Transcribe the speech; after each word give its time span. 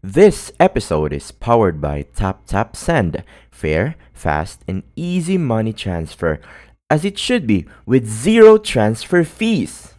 This 0.00 0.48
episode 0.56 1.12
is 1.12 1.28
powered 1.28 1.76
by 1.76 2.08
TapTap 2.16 2.72
Send. 2.72 3.20
Fair, 3.52 4.00
fast, 4.16 4.64
and 4.64 4.80
easy 4.96 5.36
money 5.36 5.76
transfer. 5.76 6.40
As 6.88 7.04
it 7.04 7.20
should 7.20 7.44
be, 7.44 7.68
with 7.84 8.08
zero 8.08 8.56
transfer 8.56 9.28
fees. 9.28 9.92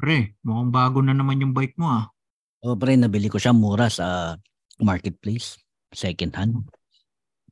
Pre, 0.00 0.32
mukhang 0.48 0.72
bago 0.72 1.04
na 1.04 1.12
naman 1.12 1.44
yung 1.44 1.52
bike 1.52 1.76
mo 1.76 1.92
ah. 1.92 2.04
O 2.64 2.72
pre, 2.72 2.96
nabili 2.96 3.28
ko 3.28 3.36
siya 3.36 3.52
mura 3.52 3.92
sa 3.92 4.40
marketplace. 4.80 5.60
Second 5.92 6.32
hand. 6.40 6.64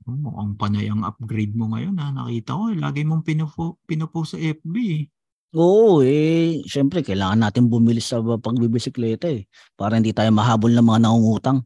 Oh, 0.09 0.17
mukhang 0.17 0.57
panay 0.57 0.89
ang 0.89 1.05
upgrade 1.05 1.53
mo 1.53 1.77
ngayon 1.77 2.01
ha. 2.01 2.09
Nakita 2.09 2.57
ko, 2.57 2.73
eh, 2.73 2.81
lagi 2.81 3.05
mong 3.05 3.21
pinupo, 3.21 3.77
pinupost 3.85 4.33
sa 4.33 4.41
FB 4.41 4.75
eh. 4.97 5.05
Oo 5.53 6.01
eh, 6.01 6.65
syempre 6.65 7.05
kailangan 7.05 7.45
natin 7.45 7.69
bumili 7.69 8.01
sa 8.01 8.25
pagbibisikleta 8.25 9.29
eh. 9.29 9.45
Para 9.77 10.01
hindi 10.01 10.17
tayo 10.17 10.33
mahabol 10.33 10.73
ng 10.73 10.85
mga 10.85 11.01
nangungutang. 11.05 11.61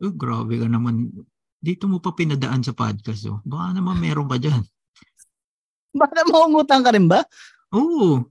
Oh, 0.00 0.12
grabe 0.16 0.56
ka 0.56 0.64
naman. 0.64 1.12
Dito 1.60 1.84
mo 1.84 2.00
pa 2.00 2.16
pinadaan 2.16 2.64
sa 2.64 2.72
podcast 2.72 3.28
oh. 3.28 3.44
Baka 3.44 3.76
naman 3.76 4.00
meron 4.00 4.24
ka 4.24 4.40
dyan. 4.40 4.64
Baka 6.00 6.24
mangungutang 6.32 6.80
ka 6.80 6.96
rin 6.96 7.04
ba? 7.12 7.20
Oo. 7.76 8.24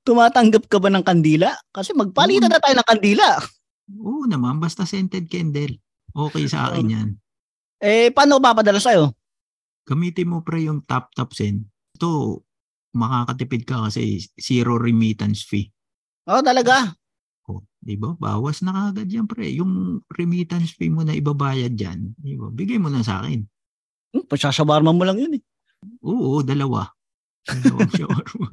Tumatanggap 0.00 0.64
ka 0.72 0.80
ba 0.80 0.88
ng 0.88 1.04
kandila? 1.04 1.52
Kasi 1.68 1.92
magpalitan 1.92 2.48
na 2.48 2.56
tayo 2.56 2.80
ng 2.80 2.88
kandila. 2.88 3.36
Oo 4.00 4.24
naman, 4.24 4.56
basta 4.56 4.88
scented 4.88 5.28
candle. 5.28 5.76
Okay 6.16 6.48
sa 6.48 6.72
akin 6.72 6.88
yan. 6.88 7.08
Eh, 7.80 8.08
paano 8.16 8.40
papadala 8.40 8.80
sa'yo? 8.80 9.12
Gamitin 9.84 10.32
mo 10.32 10.40
pre 10.40 10.64
yung 10.64 10.80
tap 10.88 11.12
tap 11.12 11.36
send. 11.36 11.68
Ito, 11.96 12.40
makakatipid 12.94 13.62
ka 13.66 13.86
kasi 13.88 14.22
zero 14.38 14.76
remittance 14.76 15.46
fee. 15.46 15.70
Oo, 16.30 16.42
talaga. 16.42 16.94
Oh, 17.50 17.62
di 17.82 17.98
ba? 17.98 18.14
Bawas 18.14 18.62
na 18.62 18.90
kagad 18.90 19.10
yan 19.10 19.26
pre. 19.26 19.50
Yung 19.56 20.04
remittance 20.10 20.74
fee 20.78 20.92
mo 20.92 21.02
na 21.02 21.16
ibabayad 21.16 21.74
dyan, 21.74 22.14
di 22.18 22.38
ba? 22.38 22.50
Bigay 22.50 22.78
mo 22.78 22.90
na 22.90 23.02
sa 23.02 23.22
akin. 23.24 23.42
Hmm, 24.10 24.26
pasasabarman 24.26 24.94
mo 24.94 25.02
lang 25.06 25.18
yun 25.18 25.38
eh. 25.38 25.42
Oo, 26.04 26.42
dalawa. 26.42 26.90
Dalawang 27.46 27.90
shawarma. 27.98 28.48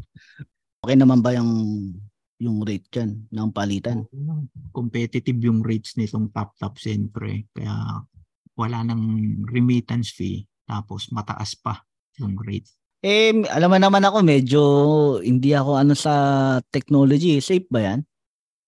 Okay 0.86 0.96
naman 0.96 1.20
ba 1.20 1.34
yung 1.36 1.52
yung 2.38 2.62
rate 2.62 2.86
dyan 2.94 3.26
ng 3.34 3.50
palitan? 3.50 4.06
Oo, 4.06 4.46
competitive 4.70 5.42
yung 5.42 5.66
rates 5.66 5.98
nitong 5.98 6.30
top 6.30 6.54
top 6.62 6.78
siyempre. 6.78 7.50
Kaya 7.50 8.06
wala 8.54 8.86
nang 8.86 9.02
remittance 9.50 10.14
fee 10.14 10.46
tapos 10.70 11.10
mataas 11.10 11.58
pa 11.58 11.82
yung 12.22 12.38
rate. 12.38 12.70
Eh, 13.06 13.30
alam 13.54 13.70
mo 13.70 13.78
naman 13.78 14.02
ako, 14.02 14.18
medyo 14.26 14.62
hindi 15.22 15.54
ako 15.54 15.78
ano 15.78 15.94
sa 15.94 16.14
technology. 16.74 17.38
Safe 17.38 17.70
ba 17.70 17.94
yan? 17.94 18.00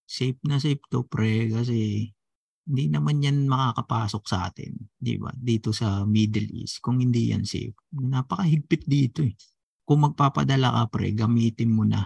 Safe 0.06 0.38
na 0.46 0.62
safe 0.62 0.82
to 0.90 1.06
pre 1.06 1.50
kasi 1.50 2.10
hindi 2.70 2.86
naman 2.86 3.26
yan 3.26 3.50
makakapasok 3.50 4.24
sa 4.30 4.46
atin, 4.46 4.78
di 4.94 5.18
ba? 5.18 5.34
Dito 5.34 5.74
sa 5.74 6.06
Middle 6.06 6.54
East 6.54 6.86
kung 6.86 7.02
hindi 7.02 7.34
yan 7.34 7.42
safe. 7.42 7.74
Napakahigpit 7.98 8.86
dito 8.86 9.26
eh. 9.26 9.34
Kung 9.82 10.06
magpapadala 10.06 10.78
ka 10.78 10.84
pre, 10.94 11.18
gamitin 11.18 11.74
mo 11.74 11.82
na 11.82 12.06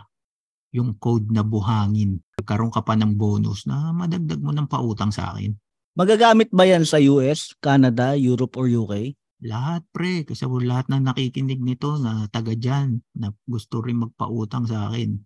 yung 0.72 0.96
code 0.96 1.28
na 1.36 1.44
buhangin. 1.44 2.24
Karoon 2.40 2.72
ka 2.72 2.80
pa 2.80 2.96
ng 2.96 3.20
bonus 3.20 3.68
na 3.68 3.92
madagdag 3.92 4.40
mo 4.40 4.56
ng 4.56 4.72
pautang 4.72 5.12
sa 5.12 5.36
akin. 5.36 5.52
Magagamit 6.00 6.50
ba 6.50 6.64
yan 6.64 6.88
sa 6.88 6.98
US, 7.12 7.54
Canada, 7.60 8.16
Europe, 8.16 8.56
or 8.56 8.72
UK? 8.72 9.14
Lahat 9.44 9.84
pre, 9.92 10.24
kasi 10.24 10.48
lahat 10.48 10.88
na 10.88 11.04
nakikinig 11.04 11.60
nito 11.60 12.00
na 12.00 12.32
taga 12.32 12.56
dyan, 12.56 13.04
na 13.20 13.36
gusto 13.44 13.84
rin 13.84 14.00
magpautang 14.00 14.64
sa 14.64 14.88
akin. 14.88 15.20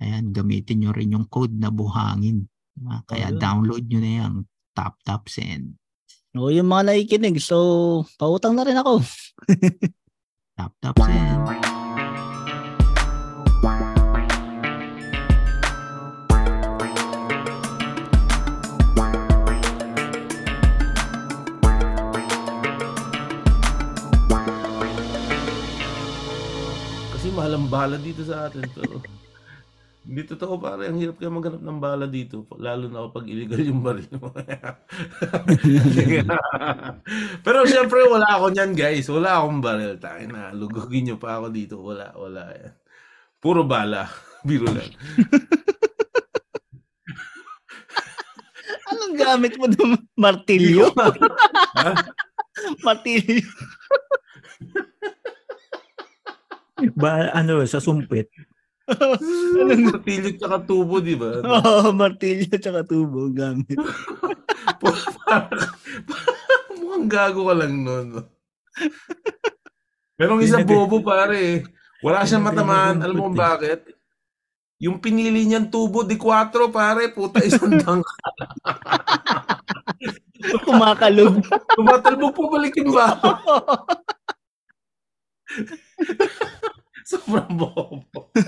Ayan, 0.00 0.32
gamitin 0.32 0.80
nyo 0.80 0.90
rin 0.96 1.12
yung 1.12 1.28
code 1.28 1.52
na 1.52 1.68
buhangin. 1.68 2.48
Ah, 2.88 3.04
Kaya 3.04 3.28
Ayun. 3.34 3.38
download 3.42 3.84
nyo 3.84 4.00
na 4.00 4.12
yan. 4.24 4.32
Tap 4.72 4.96
tap 5.04 5.28
send. 5.28 5.76
O, 6.38 6.48
yung 6.54 6.70
mga 6.70 6.94
nakikinig. 6.94 7.42
So, 7.42 8.06
pautang 8.16 8.54
na 8.54 8.62
rin 8.62 8.78
ako. 8.78 9.02
Tap 10.58 10.74
tap 10.82 10.96
send. 11.02 11.77
Kasi 27.48 27.48
mahal 27.48 27.64
ang 27.64 27.72
bala 27.72 27.96
dito 27.96 28.20
sa 28.28 28.44
atin. 28.44 28.60
Pero, 28.76 29.00
hindi 30.04 30.20
totoo 30.20 30.60
pare, 30.60 30.92
ang 30.92 31.00
hirap 31.00 31.16
kaya 31.16 31.32
maghanap 31.32 31.64
ng 31.64 31.80
bala 31.80 32.04
dito. 32.04 32.44
Lalo 32.60 32.92
na 32.92 33.08
kapag 33.08 33.24
illegal 33.32 33.64
yung 33.64 33.80
baril 33.80 34.04
mo. 34.20 34.36
Pero 37.48 37.64
syempre 37.64 38.04
wala 38.04 38.28
ako 38.36 38.52
niyan 38.52 38.76
guys. 38.76 39.08
Wala 39.08 39.40
akong 39.40 39.64
baril. 39.64 39.96
Tayo 39.96 40.28
na, 40.28 40.52
lugugin 40.52 41.08
nyo 41.08 41.16
pa 41.16 41.40
ako 41.40 41.48
dito. 41.48 41.80
Wala, 41.80 42.12
wala 42.20 42.52
yan. 42.52 42.76
Puro 43.40 43.64
bala. 43.64 44.12
Biro 44.48 44.68
lang. 44.68 44.92
Anong 48.92 49.16
gamit 49.16 49.56
mo 49.56 49.72
doon? 49.72 49.96
Martilyo? 50.20 50.92
Martilyo. 52.84 53.40
Ba, 57.00 57.30
ano, 57.34 57.62
sa 57.66 57.82
sumpit. 57.82 58.30
Martilyo 58.88 60.32
tsaka 60.40 60.64
tubo, 60.64 60.96
di 61.02 61.12
ba? 61.12 61.44
Oo, 61.60 61.92
martilyo 61.92 62.56
tsaka 62.56 62.88
tubo 62.88 63.28
gamit. 63.28 63.76
Mukhang 66.72 67.08
gago 67.10 67.52
ka 67.52 67.54
lang 67.58 67.84
nun. 67.84 68.08
Merong 70.16 70.40
isang 70.40 70.64
bobo 70.64 71.04
pare. 71.04 71.68
Wala 72.00 72.24
siyang 72.24 72.48
matamaan. 72.48 73.04
Alam 73.04 73.14
mo 73.20 73.22
kung 73.28 73.36
bakit? 73.36 73.92
Yung 74.80 75.02
pinili 75.02 75.44
niyang 75.44 75.68
tubo 75.68 76.00
di 76.06 76.16
4 76.16 76.48
pare, 76.72 77.12
puta 77.12 77.44
isang 77.44 77.76
dangka. 77.76 78.16
Kumakalog. 80.64 81.44
Tumatalbog 81.76 82.32
po 82.32 82.48
balik 82.48 82.78
yung 82.80 82.94
baho. 82.94 83.36
Sobrang 87.08 87.48
bobo. 87.50 88.28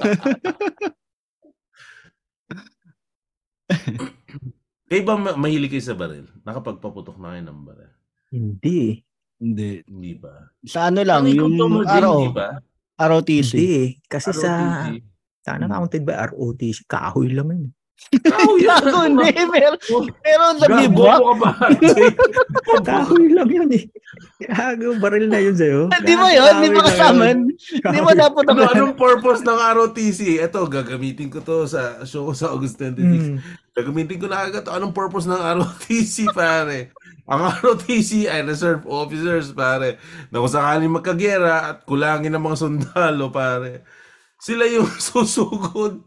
Kayo 4.91 5.03
ba 5.07 5.15
ma- 5.15 5.39
mahilig 5.39 5.71
kayo 5.71 5.85
sa 5.85 5.95
baril? 5.95 6.27
Nakapagpaputok 6.43 7.15
na 7.17 7.33
kayo 7.33 7.43
ng 7.47 7.61
baril? 7.63 7.93
Hindi. 8.35 8.81
Hindi. 9.39 9.71
Hindi 9.87 10.13
ba? 10.19 10.51
Sa 10.67 10.91
ano 10.91 11.01
lang, 11.07 11.25
Ano 11.25 11.31
yung 11.31 11.55
Jay, 11.55 11.87
araw, 11.89 12.17
Hindi 12.19 12.35
ba? 12.35 12.49
Hindi 12.59 12.69
ROTC. 13.01 13.53
eh. 13.57 13.87
Kasi 14.05 14.31
sa, 14.35 14.51
ROTC. 14.85 15.01
sana 15.41 15.65
counted 15.71 16.03
ba 16.05 16.27
ROTC? 16.27 16.85
Kahoy 16.85 17.31
lang 17.31 17.49
yun. 17.49 17.71
Kahoy 18.11 18.67
yan. 18.67 18.83
Gago, 18.83 18.99
hindi. 19.07 19.31
Meron, 19.47 19.77
meron 20.27 20.57
ba? 21.39 21.53
Jay? 21.95 22.11
Kahoy 22.83 23.31
lang 23.31 23.47
yun 23.47 23.71
eh. 23.71 23.87
Gago, 24.51 24.99
baril 24.99 25.31
na 25.31 25.39
yun 25.39 25.55
sa'yo. 25.55 25.87
Di 26.03 26.19
ba 26.19 26.29
yun? 26.35 26.55
Di 26.59 26.69
ba 26.75 26.83
kasama? 26.91 27.23
Di 27.55 28.01
ba 28.03 28.13
dapat 28.19 28.45
ano, 28.51 28.67
ako? 28.67 28.73
anong 28.75 28.95
purpose 28.99 29.41
ng 29.47 29.61
ROTC? 29.63 30.43
Ito, 30.43 30.67
gagamitin 30.67 31.31
ko 31.31 31.39
to 31.39 31.71
sa 31.71 32.03
show 32.03 32.27
ko 32.27 32.33
sa 32.35 32.51
August 32.51 32.83
26. 32.83 32.99
Hmm. 32.99 33.39
Gagamitin 33.79 34.19
ko 34.19 34.27
na 34.27 34.43
agad 34.43 34.67
to. 34.67 34.75
Anong 34.75 34.91
purpose 34.91 35.31
ng 35.31 35.39
ROTC, 35.39 36.35
pare? 36.35 36.91
Ang 37.31 37.47
ROTC 37.63 38.27
ay 38.27 38.43
reserve 38.43 38.83
officers, 38.91 39.55
pare. 39.55 40.03
Na 40.35 40.43
kung 40.43 40.51
sakaling 40.51 40.91
magkagera 40.91 41.71
at 41.71 41.87
kulangin 41.87 42.35
ng 42.35 42.43
mga 42.43 42.59
sundalo, 42.59 43.31
pare. 43.31 43.87
Sila 44.43 44.67
yung 44.67 44.91
susugod. 45.07 46.03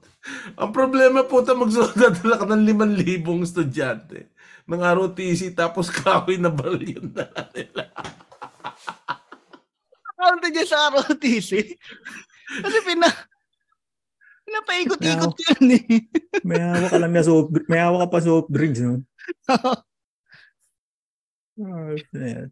Ang 0.56 0.72
problema 0.72 1.28
po, 1.28 1.44
magsusunodala 1.44 2.40
ka 2.40 2.46
ng 2.48 2.64
5,000 2.64 3.44
estudyante 3.44 4.32
ng 4.64 4.80
ROTC 4.80 5.52
tapos 5.52 5.92
kahoy 5.92 6.40
na 6.40 6.48
baril 6.48 7.12
na 7.12 7.28
nila. 7.52 7.92
Counted 10.16 10.52
niya 10.56 10.66
sa 10.68 10.92
ROTC. 10.92 11.52
Kasi 12.64 12.78
pina... 12.88 13.08
Pinapaikot-ikot 14.44 15.40
yun 15.40 15.68
eh. 15.80 16.04
May 16.44 16.60
hawak 16.60 16.92
ka 16.92 17.00
lang 17.00 17.16
na 17.16 17.24
soft, 17.24 17.56
may 17.72 17.80
hawak 17.80 18.08
ka 18.08 18.08
pa 18.12 18.20
soft 18.20 18.52
drinks, 18.52 18.84
no? 18.84 19.00
Ayan. 22.12 22.52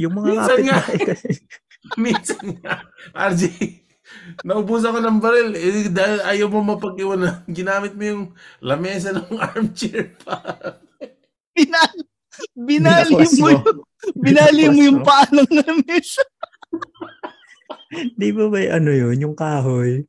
yung 0.00 0.14
mga 0.14 0.30
kapit 0.38 0.64
nga. 0.70 0.78
kasi. 1.02 1.30
Minsan 2.02 2.60
nga, 2.60 2.84
RJ, 3.16 3.42
naubusan 4.44 4.94
ko 4.94 5.00
ng 5.00 5.18
baril. 5.20 5.48
Eh, 5.54 5.88
dahil 5.88 6.18
ayaw 6.24 6.46
mo 6.48 6.74
mapag-iwanan, 6.74 7.44
ginamit 7.48 7.92
mo 7.94 8.02
yung 8.04 8.22
lamesa 8.60 9.14
ng 9.14 9.36
armchair 9.52 10.14
pa. 10.20 10.40
Binal, 11.52 11.92
binali 12.54 13.12
Binakwas 13.14 13.32
mo, 13.36 13.42
mo. 13.42 13.48
yung, 13.50 13.64
binali 14.16 14.64
mo 14.70 14.80
yung 14.80 15.00
paa 15.02 15.26
ng 15.28 15.50
lamesa. 15.50 16.22
Di 17.90 18.30
ba 18.30 18.46
ba 18.46 18.58
ano 18.70 18.90
yun, 18.94 19.16
yung 19.18 19.34
kahoy? 19.34 20.06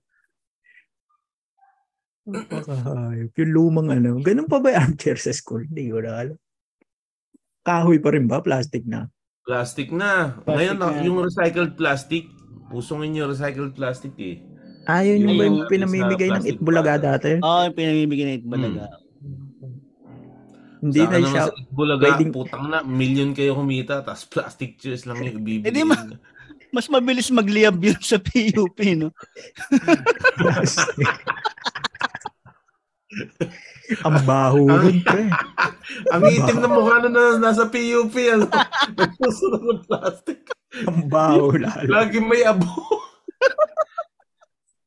Napakahayop. 2.29 3.33
Yung 3.33 3.51
lumang 3.51 3.89
ano. 3.89 4.21
Ganun 4.21 4.45
pa 4.45 4.61
ba 4.61 4.69
yung 4.71 4.93
armchair 4.93 5.17
sa 5.17 5.33
school? 5.33 5.65
Hindi 5.65 5.89
ko 5.89 5.99
na 6.05 6.11
alam. 6.21 6.37
Kahoy 7.65 7.97
pa 7.97 8.13
rin 8.13 8.29
ba? 8.29 8.39
Plastic 8.41 8.85
na? 8.85 9.09
Plastic 9.41 9.89
na. 9.89 10.37
Plastic 10.45 10.53
Ngayon, 10.53 10.77
na. 10.77 11.01
yung 11.01 11.17
recycled 11.25 11.73
plastic, 11.73 12.29
usungin 12.71 13.15
yung 13.15 13.29
recycled 13.29 13.71
plastic 13.71 14.15
eh. 14.17 14.39
Ah, 14.83 15.01
yun 15.01 15.21
yung, 15.23 15.37
Yung 15.37 15.57
pinamimigay 15.65 16.27
na 16.27 16.39
ng 16.39 16.49
Itbulaga 16.49 16.97
bottle. 16.97 17.05
dati. 17.05 17.31
Oo, 17.39 17.59
yung 17.63 17.77
pinamimigay 17.77 18.25
na 18.25 18.35
itbalaga. 18.35 18.85
Hindi 20.81 20.97
Saka 20.97 21.05
na 21.05 21.15
naman 21.15 21.29
siya. 21.29 21.43
sa 21.45 21.53
Bulaga, 21.69 22.03
pwedeng- 22.09 22.33
putang 22.33 22.65
na, 22.65 22.81
million 22.81 23.29
kayo 23.31 23.53
kumita, 23.53 24.01
tapos 24.01 24.25
plastic 24.25 24.81
chairs 24.81 25.05
lang 25.05 25.21
yung 25.21 25.37
ibibigay. 25.37 25.69
Eh, 25.69 25.85
ma-. 25.85 26.17
Mas 26.71 26.87
mabilis 26.87 27.29
magliyab 27.29 27.77
yun 27.77 27.99
sa 28.01 28.17
PUP, 28.17 28.73
no? 28.95 29.13
Ang 34.01 34.17
baho 34.23 34.71
rin, 34.79 35.03
pre. 35.03 35.27
Ang 36.15 36.21
itim 36.25 36.57
na 36.57 36.69
mukha 36.71 37.03
na, 37.03 37.09
na 37.13 37.23
nasa 37.37 37.67
PUP, 37.67 38.15
ano? 38.25 38.47
Nagsusunod 38.89 39.61
ng 39.61 39.81
plastic. 39.83 40.39
Ang 40.71 41.11
baho 41.11 41.51
lalo. 41.51 41.87
Lagi 41.87 42.17
may 42.19 42.47
abo. 42.47 42.67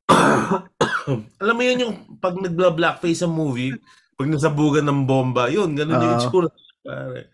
Alam 1.43 1.55
mo 1.55 1.63
yun 1.63 1.83
yung 1.85 1.95
pag 2.17 2.37
nagla-blackface 2.37 3.25
sa 3.25 3.29
movie, 3.29 3.77
pag 4.17 4.31
nasabugan 4.31 4.87
ng 4.89 5.05
bomba, 5.05 5.53
yun, 5.53 5.77
ganun 5.77 6.01
yung 6.01 6.15
Ah. 6.17 6.21
itsura. 6.21 6.49
Pare. 6.81 7.29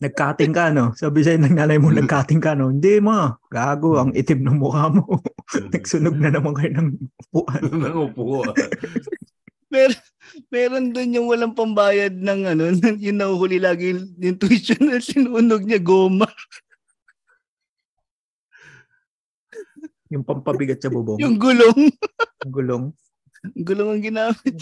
Nagkating 0.00 0.52
ka, 0.56 0.72
no? 0.72 0.96
Sabi 0.96 1.20
sa'yo 1.20 1.36
ng 1.40 1.56
nanay 1.60 1.76
mo, 1.76 1.92
nagkating 1.92 2.40
ka, 2.40 2.56
no? 2.56 2.72
Hindi, 2.72 3.04
ma. 3.04 3.36
Gago, 3.52 4.00
ang 4.00 4.16
itim 4.16 4.48
ng 4.48 4.56
mukha 4.56 4.88
mo. 4.88 5.04
Nagsunog 5.76 6.16
na 6.16 6.32
naman 6.32 6.56
kayo 6.56 6.72
ng 6.80 6.88
upuan. 7.28 7.62
Nangupo. 7.84 8.44
ah. 8.48 8.54
Mer 9.68 9.92
meron 10.48 10.90
doon 10.90 11.14
yung 11.14 11.26
walang 11.28 11.52
pambayad 11.52 12.16
ng 12.16 12.40
ano, 12.48 12.62
yung 13.04 13.18
nahuhuli 13.18 13.60
lagi 13.60 13.92
yung, 13.92 14.02
yung 14.16 14.38
tuition 14.40 14.80
na 14.82 14.98
sinunog 14.98 15.68
niya 15.68 15.78
goma. 15.78 16.26
Yung 20.10 20.26
pampabigat 20.26 20.82
sa 20.82 20.90
bubong. 20.90 21.22
Yung 21.22 21.38
gulong. 21.38 21.78
Yung 22.42 22.52
gulong. 22.52 22.84
Yung 23.54 23.66
gulong 23.66 23.88
ang 23.94 24.02
ginamit. 24.02 24.56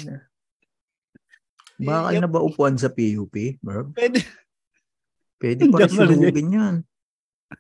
Baka 1.79 2.09
Yup. 2.13 2.21
na 2.23 2.29
ba 2.29 2.41
upuan 2.43 2.75
sa 2.77 2.93
PUP, 2.93 3.35
bro? 3.63 3.91
Pwede. 3.95 4.21
Pwede 5.39 5.71
pa 5.71 5.87
rin 5.87 5.95
sunugin 5.95 6.49
yan. 6.51 6.77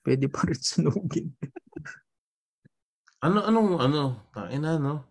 Pwede 0.02 0.26
pa 0.26 0.42
rin 0.44 0.58
sunugin. 0.58 1.26
Ano, 3.22 3.42
anong, 3.46 3.70
ano, 3.78 4.02
tain 4.34 4.58
na, 4.58 4.78
no? 4.78 5.06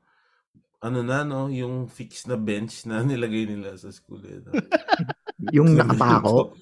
Ano 0.83 0.99
na, 1.01 1.23
no? 1.23 1.47
Yung 1.47 1.87
fixed 1.87 2.27
na 2.27 2.35
bench 2.35 2.83
na 2.83 3.01
nilagay 3.01 3.47
nila 3.47 3.73
sa 3.79 3.89
school. 3.89 4.21
Eh, 4.27 4.43
no? 4.43 4.51
Yung 5.55 5.75
nakapako. 5.75 6.55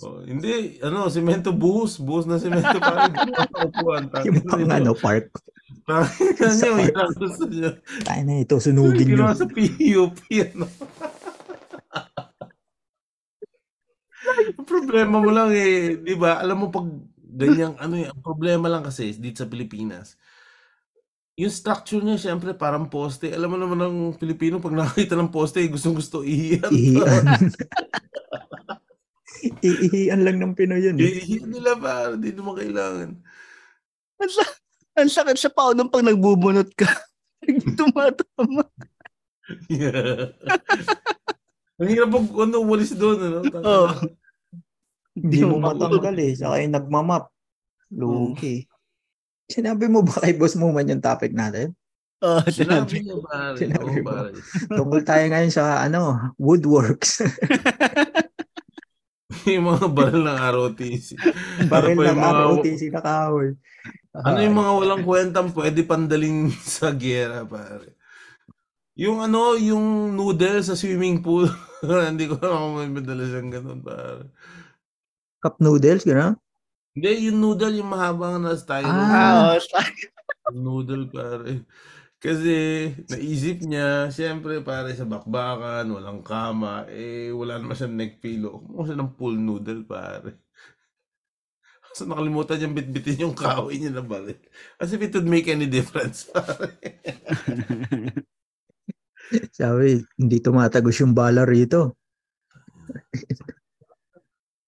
Oh, 0.00 0.24
hindi, 0.24 0.80
ano, 0.80 1.12
semento 1.12 1.52
buhos. 1.52 2.00
Buhos 2.00 2.24
na 2.24 2.40
semento 2.40 2.80
parang 2.80 3.12
upuan. 3.68 4.08
Yung 4.24 4.40
pang 4.48 4.64
ano, 4.64 4.96
park. 4.96 5.28
Sa 6.38 6.68
nyo, 6.72 6.88
ang 6.94 7.14
gusto 7.18 7.44
nyo. 7.50 7.70
Tayo 8.06 8.22
na 8.24 8.40
ito, 8.40 8.56
sunugin 8.56 9.12
nyo. 9.12 9.16
Ginawa 9.20 9.34
sa 9.36 9.44
PUP, 9.44 10.18
ano? 10.32 10.66
Ang 14.56 14.68
problema 14.68 15.16
mo 15.20 15.30
lang 15.34 15.50
eh, 15.52 15.98
di 15.98 16.14
ba? 16.16 16.40
Alam 16.40 16.66
mo 16.66 16.66
pag 16.72 16.86
ganyang 17.32 17.74
ano 17.80 17.94
eh, 17.96 18.06
ang 18.08 18.20
problema 18.20 18.68
lang 18.68 18.84
kasi 18.84 19.16
dito 19.16 19.42
sa 19.42 19.50
Pilipinas, 19.50 20.20
yung 21.34 21.50
structure 21.50 22.04
niya 22.04 22.20
syempre 22.20 22.52
parang 22.52 22.86
poste. 22.92 23.32
Alam 23.32 23.56
mo 23.56 23.58
naman 23.58 23.78
ng 23.80 23.96
Pilipino 24.20 24.60
pag 24.60 24.76
nakakita 24.76 25.16
ng 25.16 25.32
poste, 25.32 25.64
gustong 25.66 25.96
gusto 25.96 26.20
ihiyan. 26.22 26.70
Ihian. 26.70 27.24
Iihian 29.66 30.22
lang 30.22 30.38
ng 30.38 30.54
Pinoy 30.54 30.82
yun. 30.82 30.96
Eh. 30.98 31.18
Ihiyan 31.22 31.50
nila 31.50 31.72
pa, 31.74 32.14
hindi 32.14 32.30
naman 32.30 32.54
kailangan. 32.54 33.08
Ang, 34.22 34.30
sa- 34.30 34.58
ang 34.94 35.10
sakit 35.10 35.38
sa 35.38 35.50
pao 35.50 35.74
nung 35.74 35.90
pag 35.90 36.06
nagbubunot 36.06 36.70
ka. 36.72 36.86
Tumatama. 37.78 38.62
Yeah. 39.66 40.30
Ang 41.82 41.88
hirap 41.90 42.14
pag 42.14 42.26
ano, 42.46 42.62
walis 42.62 42.94
doon. 42.94 43.18
Ano? 43.18 43.38
Oo. 43.42 43.88
Hindi 45.18 45.42
mo 45.42 45.58
matanggal 45.58 46.14
eh. 46.14 46.32
Saka 46.38 46.62
yung 46.62 46.78
nagmamap. 46.78 47.26
Lugi. 47.90 48.62
Sinabi 49.50 49.90
mo 49.90 50.06
ba 50.06 50.22
kay 50.22 50.38
boss 50.38 50.54
mo 50.54 50.70
man 50.70 50.86
yung 50.86 51.02
topic 51.02 51.34
natin? 51.34 51.74
Oo, 52.22 52.38
Sinabi 52.46 52.86
sinabi. 52.86 52.96
niya 53.02 53.16
pare. 53.18 53.56
Sinabi 53.58 53.98
mo. 53.98 54.06
pare. 54.06 54.30
Tungkol 54.70 55.00
tayo 55.02 55.24
ngayon 55.26 55.50
sa 55.50 55.82
ano, 55.82 56.30
woodworks. 56.38 57.26
yung 59.52 59.66
mga 59.68 59.86
baril 59.88 60.22
ng 60.22 60.38
ROTC. 60.38 61.06
Baril 61.66 61.88
Ano 61.88 61.98
pa 61.98 62.02
ng 62.02 62.08
yung 62.08 62.20
mga- 62.20 62.42
ROTC 62.44 62.80
na 62.88 63.00
kahoy. 63.00 63.48
Ano 64.12 64.38
yung 64.38 64.56
mga 64.56 64.72
walang 64.74 65.02
kwentang 65.02 65.48
pwede 65.52 65.80
pandaling 65.82 66.52
sa 66.76 66.92
gera, 66.92 67.42
pare? 67.42 67.96
Yung 68.92 69.18
ano, 69.18 69.56
yung 69.56 70.12
noodle 70.12 70.60
sa 70.60 70.76
swimming 70.76 71.20
pool. 71.20 71.48
Hindi 72.08 72.28
ko 72.28 72.36
alam 72.38 72.58
kung 72.60 72.76
may 72.76 72.90
madala 72.92 73.24
siyang 73.24 73.50
ganun, 73.50 73.80
pare. 73.80 74.28
Cup 75.40 75.58
noodles, 75.58 76.04
gano'n? 76.04 76.36
Hindi, 76.92 77.10
yung 77.26 77.40
noodle, 77.40 77.72
yung 77.72 77.88
mahabang 77.88 78.36
na 78.38 78.52
style. 78.52 78.84
Ah. 78.84 79.56
Ah, 79.56 79.58
sa- 79.58 79.88
Noodle, 80.52 81.08
pare. 81.08 81.64
Kasi, 82.22 82.54
naisip 83.10 83.66
niya, 83.66 84.06
siyempre, 84.14 84.62
pare, 84.62 84.94
sa 84.94 85.02
bakbakan, 85.02 85.90
walang 85.90 86.22
kama, 86.22 86.86
eh, 86.86 87.34
wala 87.34 87.58
naman 87.58 87.74
siyang 87.74 87.98
neck 87.98 88.22
pillow. 88.22 88.62
Kumuha 88.62 88.86
siya 88.86 88.98
ng 89.02 89.12
pool 89.18 89.34
noodle, 89.34 89.82
pare. 89.82 90.38
So, 91.92 92.08
nakalimutan 92.08 92.56
niyang 92.56 92.72
bitbitin 92.72 93.28
yung 93.28 93.36
kahoy 93.36 93.76
niya 93.76 93.92
na 93.92 94.00
baril. 94.00 94.40
As 94.80 94.96
if 94.96 95.04
it 95.04 95.12
would 95.12 95.28
make 95.28 95.44
any 95.44 95.68
difference, 95.68 96.24
pare. 96.32 96.80
Sabi, 99.58 100.00
hindi 100.16 100.40
tumatagos 100.40 100.96
yung 101.04 101.12
bala 101.12 101.44
rito. 101.44 102.00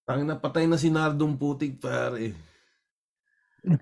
Tangin 0.05 0.29
na 0.29 0.37
patay 0.37 0.69
na 0.69 0.77
si 0.77 0.93
Nardong 0.93 1.41
Putik, 1.41 1.81
pare. 1.81 2.37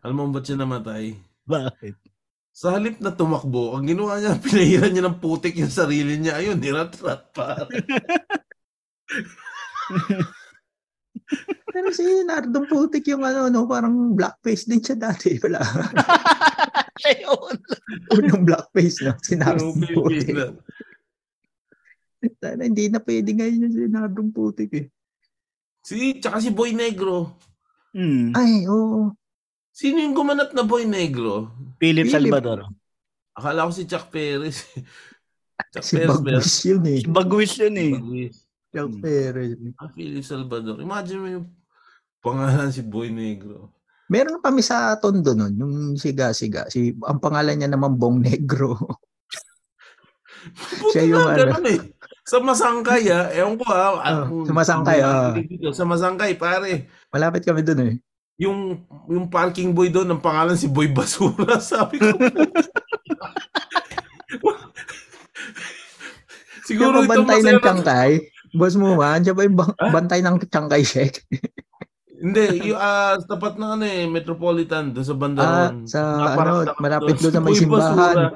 Alam 0.06 0.14
mo 0.14 0.30
ba't 0.30 0.46
siya 0.46 0.62
namatay? 0.62 1.18
Bakit? 1.42 2.11
Sa 2.52 2.76
halip 2.76 3.00
na 3.00 3.16
tumakbo, 3.16 3.72
ang 3.72 3.88
ginawa 3.88 4.20
niya, 4.20 4.36
pinahiran 4.44 4.92
niya 4.92 5.08
ng 5.08 5.18
putik 5.18 5.56
yung 5.56 5.72
sarili 5.72 6.20
niya. 6.20 6.36
Ayun, 6.36 6.60
nirat-rat, 6.60 7.32
pare. 7.32 7.80
Pero 11.72 11.88
si 11.96 12.04
Nardong 12.28 12.68
Putik 12.68 13.08
yung 13.08 13.24
ano, 13.24 13.48
no, 13.48 13.64
parang 13.64 14.12
blackface 14.12 14.68
din 14.68 14.84
siya 14.84 14.96
dati. 14.96 15.36
Wala. 15.42 15.64
Siya 17.00 17.12
yun. 17.24 17.56
Unang 18.12 18.44
blackface, 18.44 19.08
no? 19.08 19.16
Si 19.24 19.34
Nardong 19.40 19.80
Putik. 19.96 20.36
Sana 22.38 22.68
hindi 22.68 22.92
na 22.92 23.00
pwede 23.00 23.32
ngayon 23.32 23.64
yung 23.66 23.74
si 23.74 23.88
Nardong 23.88 24.30
Putik 24.30 24.70
eh. 24.76 24.86
Si, 25.82 26.20
tsaka 26.20 26.38
si 26.38 26.52
Boy 26.52 26.76
Negro. 26.76 27.40
Hmm. 27.96 28.36
Ay, 28.36 28.68
oo. 28.68 29.16
Sino 29.72 29.96
yung 29.98 30.12
gumanap 30.12 30.52
na 30.52 30.62
Boy 30.62 30.84
Negro? 30.84 31.48
Philip 31.80 32.06
Philip. 32.06 32.28
Salvador. 32.30 32.68
Akala 33.32 33.64
ko 33.64 33.72
si 33.72 33.88
Chuck 33.88 34.12
Perez. 34.12 34.68
Chuck 35.72 35.84
Si 35.84 35.96
Perez 35.96 36.20
ba 36.20 36.30
yun? 36.36 36.82
Eh. 36.84 37.00
Baguis 37.08 37.52
yun 37.56 37.76
eh. 37.80 37.92
Baguis. 37.96 38.36
Chuck 38.68 38.88
Hmm. 38.92 39.00
Perez. 39.00 39.50
Ah, 39.80 39.88
Philip 39.90 40.24
Salvador. 40.24 40.76
Imagine 40.78 41.18
mo 41.18 41.28
yung 41.28 41.46
pangalan 42.20 42.68
si 42.68 42.84
Boy 42.84 43.08
Negro. 43.08 43.72
Meron 44.12 44.44
kami 44.44 44.60
sa 44.60 44.92
Tondo 45.00 45.32
nun, 45.32 45.56
yung 45.56 45.74
siga-siga. 45.96 46.68
Si, 46.68 46.92
ang 47.00 47.16
pangalan 47.16 47.56
niya 47.56 47.72
naman 47.72 47.96
Bong 47.96 48.20
Negro. 48.20 48.76
Buti 50.84 50.92
Siya 50.92 51.02
yung 51.08 51.24
ano. 51.24 51.38
ganun 51.38 51.66
eh. 51.70 51.80
Sa 52.22 52.38
Masangkay 52.38 53.08
ah, 53.08 53.32
ewan 53.32 53.56
ko 53.56 53.64
ah. 53.72 54.28
Oh, 54.28 54.44
sa 54.44 54.52
Masangkay, 54.52 54.98
ah. 55.00 55.32
Sa 55.72 55.84
Masangkay, 55.88 56.36
pare. 56.36 56.86
Malapit 57.08 57.42
kami 57.42 57.64
dun 57.64 57.80
eh. 57.88 57.94
Yung 58.36 58.80
yung 59.06 59.26
parking 59.28 59.70
boy 59.70 59.88
doon, 59.88 60.08
ang 60.08 60.20
pangalan 60.20 60.56
si 60.56 60.66
Boy 60.66 60.88
Basura. 60.88 61.60
Sabi 61.62 62.00
ko. 62.00 62.16
Siguro 66.64 67.02
ito 67.02 67.10
bantay 67.10 67.40
ng. 67.42 67.58
Tiyangkay. 67.58 68.12
Boss 68.52 68.76
mo 68.76 68.94
man, 68.94 69.24
siya 69.24 69.32
ba 69.32 69.42
yung 69.42 69.56
bang- 69.56 69.76
bantay 69.90 70.20
ng 70.20 70.36
Tiyangkay 70.42 70.82
Shek? 70.84 71.24
Hindi, 72.22 72.70
yung 72.70 72.78
ah, 72.78 73.18
tapat 73.18 73.56
na 73.56 73.74
ano 73.74 73.82
eh, 73.82 74.06
Metropolitan, 74.06 74.92
doon 74.92 75.02
sa 75.02 75.16
banda 75.16 75.40
Ah, 75.40 75.50
ron. 75.66 75.88
sa 75.88 76.00
Naparang 76.14 76.58
ano, 76.62 76.72
malapit 76.78 77.16
doon 77.18 77.32
sa 77.32 77.40
may 77.40 77.50
Boy 77.50 77.58
simbahan. 77.58 77.90
Basura. 77.90 78.28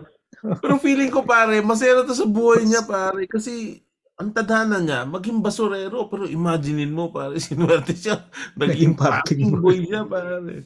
Pero 0.59 0.75
feeling 0.79 1.11
ko 1.11 1.23
pare, 1.23 1.61
masaya 1.61 2.03
to 2.03 2.11
sa 2.11 2.27
buhay 2.27 2.65
niya 2.65 2.83
pare. 2.83 3.25
Kasi 3.27 3.79
ang 4.17 4.33
tadhana 4.33 4.81
niya, 4.81 5.05
maging 5.05 5.45
basurero. 5.45 6.09
Pero 6.09 6.25
imaginein 6.25 6.93
mo 6.93 7.13
pare, 7.13 7.37
sinuwerte 7.43 7.93
siya. 7.93 8.25
Naging 8.57 8.97
Naging 8.97 8.99
parking 8.99 9.53
parking 9.53 9.55
boy 9.61 9.79
siya 9.85 10.03
pare. 10.09 10.65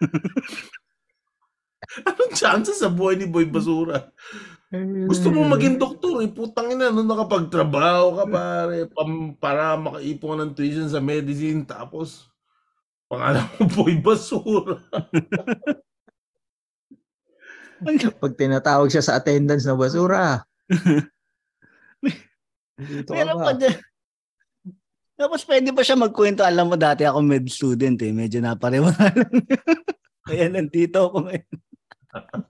Anong 2.08 2.34
chances 2.34 2.80
sa 2.80 2.90
buhay 2.90 3.14
ni 3.14 3.28
Boy 3.28 3.46
Basura? 3.46 4.10
Gusto 5.06 5.30
mo 5.30 5.46
maging 5.46 5.78
doktor, 5.78 6.18
eh, 6.24 6.30
putang 6.32 6.74
ina, 6.74 6.90
nung 6.90 7.06
nakapagtrabaho 7.06 8.18
ka, 8.18 8.24
pare, 8.26 8.78
pam, 8.90 9.38
para 9.38 9.78
makaipon 9.78 10.34
ka 10.34 10.36
ng 10.42 10.54
tuition 10.56 10.90
sa 10.90 10.98
medicine, 10.98 11.62
tapos, 11.62 12.26
pangalan 13.06 13.46
mo, 13.54 13.70
Boy 13.78 13.94
Basura. 14.02 14.82
Pag 18.18 18.34
tinatawag 18.34 18.90
siya 18.90 19.04
sa 19.04 19.14
attendance 19.20 19.68
na 19.68 19.78
basura. 19.78 20.42
Dito 22.74 23.14
Meron 23.14 23.38
pa 23.38 23.52
dyan. 23.54 23.78
Tapos 25.14 25.46
pwede 25.46 25.70
pa 25.70 25.82
siya 25.86 25.94
magkwento. 25.94 26.42
Alam 26.42 26.74
mo, 26.74 26.76
dati 26.76 27.06
ako 27.06 27.22
med 27.22 27.46
student 27.46 27.98
eh. 28.02 28.10
Medyo 28.10 28.42
naparewa 28.42 28.90
lang. 28.90 29.14
Kaya 30.26 30.50
nandito 30.50 31.06
ako 31.06 31.30
ngayon. 31.30 31.54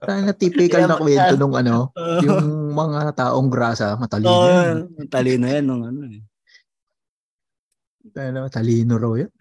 Sana 0.05 0.31
typical 0.37 0.85
na 0.85 0.97
kwento 1.01 1.33
nung 1.41 1.57
ano, 1.57 1.89
Oo. 1.97 2.21
yung 2.21 2.45
mga 2.77 3.17
taong 3.17 3.49
grasa, 3.49 3.97
matalino. 3.97 4.29
Oo, 4.29 4.45
yan. 4.45 4.77
talino 5.09 5.45
yan 5.49 5.65
nung 5.65 5.83
ano 5.83 6.05
eh. 6.05 6.21
Ano, 8.13 8.45
talino 8.53 9.01
raw 9.01 9.17
yun. 9.17 9.31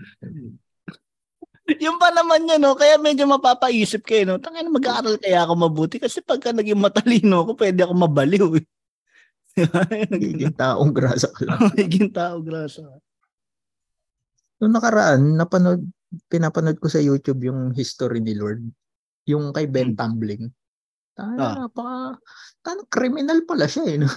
Yung 1.80 1.96
pa 2.00 2.08
naman 2.12 2.48
yun, 2.48 2.60
no? 2.60 2.72
kaya 2.72 2.96
medyo 2.96 3.28
mapapaisip 3.28 4.04
kayo, 4.04 4.24
no? 4.24 4.40
Tangina, 4.40 4.72
mag-aaral 4.72 5.20
kaya 5.20 5.44
ako 5.44 5.52
mabuti 5.56 5.96
kasi 6.00 6.24
pagka 6.24 6.56
naging 6.56 6.80
matalino 6.80 7.44
ako, 7.44 7.60
pwede 7.60 7.84
ako 7.84 7.92
mabaliw. 7.92 8.48
Eh. 8.60 8.64
Giging 10.10 10.54
taong 10.60 10.90
grasa 10.90 11.30
ka 11.30 11.46
lang. 11.46 11.70
Naging 11.78 12.10
tao, 12.10 12.42
grasa. 12.42 12.82
Noong 14.58 14.74
nakaraan, 14.74 15.38
napanood, 15.38 15.82
pinapanood 16.26 16.78
ko 16.78 16.90
sa 16.90 16.98
YouTube 16.98 17.42
yung 17.46 17.70
history 17.70 18.18
ni 18.18 18.34
Lord. 18.34 18.66
Yung 19.26 19.54
kay 19.54 19.70
Ben 19.70 19.94
Tumbling. 19.94 20.50
Tana, 21.14 21.38
Ah. 21.38 21.54
napaka, 21.66 22.18
tana, 22.60 22.82
criminal 22.90 23.46
pala 23.46 23.70
siya 23.70 23.86
eh. 23.86 23.96
No? 24.02 24.10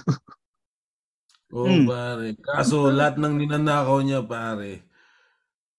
Oo, 1.54 1.64
Mm. 1.64 1.86
pare. 1.86 2.26
Kaso, 2.36 2.90
lahat 2.90 3.16
ng 3.16 3.34
ninanakaw 3.38 4.02
niya, 4.02 4.20
pare, 4.20 4.82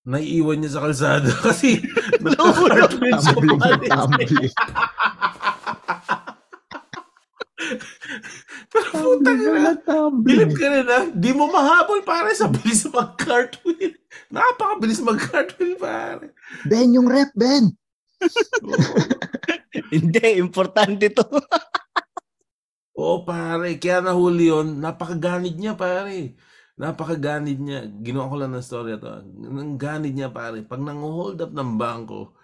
naiiwan 0.07 0.63
niya 0.63 0.79
sa 0.79 0.83
kalsada 0.87 1.29
kasi 1.51 1.83
nagka-cartwheel 2.23 3.19
siya, 3.19 3.35
Tumbling 3.35 3.59
pare. 3.59 4.47
Na. 7.59 7.67
Pero 8.71 8.87
puta 8.95 9.31
ka 9.35 9.49
na 9.51 9.71
na. 9.75 9.95
Bilib 10.23 10.51
ka 10.55 10.67
rin 10.71 10.87
ha. 10.87 10.99
Di 11.11 11.31
mo 11.35 11.51
mahabol 11.51 12.01
pare 12.07 12.31
sa 12.33 12.47
bilis 12.47 12.87
mag-cartwheel. 12.87 13.93
Napakabilis 14.31 15.03
mag-cartwheel 15.03 15.75
pare. 15.75 16.31
Ben, 16.65 16.95
yung 16.95 17.11
rep, 17.11 17.29
Ben. 17.35 17.75
Hindi, 19.93 20.39
importante 20.39 21.11
to. 21.11 21.23
Oo 22.99 23.23
pare. 23.23 23.79
Kaya 23.79 24.03
nahuli 24.03 24.51
yun. 24.51 24.79
Napakaganid 24.83 25.55
niya 25.55 25.75
pare. 25.75 26.35
Napakaganid 26.79 27.59
niya. 27.59 27.87
Ginawa 28.03 28.31
ko 28.31 28.35
lang 28.39 28.51
ng 28.55 28.65
story 28.65 28.99
to. 28.99 29.07
Ang 29.47 29.79
ganid 29.79 30.15
niya 30.15 30.31
pare. 30.31 30.63
Pag 30.67 30.83
nang-hold 30.83 31.39
up 31.39 31.51
ng 31.55 31.79
bangko, 31.79 32.35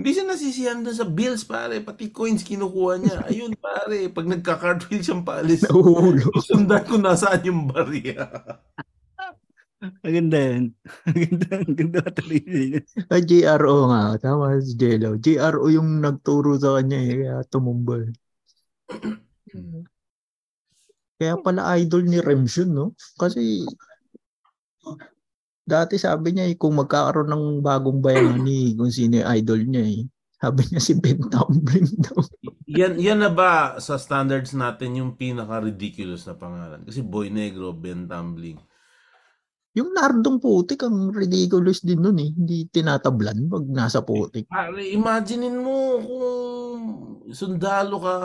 hindi 0.00 0.16
siya 0.16 0.24
nasisiyan 0.24 0.80
doon 0.80 0.96
sa 0.96 1.04
bills 1.04 1.44
pare. 1.44 1.84
Pati 1.84 2.08
coins 2.08 2.40
kinukuha 2.40 2.96
niya. 2.96 3.20
Ayun 3.28 3.52
pare. 3.52 4.08
Pag 4.08 4.32
nagka-cartwheel 4.32 5.04
siyang 5.04 5.28
paalis. 5.28 5.60
Nahuhulo. 5.68 6.40
Sundan 6.40 6.88
ko 6.88 6.96
nasaan 6.96 7.44
yung 7.44 7.68
barya. 7.68 8.24
Ang 10.00 10.12
ganda 10.12 10.38
yan. 10.40 10.64
Ang 11.08 11.18
ganda, 11.24 11.48
ang 11.56 11.72
ganda 11.72 12.00
talino 12.12 12.52
yun. 12.52 12.84
Ay, 13.08 13.24
JRO 13.24 13.88
nga. 13.88 14.12
Tama 14.20 14.60
si 14.60 14.76
Jello. 14.76 15.16
JRO 15.16 15.72
yung 15.72 16.04
nagturo 16.04 16.60
sa 16.60 16.76
kanya 16.76 17.00
eh. 17.00 17.24
Kaya 17.24 17.40
tumumbol. 17.48 18.12
Kaya 21.16 21.40
pala 21.40 21.80
idol 21.80 22.04
ni 22.04 22.20
Rems 22.20 22.60
yun, 22.60 22.76
no? 22.76 22.92
Kasi 23.16 23.64
dati 25.70 25.94
sabi 25.94 26.34
niya 26.34 26.50
eh, 26.50 26.58
kung 26.58 26.74
magkakaroon 26.74 27.30
ng 27.30 27.44
bagong 27.62 28.02
bayani, 28.02 28.60
kung 28.78 28.90
sino 28.90 29.22
yung 29.22 29.30
idol 29.38 29.62
niya 29.62 29.84
eh. 29.86 30.02
Sabi 30.40 30.66
niya 30.66 30.80
si 30.82 30.96
Ben 30.98 31.20
Tumbling 31.30 31.90
daw. 32.02 32.18
Yan, 32.70 33.02
yan 33.02 33.18
na 33.18 33.34
ba 33.34 33.82
sa 33.82 33.98
standards 33.98 34.54
natin 34.54 34.94
yung 34.94 35.18
pinaka-ridiculous 35.18 36.22
na 36.30 36.38
pangalan? 36.38 36.86
Kasi 36.86 37.02
Boy 37.02 37.26
Negro, 37.26 37.74
Ben 37.74 38.06
Tumbling. 38.06 38.62
Yung 39.74 39.90
Nardong 39.90 40.38
putik, 40.38 40.86
ang 40.86 41.10
ridiculous 41.10 41.82
din 41.82 41.98
nun 41.98 42.22
eh. 42.22 42.30
Hindi 42.30 42.70
tinatablan 42.70 43.50
pag 43.50 43.64
nasa 43.66 44.06
putik. 44.06 44.46
Pare, 44.46 44.86
imaginein 44.86 45.58
mo 45.58 45.98
kung 45.98 46.82
sundalo 47.34 47.98
ka, 47.98 48.16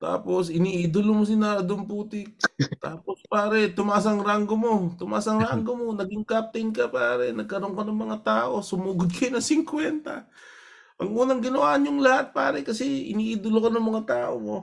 tapos 0.00 0.48
iniidolo 0.48 1.12
mo 1.12 1.28
si 1.28 1.36
Nardong 1.36 1.84
Putik. 1.84 2.32
Tapos 2.80 3.20
pare, 3.28 3.68
tumaas 3.68 4.08
ang 4.08 4.24
ranggo 4.24 4.56
mo. 4.56 4.96
Tumaas 4.96 5.28
ang 5.28 5.44
ranggo 5.44 5.76
mo. 5.76 5.92
Naging 5.92 6.24
captain 6.24 6.72
ka 6.72 6.88
pare. 6.88 7.36
Nagkaroon 7.36 7.76
ka 7.76 7.84
ng 7.84 8.00
mga 8.08 8.18
tao. 8.24 8.64
Sumugod 8.64 9.12
kayo 9.12 9.36
na 9.36 9.44
50. 9.44 11.04
Ang 11.04 11.10
unang 11.12 11.44
ginawa 11.44 11.76
niyong 11.76 12.00
lahat 12.00 12.32
pare 12.32 12.64
kasi 12.64 13.12
iniidolo 13.12 13.60
ka 13.60 13.68
ng 13.68 13.86
mga 13.92 14.02
tao 14.08 14.34
mo. 14.40 14.58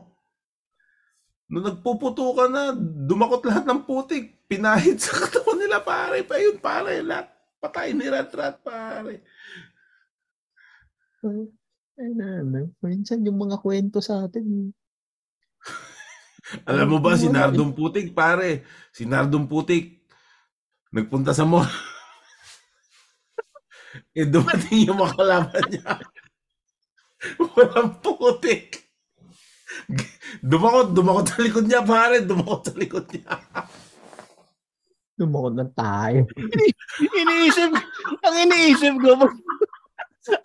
Nung 1.53 1.70
nagpuputo 1.70 2.34
ka 2.34 2.50
na, 2.50 2.74
dumakot 3.06 3.46
lahat 3.46 3.70
ng 3.70 3.86
putik. 3.86 4.41
Pinahid 4.50 4.98
sa 4.98 5.13
katawan 5.22 5.62
nila 5.62 5.86
pare. 5.86 6.25
Pa 6.25 6.41
yun 6.41 6.58
pare. 6.58 7.06
Lahat 7.06 7.29
patay 7.62 7.94
ni 7.94 8.10
Rat-Rat 8.10 8.65
pare. 8.65 9.22
Ay 11.94 12.10
na, 12.17 12.41
ano. 12.41 12.74
Minsan 12.82 13.22
yung 13.22 13.38
mga 13.38 13.62
kwento 13.62 14.01
sa 14.01 14.25
atin. 14.25 14.74
Alam 16.63 16.95
mo 16.95 16.97
ba 17.03 17.19
si 17.19 17.27
Nardong 17.27 17.75
Putik, 17.75 18.15
pare? 18.15 18.63
Si 18.95 19.03
Nardong 19.03 19.47
Putik, 19.47 19.99
nagpunta 20.95 21.35
sa 21.35 21.43
mall. 21.43 21.67
eh, 24.17 24.27
dumating 24.27 24.87
yung 24.87 24.99
mga 24.99 25.15
kalaban 25.17 25.65
niya. 25.67 25.91
Walang 27.57 27.97
putik. 27.99 28.87
Dumakot, 30.39 30.93
dumakot 30.93 31.25
sa 31.27 31.37
likod 31.41 31.65
niya, 31.65 31.81
pare. 31.83 32.23
Dumakot 32.23 32.71
sa 32.71 32.73
likod 32.77 33.05
niya. 33.11 33.33
Lumakot 35.19 35.53
ng 35.57 35.73
tayo. 35.73 36.21
Iniisip, 37.01 37.73
ang 38.21 38.35
iniisip 38.37 38.95
ko, 39.01 39.17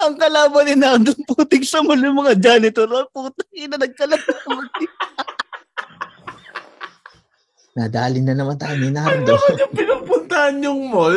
ang 0.00 0.14
kalaban 0.16 0.64
ni 0.64 0.74
Nandong 0.78 1.22
putik 1.28 1.66
sa 1.66 1.84
muli 1.84 2.08
mga 2.08 2.40
janitor. 2.40 2.88
Putang 3.12 3.52
ina, 3.52 3.76
nagkalat 3.76 4.22
putik. 4.22 4.90
Nadali 7.72 8.20
na 8.20 8.36
naman 8.36 8.60
tayo 8.60 8.76
ni 8.76 8.92
Nardo. 8.92 9.32
Ano 9.32 9.56
yung 9.56 9.72
pinupuntahan 9.72 10.60
yung 10.60 10.92
mall? 10.92 11.16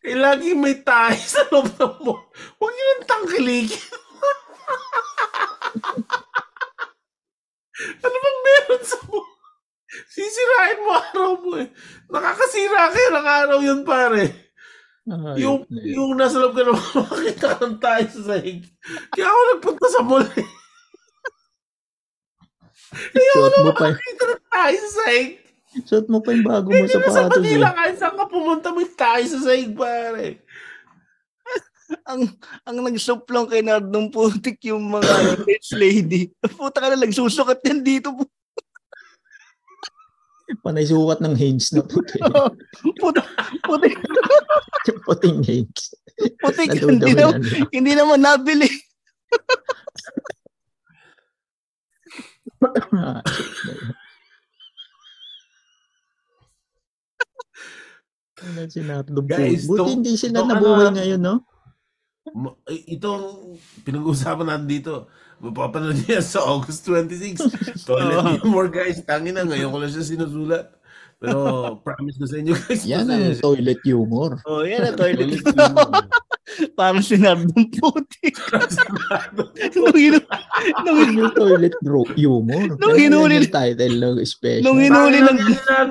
Eh, 0.00 0.16
laging 0.16 0.56
may 0.56 0.80
tayo 0.80 1.16
sa 1.20 1.44
loob 1.52 1.68
ng 1.76 1.94
mall. 2.00 2.24
Huwag 2.56 2.72
niyo 2.72 2.84
nang 2.88 3.04
tangkilikin. 3.04 3.84
ano 8.00 8.16
bang 8.16 8.38
meron 8.40 8.80
sa 8.82 8.96
mall? 9.04 9.28
Sisirain 10.08 10.80
mo 10.80 10.90
araw 10.96 11.30
mo 11.36 11.52
eh. 11.60 11.68
Nakakasira 12.08 12.88
kayo 12.88 13.08
ng 13.12 13.28
araw 13.28 13.58
yun, 13.60 13.80
pare. 13.84 14.24
Ay, 15.04 15.44
Yung, 15.44 15.68
ay. 15.68 15.92
yung 15.92 16.16
nasa 16.16 16.40
loob 16.40 16.56
ka 16.56 16.64
naman 16.64 16.80
makita 17.12 17.60
ng 17.60 17.76
tayo 17.76 18.04
sa 18.08 18.20
sahig. 18.32 18.64
Kaya 19.12 19.28
ako 19.28 19.40
nagpunta 19.52 19.86
sa 19.92 20.00
mall 20.00 20.24
eh. 20.32 20.48
Suot 23.36 23.52
mo 23.60 23.72
pa, 23.76 23.92
Makita 23.92 24.24
ng 24.32 24.44
tayo 24.48 24.76
sa 24.80 24.90
sahig. 25.04 25.43
Suot 25.82 26.06
mo 26.06 26.22
pa 26.22 26.30
yung 26.30 26.46
bago 26.46 26.70
mo 26.70 26.78
Hindi 26.78 26.86
na 26.86 26.94
sa 26.94 27.10
sapatos 27.10 27.42
eh. 27.42 27.58
Manila, 27.58 27.70
kahit 27.74 27.96
saan 27.98 28.14
ka 28.14 28.26
pumunta, 28.30 28.70
may 28.70 28.86
tayo 28.94 29.24
sa 29.26 29.38
sahig, 29.42 29.74
pare. 29.74 30.38
ang 32.08 32.24
ang 32.64 32.76
nagsuplong 32.80 33.46
kay 33.50 33.60
Nardong 33.60 34.08
putik 34.08 34.62
yung 34.70 34.88
mga 34.88 35.12
rich 35.48 35.74
lady. 35.74 36.30
Puta 36.54 36.78
ka 36.80 36.88
na, 36.94 37.02
nagsusukat 37.02 37.60
yan 37.66 37.82
dito. 37.82 38.14
Panay 40.60 40.84
sukat 40.84 41.24
ng 41.24 41.34
Hanes 41.34 41.72
na 41.72 41.82
puti. 41.82 42.20
Puta, 43.00 43.24
putik, 43.64 43.96
yung 44.88 45.00
puting 45.08 45.38
Hanes. 45.40 45.82
putik. 46.40 46.68
hindi, 46.84 47.12
naman, 47.16 47.40
na. 47.40 47.64
hindi 47.72 47.92
naman 47.96 48.20
nabili. 48.22 48.68
Ah, 52.96 53.20
Ano 58.42 58.66
si 58.66 58.82
Nardo 58.82 59.22
Guys, 59.22 59.62
Buti 59.70 59.78
tong- 59.78 59.92
hindi 59.94 60.12
sila 60.18 60.42
tong 60.42 60.50
nabuhay 60.50 60.90
ano- 60.90 60.96
ngayon, 60.98 61.20
no? 61.22 61.34
Ma- 62.34 62.56
eh, 62.66 62.98
Ito, 62.98 63.08
pinag-uusapan 63.86 64.46
natin 64.48 64.66
dito. 64.66 64.94
Mapapanood 65.38 66.02
niya 66.02 66.18
sa 66.18 66.42
August 66.42 66.82
26. 66.88 67.36
Toilet 67.86 68.40
humor, 68.42 68.66
guys. 68.72 69.04
Tangin 69.04 69.36
na, 69.36 69.44
ngayon 69.44 69.70
ko 69.70 69.78
lang 69.78 69.92
siya 69.92 70.02
sinusulat. 70.02 70.66
Pero 71.20 71.38
promise 71.84 72.16
ko 72.18 72.26
sa 72.26 72.36
inyo, 72.40 72.54
guys. 72.56 72.82
Yan 72.82 73.06
ang 73.06 73.38
toilet 73.38 73.80
humor. 73.86 74.40
Oh, 74.48 74.64
yan 74.66 74.82
na 74.82 74.92
toilet. 74.96 75.38
Humor. 75.38 76.10
Parang 76.78 77.02
sinardong 77.02 77.66
putik. 77.70 78.34
nung, 79.76 79.94
hinu- 79.94 80.28
nung, 80.86 81.00
yung 81.12 81.32
toilet 81.34 81.74
bro, 81.82 82.02
humor. 82.14 82.66
Nung 82.78 82.98
hinuli- 82.98 83.46
title 83.46 83.94
ng 84.00 84.16
special. 84.26 84.64
nung 84.64 84.80
hinuli 84.80 85.22
ng... 85.22 85.38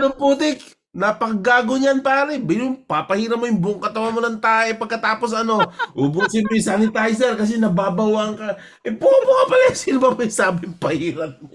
ng 0.01 0.13
putik. 0.17 0.59
Napakagago 0.93 1.73
niyan, 1.73 2.05
pare. 2.05 2.37
Bilang, 2.37 2.77
papahira 2.85 3.33
mo 3.33 3.49
yung 3.49 3.57
buong 3.57 3.81
katawan 3.81 4.13
mo 4.13 4.21
ng 4.21 4.37
tae 4.37 4.77
pagkatapos 4.77 5.33
ano, 5.33 5.57
ubusin 5.97 6.45
mo 6.45 6.53
yung 6.53 6.69
sanitizer 6.69 7.33
kasi 7.33 7.57
nababawang 7.57 8.37
ka. 8.37 8.53
Eh, 8.85 8.93
pupo 8.93 9.09
ka 9.25 9.45
pala. 9.49 9.73
Sino 9.81 9.97
ba 9.97 10.13
may 10.13 10.29
sabing 10.29 10.77
pahiran 10.77 11.33
mo? 11.41 11.49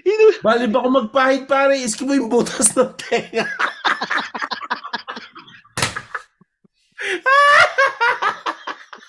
hinu- 0.00 0.40
Bali 0.40 0.64
ba 0.72 0.80
kung 0.80 0.96
magpahit, 0.96 1.44
pare, 1.44 1.76
iski 1.76 2.08
mo 2.08 2.16
yung 2.16 2.32
butas 2.32 2.72
ng 2.72 2.96
tenga. 2.96 3.44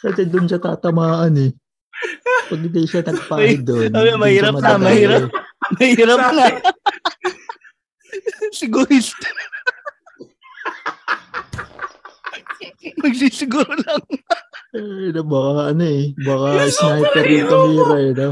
Kasi 0.04 0.22
doon 0.28 0.46
siya 0.46 0.60
tatamaan 0.60 1.34
eh. 1.40 1.52
Pag 2.46 2.60
hindi 2.62 2.84
siya 2.86 3.02
nagpahid 3.02 3.64
doon. 3.64 3.90
Ay, 3.90 4.12
hindi 4.12 4.20
mahirap 4.20 4.56
na, 4.60 4.76
mahirap. 4.78 5.32
Mahirap 5.80 6.20
Sabi- 6.20 6.36
na. 6.36 6.46
Sigurista. 8.58 9.28
Magsisiguro 13.04 13.74
lang. 13.86 14.02
Ay, 14.76 15.12
na 15.16 15.24
baka 15.24 15.72
ano 15.72 15.84
eh. 15.86 16.12
Baka 16.20 16.46
Yung 16.52 16.74
sniper 16.74 17.26
yung 17.26 17.48
tumira 17.50 17.98
eh. 18.02 18.12
No? 18.14 18.30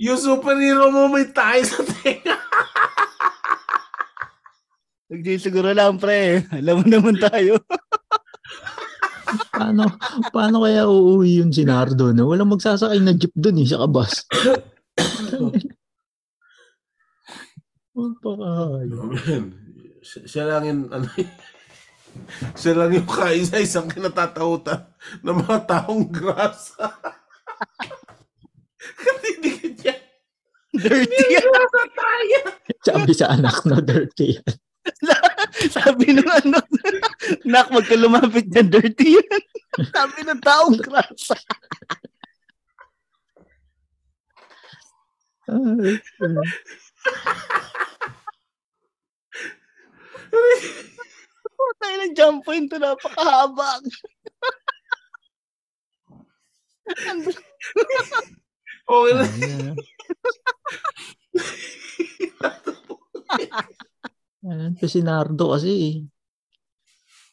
Yung 0.00 0.18
superhero 0.18 0.90
mo 0.90 1.06
may 1.12 1.26
tae 1.30 1.62
sa 1.62 1.82
tenga. 2.02 2.36
Magsisiguro 5.12 5.70
lang, 5.76 6.00
pre. 6.00 6.42
Alam 6.50 6.82
mo 6.82 6.86
naman 6.88 7.16
tayo. 7.20 7.60
Paano, 9.54 9.86
paano 10.34 10.66
kaya 10.66 10.86
uuwi 10.88 11.42
yung 11.42 11.52
si 11.54 11.62
Nardo? 11.62 12.10
No? 12.10 12.26
Walang 12.30 12.50
magsasakay 12.54 12.98
na 12.98 13.14
jeep 13.14 13.34
doon 13.36 13.62
eh, 13.62 13.68
sa 13.68 13.86
kabas. 17.94 18.02
Magpakahayo. 18.18 19.00
siya, 20.02 20.20
siya 20.26 20.44
lang 20.50 20.64
yung, 20.66 20.82
ano, 20.90 21.06
siya 22.60 22.72
lang 22.74 22.90
yung 22.92 23.08
kaisa-isang 23.08 23.88
kinatatakutan 23.88 24.90
ng 25.22 25.36
mga 25.46 25.58
taong 25.66 26.10
grasa. 26.10 26.90
Katidigit 29.04 29.74
niya. 29.80 29.96
Dirty 30.74 31.24
yan. 31.30 31.46
Tayo. 31.94 32.38
Sabi 32.82 33.12
sa 33.14 33.30
anak 33.30 33.62
no, 33.64 33.78
dirty 33.78 34.36
yan. 34.36 34.54
Sabi 35.78 36.12
nung 36.12 36.28
ano, 36.28 36.60
nak, 37.46 37.72
wag 37.72 37.86
ka 37.86 37.96
lumapit 37.96 38.50
dyan, 38.50 38.68
dirty 38.68 39.16
yan. 39.16 39.42
Sabi 39.94 40.26
ng 40.26 40.42
taong 40.42 40.76
krasa. 40.82 41.38
Ay, 45.44 46.00
ay. 46.00 46.36
Tayo 51.80 51.96
ng 52.00 52.14
jump 52.16 52.44
point 52.44 52.68
to, 52.70 52.78
napakahaba. 52.80 53.80
Okay 58.84 59.12
na. 59.16 59.24
Ayan. 64.44 64.76
Si 64.84 65.00
Nardo 65.00 65.56
kasi 65.56 65.72
eh. 65.72 66.04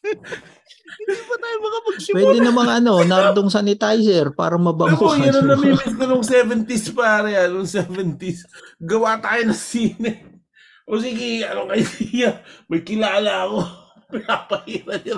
Hindi 0.02 1.22
pa 1.24 1.36
tayo 1.38 1.56
makapagsimula. 1.62 2.16
Pwede 2.18 2.38
namang 2.42 2.70
ano, 2.82 2.92
Nardong 3.06 3.48
sanitizer 3.48 4.34
para 4.34 4.58
mabango 4.58 5.08
Ako, 5.08 5.16
yan 5.16 5.38
ang 5.38 5.48
namimiss 5.54 5.94
ko 5.94 6.04
nung 6.10 6.26
70s 6.26 6.90
pare, 6.90 7.38
ah, 7.38 7.48
nung 7.48 7.68
70s. 7.68 8.44
Gawa 8.82 9.22
tayo 9.22 9.46
ng 9.46 9.56
sine. 9.56 10.42
O 10.84 10.98
sige, 10.98 11.46
ano 11.46 11.70
kayo 11.70 11.86
niya? 12.02 12.42
May 12.66 12.82
kilala 12.82 13.46
ako. 13.46 13.58
Pinapahira 14.12 15.00
niya 15.00 15.16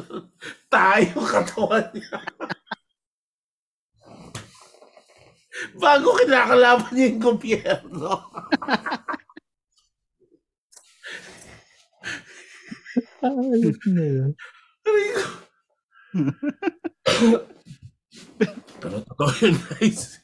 tayo 0.70 1.18
katawan 1.26 1.90
niya. 1.90 2.18
Bago 5.80 6.18
kinakalaban 6.18 6.92
niya 6.92 7.06
yung 7.10 7.22
gobyerno. 7.22 8.12
Na 13.24 14.04
yun. 14.04 14.36
Pero 18.78 18.96
totoo 19.02 19.30
yun, 19.40 19.56
guys. 19.58 20.20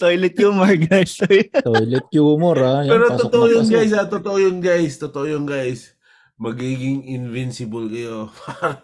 Toilet 0.00 0.36
humor, 0.38 0.72
guys. 0.78 1.12
Toilet 1.60 2.08
humor 2.14 2.56
ah. 2.64 2.80
Yan, 2.86 2.92
Pero 2.96 3.06
totoo 3.18 3.46
yun, 3.50 3.66
guys. 3.68 3.92
Ha? 3.92 4.08
Totoo 4.08 4.38
yun, 4.40 4.56
guys. 4.62 4.94
Totoo 4.96 5.26
yun, 5.28 5.44
guys. 5.44 5.92
Magiging 6.36 7.04
invincible 7.08 7.88
kayo. 7.88 8.28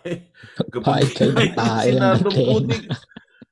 Kahit 0.85 1.13
kayo 1.17 1.33
ng 1.37 1.53
tae 1.53 1.85
si 1.85 1.97
ang 1.97 2.01
Nardong 2.01 2.33
natin. 2.33 2.49
Putik, 2.49 2.85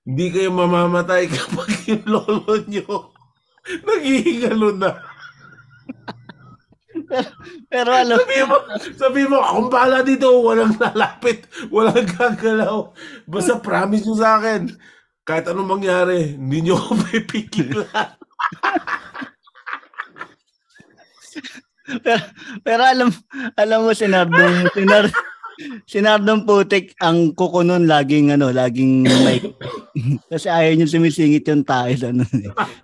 hindi 0.09 0.27
kayo 0.33 0.51
mamamatay 0.51 1.29
kapag 1.29 1.71
yung 1.87 2.05
lolo 2.09 2.55
nyo 2.67 3.13
naghihingalo 3.87 4.73
na. 4.75 4.97
Pero 7.67 7.91
ano, 7.91 8.15
Sabi 8.23 8.39
mo, 8.47 8.57
sabi 8.95 9.23
mo, 9.27 9.39
akong 9.43 9.71
bahala 9.71 10.07
dito, 10.07 10.31
walang 10.43 10.75
lalapit, 10.79 11.47
walang 11.69 12.07
gagalaw. 12.07 12.95
Basta 13.27 13.59
promise 13.59 14.07
nyo 14.07 14.15
sa 14.15 14.39
akin, 14.39 14.71
kahit 15.27 15.51
anong 15.51 15.79
mangyari, 15.79 16.39
hindi 16.39 16.67
nyo 16.67 16.79
ako 16.79 16.93
pipigilan. 17.11 18.15
pero, 22.03 22.23
pero 22.63 22.83
alam, 22.87 23.11
alam 23.59 23.79
mo, 23.83 23.91
sinardong, 23.91 24.71
sinardong 25.85 26.45
putik, 26.45 26.97
ang 27.01 27.33
kuko 27.33 27.61
nun 27.61 27.85
laging, 27.85 28.33
ano, 28.35 28.51
laging 28.51 29.05
may, 29.05 29.39
kasi 30.33 30.49
ayaw 30.49 30.73
niya 30.75 30.89
sumisingit 30.89 31.45
yung 31.49 31.65
tayo. 31.65 31.95
Ano. 32.11 32.25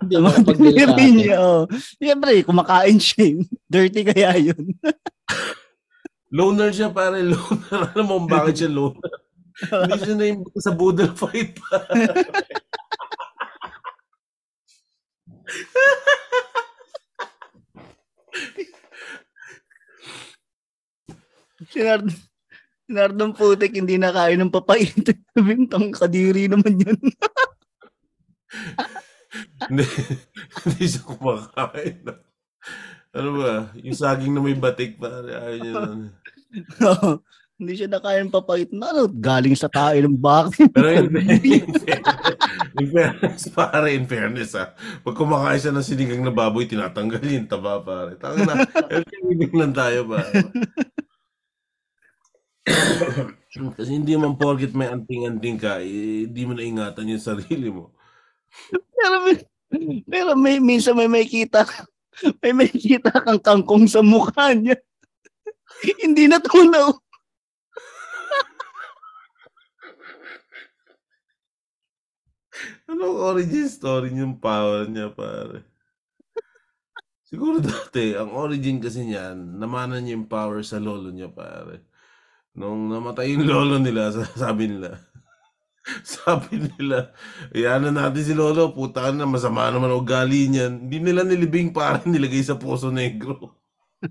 Hindi 0.01 0.15
mo 0.17 0.29
piniri 0.45 1.05
niya, 1.13 1.37
oh. 1.41 1.63
Siyempre, 1.97 2.43
kumakain 2.45 2.99
siya. 2.99 3.33
eh. 3.33 3.35
Dirty 3.67 4.01
kaya 4.05 4.37
yun. 4.37 4.73
Loner 6.37 6.75
siya, 6.75 6.91
pare, 6.91 7.23
loner. 7.23 7.95
Alam 7.95 8.05
mo 8.05 8.15
bakit 8.27 8.59
siya 8.59 8.71
loner? 8.71 9.11
Hindi 9.87 9.95
siya 10.03 10.15
na 10.19 10.25
yung 10.27 10.43
sa 10.59 10.75
boodle 10.75 11.15
fight 11.15 11.55
pa. 11.55 11.81
Sinard, 21.71 22.05
sinardong 22.87 23.35
putik, 23.35 23.75
hindi 23.75 23.99
na 23.99 24.15
kaya 24.15 24.39
ng 24.39 24.49
papaitin. 24.49 25.19
Bintang 25.35 25.91
kadiri 25.91 26.47
naman 26.47 26.79
yun. 26.79 26.99
Hindi, 29.67 29.83
hindi 30.63 30.85
siya 30.87 31.03
kumakain. 31.03 31.99
Ano 33.11 33.29
ba? 33.43 33.75
Yung 33.75 33.97
saging 33.97 34.31
na 34.31 34.39
may 34.39 34.55
batik, 34.55 34.95
pare, 34.95 35.35
ayaw 35.35 35.57
niya 35.59 35.73
nun. 35.75 36.01
Hindi 37.57 37.73
siya 37.73 37.89
na 37.91 37.99
kaya 37.99 38.23
ng 38.23 38.31
papaitin. 38.31 38.79
Ano, 38.79 39.11
galing 39.11 39.57
sa 39.57 39.67
tayo 39.67 39.97
ng 39.99 40.15
bakit. 40.15 40.71
Pero 40.71 40.87
in, 40.87 41.09
in, 41.17 41.73
fairness, 41.73 42.37
in 42.77 42.87
fairness, 42.93 43.43
pare, 43.51 43.87
in 43.91 44.05
fairness, 44.07 44.51
ah. 44.55 44.71
Pag 45.03 45.17
kumakain 45.17 45.59
siya 45.59 45.73
ng 45.75 45.83
sinigang 45.83 46.23
na 46.23 46.31
baboy, 46.31 46.69
tinatanggal 46.69 47.19
yung 47.25 47.51
taba, 47.51 47.83
pare. 47.83 48.15
Tanga 48.15 48.47
na, 48.47 48.55
living 49.27 49.57
lang 49.59 49.75
tayo, 49.75 50.07
pare. 50.07 50.31
Kasi 53.77 53.89
hindi 53.95 54.13
man 54.19 54.35
porket 54.35 54.75
may 54.75 54.91
anting-anting 54.91 55.57
ka, 55.57 55.79
eh, 55.79 56.27
hindi 56.27 56.41
mo 56.43 56.53
naingatan 56.53 57.15
yung 57.15 57.23
sarili 57.23 57.71
mo. 57.71 57.95
pero 58.97 59.15
may, 59.23 59.35
pero 60.03 60.31
may, 60.35 60.57
minsan 60.59 60.95
may 60.95 61.07
may 61.07 61.23
kita, 61.23 61.63
may 62.43 62.51
may 62.51 62.69
kita 62.69 63.11
kang 63.23 63.39
kangkong 63.39 63.87
sa 63.87 64.03
mukha 64.03 64.51
niya. 64.51 64.75
hindi 66.03 66.27
na 66.27 66.41
tunaw. 66.41 66.91
Anong 72.87 73.19
origin 73.19 73.69
story 73.69 74.09
niyang 74.09 74.39
power 74.41 74.87
niya, 74.89 75.13
pare? 75.13 75.61
Siguro 77.27 77.59
dati, 77.59 78.15
ang 78.15 78.31
origin 78.33 78.79
kasi 78.79 79.03
niyan, 79.03 79.59
namana 79.59 79.99
niya 79.99 80.15
yung 80.15 80.31
power 80.31 80.63
sa 80.63 80.79
lolo 80.79 81.11
niya, 81.11 81.27
pare. 81.27 81.86
Nung 82.57 82.89
namatay 82.89 83.37
yung 83.37 83.45
lolo 83.45 83.77
nila, 83.77 84.09
sa- 84.09 84.25
sabi 84.49 84.65
nila, 84.65 84.97
sabi 86.01 86.57
nila, 86.57 87.13
iyanan 87.53 87.93
natin 87.95 88.25
si 88.25 88.33
lolo, 88.33 88.73
puta 88.73 89.13
na, 89.13 89.29
masama 89.29 89.69
naman 89.69 89.93
ugali 89.93 90.49
niyan. 90.49 90.89
Hindi 90.89 90.97
nila 90.99 91.21
nilibing, 91.21 91.69
pare, 91.69 92.01
nilagay 92.09 92.41
sa 92.41 92.57
Poso 92.57 92.89
Negro. 92.89 93.61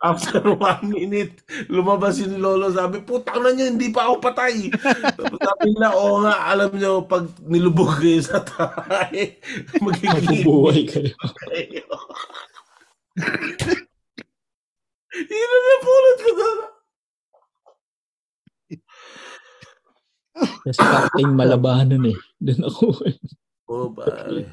After 0.00 0.40
one 0.56 0.88
minute, 0.88 1.44
lumabas 1.68 2.24
yung 2.24 2.40
lolo. 2.40 2.72
Sabi, 2.72 3.04
putang 3.04 3.44
na 3.44 3.52
nyo, 3.52 3.68
hindi 3.68 3.92
pa 3.92 4.08
ako 4.08 4.16
patay. 4.24 4.72
Tapos 5.12 5.36
sabi 5.44 5.76
nila, 5.76 5.92
oo 5.92 6.24
nga, 6.24 6.48
alam 6.48 6.72
nyo, 6.72 7.04
pag 7.04 7.28
nilubog 7.44 8.00
kayo 8.00 8.24
sa 8.24 8.40
tayo, 8.40 9.12
magiging 9.84 10.24
Mabubuhay 10.24 10.88
kayo. 10.88 11.12
Yun 15.20 15.50
ang 15.52 15.66
napulot 15.68 16.18
ko 16.24 16.30
doon. 16.32 16.79
Kasi 20.64 20.80
Captain 20.80 21.30
Malabanan 21.32 22.04
eh. 22.08 22.16
Doon 22.40 22.62
ako. 22.68 22.84
Oo, 23.70 23.86
pare. 23.94 24.44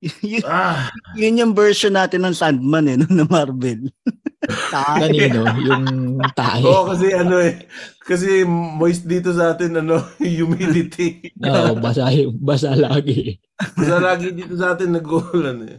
yun, 0.24 0.44
Ah, 0.48 0.88
yun 1.12 1.40
yung 1.40 1.52
version 1.52 1.92
natin 1.92 2.24
ng 2.24 2.36
Sandman 2.36 2.88
eh, 2.88 2.96
no, 2.96 3.08
na 3.08 3.24
Marvel. 3.28 3.88
Kanino? 4.72 5.44
Yung 5.60 5.84
tayo. 6.32 6.64
oo, 6.64 6.82
kasi 6.88 7.12
ano 7.12 7.36
eh, 7.38 7.68
kasi 8.00 8.42
moist 8.48 9.04
dito 9.04 9.30
sa 9.36 9.52
atin, 9.52 9.84
ano, 9.84 10.00
humidity. 10.16 11.30
Oo, 11.44 11.76
basa, 11.78 12.08
basa 12.40 12.72
lagi. 12.72 13.36
Kasi 13.56 13.92
lagi 14.00 14.32
dito 14.32 14.56
sa 14.56 14.72
atin 14.72 14.96
nag-uulan 14.96 15.58
eh. 15.68 15.78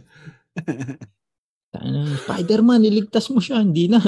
Spider-Man, 2.26 2.86
iligtas 2.86 3.26
mo 3.32 3.40
siya. 3.42 3.64
Hindi 3.64 3.90
na. 3.90 4.00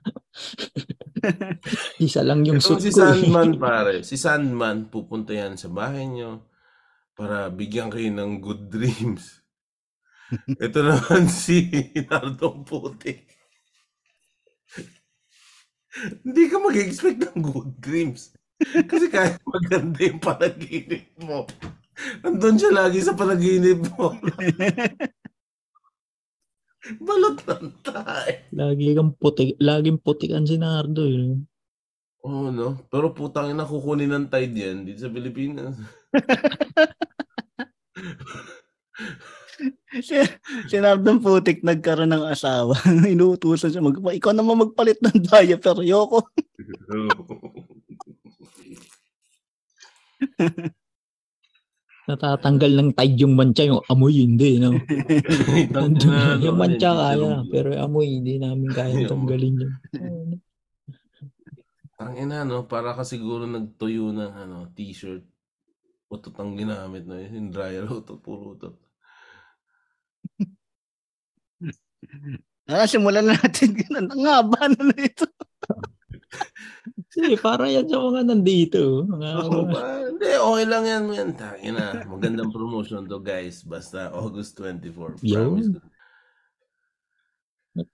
Isa 2.00 2.24
lang 2.24 2.44
yung 2.48 2.62
suit 2.62 2.80
si 2.80 2.90
ko. 2.92 3.04
eh. 3.04 3.20
Sandman, 3.20 3.60
pare. 3.60 4.00
Si 4.02 4.16
Sandman, 4.16 4.88
pupunta 4.88 5.36
yan 5.36 5.60
sa 5.60 5.68
bahay 5.68 6.08
nyo 6.08 6.40
para 7.12 7.52
bigyan 7.52 7.92
kayo 7.92 8.08
ng 8.08 8.40
good 8.40 8.72
dreams. 8.72 9.44
Ito 10.64 10.80
naman 10.80 11.28
si 11.42 11.68
Nardong 12.08 12.64
Puti. 12.64 13.14
Hindi 16.22 16.42
ka 16.46 16.56
mag-expect 16.62 17.34
ng 17.34 17.42
good 17.42 17.74
dreams. 17.82 18.30
Kasi 18.60 19.10
kahit 19.10 19.40
maganda 19.42 19.98
yung 20.04 20.22
panaginip 20.22 21.10
mo, 21.18 21.48
nandun 22.22 22.60
siya 22.60 22.72
lagi 22.72 23.00
sa 23.02 23.16
panaginip 23.16 23.82
mo. 23.96 24.14
Balot 27.06 27.38
ng 27.44 27.68
tayo. 27.84 28.32
Lagi 28.56 28.96
kang 28.96 29.12
puti, 29.16 29.56
laging 29.60 30.00
putikan 30.00 30.48
si 30.48 30.56
Nardo. 30.56 31.04
Eh. 31.04 31.36
Oo, 32.24 32.52
no? 32.52 32.76
Pero 32.88 33.12
putang 33.12 33.52
ina, 33.52 33.64
kukunin 33.64 34.12
ng 34.12 34.28
tide 34.28 34.56
yan 34.56 34.84
dito 34.84 35.00
sa 35.04 35.12
Pilipinas. 35.12 35.76
si, 40.04 40.16
si 40.68 40.76
Nardon 40.80 41.20
Putik 41.20 41.64
nagkaroon 41.64 42.12
ng 42.12 42.24
asawa. 42.28 42.76
Inuutusan 43.12 43.72
siya, 43.72 43.84
mag, 43.84 43.96
ikaw 43.96 44.32
naman 44.36 44.68
magpalit 44.68 45.00
ng 45.00 45.20
diaper. 45.20 45.80
Yoko. 45.84 46.28
Natatanggal 52.10 52.72
ng 52.74 52.90
tide 52.98 53.18
yung 53.22 53.34
mancha, 53.38 53.62
yung 53.62 53.82
amoy 53.86 54.26
hindi. 54.26 54.58
No? 54.58 54.74
No? 55.70 55.86
yung 56.42 56.58
mancha 56.58 56.90
kaya, 56.90 57.46
pero 57.46 57.70
yung 57.70 57.82
amoy 57.86 58.06
hindi 58.18 58.42
namin 58.42 58.70
kaya 58.74 59.06
Yung- 59.06 59.10
tanggalin 59.10 59.62
yun. 59.62 59.72
Ang 62.00 62.16
ina, 62.16 62.48
no? 62.48 62.64
Para 62.64 62.96
ka 62.96 63.04
siguro 63.04 63.44
nagtuyo 63.44 64.08
ng 64.08 64.32
ano, 64.32 64.56
t-shirt. 64.72 65.20
Utot 66.08 66.32
ang 66.40 66.56
ginamit 66.56 67.04
na 67.04 67.20
yun. 67.20 67.36
Yung 67.36 67.50
dryer 67.52 67.84
utot, 68.00 68.16
puro 68.24 68.56
utot. 68.56 68.72
Ah, 72.64 72.88
simulan 72.88 73.28
na 73.28 73.36
natin. 73.36 73.76
Ganun. 73.76 74.06
Ang 74.16 74.24
haba 74.24 74.72
na 74.72 74.80
na 74.80 74.96
ito. 74.96 75.28
Kasi 77.10 77.34
para 77.36 77.66
yan 77.66 77.86
sa 77.86 77.98
mga 77.98 78.22
nandito. 78.24 79.04
Mga, 79.04 79.28
Oo 79.42 79.66
ba? 79.66 79.82
Hindi, 80.06 80.28
okay 80.30 80.64
lang 80.64 80.84
yan, 80.84 81.02
man. 81.04 81.28
Tangina. 81.34 81.84
Magandang 82.04 82.50
promotion 82.50 83.04
to, 83.04 83.18
guys. 83.18 83.62
Basta 83.62 84.10
August 84.10 84.56
24. 84.56 85.20
Yun. 85.20 85.34
Promise 85.34 85.68
ko. 85.72 85.80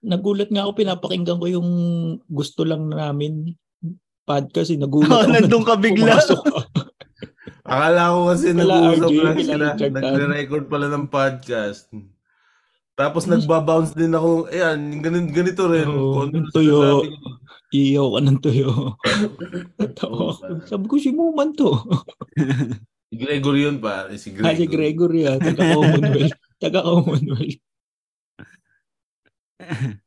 nagulat 0.01 0.49
nga 0.49 0.65
ako, 0.65 0.71
pinapakinggan 0.75 1.37
ko 1.37 1.47
yung 1.47 1.69
gusto 2.25 2.61
lang 2.61 2.89
namin 2.89 3.53
podcast. 4.23 4.73
Eh. 4.73 4.79
Nagulat 4.79 5.09
Oh, 5.13 5.21
ako. 5.21 5.31
nandun 5.31 5.63
ka 5.63 5.75
bigla. 5.77 6.17
Akala 7.63 8.01
ko 8.09 8.19
kasi 8.31 8.47
nag-uusap 8.51 9.11
lang 9.11 9.37
sila. 9.37 9.65
Nagre-record 9.75 10.65
pala 10.67 10.87
ng 10.87 11.07
podcast. 11.07 11.91
Tapos 12.97 13.29
nagbabounce 13.29 13.93
din 13.93 14.17
ako. 14.17 14.49
Ayan, 14.49 14.97
ganito, 15.05 15.29
ganito 15.29 15.63
rin. 15.69 15.85
Oo, 15.85 16.17
Kung 16.17 16.33
ano 16.33 16.49
tuyo. 16.49 17.05
Iyaw 17.69 18.07
ka 18.09 18.19
ng 18.25 18.39
tuyo. 18.41 18.71
Ako. 20.01 20.39
Sabi 20.65 20.85
ko, 20.89 20.95
si 20.97 21.13
Muman 21.13 21.53
to. 21.53 21.77
Si 23.13 23.15
Gregory 23.21 23.69
yun 23.69 23.77
pa. 23.77 24.09
Si 24.17 24.33
Gregory. 24.33 24.49
Ah, 24.49 24.57
si 24.57 24.65
Gregory 24.65 25.29
ah, 25.29 25.37
taga-Commonwealth. 25.37 26.33
Taga-Commonwealth. 26.63 27.61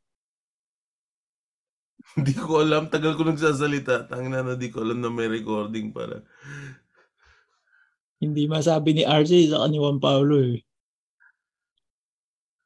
Hindi 2.19 2.33
ko 2.35 2.59
alam. 2.59 2.91
Tagal 2.91 3.15
ko 3.15 3.23
nagsasalita. 3.23 4.11
Tangina 4.11 4.43
na 4.43 4.59
di 4.59 4.67
ko 4.67 4.83
alam 4.83 4.99
na 4.99 5.07
may 5.07 5.31
recording 5.31 5.95
pala. 5.95 6.27
Hindi 8.19 8.51
masabi 8.51 8.99
ni 8.99 9.07
RJ 9.07 9.55
sa 9.55 9.63
ni 9.71 9.79
Juan 9.79 10.03
Paulo 10.03 10.43
eh. 10.43 10.59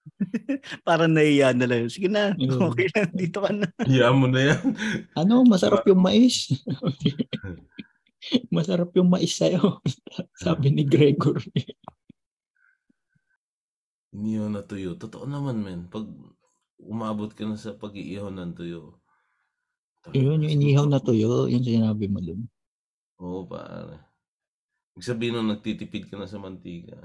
Parang 0.88 1.12
naiya 1.12 1.52
na 1.52 1.66
lang. 1.68 1.90
Sige 1.90 2.08
na. 2.08 2.34
Yun. 2.38 2.58
Okay 2.72 2.88
lang. 2.94 3.10
Dito 3.14 3.42
ka 3.44 3.52
na. 3.52 3.68
Hiya 3.84 4.10
mo 4.14 4.30
na 4.30 4.54
yan. 4.54 4.62
Ano, 5.18 5.44
masarap 5.46 5.84
yung 5.90 6.02
mais. 6.02 6.50
masarap 8.56 8.90
yung 8.98 9.10
mais 9.10 9.32
sa'yo. 9.34 9.82
Sabi 10.38 10.74
ni 10.74 10.84
Gregory. 10.86 11.76
Iniyaw 14.16 14.48
na 14.48 14.64
tuyo. 14.64 14.96
Totoo 14.96 15.28
naman, 15.28 15.60
men. 15.62 15.82
Pag 15.92 16.08
umabot 16.80 17.32
ka 17.34 17.44
na 17.44 17.60
sa 17.60 17.76
pag-iihaw 17.76 18.32
ng 18.32 18.54
tuyo. 18.56 19.02
Yun, 20.14 20.46
yung 20.46 20.54
inihaw 20.54 20.86
na 20.86 21.02
tuyo, 21.02 21.50
yung 21.50 21.66
sinabi 21.66 22.06
mo 22.06 22.22
dun. 22.22 22.46
Oo, 23.18 23.48
pare. 23.50 24.06
Ibig 24.96 25.08
sabihin 25.08 25.34
nun, 25.36 25.50
nagtitipid 25.52 26.08
ka 26.08 26.16
na 26.16 26.30
sa 26.30 26.38
mantika. 26.38 26.96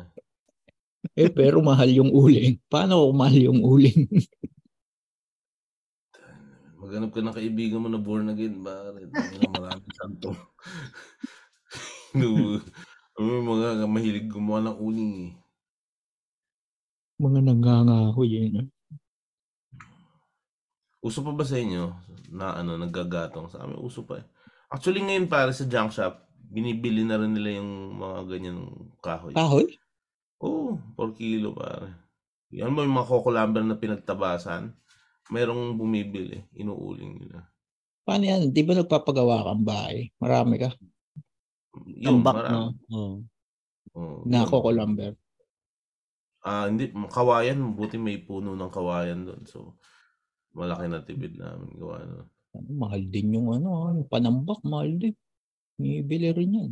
Eh, 1.17 1.33
pero 1.33 1.65
mahal 1.65 1.89
yung 1.91 2.13
uling. 2.13 2.61
Paano 2.69 3.09
kung 3.09 3.19
mahal 3.19 3.41
yung 3.41 3.61
uling? 3.65 4.09
Maghanap 6.81 7.11
ka 7.13 7.21
ng 7.21 7.37
kaibigan 7.37 7.81
mo 7.81 7.89
na 7.93 8.01
born 8.01 8.33
again, 8.33 8.61
pare. 8.61 8.93
Maraming 9.53 9.95
santo. 9.97 10.33
no, 12.17 12.61
may 13.21 13.41
mga 13.45 13.85
mahilig 13.85 14.29
gumawa 14.33 14.65
ng 14.65 14.77
uling 14.81 15.13
eh. 15.29 15.33
Mga 17.21 17.41
nangangako 17.45 18.25
yun. 18.25 18.65
ah. 18.65 18.69
Uso 21.01 21.25
pa 21.25 21.33
ba 21.33 21.45
sa 21.45 21.57
inyo 21.57 21.97
na 22.33 22.61
ano, 22.61 22.77
naggagatong? 22.77 23.49
Sa 23.49 23.65
amin, 23.65 23.81
uso 23.81 24.05
pa 24.05 24.21
eh. 24.21 24.27
Actually 24.73 25.01
ngayon 25.05 25.33
pare 25.33 25.53
sa 25.53 25.65
junk 25.65 25.93
shop, 25.97 26.29
binibili 26.49 27.05
na 27.05 27.17
rin 27.17 27.33
nila 27.33 27.61
yung 27.61 27.97
mga 27.97 28.19
ganyan 28.29 28.59
kahoy. 29.01 29.33
Kahoy? 29.33 29.80
Oo, 30.41 30.81
4 30.97 31.13
kilo 31.17 31.53
pare. 31.53 31.93
Yan 32.51 32.73
mo 32.73 32.83
yung 32.83 32.97
mga 32.97 33.09
coco 33.09 33.31
lumber 33.31 33.63
na 33.63 33.77
pinagtabasan. 33.77 34.73
Merong 35.31 35.79
bumibili, 35.79 36.43
inuuling 36.59 37.23
nila. 37.23 37.47
Paano 38.03 38.25
yan? 38.27 38.51
Di 38.51 38.67
ba 38.67 38.75
nagpapagawa 38.75 39.47
kang 39.47 39.63
bahay? 39.63 40.11
Marami 40.19 40.59
ka. 40.59 40.75
Yung 41.87 42.25
Tambak, 42.25 42.35
marami. 42.43 42.55
no? 42.57 42.63
Oo. 42.91 43.15
Oo, 43.95 44.23
Na 44.27 44.47
Lumber. 44.47 45.13
Ah, 46.41 46.67
hindi, 46.73 46.89
kawayan, 46.91 47.77
buti 47.77 48.01
may 48.01 48.17
puno 48.17 48.57
ng 48.57 48.73
kawayan 48.73 49.29
doon. 49.29 49.45
So, 49.45 49.77
malaki 50.57 50.89
na 50.89 51.05
tipid 51.05 51.37
namin 51.37 51.77
gawa 51.77 52.01
no. 52.09 52.25
Ano, 52.57 52.71
mahal 52.81 53.03
din 53.07 53.37
yung 53.37 53.53
ano, 53.55 53.93
yung 53.95 54.09
panambak, 54.11 54.59
mahal 54.67 54.91
din. 54.99 55.15
Ibili 55.79 56.33
rin 56.35 56.57
yan. 56.59 56.71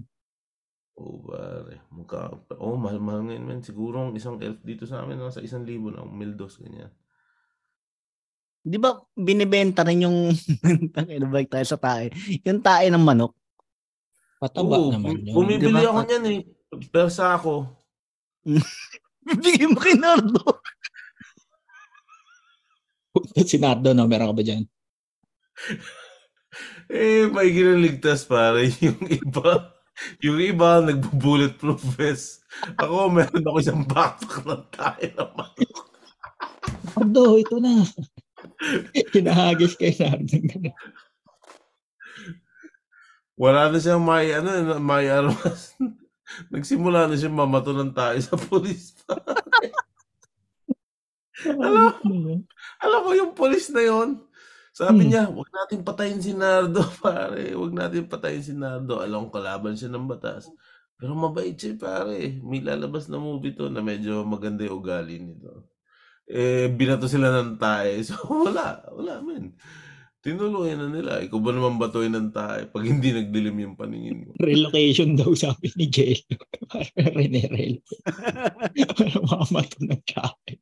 Oo, 0.98 1.22
pare. 1.22 1.86
Mukha, 1.94 2.34
oh, 2.58 2.74
mahal-mahal 2.74 3.30
ngayon, 3.30 3.44
man. 3.46 3.60
Siguro 3.62 4.10
ang 4.10 4.12
isang 4.18 4.42
elf 4.42 4.58
dito 4.66 4.82
sa 4.82 5.06
amin, 5.06 5.22
nasa 5.22 5.38
isang 5.38 5.62
libo 5.62 5.94
na, 5.94 6.02
mildos, 6.02 6.58
ganyan. 6.58 6.90
Di 8.68 8.76
ba 8.76 8.98
binibenta 9.14 9.86
rin 9.86 10.04
yung 10.04 10.34
ano 10.98 11.26
ba 11.30 11.40
tayo 11.46 11.64
sa 11.64 11.78
tae? 11.78 12.10
Yung 12.42 12.60
tae 12.60 12.90
ng 12.90 13.00
manok. 13.00 13.32
Pataba 14.42 14.76
Oo, 14.76 14.90
naman 14.92 15.22
yun. 15.22 15.34
bumibili 15.38 15.70
Di 15.70 15.86
ba? 15.86 15.88
ako 15.94 16.00
niyan 16.04 16.24
eh. 16.26 16.40
Pero 16.90 17.08
sa 17.08 17.38
ako, 17.38 17.78
Bigyan 19.28 19.76
mo 19.76 19.80
kay 19.80 19.96
Nardo. 19.98 20.40
si 23.44 23.60
Nardo, 23.60 23.92
no? 23.92 24.08
Meron 24.08 24.32
ka 24.32 24.36
ba 24.40 24.44
dyan? 24.46 24.64
eh, 26.92 27.28
may 27.28 27.52
ginaligtas 27.52 28.24
pare. 28.24 28.72
Yung 28.84 29.00
iba, 29.04 29.77
yung 30.24 30.38
iba, 30.38 30.82
nagbo-bulletproof 30.82 31.82
vest. 31.98 32.44
Ako, 32.78 33.10
meron 33.12 33.44
ako 33.44 33.56
isang 33.58 33.82
backpack 33.84 34.44
ng 34.46 34.64
tayo 34.72 35.06
naman. 35.14 35.50
Nardo, 36.98 37.38
ito 37.38 37.56
na. 37.62 37.82
Hinahagis 39.14 39.74
kay 39.78 39.94
Nardo. 39.96 40.36
Wala 43.38 43.70
na 43.70 43.78
siyang 43.78 44.02
may, 44.02 44.34
ano, 44.34 44.82
may 44.82 45.06
armas. 45.06 45.78
Nagsimula 46.52 47.06
na 47.08 47.16
siya 47.16 47.30
mamato 47.32 47.70
ng 47.72 47.94
tayo 47.94 48.18
sa 48.20 48.36
polis. 48.36 48.92
Alam, 51.46 51.94
alam 52.82 53.00
mo 53.06 53.14
yung 53.14 53.30
polis 53.30 53.70
na 53.70 53.78
yon 53.86 54.18
sabi 54.78 55.02
Hmm. 55.04 55.10
niya, 55.10 55.22
wag 55.34 55.50
natin 55.50 55.80
patayin 55.82 56.22
si 56.22 56.32
Nardo, 56.32 56.82
pare. 57.02 57.50
Wag 57.52 57.72
natin 57.74 58.06
patayin 58.06 58.44
si 58.46 58.54
Nardo. 58.54 59.02
Alam 59.02 59.26
ko 59.26 59.42
kalaban 59.42 59.74
siya 59.74 59.90
ng 59.90 60.06
batas. 60.06 60.46
Pero 60.94 61.18
mabait 61.18 61.58
siya, 61.58 61.74
pare. 61.74 62.38
May 62.40 62.62
lalabas 62.62 63.10
na 63.10 63.18
movie 63.18 63.54
to 63.54 63.66
na 63.66 63.82
medyo 63.82 64.22
maganda 64.22 64.62
yung 64.62 64.78
ugali 64.78 65.18
nito. 65.18 65.66
Eh, 66.30 66.70
binato 66.70 67.10
sila 67.10 67.34
ng 67.34 67.58
tae. 67.58 67.98
So, 68.06 68.14
wala. 68.28 68.86
Wala, 68.94 69.18
men. 69.18 69.58
Tinuluyan 70.18 70.82
na 70.82 70.88
nila. 70.90 71.12
Ikaw 71.22 71.38
ba 71.38 71.50
naman 71.54 71.78
batuin 71.78 72.10
ng 72.14 72.30
tae 72.34 72.66
pag 72.66 72.82
hindi 72.84 73.14
nagdilim 73.14 73.54
yung 73.54 73.76
paningin 73.78 74.26
mo? 74.26 74.30
Relocation 74.36 75.14
daw 75.14 75.30
sabi 75.32 75.70
ni 75.78 75.86
Jello. 75.86 76.38
Rene 77.16 77.42
Rel. 77.48 77.74
Para 78.98 79.14
mamato 79.22 79.78
ng 79.78 80.02
tsake. 80.02 80.58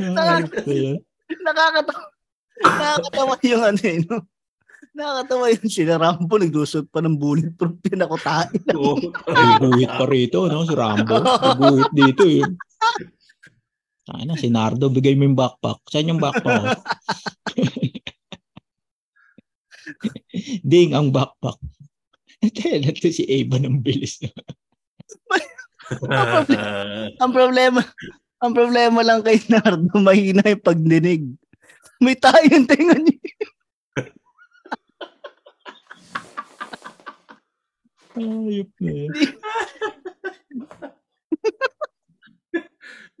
Na. 0.00 0.40
Nakakatawa. 1.44 2.04
Nakakatawa 2.60 3.34
yung 3.44 3.64
ano 3.64 3.80
eh, 3.84 3.98
no? 4.04 4.16
Nakakatawa 4.96 5.44
yung 5.54 5.70
sila 5.70 5.94
Rambo, 6.00 6.34
nagdusot 6.40 6.88
pa 6.90 7.00
ng 7.04 7.16
bulletproof 7.20 7.76
pinakutain. 7.84 8.64
Oo. 8.74 8.96
May 9.28 9.52
guhit 9.62 9.92
pa 9.92 10.04
rito, 10.08 10.48
no? 10.48 10.64
Si 10.64 10.74
Rambo. 10.74 11.20
May 11.20 11.56
guhit 11.56 11.92
dito, 11.94 12.24
eh. 12.26 12.42
Sana, 14.08 14.34
si 14.34 14.50
Nardo, 14.50 14.90
bigay 14.90 15.14
mo 15.14 15.22
yung 15.28 15.38
backpack. 15.38 15.78
Saan 15.86 16.10
yung 16.10 16.18
backpack? 16.18 16.74
Ding, 20.66 20.96
ang 20.96 21.14
backpack. 21.14 21.60
Tela 22.56 22.90
to 22.90 23.12
si 23.12 23.28
Ava 23.28 23.60
ng 23.60 23.84
bilis. 23.84 24.24
ang 26.08 26.46
problema, 26.46 27.10
ang 27.18 27.32
problema 27.34 27.82
lang 28.40 29.22
kay 29.22 29.38
Nardo, 29.52 29.92
mahina 30.06 30.40
yung 30.44 30.64
pagdinig. 30.64 31.28
May 32.00 32.16
tayo 32.16 32.40
yung 32.48 32.64
tenga 32.64 32.96
niya. 32.96 33.20
Ayop 38.20 38.72
na 38.80 38.90
yun. 38.90 39.12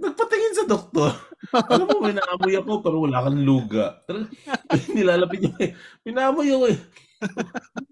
Nagpatingin 0.00 0.56
sa 0.56 0.64
doktor. 0.64 1.12
Alam 1.52 1.86
mo, 1.92 2.00
may 2.00 2.16
naamoy 2.16 2.56
ako 2.56 2.80
pero 2.80 3.04
wala 3.04 3.20
kang 3.20 3.44
luga. 3.44 4.00
Nilalapit 4.96 5.44
niya 5.44 5.56
eh. 5.60 5.76
Pinaamoy 6.00 6.48
ako 6.48 6.64
eh. 6.72 6.78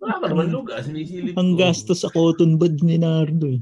Wala 0.01 0.17
ka 0.17 0.27
naman 0.33 0.49
luga. 0.49 0.81
Sinisilip 0.81 1.37
ko. 1.37 1.41
Ang 1.45 1.61
gastos 1.61 2.01
sa 2.01 2.09
cotton 2.09 2.57
bud 2.57 2.81
ni 2.81 2.97
Nardo. 2.97 3.53
Eh. 3.53 3.61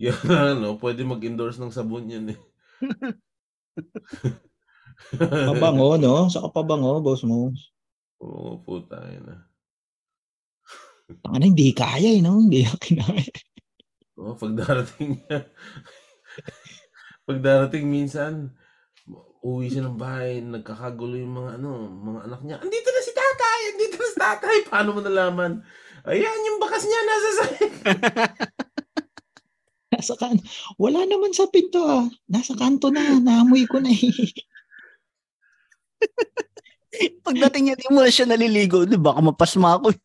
Yan, 0.00 0.16
ano, 0.56 0.80
pwede 0.80 1.04
mag-endorse 1.04 1.60
ng 1.60 1.68
sabon 1.68 2.08
yan 2.08 2.32
eh. 2.32 2.40
Pabango, 5.20 6.00
no? 6.00 6.32
Saka 6.32 6.48
pabango, 6.48 7.04
boss 7.04 7.20
mo. 7.28 7.52
Oo, 8.24 8.64
puta. 8.64 8.96
Yan 9.04 9.28
na. 9.28 9.36
Tanga 11.20 11.36
na, 11.36 11.52
hindi 11.52 11.76
kaya 11.76 12.16
eh, 12.16 12.24
no? 12.24 12.40
Hindi 12.40 12.64
na 12.64 12.72
kinaya. 12.80 13.28
Oo, 14.16 14.32
pag 14.40 14.56
darating 14.56 15.20
niya. 15.20 15.44
pag 17.28 17.38
darating 17.44 17.84
minsan, 17.84 18.56
uwi 19.44 19.68
siya 19.68 19.84
ng 19.84 20.00
bahay, 20.00 20.40
nagkakagulo 20.40 21.20
yung 21.20 21.44
mga 21.44 21.60
ano, 21.60 21.92
mga 21.92 22.20
anak 22.24 22.40
niya. 22.44 22.56
Andito 22.56 22.88
na 22.88 23.02
si 23.04 23.12
tatay! 23.12 23.60
Andito 23.76 23.96
na 24.00 24.08
si 24.08 24.16
tatay! 24.16 24.56
Paano 24.64 24.96
mo 24.96 25.04
nalaman? 25.04 25.60
Ayan, 26.08 26.46
yung 26.48 26.56
bakas 26.56 26.88
niya 26.88 27.00
nasa 27.04 27.28
sa... 27.36 27.44
Nasa 30.00 30.16
kan 30.16 30.32
Wala 30.80 31.04
naman 31.04 31.36
sa 31.36 31.44
pinto 31.52 31.84
ah. 31.84 32.08
Nasa 32.24 32.56
kanto 32.56 32.88
na. 32.88 33.20
Naamoy 33.20 33.68
ko 33.68 33.84
na 33.84 33.92
eh. 33.92 34.00
Pagdating 37.28 37.68
niya, 37.68 37.76
di 37.76 37.92
mo 37.92 38.00
na 38.00 38.08
siya 38.08 38.24
naliligo. 38.24 38.88
Di 38.88 38.96
baka 38.96 39.20
mapasma 39.20 39.76
ako. 39.76 39.92
eh. 39.92 40.00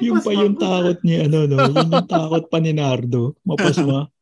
yung 0.00 0.24
pa 0.24 0.32
yung 0.32 0.56
takot 0.56 0.96
ni 1.04 1.20
ano, 1.20 1.44
no? 1.44 1.68
Yun 1.68 1.92
yung 1.92 2.08
takot 2.08 2.48
pa 2.48 2.64
ni 2.64 2.72
Nardo. 2.72 3.36
Mapasma. 3.44 4.08
Pasma. 4.08 4.16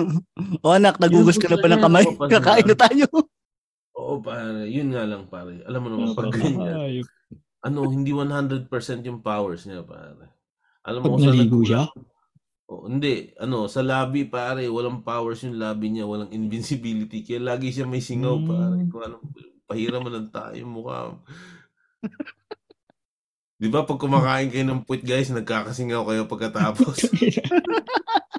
o 0.64 0.72
anak, 0.72 0.96
nagugas 0.96 1.36
ka 1.36 1.50
na 1.50 1.60
pa 1.60 1.68
ng 1.68 1.82
kamay. 1.82 2.06
Kakain 2.30 2.66
na 2.70 2.76
tayo. 2.78 3.04
Oo, 4.00 4.18
pare. 4.18 4.64
Yun 4.66 4.96
nga 4.96 5.04
lang, 5.04 5.28
pare. 5.28 5.60
Alam 5.68 5.80
mo 5.84 5.88
naman, 5.92 6.16
pag 6.16 6.32
ganyan, 6.32 7.04
ano, 7.60 7.78
hindi 7.86 8.10
100% 8.10 8.72
yung 9.04 9.20
powers 9.20 9.68
niya, 9.68 9.84
pare. 9.84 10.32
Alam 10.80 11.00
mo, 11.04 11.20
Pag 11.20 11.28
naligo 11.28 11.60
nagkulang- 11.60 11.68
siya? 11.68 11.82
Oh, 12.64 12.86
hindi, 12.86 13.34
ano, 13.36 13.66
sa 13.66 13.82
labi 13.82 14.24
pare, 14.24 14.64
walang 14.64 15.02
powers 15.02 15.44
yung 15.44 15.58
labi 15.58 15.92
niya, 15.92 16.06
walang 16.06 16.32
invincibility. 16.32 17.20
Kaya 17.20 17.42
lagi 17.44 17.68
siya 17.68 17.84
may 17.84 18.00
singaw 18.00 18.38
Mm. 18.38 18.46
pare. 18.46 18.76
Kung 18.88 19.02
ano, 19.04 19.16
pahira 19.66 19.98
mo 19.98 20.08
ng 20.08 20.30
tayo 20.30 20.54
yung 20.56 20.72
mukha. 20.72 21.12
Di 23.60 23.68
ba 23.68 23.84
pag 23.84 24.00
kumakain 24.00 24.48
kayo 24.48 24.64
ng 24.64 24.88
puwit 24.88 25.04
guys, 25.04 25.28
nagkakasingaw 25.28 26.08
kayo 26.08 26.24
pagkatapos. 26.24 26.96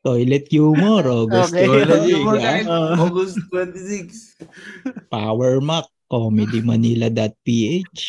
Toilet 0.00 0.48
humor, 0.48 1.04
August. 1.24 1.52
Okay. 1.52 1.68
Toilet 1.68 2.00
26, 2.00 2.12
humor, 2.16 2.36
ah. 2.36 2.42
guys. 2.42 2.66
Ah. 2.66 2.94
August 2.96 3.36
26. 3.52 5.08
Power 5.12 5.60
Mac. 5.60 5.86
ComedyManila.ph. 6.10 8.02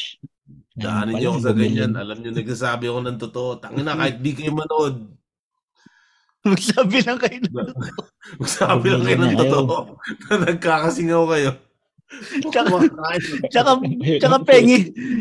Daanin 0.73 1.13
niyo 1.21 1.37
ako 1.37 1.39
sa 1.45 1.53
ganyan. 1.53 1.93
Alam 1.93 2.17
niyo, 2.17 2.33
nagsasabi 2.33 2.89
ako 2.89 2.99
ng 3.05 3.17
totoo. 3.21 3.49
Tangina, 3.61 3.93
kahit 3.93 4.17
di 4.25 4.33
kayo 4.33 4.57
manood. 4.57 5.05
Magsabi 6.41 7.05
lang 7.05 7.21
kayo. 7.21 7.37
Magsabi 8.41 8.85
lang 8.89 9.03
kayo 9.05 9.17
ng 9.21 9.37
totoo. 9.37 10.01
na 10.33 10.35
nagkakasingaw 10.49 11.23
kayo. 11.29 11.51
Tsaka, 12.49 12.89
tsaka, 13.53 13.71
tsaka 14.17 14.37
pengi. 14.41 14.77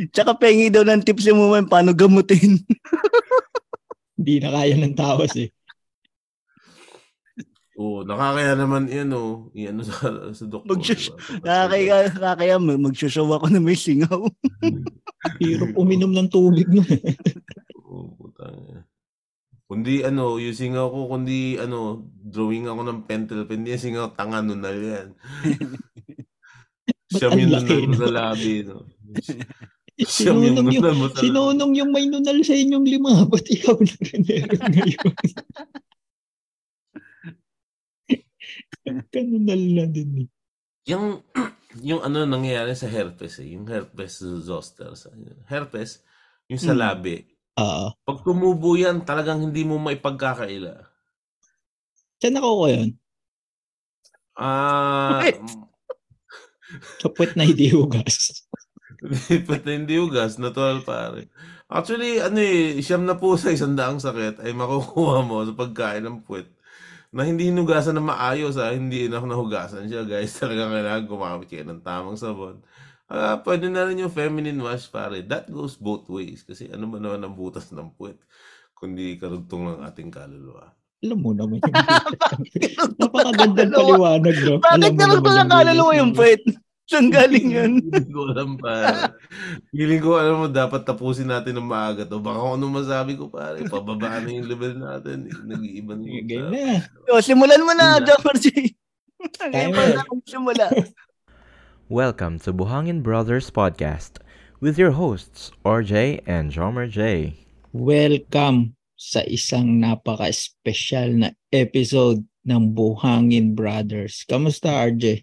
Tsaka 0.09 0.33
pengi 0.41 0.73
daw 0.73 0.83
ng 0.83 1.05
tips 1.05 1.29
mo 1.37 1.53
man 1.53 1.69
paano 1.69 1.93
gamutin. 1.93 2.57
Hindi 4.17 4.35
na 4.41 4.57
kaya 4.57 4.75
ng 4.81 4.97
tawas 4.97 5.37
eh. 5.37 5.53
Oo, 7.81 8.05
nakakaya 8.05 8.53
naman 8.53 8.93
yan 8.93 9.09
oh. 9.17 9.49
Iyan 9.57 9.81
sa 9.81 9.97
sa 10.37 10.45
doktor. 10.45 10.77
Magsus- 10.77 11.17
diba? 11.17 11.49
Nakakaya, 11.49 12.13
nakakaya 12.13 12.55
magsusaw 12.61 13.25
ako 13.25 13.49
na 13.49 13.57
may 13.57 13.73
singaw. 13.73 14.29
Hirap 15.41 15.73
uminom 15.81 16.13
ng 16.13 16.29
tubig 16.29 16.69
nun. 16.69 16.85
Oo, 17.89 18.13
putang 18.21 18.53
ina. 18.61 18.85
Kundi 19.65 20.05
ano, 20.05 20.37
yung 20.37 20.53
singaw 20.53 20.93
ko, 20.93 21.09
kundi 21.09 21.57
ano, 21.57 22.05
drawing 22.21 22.69
ako 22.69 22.85
ng 22.85 23.01
pentel 23.09 23.49
pen. 23.49 23.65
Yan 23.65 23.81
singaw, 23.81 24.13
tanga 24.13 24.45
nunal 24.45 24.77
yan. 24.77 25.09
Siyam 27.17 27.33
yung 27.39 27.55
nunal 27.55 27.81
mo 27.81 27.89
no? 27.89 27.97
sa 27.97 28.09
labi, 28.13 28.55
no? 28.67 28.85
Siyam 30.01 30.37
yung 30.43 30.59
Sinunong 30.59 30.69
yung, 30.69 30.85
nunal 30.85 30.97
mo 30.99 31.07
sa 31.09 31.17
labi. 31.17 31.23
sinunong 31.25 31.73
yung 31.81 31.91
may 31.97 32.05
nunal 32.05 32.39
sa 32.45 32.53
inyong 32.53 32.85
lima. 32.85 33.25
Ba't 33.25 33.47
ikaw 33.49 33.79
na 33.79 33.95
rin 34.05 34.21
meron 34.29 34.63
ngayon? 34.69 35.15
Kanunal 39.13 39.63
na 39.77 39.85
din 39.87 40.27
eh. 40.27 40.29
Yung, 40.91 41.21
yung 41.89 42.01
ano 42.03 42.25
nangyayari 42.27 42.75
sa 42.75 42.89
herpes 42.91 43.39
eh, 43.43 43.55
yung 43.55 43.69
herpes 43.69 44.23
zoster. 44.43 44.91
Herpes, 45.47 46.03
yung 46.51 46.61
sa 46.61 46.73
Hmm. 46.75 46.81
labi. 46.83 47.27
Oo. 47.61 47.95
Pag 48.07 48.19
tumubo 48.25 48.75
yan, 48.75 49.05
talagang 49.05 49.45
hindi 49.45 49.63
mo 49.63 49.77
maipagkakaila. 49.79 50.83
Saan 52.21 52.37
ako 52.37 52.51
ko 52.53 52.67
yun? 52.69 52.91
Ah. 54.37 55.21
Sa 57.01 57.09
puwet 57.13 57.35
na 57.37 57.45
hindi 57.45 57.69
hugas. 57.73 58.45
Lipat 59.31 59.65
na 59.65 59.73
hindi 59.81 59.97
ugas, 59.97 60.37
natural 60.37 60.85
pare. 60.85 61.33
Actually, 61.71 62.21
ano 62.21 62.37
eh, 62.43 62.83
siyam 62.85 63.07
na 63.07 63.17
po 63.17 63.39
sa 63.41 63.49
isang 63.55 63.73
daang 63.73 63.97
sakit 64.03 64.43
ay 64.45 64.53
makukuha 64.53 65.25
mo 65.25 65.41
sa 65.47 65.55
pagkain 65.57 66.05
ng 66.05 66.21
puwet 66.27 66.51
na 67.11 67.27
hindi 67.27 67.51
hinugasan 67.51 67.99
na 67.99 68.03
maayos 68.03 68.55
ha, 68.55 68.71
hindi 68.71 69.11
enough 69.11 69.27
na 69.27 69.35
hugasan 69.35 69.91
siya 69.91 70.07
guys. 70.07 70.35
Talagang 70.41 70.71
kailangan 70.71 71.05
gumamit 71.11 71.51
kayo 71.51 71.67
ng 71.67 71.83
tamang 71.83 72.19
sabon. 72.19 72.63
Ah, 73.11 73.43
pwede 73.43 73.67
na 73.67 73.91
rin 73.91 73.99
yung 73.99 74.15
feminine 74.15 74.59
wash 74.63 74.87
pare. 74.87 75.27
That 75.27 75.51
goes 75.51 75.75
both 75.75 76.07
ways 76.07 76.47
kasi 76.47 76.71
ano 76.71 76.87
ba 76.87 77.03
naman 77.03 77.27
ang 77.27 77.35
butas 77.35 77.75
ng 77.75 77.99
puwet 77.99 78.23
kundi 78.79 79.19
karugtong 79.19 79.77
ng 79.77 79.81
ating 79.91 80.15
kaluluwa. 80.15 80.71
Alam 81.03 81.19
mo 81.19 81.31
naman 81.35 81.59
yung 81.59 81.75
Napakagandang 83.03 83.73
paliwanag, 83.75 84.37
no? 84.47 84.55
Bakit 84.63 84.95
naman 84.95 85.33
lang 85.35 85.51
kaluluwa 85.51 85.93
yung 85.99 86.13
puwet? 86.15 86.43
Saan 86.91 87.07
galing 87.07 87.55
yun? 87.55 87.73
Hindi 87.87 88.11
ko 88.19 88.35
alam 88.35 88.59
pare. 88.59 89.15
Feeling 89.71 90.03
ko 90.03 90.19
alam 90.19 90.37
mo 90.43 90.47
dapat 90.51 90.83
tapusin 90.83 91.31
natin 91.31 91.63
ng 91.63 91.71
maaga 91.71 92.03
to. 92.03 92.19
Baka 92.19 92.43
kung 92.43 92.55
ano 92.59 92.67
masabi 92.67 93.15
ko 93.15 93.31
pare, 93.31 93.63
pababaan 93.63 94.27
na 94.27 94.35
yung 94.35 94.51
level 94.51 94.75
natin. 94.75 95.31
Nag-iiba 95.31 95.95
na 95.95 96.07
yung 96.11 96.27
Game 96.27 96.51
na. 96.51 96.83
Simulan 97.23 97.63
mo 97.63 97.71
na. 97.79 98.03
John 98.03 98.19
Marcy. 98.27 98.75
Ngayon 99.23 99.71
pa 99.71 99.83
na 99.87 100.03
akong 100.03 100.25
simula. 100.27 100.67
Welcome 101.87 102.43
to 102.43 102.51
Buhangin 102.51 103.07
Brothers 103.07 103.55
Podcast 103.55 104.19
with 104.59 104.75
your 104.75 104.99
hosts, 104.99 105.55
RJ 105.63 106.27
and 106.27 106.51
Jomer 106.51 106.91
J. 106.91 107.39
Welcome 107.71 108.75
sa 108.99 109.23
isang 109.31 109.79
napaka-special 109.79 111.23
na 111.23 111.29
episode 111.55 112.27
ng 112.43 112.75
Buhangin 112.75 113.55
Brothers. 113.55 114.27
Kamusta, 114.27 114.75
RJ? 114.91 115.23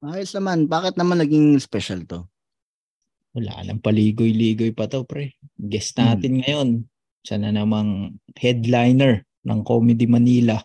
Ayos 0.00 0.30
naman. 0.32 0.70
Bakit 0.70 0.94
naman 0.94 1.18
naging 1.18 1.58
special 1.58 2.06
to? 2.06 2.22
Wala 3.34 3.62
lang 3.62 3.82
paligoy-ligoy 3.82 4.70
pa 4.70 4.86
to, 4.86 5.02
pre. 5.02 5.34
Guest 5.58 5.98
natin 5.98 6.42
ngayon. 6.42 6.68
Siya 7.22 7.36
na 7.36 7.50
namang 7.50 8.14
headliner 8.38 9.26
ng 9.42 9.60
Comedy 9.66 10.06
Manila. 10.06 10.62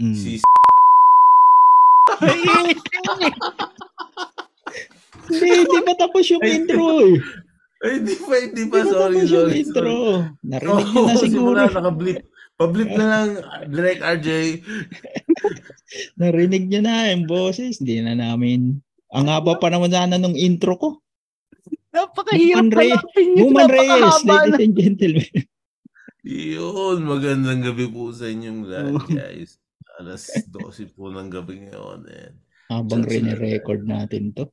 Mm. 0.00 0.16
Si 0.16 0.40
Hindi, 5.30 5.46
hindi 5.62 5.78
pa 5.86 5.92
tapos 5.94 6.26
yung 6.26 6.42
Ay, 6.42 6.58
intro 6.58 6.84
eh. 6.98 7.14
Ay, 7.80 7.94
di 8.02 8.14
pa, 8.18 8.34
di 8.34 8.46
Hindi 8.50 8.62
pa. 8.66 8.76
pa 8.76 8.80
Sorry, 8.82 9.14
tapos 9.14 9.14
yung 9.14 9.30
sorry. 9.30 9.54
intro. 9.62 9.92
sorry. 9.94 10.42
Narinig 10.42 10.88
nyo 10.90 11.02
na 11.06 11.14
siguro. 11.22 11.54
simula, 11.54 11.70
naka-blip. 11.70 12.18
Pa-blip 12.58 12.90
na 12.92 13.06
lang, 13.06 13.28
direct 13.70 14.02
RJ. 14.02 14.28
Narinig 16.18 16.70
nyo 16.70 16.80
na 16.84 17.10
yung 17.10 17.26
boses. 17.26 17.82
Hindi 17.82 18.02
na 18.02 18.14
namin. 18.14 18.78
Ang 19.10 19.26
haba 19.26 19.58
pa 19.58 19.68
naman 19.70 19.90
sana 19.90 20.16
nung 20.16 20.38
intro 20.38 20.78
ko. 20.78 20.88
napakahirap 21.90 22.70
Human 22.70 22.70
hanapin 22.70 23.28
yun. 23.34 23.50
Human 23.50 23.66
Reyes, 23.66 24.18
ladies 24.22 24.60
and 24.62 24.74
gentlemen. 24.78 25.34
Yun, 26.20 26.98
magandang 27.08 27.64
gabi 27.64 27.88
po 27.88 28.12
sa 28.12 28.28
inyong 28.28 28.60
lahat, 28.68 28.94
Oo. 28.94 29.08
guys. 29.08 29.56
Alas 29.98 30.28
12 30.52 30.92
po 30.94 31.08
ng 31.10 31.28
gabi 31.32 31.66
ngayon. 31.66 32.00
Eh. 32.12 32.30
Habang 32.70 33.02
sila? 33.04 33.10
rene-record 33.34 33.82
natin 33.88 34.30
to. 34.36 34.46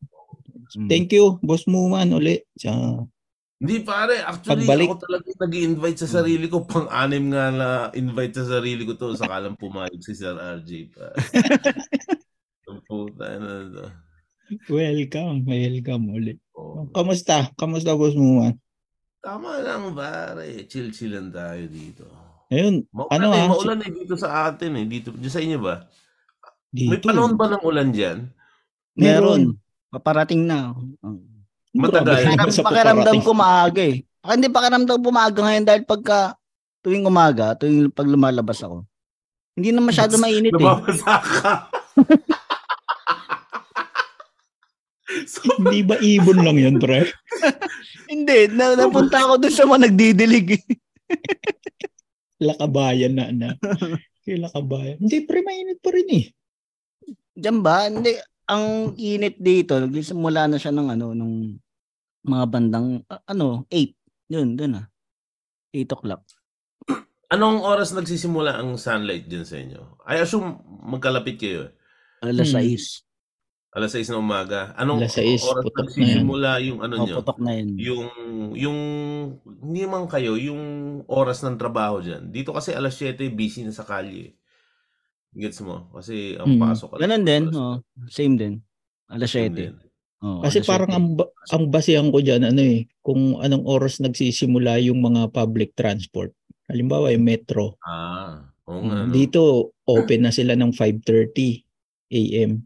Mm. 0.76 0.90
Thank 0.90 1.14
you, 1.16 1.40
Boss 1.44 1.68
Muman, 1.68 2.16
uli. 2.16 2.42
Sa, 2.58 2.72
Hindi 3.58 3.82
pare, 3.82 4.22
actually 4.22 4.70
Pagbalik. 4.70 4.86
ako 4.86 4.96
talaga 5.02 5.30
nag-invite 5.42 6.00
sa 6.06 6.10
sarili 6.22 6.46
ko. 6.46 6.62
Pang-anim 6.62 7.34
nga 7.34 7.46
na 7.50 7.68
invite 7.98 8.38
sa 8.38 8.46
sarili 8.46 8.86
ko 8.86 8.94
to. 8.94 9.18
Sakalang 9.18 9.58
pumayag 9.58 9.98
si 9.98 10.14
Sir 10.14 10.38
RJ 10.38 10.94
pa. 10.94 11.10
Puta 12.88 13.26
na 13.42 13.66
to. 13.66 13.86
welcome, 14.70 15.42
welcome 15.44 16.06
uli. 16.14 16.38
Oh. 16.54 16.86
Kamusta? 16.94 17.50
Kamusta, 17.58 17.98
Boss 17.98 18.14
Muman? 18.14 18.54
Tama 19.26 19.60
lang 19.66 19.92
pare, 19.98 20.70
chill-chill 20.70 21.18
lang 21.18 21.34
tayo 21.34 21.66
dito. 21.66 22.06
Ayun, 22.48 22.86
Maulan 22.96 23.12
Ano, 23.12 23.28
eh, 23.36 23.42
ah, 23.44 23.48
maulan 23.52 23.84
eh 23.84 23.92
dito 23.92 24.16
sa 24.16 24.48
atin 24.48 24.72
eh. 24.80 24.86
Dito, 24.88 25.12
dito 25.12 25.34
sa 25.34 25.44
inyo 25.44 25.60
ba? 25.60 25.84
dito. 26.72 26.94
May 26.94 27.02
panahon 27.02 27.34
ba 27.36 27.50
ng 27.52 27.64
ulan 27.66 27.90
dyan? 27.92 28.30
Meron. 28.96 29.58
Paparating 29.90 30.46
na. 30.46 30.78
Oh. 31.02 31.18
Matagal. 31.78 32.18
Sa 32.50 32.66
pakiramdam 32.66 33.22
ko 33.22 33.32
maaga 33.38 33.82
eh. 33.86 34.02
Hindi 34.26 34.48
pakiramdam 34.50 35.00
ko 35.00 35.10
maaga 35.14 35.40
ngayon 35.46 35.66
dahil 35.66 35.84
pagka 35.86 36.34
tuwing 36.82 37.06
umaga, 37.06 37.54
tuwing 37.56 37.94
pag 37.94 38.10
lumalabas 38.10 38.60
ako. 38.66 38.84
Hindi 39.58 39.74
na 39.74 39.82
masyado 39.82 40.14
mainit 40.22 40.54
eh. 40.54 40.58
Nababasa 40.58 41.16
ka. 41.18 41.52
so, 45.32 45.42
Hindi 45.58 45.82
ba 45.82 45.98
ibon 45.98 46.46
lang 46.46 46.58
yun, 46.62 46.78
pre? 46.78 47.10
Hindi, 48.12 48.54
na, 48.54 48.78
napunta 48.78 49.26
ako 49.26 49.42
doon 49.42 49.56
sa 49.56 49.66
mga 49.66 49.90
nagdidilig. 49.90 50.62
eh. 50.62 50.64
Lakabayan 52.48 53.18
na 53.18 53.34
na. 53.34 53.50
Lakabayan. 54.28 55.02
Hindi, 55.02 55.18
pre, 55.26 55.42
mainit 55.42 55.82
pa 55.82 55.90
rin 55.92 56.10
eh. 56.14 56.26
Diyan 57.34 57.60
ba? 57.66 57.90
Hindi. 57.90 58.14
Ang 58.48 58.96
init 58.96 59.36
dito, 59.42 59.76
nagsimula 59.76 60.48
na 60.48 60.56
siya 60.56 60.72
ng 60.72 60.88
ano, 60.96 61.12
nung 61.12 61.60
mga 62.28 62.46
bandang, 62.46 62.88
ah, 63.08 63.24
ano, 63.26 63.64
8. 63.70 63.96
Yun, 64.28 64.54
dun 64.54 64.78
ah. 64.78 64.86
8 65.72 65.88
o'clock. 65.90 66.24
anong 67.28 67.60
oras 67.60 67.92
nagsisimula 67.92 68.56
ang 68.56 68.76
sunlight 68.76 69.28
dyan 69.28 69.44
sa 69.44 69.58
inyo? 69.58 70.00
I 70.04 70.22
assume 70.22 70.60
magkalapit 70.82 71.36
kayo 71.36 71.68
eh. 71.68 71.72
Alas 72.24 72.50
Hmm. 72.50 72.64
6. 72.64 73.04
Alas 73.70 73.92
6 73.92 74.08
ng 74.08 74.18
umaga. 74.18 74.72
Anong 74.74 75.04
Alas 75.04 75.12
6, 75.14 75.44
oras 75.44 75.62
putok 75.62 75.76
na 75.76 75.82
nagsisimula 75.84 76.50
yung 76.64 76.80
ano 76.80 76.94
O, 76.94 77.04
nyo? 77.04 77.16
putok 77.20 77.40
na 77.40 77.52
yun. 77.54 77.70
Yung, 77.78 78.06
yung, 78.56 78.80
hindi 79.62 79.84
man 79.86 80.08
kayo, 80.08 80.34
yung 80.36 80.64
oras 81.06 81.44
ng 81.44 81.56
trabaho 81.56 82.00
dyan. 82.00 82.32
Dito 82.32 82.52
kasi 82.52 82.72
alas 82.72 82.96
7, 82.96 83.28
busy 83.30 83.62
na 83.62 83.72
sa 83.72 83.84
kalye. 83.84 84.34
Gets 85.30 85.62
mo? 85.62 85.92
Kasi 85.92 86.34
ang 86.34 86.56
Mm. 86.56 86.62
pasok. 86.64 86.90
alas 86.96 87.02
Ganon 87.04 87.24
din. 87.24 87.44
alas- 87.46 87.60
Oh, 87.60 87.78
same 88.08 88.36
din. 88.36 88.54
Alas 89.06 89.30
yun 89.30 89.52
7. 89.52 89.54
din. 89.54 89.74
Kasi 90.22 90.60
alas 90.60 90.68
parang 90.68 90.90
7. 90.90 90.98
ang, 90.98 91.08
ang 91.54 91.64
basihan 91.70 92.08
ko 92.10 92.20
dyan, 92.22 92.44
ano 92.46 92.62
eh, 92.62 92.90
kung 93.06 93.38
anong 93.38 93.66
oras 93.66 94.02
nagsisimula 94.02 94.82
yung 94.82 95.00
mga 95.02 95.30
public 95.30 95.78
transport. 95.78 96.34
Halimbawa, 96.68 97.14
yung 97.14 97.24
metro. 97.26 97.78
Ah, 97.86 98.50
oo 98.68 98.82
Mm, 98.82 98.88
nga. 98.90 98.98
no? 99.08 99.12
Dito, 99.14 99.42
open 99.88 100.22
na 100.26 100.34
sila 100.34 100.58
ng 100.58 100.74
5.30 100.74 101.64
a.m. 102.12 102.66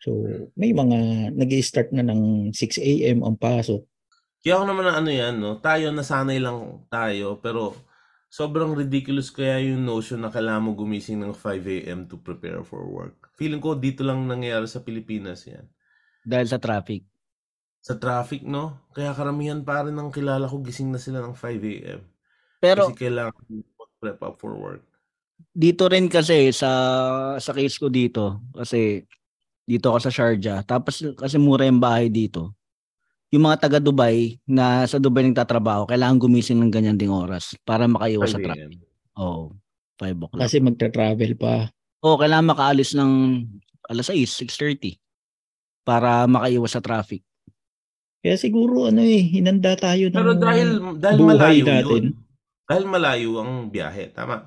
So, 0.00 0.24
may 0.56 0.72
mga 0.72 1.30
nag 1.36 1.50
start 1.60 1.92
na 1.92 2.00
ng 2.00 2.52
6 2.56 2.80
a.m. 2.80 3.20
ang 3.26 3.36
pasok. 3.36 3.84
Kaya 4.40 4.56
ako 4.56 4.64
naman 4.72 4.84
na 4.88 4.94
ano 4.96 5.10
yan, 5.12 5.34
no? 5.36 5.60
Tayo, 5.60 5.92
nasanay 5.92 6.40
lang 6.40 6.88
tayo, 6.88 7.36
pero 7.44 7.76
sobrang 8.32 8.72
ridiculous 8.72 9.28
kaya 9.28 9.60
yung 9.60 9.84
notion 9.84 10.22
na 10.24 10.32
kailangan 10.32 10.64
mo 10.64 10.72
gumising 10.72 11.20
ng 11.20 11.36
5 11.36 11.60
a.m. 11.68 12.08
to 12.08 12.16
prepare 12.16 12.64
for 12.64 12.86
work. 12.88 13.28
Feeling 13.36 13.60
ko 13.60 13.76
dito 13.76 14.00
lang 14.00 14.24
nangyayari 14.24 14.64
sa 14.64 14.80
Pilipinas 14.80 15.44
yan. 15.44 15.68
Dahil 16.24 16.46
sa 16.48 16.60
traffic. 16.60 17.04
Sa 17.80 17.96
traffic, 17.96 18.44
no? 18.44 18.76
Kaya 18.92 19.16
karamihan 19.16 19.64
pa 19.64 19.80
rin 19.88 19.96
ng 19.96 20.12
kilala 20.12 20.44
ko 20.44 20.60
gising 20.60 20.92
na 20.92 21.00
sila 21.00 21.24
ng 21.24 21.32
5 21.32 21.64
a.m. 21.64 22.00
Pero 22.60 22.92
Kasi 22.92 23.08
kailangan 23.08 23.32
mag-prep 23.80 24.20
up 24.20 24.36
for 24.36 24.52
work. 24.56 24.84
dito 25.56 25.88
rin 25.88 26.04
kasi 26.12 26.52
sa 26.52 26.70
sa 27.40 27.50
case 27.56 27.80
ko 27.80 27.88
dito 27.88 28.44
kasi 28.52 29.02
dito 29.64 29.88
ako 29.88 29.98
sa 30.04 30.12
Sharjah 30.12 30.60
tapos 30.68 31.00
kasi 31.16 31.40
mura 31.40 31.64
yung 31.64 31.80
bahay 31.80 32.12
dito 32.12 32.52
yung 33.32 33.48
mga 33.48 33.66
taga 33.66 33.78
Dubai 33.80 34.36
na 34.44 34.84
sa 34.84 35.00
Dubai 35.00 35.24
nagtatrabaho 35.24 35.88
kailangan 35.88 36.20
gumising 36.20 36.60
ng 36.60 36.68
ganyan 36.68 37.00
ding 37.00 37.08
oras 37.14 37.56
para 37.64 37.88
5 37.88 37.96
makaiwas 37.96 38.36
sa 38.36 38.40
traffic. 38.44 38.78
Oo. 39.16 39.56
5 39.96 40.16
o'clock. 40.28 40.40
Kasi 40.44 40.60
magta-travel 40.60 41.32
pa. 41.36 41.68
Oo, 42.04 42.16
kailangan 42.16 42.52
makaalis 42.52 42.96
ng 42.96 43.12
alas 43.88 44.08
6, 44.12 44.44
6.30 44.44 44.96
para 45.82 46.24
makaiwas 46.26 46.72
sa 46.72 46.80
traffic. 46.80 47.24
Kaya 48.20 48.36
siguro, 48.36 48.86
ano 48.86 49.00
eh, 49.00 49.24
hinanda 49.24 49.72
tayo 49.74 50.06
ng 50.06 50.14
Pero 50.14 50.32
dahil, 50.34 50.68
dahil 50.94 51.18
malayo 51.18 51.64
natin. 51.64 51.84
yun. 51.88 52.04
Dahil 52.68 52.84
malayo 52.84 53.30
ang 53.40 53.50
biyahe. 53.66 54.12
Tama. 54.12 54.44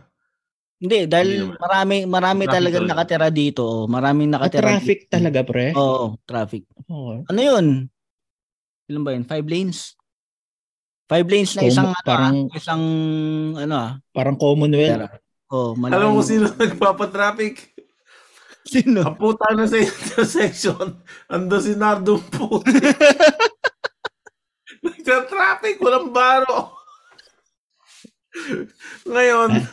Hindi, 0.77 0.97
Hindi 0.99 1.09
dahil 1.09 1.29
naman. 1.41 1.57
marami 1.57 1.95
marami 2.05 2.43
talaga. 2.45 2.77
nakatira 2.79 3.27
dito. 3.27 3.63
Oh. 3.65 3.83
Maraming 3.85 4.29
Ah, 4.29 4.33
nakatira. 4.37 4.77
traffic 4.77 4.99
dito. 5.01 5.11
talaga, 5.11 5.39
pre. 5.41 5.65
Oo, 5.73 6.21
traffic. 6.23 6.63
Oo. 6.85 7.25
Ano 7.25 7.39
yun? 7.41 7.89
Ilan 8.85 9.01
ba 9.01 9.11
yun? 9.11 9.25
Five 9.25 9.47
lanes? 9.47 9.97
Five 11.03 11.25
lanes 11.25 11.51
na 11.53 11.61
isang 11.65 11.89
ano, 11.89 12.03
parang- 12.05 12.45
ah, 12.45 12.55
isang 12.55 12.83
ano 13.57 13.73
ah. 13.75 13.91
Parang 14.11 14.37
Commonwealth. 14.37 15.09
Pera. 15.09 15.17
Oh. 15.49 15.73
Alam 15.73 16.13
mo 16.13 16.21
sino 16.21 16.45
nagpapatraffic? 16.53 17.72
Sino? 18.63 19.03
Ang 19.03 19.19
puta 19.19 19.51
na 19.51 19.67
sa 19.67 19.75
intersection. 19.79 21.03
Ando 21.27 21.59
si 21.59 21.75
Nardo 21.75 22.19
po. 22.31 22.63
Nagka-traffic, 24.83 25.79
walang 25.83 26.11
baro. 26.11 26.75
Ngayon, 29.07 29.63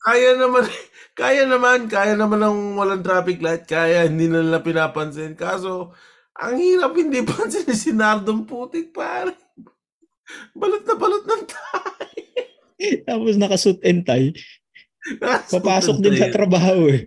kaya 0.00 0.30
naman, 0.36 0.64
kaya 1.12 1.42
naman, 1.44 1.78
kaya 1.88 2.14
naman 2.16 2.40
ng 2.40 2.58
walang 2.76 3.04
traffic 3.04 3.40
light, 3.40 3.64
kaya 3.68 4.08
hindi 4.08 4.28
na 4.28 4.44
nila 4.44 4.64
pinapansin. 4.64 5.36
Kaso, 5.36 5.92
ang 6.38 6.56
hirap 6.56 6.94
hindi 6.94 7.24
pansin 7.24 7.66
ni 7.68 7.74
si 7.76 7.90
Nardong 7.92 8.46
putik, 8.48 8.92
pare. 8.94 9.34
Balot 10.52 10.84
na 10.84 10.94
balot 10.96 11.24
ng 11.24 11.44
tayo. 11.48 12.24
Tapos 13.08 13.34
nakasuit 13.34 13.80
and 13.82 14.06
tie. 14.06 14.30
Papasok 15.50 15.98
din 16.04 16.14
sa 16.14 16.28
trabaho 16.30 16.86
eh. 16.92 17.02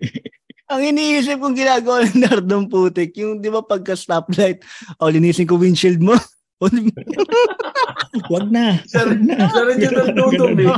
Ang 0.71 0.95
iniisip 0.95 1.35
kong 1.35 1.57
ginagawa 1.59 2.07
ng 2.07 2.23
Nardong 2.23 2.71
Putik, 2.71 3.11
yung 3.19 3.43
di 3.43 3.51
ba 3.51 3.59
pagka 3.59 3.91
stoplight, 3.91 4.63
oh, 5.03 5.11
linisin 5.11 5.43
ko 5.43 5.59
windshield 5.59 5.99
mo. 5.99 6.15
Wag 8.31 8.47
na. 8.47 8.77
Rin, 8.79 9.25
na. 9.27 9.49
yung 9.49 9.81
Ganun, 9.81 10.07
nandudum 10.15 10.51
ganun. 10.55 10.63
eh. 10.63 10.69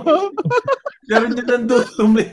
Siya 1.04 1.18
rin 1.20 1.36
yung 1.36 1.50
nandudum 1.50 2.12
eh. 2.18 2.30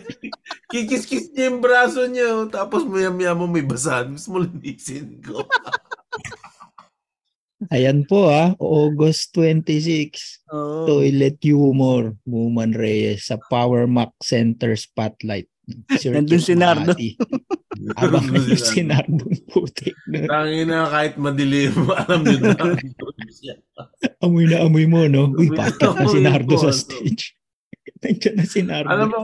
Kikis-kis 0.70 1.34
niya 1.34 1.50
yung 1.50 1.60
braso 1.60 2.06
niya. 2.06 2.26
oh. 2.32 2.46
Tapos 2.46 2.86
maya-maya 2.86 3.34
mo 3.34 3.44
may 3.44 3.66
basahan. 3.66 4.14
Mas 4.14 4.30
mo 4.30 4.38
linisin 4.40 5.18
ko. 5.20 5.44
Ayan 7.68 8.08
po 8.08 8.30
ah, 8.32 8.56
August 8.56 9.36
26. 9.36 10.48
Oo. 10.48 10.86
Toilet 10.88 11.36
humor, 11.44 12.16
Muman 12.24 12.72
Reyes 12.72 13.28
sa 13.28 13.36
Power 13.36 13.84
Mac 13.84 14.16
Center 14.24 14.72
Spotlight. 14.78 15.50
Sir 15.98 16.14
Nandun 16.14 16.42
si 16.42 16.54
Nardo. 16.54 16.92
Abang 17.96 18.26
yung 18.28 18.58
si 18.58 18.82
Nardo 18.84 19.24
putik 19.48 19.96
na. 20.10 20.26
Tangina 20.26 20.90
kahit 20.90 21.14
madilim, 21.16 21.74
alam 22.06 22.26
nyo 22.26 22.38
na. 22.38 22.54
Amoy 24.20 24.44
na 24.46 24.66
amoy 24.66 24.84
mo, 24.84 25.06
no? 25.06 25.32
Uy, 25.34 25.50
na 25.50 25.66
bakit 25.66 25.80
na 25.80 26.06
si 26.06 26.20
Nardo 26.20 26.54
sa 26.60 26.72
stage? 26.74 27.34
Nandiyan 28.02 28.34
na 28.36 28.44
si 28.44 28.60
Nardo. 28.66 28.90
Alam 28.90 29.08
mo, 29.10 29.22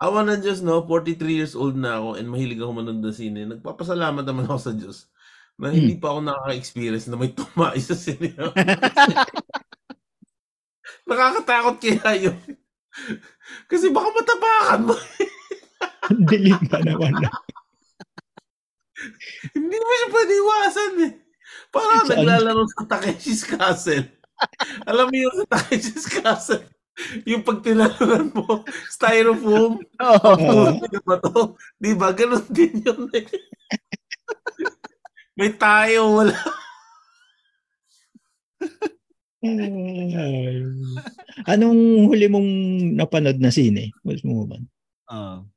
awa 0.00 0.20
ng 0.24 0.40
Diyos, 0.40 0.62
no? 0.62 0.86
43 0.86 1.28
years 1.28 1.54
old 1.58 1.76
na 1.76 2.00
ako 2.00 2.16
and 2.16 2.28
mahilig 2.28 2.60
ako 2.60 2.72
manood 2.72 3.02
ng 3.02 3.16
sine. 3.16 3.48
Nagpapasalamat 3.48 4.24
naman 4.24 4.48
ako 4.48 4.60
sa 4.60 4.72
Diyos 4.72 5.10
na 5.60 5.68
hindi 5.68 6.00
pa 6.00 6.16
ako 6.16 6.24
nakaka-experience 6.24 7.12
na 7.12 7.20
may 7.20 7.36
tumai 7.36 7.76
sa 7.84 7.92
sine. 7.92 8.32
Nakakatakot 11.10 11.76
kaya 11.82 12.10
yun. 12.16 12.38
Kasi 13.68 13.92
baka 13.92 14.08
matapakan 14.14 14.80
mo. 14.88 14.96
Dilim 16.30 16.60
pa 16.66 16.78
naman. 16.82 17.14
hindi 19.56 19.76
mo 19.76 19.92
siya 19.96 20.08
pwede 20.12 20.32
iwasan 20.36 20.92
eh. 21.08 21.12
Parang 21.70 22.06
Saan? 22.06 22.26
naglalaro 22.26 22.62
sa 22.66 22.82
Takeshi's 22.86 23.42
Castle. 23.46 24.06
Alam 24.90 25.06
mo 25.10 25.16
yung 25.16 25.36
sa 25.44 25.46
Takeshi's 25.56 26.06
Castle? 26.10 26.66
Yung 27.24 27.46
pag 27.46 27.64
tinalunan 27.64 28.28
mo, 28.34 28.66
styrofoam, 28.92 29.80
ba 29.96 31.16
to? 31.22 31.56
Di 31.80 31.96
ba? 31.96 32.12
Ganun 32.12 32.44
din 32.52 32.84
yun 32.84 33.08
eh. 33.16 33.24
May 35.38 35.56
tayo, 35.56 36.20
wala. 36.20 36.36
Anong 41.48 42.12
huli 42.12 42.28
mong 42.28 42.50
napanood 43.00 43.40
na 43.40 43.48
sine? 43.48 43.96
Mas 44.04 44.20
mo 44.20 44.44
ba? 44.44 44.60
Oo. 45.08 45.48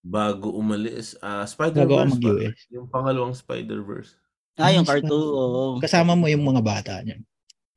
Bago 0.00 0.48
umalis, 0.50 1.12
ah 1.20 1.44
Bago 1.44 1.44
ako 1.44 1.52
Spider-Verse 1.52 2.16
ba? 2.16 2.30
mag-US. 2.32 2.58
Yung 2.72 2.86
pangalawang 2.88 3.36
Spider-Verse. 3.36 4.12
Ah, 4.56 4.72
yung 4.72 4.84
cartoon. 4.84 5.12
Oo. 5.12 5.62
Kasama 5.76 6.12
mo 6.12 6.24
yung 6.26 6.40
mga 6.42 6.60
bata 6.60 7.00
niya. 7.00 7.20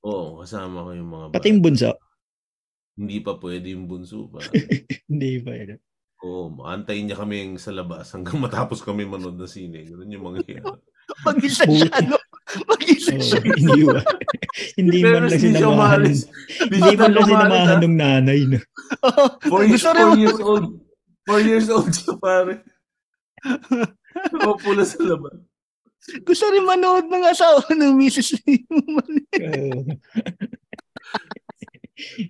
Oo, 0.04 0.40
kasama 0.40 0.84
ko 0.84 0.90
yung 0.92 1.10
mga 1.10 1.26
Pati 1.32 1.48
yung 1.48 1.64
bunso. 1.64 1.92
Hindi 2.94 3.20
pa 3.20 3.36
pwede 3.36 3.72
yung 3.72 3.88
bunso 3.88 4.28
pa. 4.28 4.40
Hindi 5.12 5.40
pa 5.40 5.52
yun. 5.52 5.80
Oo, 6.24 6.64
antayin 6.64 7.08
niya 7.08 7.20
kami 7.20 7.56
sa 7.56 7.76
labas 7.76 8.12
hanggang 8.12 8.40
matapos 8.40 8.80
kami 8.80 9.04
manood 9.04 9.36
ng 9.36 9.48
sine. 9.48 9.84
Ganun 9.84 10.08
yung 10.08 10.24
mangyayari. 10.24 10.80
Mag-isa 11.28 11.68
siya, 11.68 11.92
ano? 11.92 12.16
Mag-isa 12.64 13.12
Oo, 13.12 13.20
siya. 13.20 13.40
iniwan. 13.44 14.04
Hindi 14.80 14.98
man 15.04 15.12
lang 15.12 15.24
hindi 15.26 15.36
siya 15.36 15.52
sinamahan. 15.60 16.00
umalis. 16.00 16.20
Hindi 16.64 16.92
man 16.96 17.12
lang 17.12 17.12
umalis, 17.18 17.28
sinamahan 17.28 17.68
ah. 17.68 17.82
ng 17.82 17.96
nanay. 17.96 18.40
No? 18.48 18.60
Four, 19.44 19.60
Gusto 19.68 19.90
rin 19.92 20.00
four 20.00 20.12
mo- 20.12 20.20
years 20.20 20.40
old. 20.40 20.66
Four 21.24 21.40
years 21.44 21.72
old 21.72 21.92
siya, 21.92 22.20
pare. 22.20 22.64
Nakaupo 24.32 24.70
na 24.76 24.84
sa 24.84 25.00
labas. 25.04 25.40
Gusto 26.28 26.52
rin 26.52 26.68
manood 26.68 27.08
ng 27.08 27.24
asawa 27.24 27.64
ng 27.72 27.96
misis 27.96 28.36
ni 28.44 28.60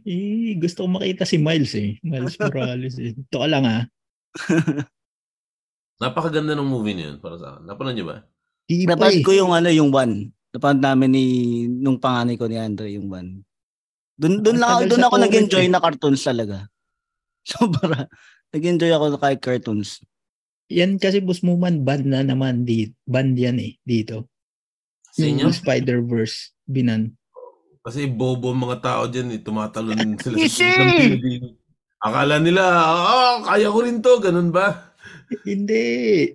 eh, 0.06 0.54
gusto 0.62 0.86
ko 0.86 0.88
makita 0.94 1.26
si 1.26 1.42
Miles 1.42 1.74
eh. 1.74 1.98
Miles 2.06 2.38
Morales 2.38 2.96
eh. 3.02 3.18
Ito 3.18 3.38
ka 3.42 3.48
lang 3.50 3.66
ah. 3.66 3.84
Napakaganda 6.04 6.54
ng 6.54 6.70
movie 6.70 6.94
niya 6.94 7.14
yun 7.14 7.18
para 7.18 7.42
sa 7.42 7.58
akin. 7.58 7.66
Napanood 7.66 7.96
niyo 7.98 8.06
ba? 8.14 8.18
Di 8.70 8.86
pa 8.86 8.94
Napanood 8.94 9.18
eh. 9.18 9.26
ko 9.26 9.32
yung 9.34 9.52
ano, 9.58 9.70
yung 9.74 9.90
one. 9.90 10.30
Napanood 10.54 10.82
namin 10.86 11.10
ni 11.10 11.26
nung 11.66 11.98
panganay 11.98 12.38
ko 12.38 12.46
ni 12.46 12.62
Andre 12.62 12.94
yung 12.94 13.10
one. 13.10 13.42
Doon 14.14 14.46
doon 14.46 14.58
Ang 14.62 14.86
lang 14.86 14.86
doon 14.86 15.06
ako 15.10 15.16
nag-enjoy 15.18 15.66
eh. 15.66 15.72
na 15.74 15.82
cartoons 15.82 16.22
talaga. 16.22 16.70
Sobra. 17.42 18.06
Nag-enjoy 18.54 18.94
ako 18.94 19.18
kay 19.18 19.36
cartoons. 19.42 20.06
Yan 20.70 21.02
kasi 21.02 21.20
Boss 21.20 21.42
Muman 21.42 21.82
band 21.82 22.06
na 22.06 22.22
naman 22.22 22.64
di 22.64 22.94
band 23.04 23.34
yan 23.34 23.58
eh 23.58 23.82
dito. 23.82 24.30
Sa 25.10 25.26
inyo? 25.26 25.50
Yung 25.50 25.58
Spider-Verse 25.58 26.54
binan. 26.64 27.18
Kasi 27.84 28.08
bobo 28.08 28.54
mga 28.56 28.80
tao 28.80 29.02
dyan, 29.10 29.34
eh. 29.34 29.42
tumatalon 29.42 29.98
sila 30.22 30.38
sa 30.48 30.86
building. 30.96 31.58
Akala 32.00 32.38
nila, 32.38 32.64
ah, 32.64 33.38
kaya 33.44 33.68
ko 33.68 33.80
rin 33.84 34.00
to, 34.00 34.22
ganun 34.22 34.54
ba? 34.54 34.94
Hindi. 35.50 36.30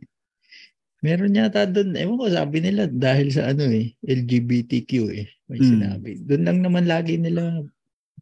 Meron 1.00 1.38
yata 1.38 1.64
doon, 1.64 1.94
ewan 1.94 2.18
ko, 2.18 2.26
sabi 2.28 2.58
nila 2.60 2.90
dahil 2.90 3.30
sa 3.30 3.52
ano 3.54 3.64
eh, 3.64 3.94
LGBTQ 4.02 4.90
eh, 5.14 5.24
may 5.46 5.60
Hmm. 5.62 5.70
sinabi. 5.70 6.10
Doon 6.20 6.42
lang 6.44 6.58
naman 6.60 6.84
lagi 6.84 7.16
nila 7.16 7.62
Oo, 7.62 7.68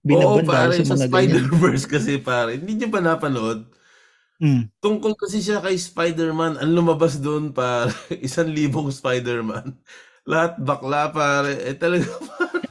binaban 0.04 0.44
pare, 0.44 0.74
dahil 0.76 0.84
sa 0.84 0.84
sa 0.84 0.94
mga 0.94 1.06
ganyan. 1.06 1.10
Spider-Verse 1.10 1.86
kasi, 1.88 2.12
pare. 2.20 2.60
Hindi 2.60 2.72
niyo 2.76 2.88
pa 2.92 3.00
napanood. 3.00 3.66
Mm. 4.36 4.68
Tungkol 4.84 5.16
kasi 5.16 5.40
siya 5.40 5.64
kay 5.64 5.80
Spider-Man, 5.80 6.60
ang 6.60 6.72
lumabas 6.76 7.16
doon, 7.16 7.56
pare, 7.56 7.92
isang 8.26 8.52
libong 8.52 8.92
Spider-Man. 8.92 9.72
Lahat 10.28 10.60
bakla, 10.60 11.08
pare. 11.08 11.56
Eh, 11.64 11.76
talaga, 11.76 12.04
pare. 12.36 12.64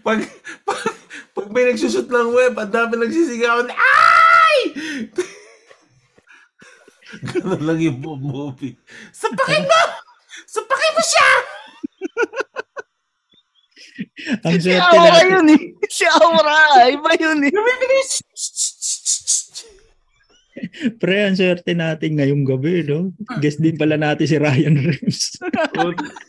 pag, 0.00 0.20
pag, 0.64 0.80
pag 1.36 1.46
may 1.52 1.68
nagsushoot 1.68 2.08
ng 2.08 2.30
web, 2.32 2.54
ang 2.56 2.72
dami 2.72 2.96
nagsisigawan, 2.96 3.68
ay! 3.68 4.56
Ganun 7.32 7.62
lang 7.64 7.80
yung 7.80 8.00
movie. 8.00 8.76
Sapakin 9.12 9.64
mo! 9.64 9.80
Sapakin 10.48 10.92
mo 10.96 11.02
siya! 11.04 11.28
Ang 14.44 14.60
Si 14.62 14.70
Aura 14.76 15.20
yun 15.26 15.48
eh. 15.56 15.62
Si 15.88 16.04
Aura. 16.06 16.86
Iba 16.86 17.10
yun 17.18 17.48
eh. 17.48 17.52
Pre, 21.00 21.16
ang 21.24 21.36
swerte 21.38 21.72
natin 21.74 22.18
ngayong 22.18 22.44
gabi, 22.46 22.82
no? 22.86 23.12
Guest 23.42 23.62
din 23.62 23.78
pala 23.78 23.96
natin 23.96 24.26
si 24.26 24.36
Ryan 24.36 24.76
Reeves. 24.78 25.38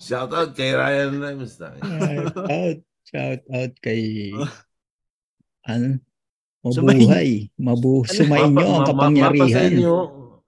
Shout 0.00 0.32
out 0.32 0.56
kay 0.56 0.72
Ryan 0.72 1.20
Rems. 1.20 1.60
Shout 1.60 1.76
out. 2.32 2.78
Shout 3.04 3.42
out 3.52 3.74
kay 3.84 4.32
ano? 5.68 6.00
Mabuhay. 6.64 7.52
Mabu 7.60 8.08
sumainyo 8.08 8.64
ang 8.80 8.88
kapangyarihan. 8.88 9.76
Mapasainyo 9.76 9.96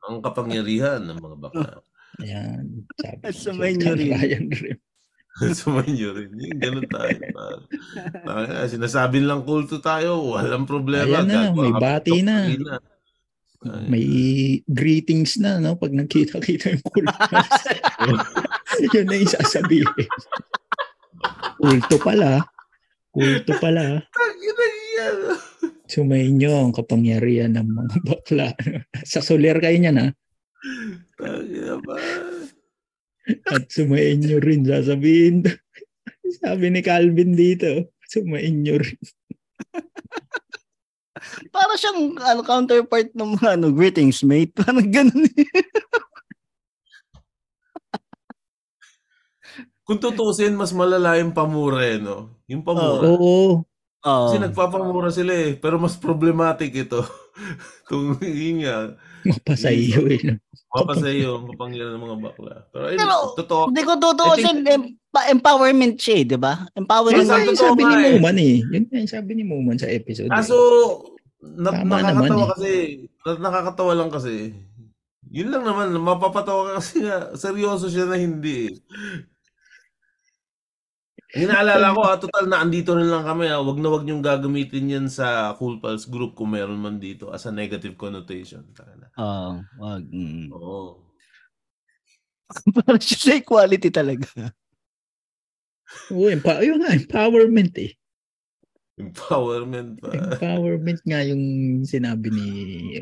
ang 0.03 0.17
kapangyarihan 0.25 1.01
ng 1.05 1.19
mga 1.21 1.37
bakla. 1.37 1.85
Ayan. 2.25 2.89
Sabi 3.29 3.77
nyo 3.77 3.93
rin. 3.93 4.17
Ryan 4.17 4.47
Reeves. 4.57 4.92
Sumainyo 5.59 6.13
rin. 6.13 6.31
Yung 6.37 6.61
ganun 6.61 6.89
tayo. 6.89 7.17
pare. 7.33 7.63
Tangina, 8.29 8.69
Sinasabi 8.69 9.25
lang 9.25 9.43
kulto 9.49 9.81
tayo. 9.81 10.37
Walang 10.37 10.69
problema. 10.69 11.25
Ayan 11.25 11.29
na, 11.29 11.41
Gagawa 11.49 11.57
may 11.57 11.73
bati 11.73 12.17
na. 12.21 12.37
Ay. 13.63 13.87
May 13.87 14.07
greetings 14.67 15.39
na, 15.39 15.63
no? 15.63 15.79
Pag 15.79 15.95
nagkita-kita 15.95 16.75
yung 16.77 16.85
kultas. 16.85 17.49
Yun 18.93 19.07
na 19.07 19.17
yung 19.23 19.33
sasabihin. 19.33 20.09
Kulto 21.63 21.97
pala. 22.03 22.43
Kulto 23.15 23.55
pala. 23.63 24.03
Tangina 24.11 24.67
yan. 24.99 25.17
Sumainyo 25.87 26.53
ang 26.59 26.73
kapangyarihan 26.75 27.55
ng 27.55 27.69
mga 27.69 27.97
bakla. 28.03 28.49
Sa 29.07 29.23
soler 29.23 29.63
kayo 29.63 29.79
niyan, 29.79 29.97
ha? 30.01 30.09
Tangina 31.17 31.79
ba? 31.87 31.97
At 33.51 33.71
sumainyo 33.71 34.43
rin, 34.43 34.67
sasabihin. 34.67 35.45
Sabi 36.43 36.73
ni 36.73 36.81
Calvin 36.83 37.39
dito, 37.39 37.93
sumainyo 38.11 38.83
rin. 38.83 38.99
Para 41.55 41.79
siyang 41.79 42.19
ano, 42.19 42.43
counterpart 42.43 43.15
ng 43.15 43.39
mga 43.39 43.49
ano, 43.55 43.71
greetings 43.71 44.27
mate. 44.27 44.51
Parang 44.59 44.91
ganun. 44.91 45.31
Kung 49.83 49.99
tutusin, 49.99 50.55
mas 50.55 50.71
malala 50.71 51.19
yung 51.19 51.35
pamura 51.35 51.83
eh, 51.83 51.99
no? 51.99 52.39
Yung 52.47 52.63
pamura. 52.63 53.07
Oo. 53.07 53.67
Oo. 54.03 54.05
Kasi 54.31 54.37
nagpapamura 54.43 55.11
sila 55.15 55.35
eh. 55.35 55.55
Pero 55.59 55.79
mas 55.79 55.99
problematic 55.99 56.75
ito. 56.75 57.03
Itong 57.87 58.19
yun 58.23 58.67
nga. 58.67 58.99
Mapasayo 59.23 60.01
eh. 60.09 60.21
no? 60.25 60.35
Mapasayo 60.73 61.29
ang 61.37 61.47
kapangyarihan 61.51 61.95
ng 61.95 62.05
mga 62.05 62.19
bakla. 62.21 62.55
Pero, 62.69 62.85
ayun, 62.89 62.99
Pero, 62.99 63.15
totoo. 63.37 63.63
Hindi 63.69 63.83
ko 63.83 63.93
tutuusin, 63.97 64.59
empa- 64.65 65.29
empowerment 65.29 65.95
siya 65.97 66.17
eh, 66.19 66.25
di 66.25 66.39
ba? 66.39 66.55
Empowerment. 66.73 67.23
Yun 67.23 67.37
yung 67.45 67.51
totoo 67.53 67.69
sabi 67.71 67.83
ni 67.85 67.95
eh. 67.95 68.13
Muman 68.17 68.37
eh. 68.37 68.57
Yun 68.65 68.85
yung 68.89 69.11
sabi 69.11 69.31
ni 69.35 69.45
Muman 69.45 69.77
sa 69.77 69.87
episode. 69.87 70.27
eh. 70.27 70.35
Kaso, 70.35 70.57
na, 71.43 71.71
Tama 71.75 71.99
nakakatawa 72.01 72.09
naman 72.09 72.31
eh. 72.33 72.49
kasi, 72.55 72.71
na- 73.23 73.41
nakakatawa 73.41 73.93
lang 73.95 74.11
kasi. 74.11 74.35
Yun 75.33 75.49
lang 75.49 75.65
naman, 75.65 75.93
mapapatawa 75.97 76.61
ka 76.69 76.73
kasi 76.81 77.05
nga, 77.05 77.33
seryoso 77.35 77.89
siya 77.89 78.05
na 78.05 78.17
hindi. 78.17 78.69
eh. 78.69 78.77
Hinaalala 81.33 81.97
ko 81.97 82.01
ha, 82.05 82.21
total 82.21 82.45
na 82.45 82.61
andito 82.61 82.93
rin 82.93 83.09
lang 83.09 83.25
kami 83.25 83.49
ha, 83.49 83.57
wag 83.57 83.81
na 83.81 83.89
wag 83.89 84.05
niyong 84.05 84.21
gagamitin 84.21 84.93
yan 84.93 85.07
sa 85.09 85.57
Cool 85.57 85.81
Pals 85.81 86.05
group 86.05 86.37
kung 86.37 86.53
meron 86.53 86.77
man 86.77 87.01
dito 87.01 87.33
as 87.33 87.49
a 87.49 87.53
negative 87.53 87.97
connotation. 87.97 88.69
Oo, 89.19 89.51
wag. 89.81 90.05
mm. 90.09 90.49
Oo. 90.53 91.05
Para 92.77 93.01
siya 93.01 93.17
sa 93.17 93.33
equality 93.37 93.89
talaga. 93.89 94.53
Oo, 96.13 96.29
empa- 96.33 96.65
yun 96.65 96.81
nga, 96.81 96.97
empowerment 96.97 97.77
eh. 97.81 97.93
Empowerment 99.01 99.97
pa. 100.05 100.13
Empowerment 100.13 101.01
nga 101.09 101.25
yung 101.25 101.81
sinabi 101.89 102.29
ni 102.29 102.49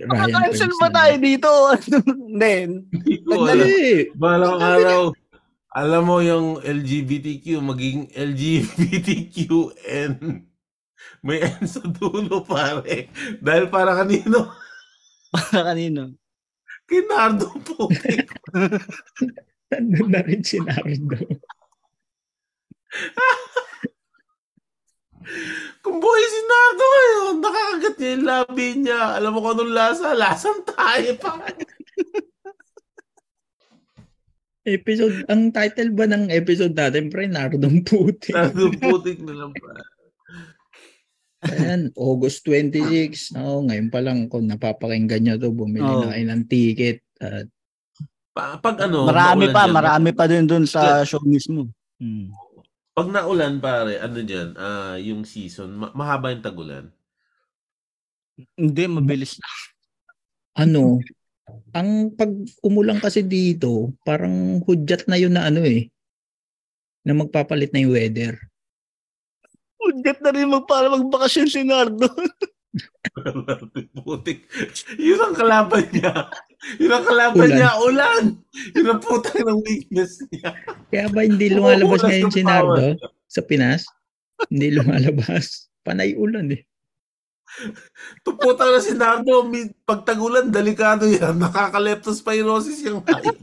Ryan 0.00 0.06
Maka-cancel 0.06 0.70
Perms 0.70 0.78
ba 0.78 0.88
tayo 0.94 1.14
dito? 1.18 1.50
Hindi. 2.30 2.54
Hindi 2.94 3.14
ko 3.26 3.42
alam. 3.42 3.66
Balang 4.14 4.58
araw, 4.62 5.10
alam 5.74 6.02
mo 6.06 6.22
yung 6.22 6.62
LGBTQ, 6.62 7.58
maging 7.58 8.06
LGBTQN. 8.14 10.12
May 11.26 11.42
N 11.42 11.66
sa 11.66 11.82
dulo, 11.84 12.46
pare. 12.46 13.10
Dahil 13.42 13.66
para 13.68 13.98
kanino? 13.98 14.50
Para 15.30 15.72
kanino? 15.72 16.14
Kay 16.90 17.06
Nardo 17.06 17.46
Putik. 17.62 18.26
nandun 19.70 20.10
na 20.10 20.20
rin 20.26 20.42
si 20.42 20.58
Nardo. 20.58 21.18
Kung 25.80 26.02
buhay 26.02 26.24
si 26.26 26.40
Nardo 26.42 26.84
ngayon, 26.84 27.34
nakakagat 27.38 27.94
niya 27.94 28.10
yung 28.10 28.26
labi 28.26 28.66
niya. 28.82 29.00
Alam 29.22 29.30
mo 29.30 29.38
kung 29.46 29.54
anong 29.54 29.70
lasa? 29.70 30.10
Lasang 30.18 30.66
tayo 30.66 31.14
pa. 31.22 31.38
Episode, 34.66 35.24
ang 35.30 35.54
title 35.54 35.94
ba 35.96 36.04
ng 36.10 36.28
episode 36.28 36.76
natin, 36.76 37.08
pre, 37.08 37.30
Nardong 37.30 37.80
Puti. 37.86 38.34
Nardo 38.34 38.74
Putik 38.76 39.22
na 39.22 39.46
lang 39.46 39.54
pa. 39.54 39.72
Ayan, 41.40 41.88
August 41.96 42.44
26. 42.44 43.32
Oo, 43.40 43.64
ngayon 43.64 43.88
pa 43.88 44.04
lang 44.04 44.28
kung 44.28 44.44
napapakinggan 44.44 45.24
nyo 45.24 45.34
to, 45.40 45.48
bumili 45.56 45.88
Oo. 45.88 46.04
na 46.04 46.12
kayo 46.12 46.24
ng 46.28 46.44
ticket. 46.44 47.00
At 47.16 47.48
Pa- 48.30 48.60
pag 48.60 48.76
ano, 48.84 49.08
marami 49.08 49.48
pa, 49.50 49.64
dyan, 49.66 49.74
marami 49.74 50.10
pa 50.12 50.24
din 50.28 50.44
dun 50.44 50.68
sa 50.68 51.02
show 51.02 51.20
mismo. 51.24 51.66
Hmm. 51.96 52.30
Pag 52.92 53.08
naulan, 53.08 53.58
pare, 53.58 53.96
ano 53.98 54.20
dyan, 54.20 54.52
ah, 54.60 55.00
yung 55.00 55.24
season, 55.24 55.72
ma- 55.72 55.94
mahaba 55.96 56.30
yung 56.30 56.44
tagulan. 56.44 56.86
Hindi, 58.56 58.82
mabilis 58.88 59.36
na. 59.40 59.48
ano, 60.60 61.00
ang 61.72 62.12
pag 62.14 62.30
umulang 62.60 63.00
kasi 63.00 63.24
dito, 63.24 63.96
parang 64.04 64.60
hudyat 64.64 65.08
na 65.08 65.16
yun 65.16 65.32
na 65.32 65.48
ano 65.48 65.64
eh, 65.64 65.88
na 67.04 67.16
magpapalit 67.16 67.72
na 67.72 67.80
yung 67.80 67.96
weather. 67.96 68.36
Udyat 69.90 70.22
na 70.22 70.30
rin 70.30 70.46
mag, 70.46 70.64
para 70.70 70.86
magbakasyon 70.86 71.48
si 71.50 71.66
Nardo. 71.66 72.06
Putik. 74.06 74.46
Yun 74.94 75.18
ang 75.18 75.34
kalaban 75.34 75.82
niya. 75.90 76.30
Yun 76.78 76.94
ang 76.94 77.06
kalaban 77.06 77.50
Ulan. 77.50 77.56
niya, 77.58 77.70
ulan. 77.82 78.24
Yun 78.78 78.86
ang 78.94 79.02
putang 79.02 79.42
ng 79.42 79.60
weakness 79.66 80.22
niya. 80.30 80.54
Kaya 80.86 81.10
ba 81.10 81.26
hindi 81.26 81.50
lumalabas 81.50 82.06
ngayon 82.06 82.30
ng 82.30 82.36
si. 82.38 82.42
Nardo 82.46 82.94
sa 83.26 83.42
Pinas? 83.42 83.82
Hindi 84.46 84.78
lumalabas. 84.78 85.66
Panay 85.82 86.14
ulan 86.14 86.54
eh. 86.54 86.62
Tuputang 88.22 88.70
na 88.70 88.78
si 88.78 88.94
Nardo, 88.94 89.42
mi- 89.42 89.74
pag 89.82 90.06
tagulan, 90.06 90.54
delikado 90.54 91.10
yan. 91.10 91.34
Nakaka-leptospirosis 91.34 92.86
yung 92.86 93.02
height. 93.02 93.34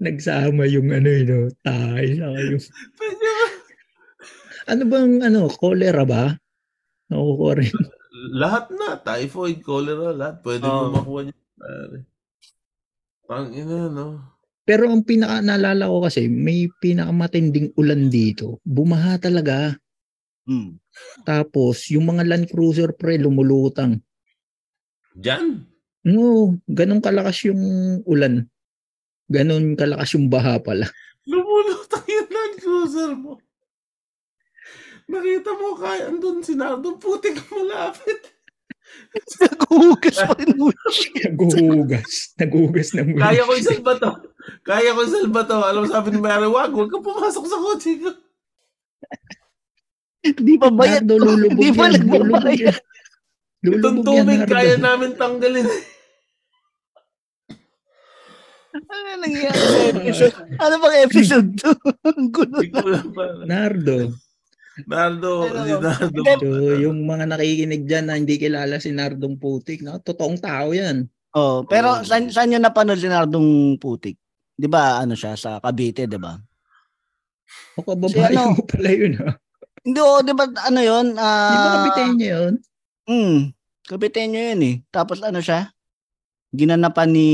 Nagsama 0.00 0.70
yung 0.70 0.94
ano 0.94 1.10
yun, 1.10 1.26
no, 1.26 1.40
tayo 1.60 2.08
saka 2.14 2.38
yung... 2.46 2.62
Ano 4.66 4.82
bang 4.90 5.22
ano, 5.22 5.46
cholera 5.46 6.02
ba? 6.02 6.34
Nakukuha 7.06 7.52
rin. 7.62 7.74
lahat 8.34 8.74
na, 8.74 8.98
typhoid, 8.98 9.62
cholera, 9.62 10.10
lahat. 10.10 10.42
Pwede 10.42 10.66
Oo. 10.66 10.90
mo 10.90 11.02
makuha 11.02 11.20
niya. 11.30 11.36
Pare. 11.56 11.98
Ang 13.26 13.48
ina, 13.54 13.90
no? 13.90 14.06
Pero 14.66 14.90
ang 14.90 15.06
pinaka 15.06 15.38
naalala 15.38 15.86
ko 15.86 16.02
kasi, 16.02 16.26
may 16.26 16.66
pinakamatinding 16.82 17.70
ulan 17.78 18.10
dito. 18.10 18.58
Bumaha 18.66 19.18
talaga. 19.22 19.78
Hmm. 20.46 20.78
Tapos, 21.22 21.86
yung 21.94 22.10
mga 22.10 22.26
Land 22.26 22.46
Cruiser 22.50 22.90
pre, 22.94 23.18
lumulutang. 23.18 24.02
Diyan. 25.14 25.62
No, 26.06 26.54
ganun 26.66 27.02
kalakas 27.02 27.46
yung 27.46 27.62
ulan. 28.06 28.46
Ganun 29.30 29.78
kalakas 29.78 30.14
yung 30.18 30.26
baha 30.26 30.58
pala. 30.58 30.86
Lumulutang 31.30 32.06
yung 32.06 32.30
Land 32.30 32.54
Cruiser 32.58 33.10
mo. 33.14 33.38
Nakita 35.06 35.50
mo, 35.54 35.78
kaya 35.78 36.10
andun 36.10 36.42
si 36.42 36.58
Nardo, 36.58 36.98
putik 36.98 37.38
malapit. 37.46 38.34
Naghuhugas 39.42 40.18
pa 40.18 40.34
rin 40.38 40.54
mo. 40.54 40.70
Naguhugas. 41.22 42.34
Naguhugas 42.38 42.88
ng 42.94 43.18
Kaya 43.18 43.42
ko 43.46 43.52
isang 43.54 43.82
bato. 43.82 44.10
Kaya 44.62 44.94
ko 44.94 45.00
isang 45.02 45.30
bato. 45.34 45.58
Alam 45.62 45.86
mo 45.86 45.88
sabi 45.90 46.14
ni 46.14 46.20
Mary, 46.22 46.46
wag, 46.46 46.70
wag 46.74 46.90
ka 46.90 46.98
pumasok 47.02 47.44
sa 47.46 47.58
kotse 47.58 47.92
ko. 47.98 48.10
Di 50.26 50.54
ba 50.58 50.70
bayad? 50.74 51.06
Nardo, 51.06 51.22
lulubog 51.22 51.62
Di 51.62 51.70
ba 51.70 51.86
nagbabayad? 51.86 52.76
Itong 53.66 53.98
tubig, 54.02 54.40
kaya 54.46 54.74
namin 54.78 55.14
tanggalin. 55.14 55.66
Ano 58.76 59.08
nangyayari 59.22 59.56
sa 59.56 59.80
episode? 59.88 60.34
Ano 60.60 60.74
bang 60.82 60.96
episode 61.02 61.48
to? 61.56 61.70
Ang 62.10 62.28
gulo 62.28 62.58
Hindi 62.60 62.70
na. 62.70 62.82
ko 62.82 62.88
lang 62.92 63.08
pa. 63.14 63.24
Nardo. 63.48 63.98
Nardo, 64.84 65.48
si 65.48 65.72
Nardo. 65.72 66.20
So, 66.36 66.76
yung 66.76 67.08
mga 67.08 67.24
nakikinig 67.26 67.88
dyan 67.88 68.04
na 68.06 68.20
hindi 68.20 68.36
kilala 68.36 68.76
si 68.76 68.92
Nardong 68.92 69.40
Putik, 69.40 69.80
no? 69.80 69.96
totoong 69.96 70.36
tao 70.36 70.76
yan. 70.76 71.08
Oh, 71.32 71.64
pero 71.64 71.96
Oh. 71.96 72.04
saan, 72.04 72.28
saan 72.28 72.52
nyo 72.52 72.60
napanood 72.60 73.00
si 73.00 73.08
Nardong 73.08 73.80
Putik? 73.80 74.20
Di 74.52 74.68
ba 74.68 75.00
ano 75.00 75.16
siya 75.16 75.32
sa 75.32 75.60
Cavite, 75.60 76.04
di 76.04 76.16
ba? 76.16 76.36
O 77.76 77.80
kababae 77.80 78.12
Si 78.12 78.36
ano? 78.36 78.52
mo 78.52 78.62
pala 78.64 78.90
yun, 78.90 79.12
ha? 79.16 79.30
Hindi, 79.80 80.00
oh, 80.00 80.20
di 80.20 80.32
ba 80.32 80.44
ano 80.44 80.80
yun? 80.80 81.06
Di 81.12 81.56
ba 81.56 81.68
Ah, 81.78 82.08
niya 82.12 82.28
yun? 82.36 82.52
Hmm, 83.06 83.38
Caviteño 83.86 84.40
yun 84.52 84.60
eh. 84.60 84.76
Tapos 84.90 85.22
ano 85.22 85.38
siya? 85.38 85.70
Ginanapan 86.50 87.12
ni 87.12 87.28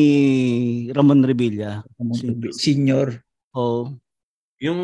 Ramon 0.91 1.23
Revilla. 1.23 1.81
Si- 2.13 2.35
Senior. 2.53 3.23
Oh, 3.55 3.89
Yung, 4.59 4.79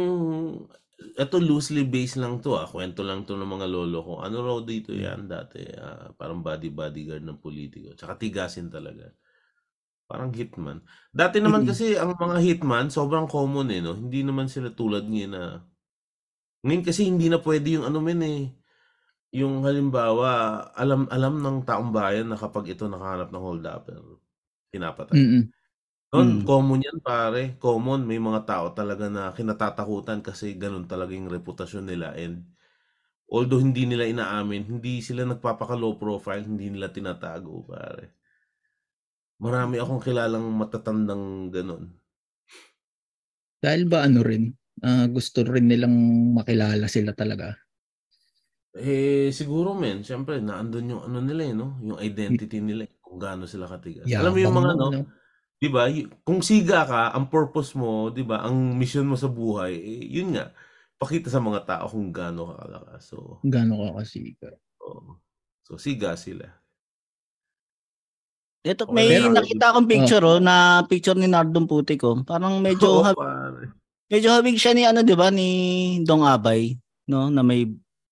ito 0.99 1.37
loosely 1.39 1.87
based 1.87 2.19
lang 2.19 2.43
to 2.43 2.59
ah. 2.59 2.67
Kwento 2.67 3.07
lang 3.07 3.23
to 3.23 3.39
ng 3.39 3.47
mga 3.47 3.67
lolo 3.71 3.99
ko. 4.03 4.13
Ano 4.23 4.43
raw 4.43 4.59
dito 4.63 4.91
yan 4.91 5.31
dati? 5.31 5.63
ah, 5.79 6.11
parang 6.19 6.43
body 6.43 6.71
bodyguard 6.75 7.23
ng 7.23 7.39
politiko. 7.39 7.95
Tsaka 7.95 8.19
tigasin 8.19 8.67
talaga. 8.71 9.07
Parang 10.09 10.33
hitman. 10.33 10.83
Dati 11.13 11.39
naman 11.39 11.63
Mm. 11.63 11.69
kasi 11.69 11.95
ang 11.95 12.17
mga 12.17 12.39
hitman, 12.41 12.89
sobrang 12.89 13.29
common 13.29 13.69
eh, 13.71 13.81
no? 13.85 13.95
Hindi 13.95 14.25
naman 14.25 14.49
sila 14.51 14.73
tulad 14.73 15.05
ngayon 15.07 15.33
na... 15.37 15.45
Ngayon 16.65 16.83
kasi 16.83 17.07
hindi 17.07 17.31
na 17.31 17.39
pwede 17.39 17.79
yung 17.79 17.87
ano 17.87 18.01
men 18.03 18.23
eh. 18.25 18.51
Yung 19.37 19.63
halimbawa, 19.63 20.65
alam 20.73 21.05
alam 21.13 21.39
ng 21.45 21.63
taong 21.69 21.93
bayan 21.93 22.33
na 22.33 22.41
kapag 22.41 22.73
ito 22.73 22.89
nakahanap 22.89 23.29
ng 23.29 23.45
hold-upper, 23.45 24.01
pinapatay. 24.73 25.15
Mm-mm. 25.15 25.43
Noon, 26.13 26.41
Mm. 26.41 26.49
common 26.49 26.81
yan 26.81 26.99
pare. 27.05 27.61
Common. 27.61 28.01
May 28.09 28.17
mga 28.17 28.41
tao 28.49 28.67
talaga 28.73 29.13
na 29.13 29.29
kinatatakutan 29.37 30.25
kasi 30.25 30.57
ganun 30.57 30.89
talaga 30.89 31.13
yung 31.13 31.29
reputasyon 31.29 31.85
nila. 31.85 32.17
And 32.17 32.49
although 33.29 33.61
hindi 33.63 33.85
nila 33.89 34.05
inaamin, 34.09 34.65
hindi 34.73 35.01
sila 35.05 35.23
nagpapaka-low 35.29 36.01
profile, 36.03 36.45
hindi 36.49 36.73
nila 36.73 36.89
tinatago 36.93 37.67
pare. 37.69 38.17
Marami 39.45 39.79
akong 39.79 40.03
kilalang 40.03 40.47
matatandang 40.61 41.55
ganun. 41.55 41.85
Dahil 43.63 43.91
ba 43.91 44.07
ano 44.07 44.23
rin, 44.23 44.55
ah, 44.87 45.11
gusto 45.11 45.43
rin 45.43 45.67
nilang 45.67 45.95
makilala 46.31 46.87
sila 46.87 47.11
talaga. 47.11 47.59
Eh, 48.77 49.33
siguro 49.33 49.73
men, 49.73 50.05
syempre, 50.05 50.45
naandun 50.45 50.93
yung 50.93 51.03
ano 51.09 51.19
nila 51.25 51.43
eh, 51.49 51.55
no? 51.57 51.81
Yung 51.81 51.97
identity 52.05 52.61
nila, 52.61 52.85
eh, 52.85 52.93
kung 53.01 53.17
gaano 53.17 53.49
sila 53.49 53.65
katigas. 53.65 54.13
Alam 54.13 54.33
mo 54.37 54.39
yung 54.45 54.53
Yabang 54.53 54.59
mga, 54.61 54.71
mo, 54.73 54.81
no? 54.81 54.89
no? 54.93 55.18
Di 55.59 55.67
ba? 55.67 55.87
Y- 55.87 56.07
Kung 56.23 56.39
siga 56.39 56.83
ka, 56.83 57.11
ang 57.11 57.27
purpose 57.27 57.75
mo, 57.75 58.09
di 58.09 58.23
ba? 58.23 58.43
Ang 58.43 58.75
mission 58.75 59.03
mo 59.03 59.15
sa 59.15 59.27
buhay, 59.27 59.75
eh, 59.75 60.07
yun 60.09 60.33
nga. 60.33 60.55
Pakita 60.95 61.27
sa 61.29 61.39
mga 61.39 61.63
tao 61.65 61.85
kung 61.87 62.11
gaano 62.11 62.49
ka 62.49 62.63
kalakas. 62.63 63.03
So, 63.05 63.39
Gano'n 63.43 63.91
ka 63.91 63.99
kasika. 63.99 64.51
oo. 64.81 65.19
so 65.63 65.77
siga 65.77 66.15
sila. 66.15 66.47
Ito, 68.61 68.85
Okay, 68.85 68.95
may 68.95 69.09
pero- 69.09 69.33
nakita 69.33 69.65
akong 69.71 69.87
picture 69.87 70.25
oh, 70.25 70.39
na 70.39 70.55
picture 70.85 71.15
ni 71.15 71.27
Nardong 71.27 71.67
Putik 71.67 72.03
oh. 72.03 72.21
Parang 72.23 72.59
medyo 72.59 73.01
Oo, 73.01 73.03
hab- 73.03 73.15
pare. 73.17 73.71
medyo 74.07 74.29
habig 74.31 74.59
siya 74.59 74.75
ni 74.75 74.83
ano 74.83 75.01
'di 75.01 75.15
ba 75.15 75.31
ni 75.31 75.49
Dong 76.03 76.23
Abay, 76.23 76.75
no? 77.07 77.29
Na 77.29 77.43
may 77.43 77.67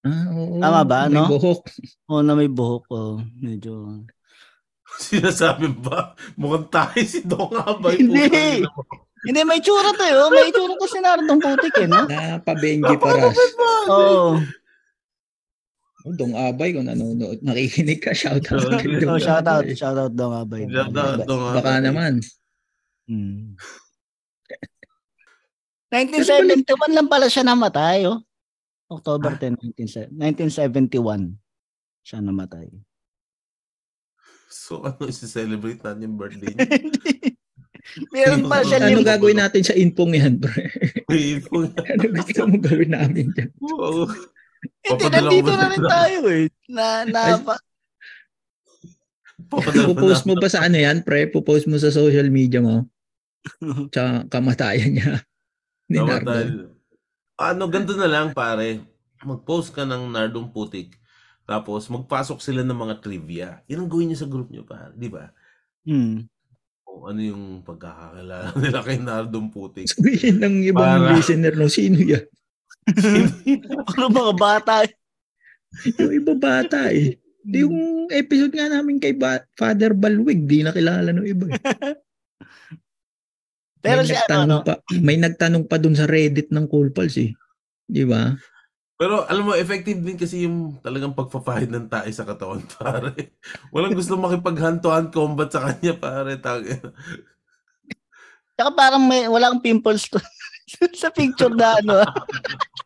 Ah, 0.07 0.31
oo. 0.31 0.63
Tama 0.63 0.87
ba, 0.87 1.11
May 1.11 1.19
no? 1.19 1.27
buhok. 1.29 1.61
oh, 2.07 2.23
na 2.23 2.33
may 2.33 2.47
buhok 2.47 2.87
oh, 2.89 3.19
medyo 3.35 4.07
Sinasabi 5.07 5.69
ba? 5.77 6.17
Mukhang 6.41 6.69
tayo 6.73 7.01
si 7.05 7.21
Dong 7.25 7.53
Abay. 7.53 8.01
Hindi. 8.01 8.65
Hindi 9.27 9.41
may 9.43 9.59
tsura 9.59 9.91
to, 9.91 10.07
oh. 10.07 10.31
may 10.31 10.55
tsura 10.55 10.75
to 10.79 10.87
si 10.87 10.99
Nardong 11.03 11.43
Putik 11.43 11.83
eh, 11.83 11.89
no? 11.91 12.07
Na 12.07 12.39
pabenji 12.39 12.95
paras. 12.95 13.35
Oh, 13.91 14.39
Dong 16.15 16.39
Abay, 16.39 16.71
kung 16.71 16.87
nanonood, 16.87 17.43
nakikinig 17.43 17.99
ka, 17.99 18.15
shout 18.15 18.47
out. 18.55 18.63
Oh, 18.63 19.19
shout 19.19 19.43
out, 19.43 19.67
shout 19.75 19.99
out 19.99 20.15
Dong 20.15 20.31
Abay. 20.31 20.71
Shout 20.71 20.95
out, 20.95 21.27
Dong 21.27 21.43
Baka 21.51 21.83
Abay. 21.83 21.85
naman. 21.91 22.13
Hmm. 23.11 23.59
1971 25.91 26.95
lang 26.95 27.11
pala 27.11 27.27
siya 27.27 27.43
namatay, 27.43 28.07
oh. 28.07 28.23
October 28.87 29.35
10, 29.35 29.75
19, 29.75 30.15
1971 30.15 31.35
siya 32.07 32.23
namatay. 32.23 32.71
So 34.57 34.81
ano, 34.89 35.05
isi-celebrate 35.05 35.85
natin 35.85 36.09
yung 36.09 36.17
birthday 36.17 36.51
niya? 36.57 36.69
Meron 38.11 38.51
pa 38.51 38.67
siya 38.67 38.83
ano 38.83 38.99
gagawin 39.05 39.39
natin 39.39 39.63
sa 39.63 39.77
infong 39.77 40.19
yan, 40.19 40.43
pre? 40.43 40.67
Ipon. 41.07 41.71
ano 41.93 42.05
gusto 42.19 42.43
mo 42.51 42.57
gawin 42.59 42.91
namin 42.91 43.31
dyan? 43.31 43.51
Oo. 43.63 44.11
Hindi, 44.83 45.05
nandito 45.07 45.53
na 45.55 45.67
rin 45.71 45.85
tayo 45.87 46.19
eh. 46.27 46.45
Na, 46.67 47.07
na, 47.07 47.39
Pupost 49.47 50.27
mo 50.27 50.35
ba 50.35 50.51
sa 50.51 50.67
ano 50.67 50.75
yan, 50.75 51.07
pre? 51.07 51.31
Pupost 51.31 51.71
mo 51.71 51.79
sa 51.79 51.95
social 51.95 52.27
media 52.27 52.59
mo? 52.59 52.91
Tsaka 53.95 54.27
kamatayan 54.35 54.91
niya. 54.99 55.23
Ni 55.87 56.03
Nardo. 56.03 56.35
Ano, 57.39 57.71
ganito 57.71 57.95
na 57.95 58.11
lang 58.11 58.35
pare. 58.35 58.83
Mag-post 59.23 59.71
ka 59.71 59.87
ng 59.87 60.11
Nardong 60.11 60.51
Putik. 60.51 60.99
Tapos 61.47 61.87
magpasok 61.87 62.43
sila 62.43 62.61
ng 62.61 62.75
mga 62.77 62.95
trivia. 62.99 63.49
Yan 63.67 63.87
ang 63.87 63.91
gawin 63.91 64.11
niyo 64.11 64.19
sa 64.19 64.27
group 64.27 64.51
niyo 64.51 64.67
pare. 64.67 64.91
Di 64.93 65.07
ba? 65.07 65.31
hmm. 65.87 66.27
O 66.87 67.07
ano 67.07 67.21
yung 67.21 67.63
pagkakakilala 67.63 68.51
nila 68.63 68.81
kay 68.83 68.99
Nardong 68.99 69.49
Putik. 69.49 69.87
Sabihin 69.87 70.43
ng 70.43 70.67
ibang 70.67 71.07
Para- 71.07 71.15
listener, 71.15 71.55
no, 71.55 71.71
sino 71.71 71.97
yan? 71.97 72.27
Ano 73.95 74.07
mga 74.11 74.35
bata 74.35 74.75
eh. 74.83 74.93
Yung 75.99 76.13
iba 76.15 76.33
bata 76.35 76.91
eh. 76.91 77.19
Yung 77.47 78.07
episode 78.11 78.51
nga 78.51 78.67
namin 78.67 78.99
kay 78.99 79.15
ba- 79.15 79.47
Father 79.55 79.91
Balwig, 79.91 80.47
di 80.47 80.63
nakilala 80.63 81.11
ng 81.11 81.27
iba. 81.27 81.47
eh. 81.47 81.59
Pero 83.79 84.03
may 84.03 84.09
si 84.09 84.15
ano, 84.15 84.19
nagtanong 84.19 84.51
no? 84.51 84.67
pa, 84.67 84.75
may 84.99 85.17
nagtanong 85.17 85.65
pa 85.67 85.77
dun 85.79 85.95
sa 85.95 86.11
Reddit 86.11 86.51
ng 86.51 86.67
Cool 86.67 86.91
Pals 86.91 87.15
eh. 87.19 87.31
Di 87.87 88.03
ba? 88.03 88.35
Pero 88.97 89.23
alam 89.23 89.45
mo, 89.45 89.53
effective 89.53 89.99
din 89.99 90.17
kasi 90.17 90.43
yung 90.43 90.81
talagang 90.81 91.13
pagpapahid 91.13 91.69
ng 91.69 91.85
tae 91.87 92.09
sa 92.11 92.25
katawan, 92.25 92.65
pare. 92.75 93.37
Walang 93.69 93.93
gusto 93.93 94.17
makipag-hand-to-hand 94.17 95.11
combat 95.11 95.49
sa 95.49 95.69
kanya, 95.69 95.93
pare. 95.95 96.37
Tag- 96.37 96.81
Tsaka 98.53 98.71
parang 98.73 99.05
may, 99.05 99.29
walang 99.29 99.61
pimples 99.61 100.09
to. 100.09 100.17
sa 100.97 101.13
picture 101.13 101.53
na 101.53 101.77
ano. 101.77 102.01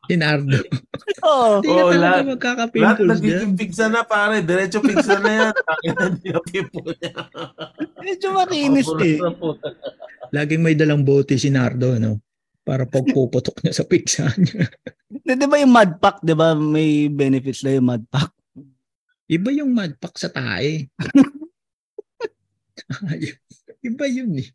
Si 0.05 0.19
Nardo. 0.19 0.59
Oo. 1.23 1.63
Hindi 1.63 1.71
na 1.71 1.79
Oo, 1.79 1.89
talaga 1.89 1.95
lahat- 1.95 2.19
Lahat 2.19 2.27
magkaka-pimples 2.29 2.99
dyan. 2.99 3.15
nagiging 3.15 3.55
pigsa 3.55 3.87
na, 3.87 4.03
pare. 4.03 4.43
Diretso 4.43 4.83
pigsa 4.83 5.17
na 5.17 5.31
yan. 5.31 5.53
Hindi 5.87 6.29
na 6.29 6.41
pimple 6.43 6.93
niya. 6.93 7.15
Medyo 7.97 8.29
makinis 8.35 8.89
eh. 8.99 9.17
Laging 10.29 10.61
may 10.61 10.75
dalang 10.75 11.01
bote 11.01 11.39
si 11.39 11.49
Nardo, 11.49 11.95
no? 11.97 12.19
Para 12.61 12.85
pagpuputok 12.85 13.65
niya 13.65 13.73
sa 13.73 13.85
pizza 13.85 14.29
niya. 14.37 14.69
Di, 15.09 15.33
di 15.35 15.47
ba 15.49 15.57
yung 15.59 15.73
mud 15.73 15.93
pack, 15.99 16.21
di 16.21 16.33
ba? 16.33 16.53
May 16.53 17.09
benefits 17.09 17.65
na 17.65 17.75
yung 17.75 17.89
mud 17.89 18.05
pack. 18.07 18.31
Iba 19.31 19.55
yung 19.55 19.71
madpak 19.71 20.19
sa 20.19 20.27
tae. 20.27 20.91
Iba 23.81 24.05
yun 24.11 24.43
eh. 24.43 24.49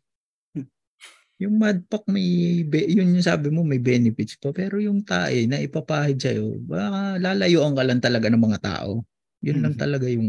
Yung 1.36 1.60
madpak 1.60 2.08
may, 2.08 2.60
be- 2.64 2.88
yun 2.88 3.12
yung 3.12 3.24
sabi 3.24 3.52
mo 3.52 3.60
may 3.60 3.80
benefits 3.80 4.36
pa. 4.36 4.52
Pero 4.52 4.80
yung 4.80 5.04
tae 5.04 5.44
na 5.44 5.60
ipapahid 5.60 6.16
sa'yo, 6.16 6.56
baka 6.64 7.20
lalayuan 7.20 7.76
ka 7.76 7.84
lang 7.84 8.00
talaga 8.00 8.32
ng 8.32 8.40
mga 8.40 8.60
tao. 8.60 9.04
Yun 9.44 9.60
lang 9.60 9.74
Mhm. 9.76 9.80
talaga 9.80 10.06
yung, 10.08 10.28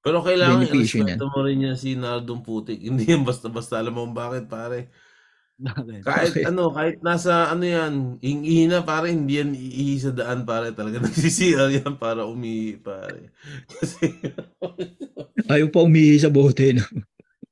Pero 0.00 0.24
kailangan 0.24 0.64
i-respeto 0.64 1.28
mo 1.28 1.44
rin 1.44 1.60
niya 1.60 1.76
si 1.76 1.92
Nardong 1.92 2.40
Putik. 2.40 2.80
Hindi 2.84 3.04
yan 3.04 3.24
basta-basta. 3.24 3.76
Alam 3.76 3.92
mo 3.92 4.00
kung 4.08 4.16
bakit, 4.16 4.48
pare. 4.48 4.88
Bakit? 5.60 6.00
Kahit 6.00 6.32
ano, 6.48 6.72
kahit 6.72 7.04
nasa 7.04 7.52
ano 7.52 7.68
yan, 7.68 8.16
ing 8.24 8.72
na 8.72 8.80
pare, 8.80 9.12
hindi 9.12 9.36
yan 9.36 9.52
iihi 9.52 10.00
sa 10.00 10.10
daan 10.16 10.48
pare. 10.48 10.72
Talaga 10.72 11.00
nagsisiyal 11.04 11.68
yan 11.84 12.00
para 12.00 12.24
umihi 12.24 12.80
pare. 12.80 13.36
Kasi, 13.76 14.08
ayaw 15.52 15.68
pa 15.68 15.84
umihi 15.84 16.16
sa 16.16 16.32
bote. 16.32 16.72
No? 16.72 16.84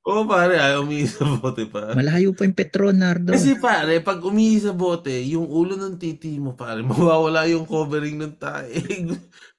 oo 0.08 0.24
pare, 0.24 0.56
ay 0.56 0.80
umihi 0.80 1.04
sa 1.04 1.28
bote 1.28 1.68
pare. 1.68 1.92
Malayo 1.92 2.32
pa 2.32 2.48
yung 2.48 2.56
Petron, 2.56 2.96
Nardo. 2.96 3.36
Kasi 3.36 3.60
pare, 3.60 4.00
pag 4.00 4.24
umihi 4.24 4.56
sa 4.56 4.72
bote, 4.72 5.12
yung 5.28 5.44
ulo 5.44 5.76
ng 5.76 6.00
titi 6.00 6.40
mo 6.40 6.56
pare, 6.56 6.80
mawawala 6.80 7.44
yung 7.44 7.68
covering 7.68 8.16
ng 8.16 8.40
tae. 8.40 8.72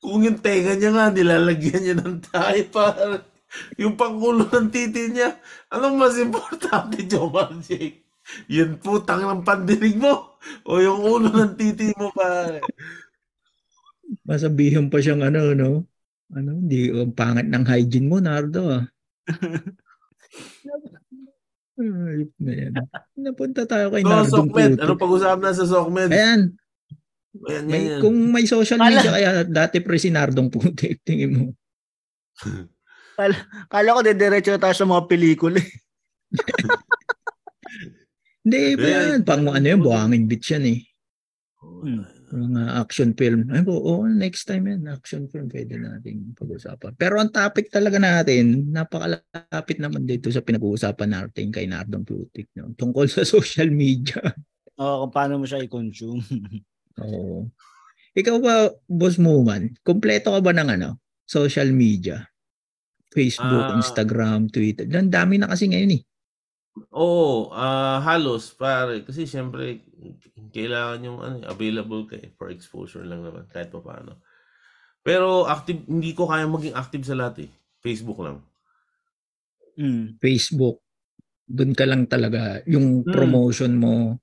Kung 0.01 0.25
yung 0.25 0.41
tenga 0.41 0.73
niya 0.73 0.89
nga, 0.89 1.13
nilalagyan 1.13 1.81
niya 1.85 1.95
ng 2.01 2.17
tae 2.33 2.65
pare. 2.65 3.29
Yung 3.77 3.93
pangulo 3.93 4.49
ng 4.49 4.73
titi 4.73 5.13
niya, 5.13 5.37
anong 5.69 6.01
mas 6.01 6.17
importante, 6.17 7.05
Jomar 7.05 7.53
Jake? 7.61 8.08
Yan 8.47 8.77
putang 8.77 9.21
ng 9.21 9.41
pandinig 9.41 9.97
mo 9.97 10.37
o 10.65 10.79
yung 10.79 11.01
ulo 11.01 11.29
ng 11.29 11.53
titi 11.55 11.89
mo 11.95 12.13
pare. 12.13 12.61
Masabihan 14.25 14.89
pa 14.89 14.97
siyang 14.97 15.21
ano, 15.21 15.53
no? 15.53 15.85
Ano, 16.29 16.61
hindi, 16.61 16.93
ang 16.93 17.13
pangit 17.13 17.49
ng 17.49 17.65
hygiene 17.65 18.09
mo, 18.09 18.21
Nardo. 18.21 18.69
Ah. 18.69 18.85
Ayop 21.79 22.31
na 22.37 22.51
yan. 22.53 22.73
Napunta 23.15 23.63
tayo 23.65 23.89
kay 23.89 24.03
So, 24.03 24.09
Nardong 24.11 24.49
Sokmed, 24.51 24.73
ano 24.77 24.93
pag-usapan 24.93 25.41
na 25.41 25.55
sa 25.55 25.65
Sokmed? 25.65 26.09
Ayan, 26.11 26.41
Ayan, 27.45 27.63
may, 27.65 27.81
yan, 27.81 27.89
yan. 27.89 27.99
kung 28.03 28.17
may 28.29 28.45
social 28.45 28.77
Kala- 28.77 28.99
media 28.99 29.11
kaya 29.13 29.29
dati 29.45 29.79
pre 29.79 29.95
si 29.95 30.11
Nardong 30.11 30.51
Putik, 30.51 31.01
tingin 31.07 31.31
mo. 31.31 31.45
Kala 33.67 33.95
ko 33.95 34.01
didiretso 34.03 34.59
tayo 34.59 34.75
sa 34.75 34.85
mga 34.85 35.03
pelikula. 35.07 35.59
Hindi, 38.49 38.73
iba 38.73 38.85
Eh, 38.89 38.93
yan. 39.13 39.21
Pang 39.21 39.45
ano 39.45 39.61
yun, 39.61 39.81
buhangin 39.85 40.25
beach 40.25 40.49
yan 40.49 40.65
eh. 40.65 40.81
Hmm. 41.61 42.01
Mga 42.29 42.61
action 42.81 43.13
film. 43.13 43.45
Ay 43.53 43.61
po, 43.61 43.77
oh, 43.77 44.05
next 44.09 44.49
time 44.49 44.65
yan, 44.65 44.89
action 44.89 45.29
film, 45.29 45.49
pwede 45.53 45.77
natin 45.77 46.33
pag-usapan. 46.33 46.97
Pero 46.97 47.21
ang 47.21 47.29
topic 47.29 47.69
talaga 47.69 48.01
natin, 48.01 48.69
napakalapit 48.73 49.77
naman 49.77 50.09
dito 50.09 50.33
sa 50.33 50.41
pinag-uusapan 50.41 51.09
natin 51.09 51.53
kay 51.53 51.69
Nardong 51.69 52.05
Putik. 52.05 52.49
No? 52.57 52.73
Tungkol 52.73 53.05
sa 53.05 53.21
social 53.37 53.69
media. 53.69 54.17
Oo, 54.81 55.05
kung 55.05 55.13
paano 55.13 55.37
mo 55.37 55.45
siya 55.45 55.61
i-consume. 55.61 56.25
Oo. 57.05 57.45
Ikaw 58.17 58.35
ba, 58.41 58.73
Boss 58.89 59.21
Muman, 59.21 59.77
kompleto 59.85 60.33
ka 60.33 60.41
ba 60.41 60.49
ng 60.49 60.73
ano, 60.73 60.97
social 61.29 61.69
media? 61.69 62.25
Facebook, 63.09 63.73
Ah. 63.73 63.77
Instagram, 63.77 64.49
Twitter. 64.49 64.85
Ang 64.89 65.09
dami 65.09 65.37
na 65.37 65.49
kasi 65.49 65.65
ngayon 65.65 65.97
eh. 65.97 66.01
Oo, 66.91 67.51
ah 67.51 67.99
halos 68.01 68.53
pare 68.55 69.03
kasi 69.03 69.27
syempre 69.27 69.83
kailangan 70.49 70.99
yung 71.05 71.19
ano, 71.19 71.35
available 71.45 72.07
kay 72.09 72.31
for 72.39 72.49
exposure 72.49 73.03
lang 73.05 73.21
naman 73.21 73.45
kahit 73.51 73.69
pa 73.69 73.83
paano. 73.83 74.17
Pero 75.03 75.47
active 75.47 75.85
hindi 75.87 76.11
ko 76.11 76.27
kaya 76.27 76.47
maging 76.47 76.75
active 76.75 77.03
sa 77.07 77.15
lahat 77.17 77.47
eh. 77.47 77.49
Facebook 77.79 78.19
lang. 78.19 78.43
Hmm. 79.79 80.19
Facebook. 80.19 80.83
Doon 81.47 81.71
ka 81.71 81.87
lang 81.87 82.03
talaga. 82.05 82.59
Yung 82.67 83.01
Hmm. 83.01 83.09
promotion 83.09 83.73
mo. 83.79 84.19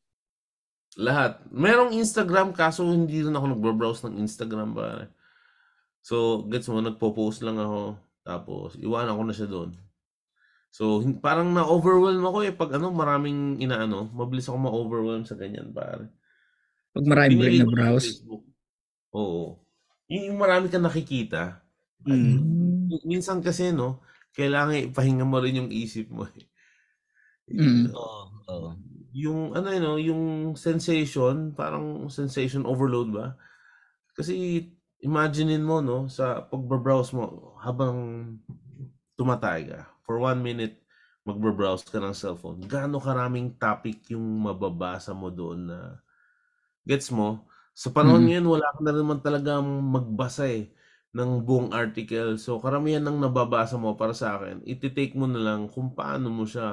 Lahat. 1.01 1.41
Merong 1.53 1.97
Instagram 1.97 2.53
kaso 2.53 2.85
hindi 2.85 3.21
rin 3.25 3.33
ako 3.33 3.57
nagbo-browse 3.57 4.09
ng 4.09 4.21
Instagram 4.21 4.73
pare. 4.77 5.13
So, 6.05 6.47
gets 6.47 6.69
mo 6.71 6.81
nagpo-post 6.81 7.43
lang 7.43 7.59
ako 7.59 7.99
tapos 8.27 8.75
iwanan 8.79 9.17
ko 9.17 9.23
na 9.27 9.35
siya 9.35 9.49
doon. 9.49 9.71
So, 10.77 11.01
parang 11.24 11.57
na-overwhelm 11.57 12.20
ako 12.20 12.39
eh 12.45 12.53
pag 12.53 12.77
ano, 12.77 12.93
maraming 12.93 13.57
inaano, 13.64 14.12
mabilis 14.12 14.45
ako 14.45 14.61
ma-overwhelm 14.61 15.24
sa 15.24 15.33
ganyan 15.33 15.72
pare. 15.72 16.12
Pag 16.93 17.09
maraming 17.09 17.41
break 17.41 17.64
na 17.64 17.72
browse. 17.72 18.20
Oo. 19.16 19.57
Yung, 20.12 20.24
yung 20.29 20.37
marami 20.37 20.68
kang 20.68 20.85
nakikita. 20.85 21.64
Hmm. 22.05 22.45
Mm. 22.93 23.09
Minsan 23.09 23.41
kasi, 23.41 23.72
no, 23.72 24.05
kailangan 24.37 24.93
ipahinga 24.93 25.24
mo 25.24 25.41
rin 25.41 25.64
yung 25.64 25.72
isip 25.72 26.12
mo. 26.12 26.29
eh. 26.29 26.45
Mm. 27.57 27.97
Oo. 27.97 28.22
oo. 28.45 28.70
Yung, 29.16 29.57
ano 29.57 29.72
yun, 29.72 29.81
no, 29.81 29.97
yung 29.97 30.24
sensation, 30.61 31.57
parang 31.57 32.12
sensation 32.12 32.68
overload 32.68 33.16
ba? 33.16 33.33
Kasi, 34.12 34.61
imaginein 35.01 35.64
mo, 35.64 35.81
no, 35.81 36.12
sa 36.12 36.45
pagbabrowse 36.45 37.16
mo, 37.16 37.57
habang 37.64 37.97
tumatay 39.16 39.72
ka, 39.72 39.89
for 40.07 40.23
one 40.23 40.41
minute, 40.41 40.81
magbabrowse 41.27 41.85
ka 41.91 41.99
ng 42.01 42.15
cellphone, 42.17 42.63
gaano 42.71 43.03
karaming 43.03 43.59
topic 43.59 44.07
yung 44.15 44.23
mababasa 44.47 45.13
mo 45.13 45.29
doon 45.35 45.69
na, 45.75 45.81
gets 46.89 47.11
mo? 47.15 47.47
Sa 47.77 47.91
panahon 47.95 48.25
Mm. 48.25 48.31
ngayon, 48.31 48.47
wala 48.49 48.69
ka 48.75 48.81
na 48.85 48.93
naman 48.95 49.21
talagang 49.25 49.67
magbasa 49.67 50.49
eh 50.51 50.73
ng 51.17 51.43
buong 51.47 51.71
article. 51.77 52.37
So, 52.41 52.61
karamihan 52.63 53.03
ng 53.05 53.19
nababasa 53.23 53.77
mo 53.81 53.95
para 53.99 54.13
sa 54.17 54.39
akin, 54.41 54.63
iti-take 54.67 55.15
mo 55.19 55.27
na 55.31 55.41
lang 55.43 55.69
kung 55.73 55.93
paano 55.97 56.29
mo 56.33 56.45
siya 56.49 56.67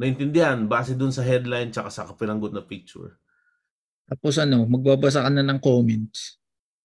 naintindihan 0.00 0.66
base 0.70 0.94
dun 0.98 1.12
sa 1.14 1.22
headline 1.26 1.70
tsaka 1.74 1.90
sa 1.94 2.06
kapiranggot 2.10 2.52
na 2.54 2.62
picture. 2.64 3.18
Tapos 4.08 4.34
ano, 4.44 4.58
magbabasa 4.72 5.24
ka 5.26 5.30
na 5.32 5.42
ng 5.44 5.60
comments. 5.60 6.20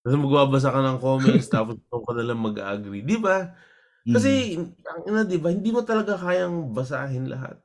Kasi 0.04 0.14
magbabasa 0.20 0.68
ka 0.74 0.80
ng 0.84 0.98
comments 1.00 1.46
tapos 1.48 1.76
doon 1.88 2.02
ka 2.04 2.12
na 2.16 2.24
lang 2.26 2.40
mag-agree. 2.42 3.02
Di 3.06 3.16
ba? 3.18 3.54
Kasi, 4.06 4.54
ang 4.86 5.00
ina, 5.02 5.26
di 5.26 5.38
ba, 5.38 5.50
hindi 5.50 5.74
mo 5.74 5.82
talaga 5.82 6.14
kayang 6.14 6.70
basahin 6.70 7.26
lahat. 7.26 7.58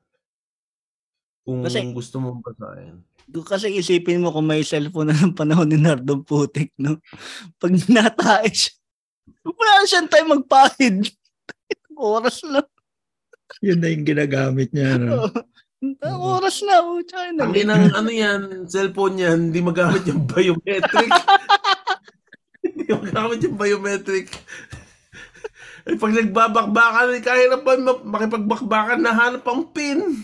Kung 1.45 1.61
Kasi- 1.61 1.93
gusto 1.93 2.17
mong 2.17 2.41
basahin. 2.41 3.01
Kasi 3.31 3.71
isipin 3.77 4.19
mo 4.19 4.33
kung 4.33 4.49
may 4.49 4.65
cellphone 4.65 5.13
na 5.13 5.15
ng 5.15 5.37
panahon 5.37 5.69
ni 5.69 5.77
Nardong 5.79 6.25
Putik, 6.25 6.73
no? 6.81 6.99
Pag 7.61 7.77
natae 7.87 8.49
siya, 8.51 8.73
wala 9.45 9.71
na 9.79 9.87
siyang 9.87 10.09
time 10.09 10.29
magpahid. 10.35 11.07
oras 11.95 12.41
lang. 12.43 12.67
Yun 13.61 13.79
na 13.79 13.87
yung 13.93 14.05
ginagamit 14.07 14.73
niya. 14.73 14.97
No? 14.97 15.29
Ang 15.81 16.21
oras 16.21 16.61
na. 16.65 16.81
Oh, 16.81 17.01
tsaka 17.01 17.33
na. 17.33 17.45
Ang 17.45 17.55
inang 17.57 17.85
ano 17.93 18.09
yan, 18.09 18.65
cellphone 18.69 19.21
yan, 19.21 19.49
hindi 19.49 19.61
magamit 19.61 20.05
yung 20.09 20.25
biometric. 20.25 21.09
hindi 22.65 22.83
magamit 22.89 23.39
yung 23.45 23.57
biometric. 23.57 24.27
Eh, 25.87 25.97
pag 25.97 26.13
nagbabakbakan, 26.13 27.17
kahirap 27.25 27.61
ba 27.65 27.73
ma- 27.77 28.05
makipagbakbakan 28.17 28.99
na 29.01 29.11
hanap 29.13 29.45
ang 29.49 29.69
pin? 29.73 30.21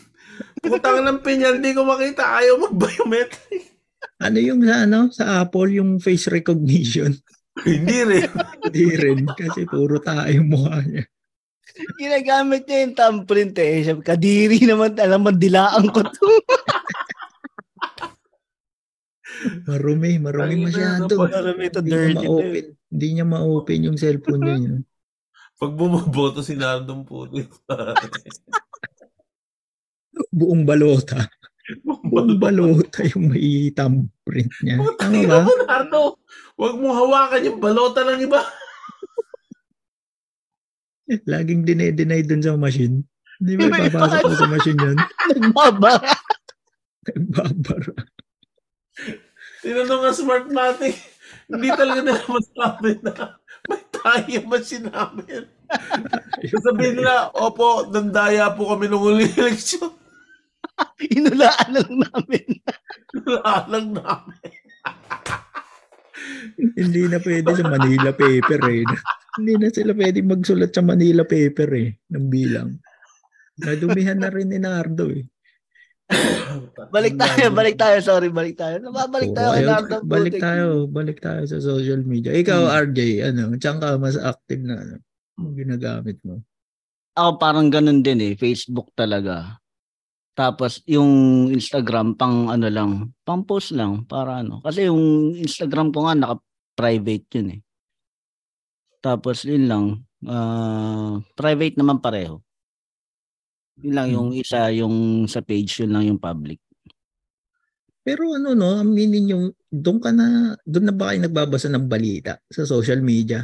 Putang 0.61 1.01
ng 1.01 1.19
pin 1.25 1.41
yan, 1.41 1.61
hindi 1.61 1.73
ko 1.73 1.81
makita. 1.81 2.37
Ayaw 2.37 2.61
mag-biometric. 2.69 3.73
Ano 4.21 4.37
yung 4.37 4.61
sa 4.61 4.85
ano 4.85 4.99
sa 5.09 5.23
Apple 5.41 5.81
yung 5.81 5.97
face 5.97 6.29
recognition? 6.29 7.13
hindi 7.65 7.97
rin. 8.05 8.29
Hindi 8.61 8.85
rin 8.93 9.19
kasi 9.33 9.65
puro 9.65 9.97
tayo 9.97 10.29
yung 10.29 10.53
mukha 10.53 10.81
niya. 10.85 11.05
Ginagamit 11.97 12.65
niya 12.65 12.77
yung 12.85 12.95
thumbprint 12.97 13.53
eh. 13.61 13.85
Sabi, 13.85 14.01
Kadiri 14.01 14.57
naman, 14.65 14.97
alam 14.97 15.21
mo, 15.25 15.29
dilaan 15.33 15.89
ko 15.93 16.01
to. 16.05 16.25
Marumi, 19.67 20.17
marumi 20.17 20.65
masyado. 20.65 21.13
Marumi 21.13 21.69
to 21.69 21.81
Hindi 21.85 21.93
niya 21.93 22.01
dirty. 22.09 22.25
ma-open. 22.25 22.65
Hindi 22.89 23.07
niya 23.13 23.25
ma-open 23.27 23.79
yung 23.85 23.97
cellphone 23.99 24.41
niya. 24.41 24.73
Pag 25.57 25.73
bumoboto 25.73 26.45
si 26.45 26.53
Nardong 26.53 27.01
Putik. 27.01 27.49
Buong 30.29 30.61
balota. 30.69 31.25
Buong 31.81 32.37
balota 32.37 33.01
yung 33.09 33.33
may 33.33 33.73
thumbprint 33.73 34.53
niya. 34.61 34.77
Tama 35.01 35.21
ba? 35.25 35.41
Nardo, 35.65 36.21
huwag 36.61 36.77
mo 36.77 36.93
hawakan 36.93 37.41
yung 37.49 37.57
balota 37.57 38.05
ng 38.05 38.29
iba. 38.29 38.41
Laging 41.33 41.65
dine-deny 41.65 42.21
dun 42.21 42.45
sa 42.45 42.53
machine. 42.53 43.01
Hindi 43.41 43.53
ba 43.57 43.73
May 43.73 43.89
ipapasok 43.89 44.29
mo 44.29 44.37
sa 44.37 44.49
machine 44.53 44.77
yun? 44.77 44.97
Nagbaba. 45.41 45.93
Nagbabara. 47.09 47.93
Tinanong 49.65 50.01
nga 50.05 50.13
Smartmatic, 50.13 50.95
hindi 51.49 51.69
talaga 51.73 52.01
nila 52.05 52.21
masabi 52.29 52.89
na 53.01 53.41
may 53.97 54.21
tayo 54.21 54.27
yung 54.29 54.47
machine 54.53 54.87
namin. 54.87 55.43
Sabihin 56.61 56.95
nila, 57.01 57.33
opo, 57.33 57.89
nandaya 57.89 58.53
po 58.53 58.69
kami 58.71 58.85
nung 58.85 59.01
huling 59.01 59.33
eleksyon. 59.33 59.89
Inulaan 61.17 61.69
lang 61.73 61.91
namin. 62.05 62.47
Wala 63.25 63.65
lang 63.69 63.87
namin. 63.97 64.51
Hindi 66.57 67.03
na 67.09 67.17
pwede 67.21 67.49
sa 67.53 67.65
Manila 67.65 68.09
paper 68.13 68.61
eh. 68.69 68.83
Hindi 69.37 69.53
na 69.61 69.69
sila 69.69 69.93
pwede 69.93 70.19
magsulat 70.25 70.71
sa 70.73 70.81
Manila 70.81 71.21
paper 71.25 71.69
eh, 71.77 71.89
ng 72.09 72.27
bilang. 72.29 72.77
Nadumihan 73.61 74.17
na 74.17 74.29
rin 74.33 74.49
ni 74.49 74.57
Nardo 74.61 75.09
eh. 75.13 75.25
Balik 76.95 77.19
tayo, 77.19 77.51
balik 77.51 77.75
tayo. 77.75 77.97
Sorry, 77.99 78.31
balik 78.31 78.55
tayo. 78.55 78.79
Nababalik 78.79 79.35
tayo 79.35 79.49
kay 79.51 79.59
ayaw- 79.63 79.71
Nardong 79.75 80.03
balik 80.07 80.35
tayo, 80.39 80.65
balik 80.87 81.19
tayo 81.19 81.41
sa 81.43 81.59
social 81.59 82.01
media. 82.07 82.31
Ikaw, 82.31 82.61
Hmm. 82.63 82.75
RJ, 82.87 82.99
ano, 83.27 83.41
tsaka 83.59 83.95
ka 83.95 83.99
mas 83.99 84.15
active 84.15 84.63
na 84.63 84.75
ano, 84.79 84.95
ginagamit 85.51 86.17
mo. 86.23 86.39
Ako 87.17 87.41
parang 87.41 87.67
ganun 87.67 88.05
din 88.05 88.23
eh. 88.23 88.33
Facebook 88.39 88.93
talaga. 88.93 89.57
Tapos 90.37 90.85
yung 90.85 91.49
Instagram 91.49 92.13
pang 92.13 92.45
ano 92.47 92.69
lang, 92.69 93.09
pang 93.25 93.41
post 93.41 93.73
lang 93.73 94.05
para 94.05 94.45
ano. 94.45 94.61
Kasi 94.61 94.85
yung 94.85 95.33
Instagram 95.33 95.89
ko 95.89 96.05
nga 96.05 96.13
naka-private 96.13 97.25
yun 97.41 97.57
eh. 97.57 97.59
Tapos 99.01 99.43
yun 99.49 99.65
lang, 99.65 99.85
ah, 100.29 101.17
private 101.33 101.75
naman 101.81 101.97
pareho. 101.99 102.37
Yun 103.81 103.93
lang 103.93 104.09
yung 104.09 104.29
isa, 104.33 104.73
yung 104.73 105.25
sa 105.29 105.45
page, 105.45 105.85
yun 105.85 105.93
lang 105.93 106.05
yung 106.09 106.21
public. 106.21 106.57
Pero 108.01 108.33
ano 108.33 108.55
no, 108.55 108.79
aminin 108.79 109.29
yung, 109.29 109.45
doon 109.67 109.99
ka 109.99 110.15
na, 110.15 110.55
doon 110.63 110.85
na 110.87 110.95
ba 110.95 111.11
kayo 111.11 111.27
nagbabasa 111.27 111.67
ng 111.67 111.85
balita 111.85 112.39
sa 112.47 112.63
social 112.63 113.03
media? 113.03 113.43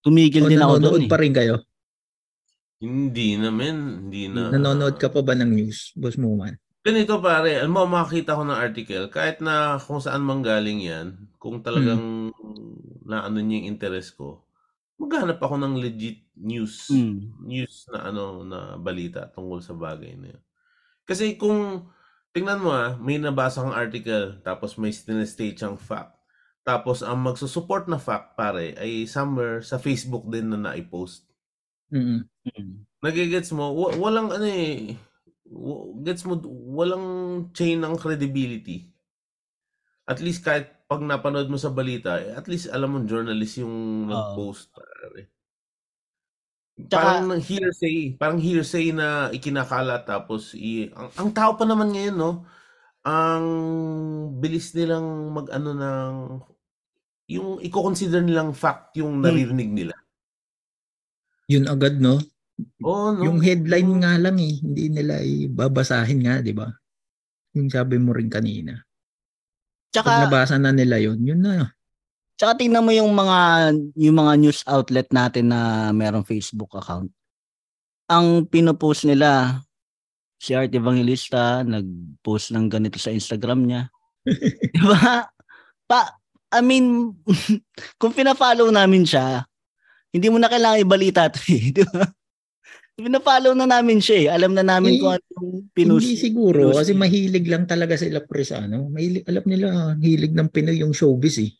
Tumigil 0.00 0.46
O 0.46 0.48
din 0.48 0.62
ako 0.62 0.74
doon 0.78 1.02
eh. 1.04 1.10
pa 1.10 1.18
rin 1.18 1.34
kayo? 1.34 1.60
Hindi 2.78 3.40
na, 3.40 3.48
men. 3.48 4.06
Hindi 4.06 4.28
na. 4.28 4.52
Nanonood 4.52 5.00
ka 5.00 5.08
pa 5.08 5.24
ba 5.24 5.34
ng 5.34 5.50
news, 5.50 5.92
boss 5.96 6.16
mo 6.16 6.36
man? 6.36 6.56
Ganito 6.84 7.16
pare, 7.16 7.64
alam 7.64 7.72
mo, 7.72 7.88
makakita 7.88 8.36
ko 8.36 8.44
ng 8.44 8.60
article, 8.60 9.08
kahit 9.08 9.40
na 9.40 9.80
kung 9.80 10.04
saan 10.04 10.20
mang 10.20 10.44
galing 10.44 10.84
yan, 10.84 11.16
kung 11.40 11.64
talagang 11.64 12.28
naano 13.08 13.40
niya 13.40 13.64
yung 13.64 13.68
interest 13.72 14.20
ko, 14.20 14.44
maghanap 15.00 15.40
ako 15.40 15.56
ng 15.60 15.80
legit 15.80 16.23
news. 16.36 16.90
Mm. 16.90 17.46
News 17.46 17.86
na 17.90 18.10
ano, 18.10 18.42
na 18.42 18.76
balita 18.78 19.30
tungkol 19.30 19.62
sa 19.62 19.74
bagay 19.74 20.18
na 20.18 20.34
yun. 20.34 20.42
Kasi 21.06 21.38
kung, 21.38 21.90
tingnan 22.34 22.62
mo 22.62 22.70
ah, 22.74 22.96
may 22.98 23.20
nabasa 23.20 23.62
kang 23.62 23.76
article, 23.76 24.40
tapos 24.42 24.76
may 24.76 24.90
state 24.92 25.56
siyang 25.58 25.78
fact. 25.78 26.14
Tapos 26.64 27.04
ang 27.04 27.20
magsusupport 27.20 27.92
na 27.92 28.00
fact 28.00 28.40
pare 28.40 28.72
ay 28.80 29.04
somewhere 29.04 29.60
sa 29.60 29.76
Facebook 29.76 30.24
din 30.32 30.48
na 30.48 30.56
na-post. 30.56 31.28
Mm. 31.92 32.24
Mm. 32.24 32.88
Nagigets 33.04 33.52
mo, 33.52 33.68
wa- 33.76 33.94
walang 34.00 34.32
ano 34.32 34.48
eh, 34.48 34.96
wa- 35.44 35.92
gets 36.00 36.24
mo, 36.24 36.40
walang 36.72 37.06
chain 37.52 37.84
ng 37.84 38.00
credibility. 38.00 38.88
At 40.08 40.24
least 40.24 40.40
kahit 40.40 40.88
pag 40.88 41.04
napanood 41.04 41.52
mo 41.52 41.60
sa 41.60 41.72
balita, 41.72 42.16
eh, 42.16 42.32
at 42.32 42.48
least 42.48 42.72
alam 42.72 42.96
mo 42.96 42.98
journalist 43.04 43.60
yung 43.60 44.08
Oo. 44.08 44.10
nag-post. 44.10 44.72
pare. 44.72 45.33
Tsaka- 46.74 47.22
parang 47.22 47.38
hearsay, 47.38 48.18
parang 48.18 48.40
hearsay 48.42 48.90
na 48.90 49.30
ikinakala 49.30 50.02
tapos 50.02 50.58
i 50.58 50.90
ang, 50.90 51.10
ang 51.14 51.30
tao 51.30 51.54
pa 51.54 51.62
naman 51.62 51.94
ngayon 51.94 52.16
no, 52.18 52.42
ang 53.06 53.46
bilis 54.42 54.74
nilang 54.74 55.30
mag-ano 55.30 55.70
ng 55.70 56.14
yung 57.30 57.62
i-consider 57.62 58.20
nilang 58.20 58.52
fact 58.52 58.98
yung 58.98 59.22
naririnig 59.22 59.70
nila. 59.70 59.94
Yun 61.48 61.68
agad, 61.68 62.00
no? 62.00 62.20
Oh, 62.80 63.12
no. 63.12 63.22
Yung 63.28 63.40
headline 63.44 64.00
nga 64.00 64.16
lang 64.16 64.36
eh, 64.40 64.54
hindi 64.62 64.88
nila 64.88 65.20
ibabasahin 65.20 66.20
nga, 66.24 66.40
di 66.40 66.54
ba? 66.56 66.68
Yung 67.54 67.68
sabi 67.68 68.00
mo 68.00 68.16
rin 68.16 68.32
kanina. 68.32 68.80
Pag 69.92 69.92
Tsaka, 69.92 70.10
nabasa 70.26 70.56
na 70.58 70.72
nila 70.72 70.98
yun, 70.98 71.20
yun 71.22 71.40
na. 71.44 71.73
Tsaka 72.34 72.58
tingnan 72.58 72.82
mo 72.82 72.90
yung 72.90 73.14
mga 73.14 73.38
yung 73.94 74.16
mga 74.18 74.32
news 74.42 74.60
outlet 74.66 75.06
natin 75.14 75.54
na 75.54 75.90
merong 75.94 76.26
Facebook 76.26 76.74
account. 76.74 77.10
Ang 78.10 78.44
pinopost 78.50 79.06
nila 79.06 79.62
si 80.36 80.52
Art 80.52 80.74
Evangelista 80.74 81.62
nag-post 81.64 82.52
ng 82.52 82.66
ganito 82.68 82.98
sa 82.98 83.14
Instagram 83.14 83.64
niya. 83.64 83.82
'Di 84.74 84.82
ba? 84.82 85.24
Pa 85.86 86.00
I 86.54 86.62
mean, 86.62 87.10
kung 88.00 88.14
pina-follow 88.14 88.70
namin 88.70 89.02
siya, 89.02 89.42
hindi 90.14 90.30
mo 90.30 90.38
na 90.38 90.46
kailangan 90.50 90.82
ibalita 90.82 91.30
'to, 91.30 91.40
eh, 91.54 91.70
'di 91.74 91.84
ba? 91.86 92.02
Pina-follow 92.94 93.58
na 93.58 93.66
namin 93.66 93.98
siya 93.98 94.16
eh. 94.22 94.28
Alam 94.30 94.54
na 94.54 94.62
namin 94.62 94.94
Eh, 94.94 95.00
kung 95.02 95.12
ano 95.18 95.24
yung 95.34 95.50
pinost. 95.74 96.06
hindi 96.06 96.14
siguro 96.18 96.70
pinost 96.70 96.78
kasi 96.82 96.92
mahilig 96.94 97.46
lang 97.50 97.66
talaga 97.66 97.98
sila 97.98 98.22
pre 98.22 98.46
sa 98.46 98.62
ano. 98.62 98.86
Mahilig, 98.86 99.26
alam 99.26 99.44
nila, 99.50 99.66
hilig 99.98 100.30
ng 100.30 100.48
Pinoy 100.50 100.78
yung 100.78 100.94
showbiz 100.94 101.42
eh. 101.42 101.50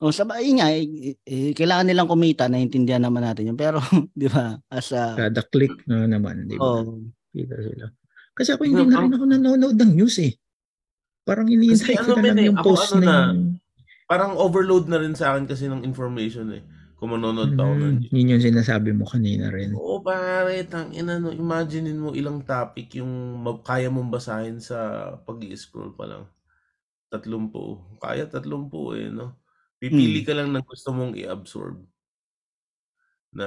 Oh, 0.00 0.08
sabay 0.08 0.48
nga, 0.56 0.72
eh, 0.72 1.12
eh, 1.28 1.52
kailangan 1.52 1.84
nilang 1.92 2.08
kumita, 2.08 2.48
naiintindihan 2.48 3.04
naman 3.04 3.20
natin 3.20 3.52
yun. 3.52 3.58
Pero, 3.60 3.76
di 4.16 4.32
ba, 4.32 4.56
as 4.72 4.96
a, 4.96 5.12
Kada 5.12 5.44
click 5.44 5.84
na 5.84 6.08
naman, 6.08 6.48
di 6.48 6.56
ba? 6.56 6.80
oh, 6.80 7.04
Kita 7.36 7.56
sila. 7.60 7.86
Kasi 8.32 8.56
ako 8.56 8.64
hindi 8.64 8.88
No, 8.88 8.88
na 8.88 8.96
rin 9.04 9.12
ako 9.12 9.24
nanonood 9.28 9.76
ng 9.76 9.92
news 9.92 10.16
eh. 10.24 10.32
Parang 11.28 11.52
iniintay 11.52 12.00
ko 12.00 12.16
ano, 12.16 12.16
na 12.16 12.32
lang 12.32 12.38
eh, 12.40 12.48
yung 12.48 12.56
ako 12.56 12.64
post 12.64 12.96
ano 12.96 13.04
na, 13.04 13.12
na, 13.12 13.16
yung, 13.36 13.60
Parang 14.10 14.32
overload 14.40 14.84
na 14.90 14.98
rin 14.98 15.14
sa 15.14 15.36
akin 15.36 15.44
kasi 15.46 15.68
ng 15.68 15.84
information 15.84 16.48
eh. 16.56 16.64
Kung 16.96 17.12
manonood 17.16 17.52
pa 17.56 17.62
ako 17.68 17.74
ng 17.76 17.96
Mm, 18.00 18.12
yun 18.12 18.32
yung 18.36 18.44
sinasabi 18.44 18.90
mo 18.92 19.04
kanina 19.08 19.48
rin. 19.52 19.72
Oo 19.72 20.00
pare, 20.04 20.64
tang 20.68 20.92
ina 20.92 21.16
no, 21.16 21.32
imaginein 21.32 21.96
mo 21.96 22.12
ilang 22.12 22.44
topic 22.44 22.92
yung 23.00 23.40
kaya 23.64 23.88
mong 23.88 24.12
basahin 24.12 24.60
sa 24.60 24.76
pag-i-scroll 25.24 25.96
pa 25.96 26.04
lang. 26.08 26.24
Tatlumpu. 27.08 27.80
Kaya 28.02 28.28
tatlumpu 28.28 28.92
eh, 29.00 29.08
no? 29.08 29.39
Pipili 29.80 30.20
ka 30.20 30.36
lang 30.36 30.52
ng 30.52 30.60
gusto 30.62 30.92
mong 30.92 31.16
i-absorb 31.16 31.80
na 33.32 33.46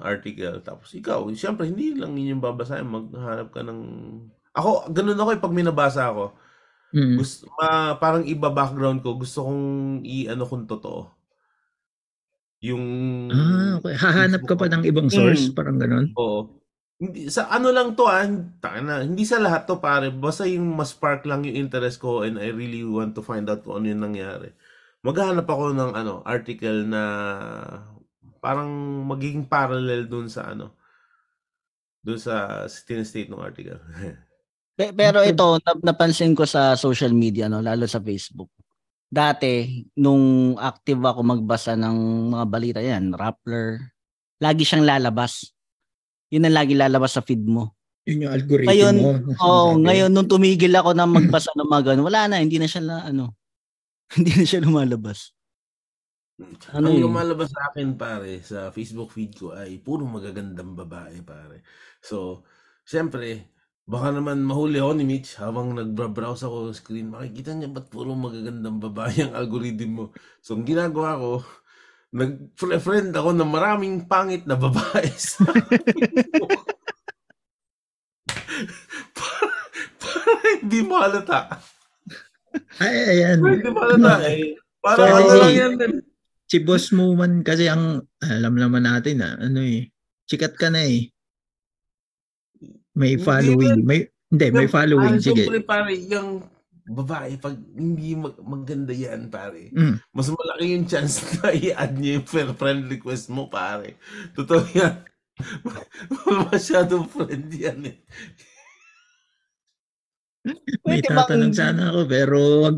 article. 0.00 0.64
Tapos 0.64 0.88
ikaw, 0.96 1.28
siyempre, 1.36 1.68
hindi 1.68 1.92
lang 1.92 2.16
yun 2.16 2.38
yung 2.38 2.44
babasahin. 2.44 2.88
Maghanap 2.88 3.52
ka 3.52 3.60
ng... 3.60 3.80
Ako, 4.56 4.88
ganun 4.90 5.20
ako 5.20 5.30
eh, 5.36 5.40
pag 5.42 5.52
minabasa 5.52 6.08
ako. 6.08 6.32
Mm. 6.96 7.20
Gusto, 7.20 7.52
ma- 7.60 8.00
parang 8.00 8.24
iba 8.24 8.48
background 8.48 9.04
ko. 9.04 9.20
Gusto 9.20 9.44
kong 9.44 9.64
i-ano 10.08 10.48
kung 10.48 10.64
totoo. 10.64 11.12
Yung... 12.64 12.84
Ah, 13.30 13.78
okay. 13.78 13.94
Hahanap 13.94 14.42
ka 14.48 14.56
pa 14.56 14.66
ng 14.72 14.82
ibang 14.88 15.12
source, 15.12 15.52
Mm. 15.52 15.54
parang 15.54 15.76
ganon. 15.78 16.08
Oo. 16.16 16.56
hindi 16.98 17.30
sa 17.30 17.46
ano 17.46 17.70
lang 17.70 17.94
to 17.94 18.10
ah, 18.10 18.26
na, 18.26 19.06
hindi 19.06 19.22
sa 19.22 19.38
lahat 19.38 19.70
to 19.70 19.78
pare, 19.78 20.10
basta 20.10 20.42
yung 20.50 20.74
mas 20.74 20.90
spark 20.90 21.22
lang 21.30 21.46
yung 21.46 21.54
interest 21.54 22.02
ko 22.02 22.26
and 22.26 22.42
I 22.42 22.50
really 22.50 22.82
want 22.82 23.14
to 23.14 23.22
find 23.22 23.46
out 23.46 23.62
kung 23.62 23.78
ano 23.78 23.86
yung 23.86 24.02
nangyari. 24.02 24.50
Maghahanap 25.06 25.46
ako 25.46 25.64
ng 25.78 25.90
ano, 25.94 26.14
article 26.26 26.82
na 26.86 27.02
parang 28.42 28.70
magiging 29.06 29.46
parallel 29.46 30.06
dun 30.10 30.26
sa 30.26 30.50
ano, 30.54 30.74
dun 32.02 32.18
sa 32.18 32.66
state 32.70 33.30
ng 33.30 33.38
article. 33.38 33.78
Pe- 34.78 34.94
Pero 34.94 35.22
ito, 35.26 35.58
nap- 35.62 35.82
napansin 35.82 36.38
ko 36.38 36.46
sa 36.46 36.78
social 36.78 37.10
media, 37.10 37.50
no, 37.50 37.58
lalo 37.58 37.86
sa 37.90 37.98
Facebook. 37.98 38.50
Dati, 39.08 39.82
nung 39.98 40.54
active 40.60 41.00
ako 41.02 41.20
magbasa 41.24 41.74
ng 41.74 42.30
mga 42.30 42.44
balita 42.46 42.80
yan, 42.82 43.10
Rappler, 43.10 43.80
lagi 44.38 44.62
siyang 44.62 44.86
lalabas. 44.86 45.50
Yun 46.30 46.46
ang 46.46 46.56
lagi 46.60 46.76
lalabas 46.76 47.16
sa 47.16 47.24
feed 47.24 47.42
mo. 47.42 47.74
Yun 48.06 48.28
yung 48.28 48.32
algorithm 48.32 48.68
Ngayon, 48.70 48.94
mo. 49.00 49.10
Oo, 49.42 49.60
Sinasabi. 49.74 49.82
ngayon 49.82 50.10
nung 50.12 50.30
tumigil 50.30 50.74
ako 50.76 50.90
na 50.94 51.08
magbasa 51.08 51.50
ng 51.56 51.66
mga 51.66 51.82
ganun, 51.92 52.06
wala 52.06 52.20
na, 52.30 52.36
hindi 52.38 52.60
na 52.60 52.68
siya 52.68 52.82
na, 52.84 52.96
ano, 53.08 53.34
hindi 54.16 54.32
na 54.32 54.44
siya 54.44 54.64
lumalabas. 54.64 55.36
Ano 56.70 56.94
Ang 56.94 57.02
lumalabas 57.02 57.50
sa 57.50 57.74
akin 57.74 57.98
pare 57.98 58.38
sa 58.46 58.70
Facebook 58.70 59.10
feed 59.10 59.34
ko 59.34 59.58
ay 59.58 59.82
puro 59.82 60.06
magagandang 60.06 60.78
babae 60.78 61.18
pare. 61.26 61.66
So, 61.98 62.46
syempre, 62.86 63.50
baka 63.82 64.14
naman 64.14 64.46
mahuli 64.46 64.78
ako 64.78 64.92
ni 64.94 65.04
Mitch 65.04 65.34
habang 65.42 65.74
nagbrowse 65.74 66.46
ako 66.46 66.70
sa 66.70 66.78
screen. 66.78 67.10
Makikita 67.10 67.58
niya 67.58 67.74
ba't 67.74 67.90
puro 67.90 68.14
magagandang 68.14 68.78
babae 68.78 69.26
ang 69.26 69.34
algorithm 69.34 69.90
mo. 69.90 70.04
So, 70.38 70.54
ang 70.54 70.62
ginagawa 70.62 71.18
ko, 71.18 71.42
nag-friend 72.14 73.12
ako 73.18 73.34
ng 73.34 73.50
maraming 73.50 73.96
pangit 74.06 74.46
na 74.46 74.54
babae 74.54 75.10
sa 75.18 75.42
Facebook. 75.42 76.54
para, 79.18 79.48
para 79.98 80.32
hindi 80.62 80.80
mo 80.86 81.02
halata. 81.02 81.58
Ay, 82.78 82.96
ayan. 83.14 83.38
Hindi 83.40 83.68
mo 83.68 83.80
halata 83.80 84.26
eh. 84.26 84.54
Para 84.78 84.96
So, 84.96 85.02
ano 85.04 85.32
lang 85.36 85.54
yan. 85.54 85.72
Si 86.48 86.56
Boss 86.58 86.90
Muman 86.90 87.42
kasi 87.42 87.68
ang 87.68 88.00
alam 88.18 88.54
naman 88.54 88.82
natin 88.82 89.20
na 89.20 89.36
ano 89.36 89.60
eh. 89.60 89.92
Sikat 90.24 90.54
ka 90.54 90.68
na 90.68 90.80
eh. 90.80 91.12
May 92.92 93.14
following. 93.16 93.84
May 93.84 94.08
hindi, 94.28 94.46
may 94.50 94.66
following. 94.66 95.16
Ah, 95.16 95.22
Sige. 95.22 95.44
Siyempre, 95.44 95.62
pare, 95.62 95.92
yung 95.94 96.44
babae, 96.84 97.36
pag 97.36 97.56
hindi 97.74 98.12
mag- 98.12 98.40
maganda 98.40 98.92
yan, 98.92 99.28
pare, 99.28 99.68
Mm. 99.70 100.00
mas 100.08 100.28
malaki 100.28 100.64
yung 100.72 100.84
chance 100.84 101.20
na 101.36 101.52
i-add 101.52 101.96
niya 101.96 102.16
yung 102.16 102.26
friend- 102.26 102.56
friend 102.56 102.82
request 102.88 103.28
mo, 103.28 103.48
pare. 103.48 103.96
Totoo 104.32 104.64
yan. 104.72 105.04
Masyadong 106.48 107.06
friend 107.06 107.48
yan 107.50 107.80
eh. 107.86 107.96
May 110.46 110.54
Pwede 111.02 111.08
bang- 111.10 111.18
tatanong 111.18 111.54
sana 111.54 111.90
ako 111.90 112.00
pero 112.06 112.36
wag. 112.64 112.76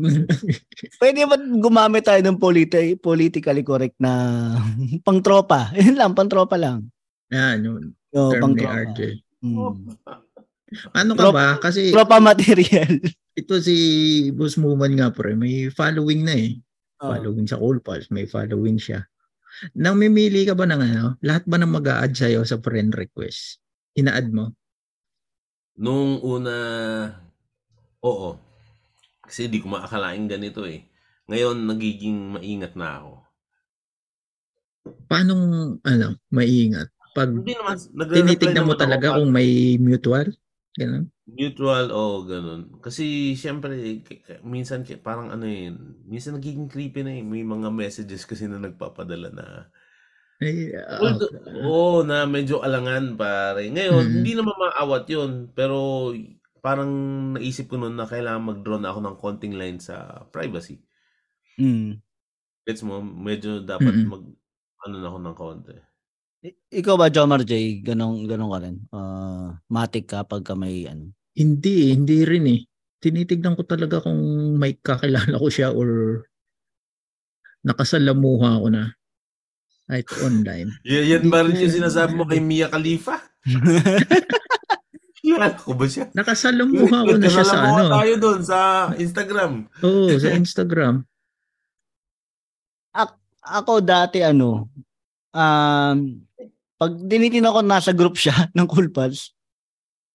Pwede 1.01 1.21
ba 1.23 1.37
gumamit 1.37 2.03
tayo 2.03 2.19
ng 2.19 2.35
politi- 2.35 2.97
politically 2.97 3.61
correct 3.61 3.95
na 3.97 4.11
pang-tropa? 5.07 5.69
Yun 5.77 5.95
lang, 5.95 6.11
pang-tropa 6.11 6.57
lang. 6.57 6.89
Yan, 7.29 7.63
yung 7.63 7.77
Yo, 8.11 8.33
term 8.33 8.51
ni. 8.53 8.65
RJ. 8.65 8.99
Hmm. 9.39 9.87
Ano 10.91 11.11
ka 11.13 11.21
Trop- 11.27 11.35
ba? 11.35 11.47
Kasi 11.57 11.91
Tropa 11.91 12.19
material. 12.19 12.99
ito 13.31 13.55
si 13.57 13.75
Boss 14.31 14.59
Muman 14.59 14.91
nga 14.93 15.07
pre, 15.09 15.31
may 15.33 15.69
following 15.69 16.27
na 16.27 16.35
eh. 16.35 16.59
Oh. 16.99 17.09
Following 17.09 17.47
sa 17.47 17.55
Cool 17.55 17.79
Pals, 17.79 18.11
may 18.11 18.25
following 18.25 18.75
siya. 18.75 19.01
Nang 19.73 19.95
mimili 19.95 20.43
ka 20.43 20.53
ba 20.53 20.63
ng 20.63 20.81
ano, 20.81 21.05
lahat 21.19 21.43
ba 21.45 21.55
ng 21.55 21.71
mag-a-add 21.71 22.11
sa'yo 22.11 22.43
sa 22.43 22.59
friend 22.59 22.91
request? 22.91 23.59
Ina-add 23.95 24.29
mo? 24.29 24.51
Nung 25.75 26.19
una, 26.19 26.53
oo. 28.09 28.29
Kasi 29.25 29.41
di 29.51 29.57
ko 29.63 29.67
maakalaing 29.75 30.27
ganito 30.33 30.61
eh. 30.75 30.81
Ngayon, 31.29 31.57
nagiging 31.69 32.17
maingat 32.35 32.73
na 32.79 32.87
ako. 33.01 33.13
Paano, 35.09 35.33
ano, 35.85 36.07
maingat? 36.33 36.89
Pag 37.13 37.29
Hindi 37.37 37.53
naman, 37.53 37.75
tinitignan 38.09 38.65
mo 38.65 38.73
naman 38.73 38.89
ako 38.89 38.97
talaga 38.97 39.07
pag- 39.13 39.17
kung 39.19 39.29
may 39.29 39.77
mutual? 39.77 40.27
Ganun? 40.79 41.05
Neutral 41.37 41.85
o 41.95 42.25
ganun. 42.31 42.61
Kasi 42.83 43.03
syempre, 43.43 43.73
minsan 44.43 44.83
parang 45.05 45.27
ano 45.31 45.45
yun, 45.47 45.75
minsan 46.11 46.35
nagiging 46.37 46.67
creepy 46.73 47.01
na 47.05 47.11
eh. 47.19 47.23
May 47.23 47.43
mga 47.45 47.69
messages 47.71 48.25
kasi 48.29 48.45
na 48.49 48.57
nagpapadala 48.59 49.29
na, 49.31 49.45
Ay, 50.41 50.73
Although, 51.01 51.31
oo, 51.63 52.03
na 52.03 52.25
medyo 52.27 52.59
alangan 52.65 53.15
pare. 53.15 53.69
Ngayon, 53.71 54.05
Mhm. 54.05 54.15
hindi 54.21 54.31
naman 54.35 54.55
maawat 54.59 55.03
yun. 55.07 55.31
Pero 55.55 55.75
parang 56.61 56.91
naisip 57.35 57.67
ko 57.67 57.75
noon 57.75 57.97
na 57.97 58.05
kailangan 58.05 58.53
mag-draw 58.53 58.77
na 58.77 58.93
ako 58.93 58.99
ng 59.01 59.17
konting 59.17 59.53
line 59.57 59.81
sa 59.81 60.25
privacy. 60.29 60.77
Hmm. 61.57 61.97
Gets 62.63 62.85
mo, 62.85 63.01
medyo 63.01 63.65
dapat 63.65 63.97
Mhm. 63.97 64.07
mag, 64.07 64.23
ano 64.85 64.95
na 65.01 65.07
ako 65.09 65.17
ng 65.19 65.37
konti. 65.37 65.73
I- 66.41 66.57
Ikaw 66.81 66.95
ba, 66.97 67.09
Jomar 67.09 67.41
J, 67.41 67.81
ganong, 67.81 68.25
ganong 68.29 68.53
ka 68.53 68.59
rin? 68.61 68.77
Ah, 68.93 69.57
matik 69.69 70.05
ka 70.09 70.21
pagka 70.25 70.53
may 70.53 70.85
ano? 70.85 71.13
Hindi, 71.33 71.93
hindi 71.97 72.21
rin 72.25 72.45
eh. 72.49 72.61
Tinitignan 73.01 73.57
ko 73.57 73.65
talaga 73.65 73.97
kung 74.01 74.21
may 74.57 74.77
kakilala 74.77 75.41
ko 75.41 75.49
siya 75.49 75.73
or 75.73 76.21
nakasalamuha 77.65 78.61
ko 78.61 78.67
na. 78.69 78.93
Kahit 79.89 80.07
online. 80.21 80.69
Y- 80.85 81.13
yan 81.17 81.29
ba 81.29 81.41
rin 81.45 81.57
yung 81.57 81.73
sinasabi 81.73 82.13
mo 82.13 82.25
kay 82.29 82.39
Mia 82.41 82.69
Khalifa? 82.69 83.17
Kilala 85.37 85.55
ko 85.55 85.71
ba 85.77 85.85
siya? 85.87 86.05
Nakasalamuha 86.11 86.97
ko 87.07 87.13
na 87.15 87.27
siya 87.29 87.45
sa 87.47 87.57
ano. 87.63 87.91
tayo 87.91 88.13
doon 88.19 88.41
sa 88.43 88.59
Instagram. 88.95 89.51
Oo, 89.79 90.11
sa 90.19 90.29
Instagram. 90.35 90.95
Ako 93.41 93.81
dati 93.81 94.21
ano, 94.21 94.69
um, 95.33 95.97
pag 96.77 96.91
dinitin 96.93 97.49
ako 97.49 97.65
nasa 97.65 97.89
group 97.89 98.13
siya 98.13 98.33
ng 98.55 98.69
Cool 98.69 98.93
Pals, 98.93 99.33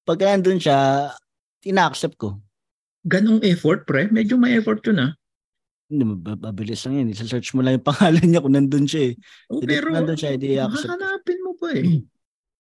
pag 0.07 0.23
nandun 0.23 0.63
siya, 0.63 1.11
ina-accept 1.67 2.15
ko. 2.15 2.39
Ganong 3.03 3.43
effort, 3.43 3.83
pre. 3.87 4.07
Medyo 4.11 4.39
may 4.39 4.59
effort 4.59 4.83
yun 4.87 5.11
ah. 5.11 5.13
Hindi, 5.87 6.03
mab- 6.03 6.43
mabilis 6.43 6.83
lang 6.87 7.03
yan. 7.03 7.15
Isa-search 7.15 7.55
mo 7.55 7.63
lang 7.63 7.79
yung 7.79 7.87
pangalan 7.87 8.27
niya 8.27 8.43
kung 8.43 8.55
nandun 8.55 8.87
siya 8.87 9.11
eh. 9.11 9.15
Oh, 9.51 9.59
Hindi, 9.63 9.71
pero 9.71 9.87
nandun 9.95 10.19
siya, 10.19 10.31
hindi 10.35 10.49
i-accept. 10.59 10.87
hahanapin 10.91 11.39
mo 11.43 11.53
pa 11.55 11.69
eh. 11.75 11.87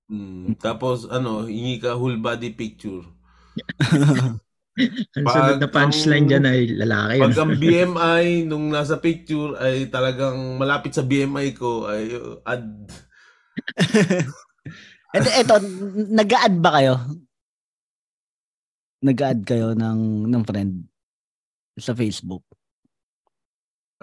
Mm, 0.06 0.54
tapos 0.62 1.06
ano, 1.10 1.46
hingi 1.46 1.82
ka 1.82 1.98
whole 1.98 2.18
body 2.18 2.54
picture. 2.54 3.02
Ang 5.16 5.24
Pag 5.24 5.32
sunod 5.32 5.56
na 5.56 5.68
punchline 5.72 6.28
ang- 6.28 6.30
dyan 6.30 6.44
ay 6.44 6.60
lalaki. 6.76 7.16
Pag 7.24 7.38
ang 7.40 7.52
BMI 7.64 8.24
nung 8.44 8.68
nasa 8.68 9.00
picture 9.00 9.56
ay 9.56 9.88
talagang 9.88 10.60
malapit 10.60 10.92
sa 10.92 11.00
BMI 11.00 11.56
ko 11.56 11.88
ay 11.88 12.12
uh, 12.12 12.36
add. 12.44 12.68
Ito, 15.16 15.28
ito, 15.32 15.54
nag-add 16.12 16.60
ba 16.60 16.76
kayo? 16.76 16.94
Nag-add 19.00 19.48
kayo 19.48 19.72
ng, 19.72 20.28
ng 20.28 20.42
friend 20.44 20.84
sa 21.80 21.96
Facebook? 21.96 22.44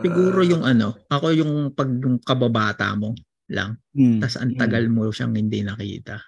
Siguro 0.01 0.41
Ah, 0.41 0.49
yung 0.49 0.63
ano, 0.65 0.97
ako 1.05 1.37
yung 1.37 1.53
pag 1.77 1.85
yung 1.85 2.17
kababata 2.17 2.97
mo 2.97 3.13
lang. 3.49 3.79
Hmm. 3.91 4.19
Tapos 4.19 4.37
ang 4.37 4.53
tagal 4.55 4.87
mo 4.87 5.09
siyang 5.09 5.33
hindi 5.33 5.59
nakita. 5.61 6.21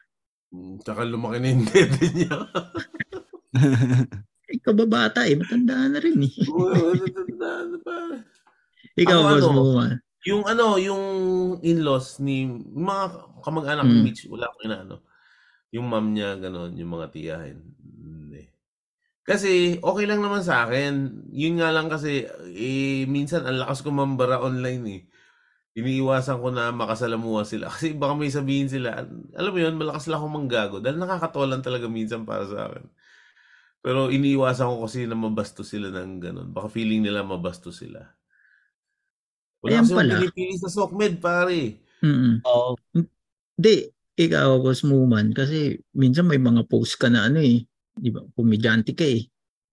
mm, 0.52 0.84
Tsaka 0.84 1.04
lumaki 1.04 1.38
na 1.40 1.48
yung 1.54 1.66
dede 1.68 2.06
niya. 2.12 2.38
Eh, 4.46 4.62
kababata 4.62 5.26
eh, 5.26 5.34
matanda 5.34 5.90
na 5.90 5.98
rin 5.98 6.22
eh. 6.22 6.36
Oo, 6.54 6.94
natanda 6.94 7.66
na 7.66 7.78
pa. 7.82 7.98
Ikaw, 8.94 9.18
Ako 9.18 9.26
boss 9.26 9.42
ano, 9.42 9.50
mo 9.50 9.64
man. 9.74 9.92
Yung 10.22 10.44
ano, 10.46 10.78
yung 10.78 11.04
in-laws 11.66 12.22
ni 12.22 12.46
mga 12.54 13.04
kamag-anak 13.42 13.90
Mm. 13.90 13.94
ni 13.94 14.00
Mitch, 14.06 14.30
wala 14.30 14.46
akong 14.46 14.70
inaano. 14.70 15.02
Yung 15.74 15.90
mom 15.90 16.14
niya, 16.14 16.38
gano'n, 16.38 16.78
yung 16.78 16.92
mga 16.94 17.10
tiyahin. 17.10 17.58
Hindi. 17.82 18.46
Kasi, 19.26 19.82
okay 19.82 20.06
lang 20.06 20.22
naman 20.22 20.46
sa 20.46 20.70
akin. 20.70 21.26
Yun 21.34 21.58
nga 21.58 21.74
lang 21.74 21.90
kasi, 21.90 22.30
eh, 22.54 23.10
minsan, 23.10 23.50
ang 23.50 23.66
lakas 23.66 23.82
ko 23.82 23.90
mambara 23.90 24.46
online 24.46 24.86
eh. 24.94 25.02
Iniiwasan 25.76 26.40
ko 26.40 26.56
na 26.56 26.72
makasalamuha 26.72 27.44
sila. 27.44 27.68
Kasi 27.74 27.92
baka 27.92 28.16
may 28.16 28.32
sabihin 28.32 28.72
sila, 28.72 29.04
alam 29.36 29.52
mo 29.52 29.60
yun, 29.60 29.76
malakas 29.76 30.08
lang 30.08 30.24
akong 30.24 30.36
manggago. 30.40 30.78
Dahil 30.80 30.96
nakakatolan 30.96 31.60
talaga 31.60 31.92
minsan 31.92 32.24
para 32.24 32.48
sa 32.48 32.72
akin. 32.72 32.88
Pero 33.86 34.10
iniiwasan 34.10 34.66
ko 34.66 34.76
kasi 34.90 35.06
na 35.06 35.14
mabasto 35.14 35.62
sila 35.62 35.94
ng 35.94 36.18
gano'n. 36.18 36.50
Baka 36.50 36.74
feeling 36.74 37.06
nila 37.06 37.22
mabasto 37.22 37.70
sila. 37.70 38.02
Wala 39.62 39.78
Ayan 39.78 39.86
kasi 39.86 39.94
pala. 39.94 40.16
pinipili 40.18 40.56
sa 40.58 40.70
SOCMED, 40.74 41.22
pare. 41.22 41.60
Mm-mm. 42.02 42.42
Oo. 42.50 42.74
Ikaw, 44.16 44.58
boss 44.64 44.82
mo 44.88 45.06
man. 45.06 45.38
Kasi 45.38 45.78
minsan 45.94 46.26
may 46.26 46.42
mga 46.42 46.66
post 46.66 46.98
ka 46.98 47.14
na 47.14 47.30
ano 47.30 47.44
eh. 47.44 47.62
Di 47.94 48.10
ba? 48.10 48.26
Komedyante 48.34 48.98
ka 48.98 49.06
eh. 49.06 49.28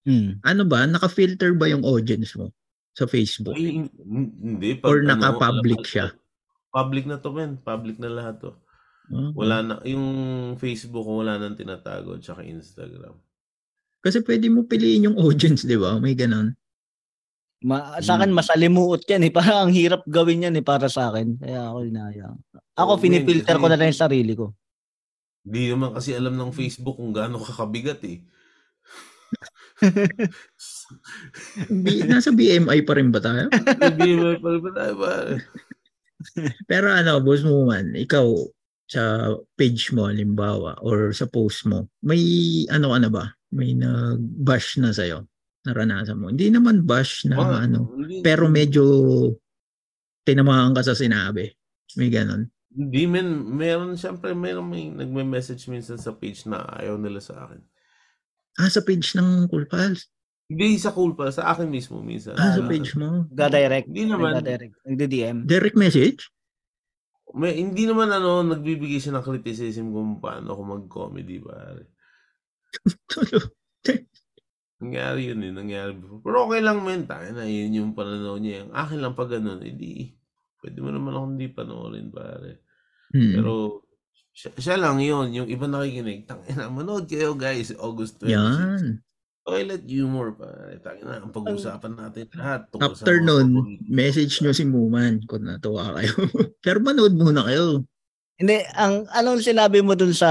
Hmm. 0.05 0.43
Ano 0.45 0.69
ba? 0.69 0.85
Naka-filter 0.85 1.57
ba 1.57 1.71
yung 1.73 1.87
audience 1.89 2.37
mo 2.37 2.53
sa 2.93 3.05
Facebook? 3.05 3.55
Ay, 3.55 3.83
hin- 3.83 3.95
hindi. 4.39 4.79
Or 4.83 5.01
ano, 5.01 5.09
naka-public 5.11 5.81
wala- 5.81 5.89
siya? 5.89 6.07
Public 6.69 7.05
na 7.05 7.17
to, 7.17 7.31
men. 7.31 7.57
Public 7.59 7.97
na 7.97 8.09
lahat 8.09 8.41
to. 8.41 8.53
Okay. 9.05 9.35
Wala 9.35 9.57
na, 9.61 9.75
yung 9.85 10.07
Facebook 10.57 11.05
ko 11.05 11.21
wala 11.21 11.37
nang 11.37 11.53
tinatago, 11.53 12.17
tsaka 12.17 12.41
Instagram. 12.43 13.19
Kasi 14.01 14.19
pwede 14.21 14.49
mo 14.49 14.65
piliin 14.65 15.07
yung 15.07 15.19
audience, 15.19 15.63
di 15.63 15.77
ba? 15.77 16.01
May 16.01 16.15
ganon. 16.15 16.57
Ma, 17.63 18.01
sa 18.01 18.17
akin, 18.17 18.33
Hmm. 18.33 18.39
masalimuot 18.41 19.05
yan 19.05 19.23
eh. 19.23 19.33
Parang 19.37 19.69
ang 19.69 19.73
hirap 19.73 20.03
gawin 20.05 20.43
yan 20.43 20.57
eh 20.57 20.65
para 20.65 20.89
sa 20.89 21.13
akin. 21.13 21.39
Kaya 21.39 21.71
ako 21.71 21.79
inayang. 21.85 22.37
Ako, 22.75 22.93
men, 22.93 23.03
pinifilter 23.05 23.57
ko 23.57 23.67
na 23.69 23.77
lang 23.77 23.89
yung 23.89 24.03
sarili 24.03 24.33
ko. 24.35 24.57
Di 25.43 25.71
naman 25.71 25.93
kasi 25.93 26.15
alam 26.15 26.35
ng 26.35 26.51
Facebook 26.51 26.97
kung 26.97 27.11
gaano 27.11 27.39
kakabigat 27.39 28.01
eh. 28.03 28.23
B- 31.69 32.05
nasa 32.05 32.31
BMI 32.31 32.83
pa 32.83 32.95
rin 32.95 33.11
ba 33.11 33.19
tayo? 33.19 33.49
Sabi 33.53 34.17
mo, 34.17 34.33
pare, 34.39 34.59
pare, 34.61 34.93
pare. 34.95 35.35
Pero 36.65 36.87
ano, 36.89 37.19
boss 37.19 37.43
mo 37.43 37.67
man, 37.67 37.93
ikaw 37.93 38.27
sa 38.87 39.33
page 39.57 39.91
mo, 39.91 40.07
halimbawa, 40.07 40.77
or 40.85 41.11
sa 41.11 41.25
post 41.25 41.65
mo, 41.65 41.89
may 42.05 42.21
ano 42.69 42.93
ka 42.93 42.99
na 43.01 43.11
ba? 43.11 43.25
May 43.51 43.73
nag-bash 43.73 44.77
na 44.79 44.93
sa'yo? 44.93 45.25
Naranasan 45.65 46.19
mo? 46.19 46.29
Hindi 46.29 46.51
naman 46.51 46.85
bash 46.85 47.25
na 47.25 47.41
Mga- 47.41 47.59
ano, 47.69 47.79
hindi- 47.97 48.21
pero 48.21 48.47
medyo 48.47 48.85
tinamaan 50.23 50.77
ka 50.77 50.83
sa 50.83 50.95
sinabi. 50.95 51.51
May 51.99 52.09
ganon. 52.09 52.49
Hindi 52.73 53.05
men, 53.05 53.29
meron 53.53 54.01
siyempre 54.01 54.33
meron 54.33 54.65
may 54.65 54.89
nagme-message 54.89 55.69
minsan 55.69 56.01
sa 56.01 56.17
page 56.17 56.49
na 56.49 56.65
ayaw 56.81 56.97
nila 56.97 57.21
sa 57.21 57.45
akin. 57.45 57.61
Ah, 58.57 58.69
sa 58.69 58.81
page 58.81 59.13
ng 59.13 59.49
Cool 59.49 59.69
Pals. 59.69 60.09
Hindi 60.53 60.77
sa 60.77 60.93
cool 60.93 61.17
pa, 61.17 61.33
sa 61.33 61.49
akin 61.57 61.65
mismo 61.73 62.05
minsan. 62.05 62.37
Ah, 62.37 62.61
sa 62.61 62.69
page 62.69 62.93
mo. 62.93 63.25
Ga-direct. 63.33 63.89
Hindi 63.89 64.05
naman. 64.05 64.37
Nagda-direct. 64.37 64.75
Nagda-DM. 64.85 65.37
Direct 65.49 65.77
message? 65.81 66.29
May, 67.33 67.57
hindi 67.57 67.89
naman 67.89 68.13
ano, 68.13 68.45
nagbibigay 68.45 69.01
siya 69.01 69.17
ng 69.17 69.25
criticism 69.25 69.97
kung 69.97 70.21
paano 70.21 70.53
ako 70.53 70.63
mag-comedy 70.77 71.41
ba. 71.41 71.81
Nangyari 74.83 75.31
yun 75.33 75.41
eh, 75.41 75.53
nangyari 75.55 75.97
before. 75.97 76.21
Pero 76.21 76.37
okay 76.45 76.61
lang 76.61 76.85
men, 76.85 77.09
tayo 77.09 77.33
na 77.33 77.49
yun 77.49 77.73
yung 77.73 77.91
pananaw 77.97 78.37
niya. 78.37 78.69
Ang 78.69 78.75
akin 78.77 78.99
lang 79.01 79.15
pag 79.17 79.33
ganun, 79.33 79.65
edi, 79.65 80.13
pwede 80.61 80.79
mo 80.85 80.91
naman 80.93 81.17
ako 81.17 81.25
hindi 81.33 81.49
panoorin 81.49 82.13
pare. 82.13 82.67
Hmm. 83.15 83.33
Pero, 83.41 83.53
siya, 84.35 84.51
siya 84.59 84.77
lang 84.77 85.01
yun, 85.01 85.33
yung 85.33 85.49
iba 85.49 85.65
nakikinig, 85.71 86.29
tangina, 86.29 86.69
manood 86.69 87.09
kayo 87.09 87.33
guys, 87.33 87.73
August 87.79 88.21
26. 88.21 88.35
Yan. 88.35 88.85
Toilet 89.43 89.83
humor 89.91 90.39
pare, 90.39 90.79
tangina, 90.79 91.19
ang 91.19 91.35
pag-uusapan 91.35 91.99
natin 91.99 92.31
lahat. 92.39 92.63
After 92.79 93.19
mga 93.19 93.27
nun, 93.27 93.47
message 93.91 94.39
nyo 94.39 94.55
si 94.55 94.63
Muman 94.63 95.19
kung 95.27 95.43
natuwa 95.43 95.99
kayo. 95.99 96.15
Pero 96.65 96.79
manood 96.79 97.19
muna 97.19 97.43
kayo. 97.51 97.83
Hindi, 98.39 98.63
ang 98.79 99.03
anong 99.11 99.43
sinabi 99.43 99.83
mo 99.83 99.99
dun 99.99 100.15
sa 100.15 100.31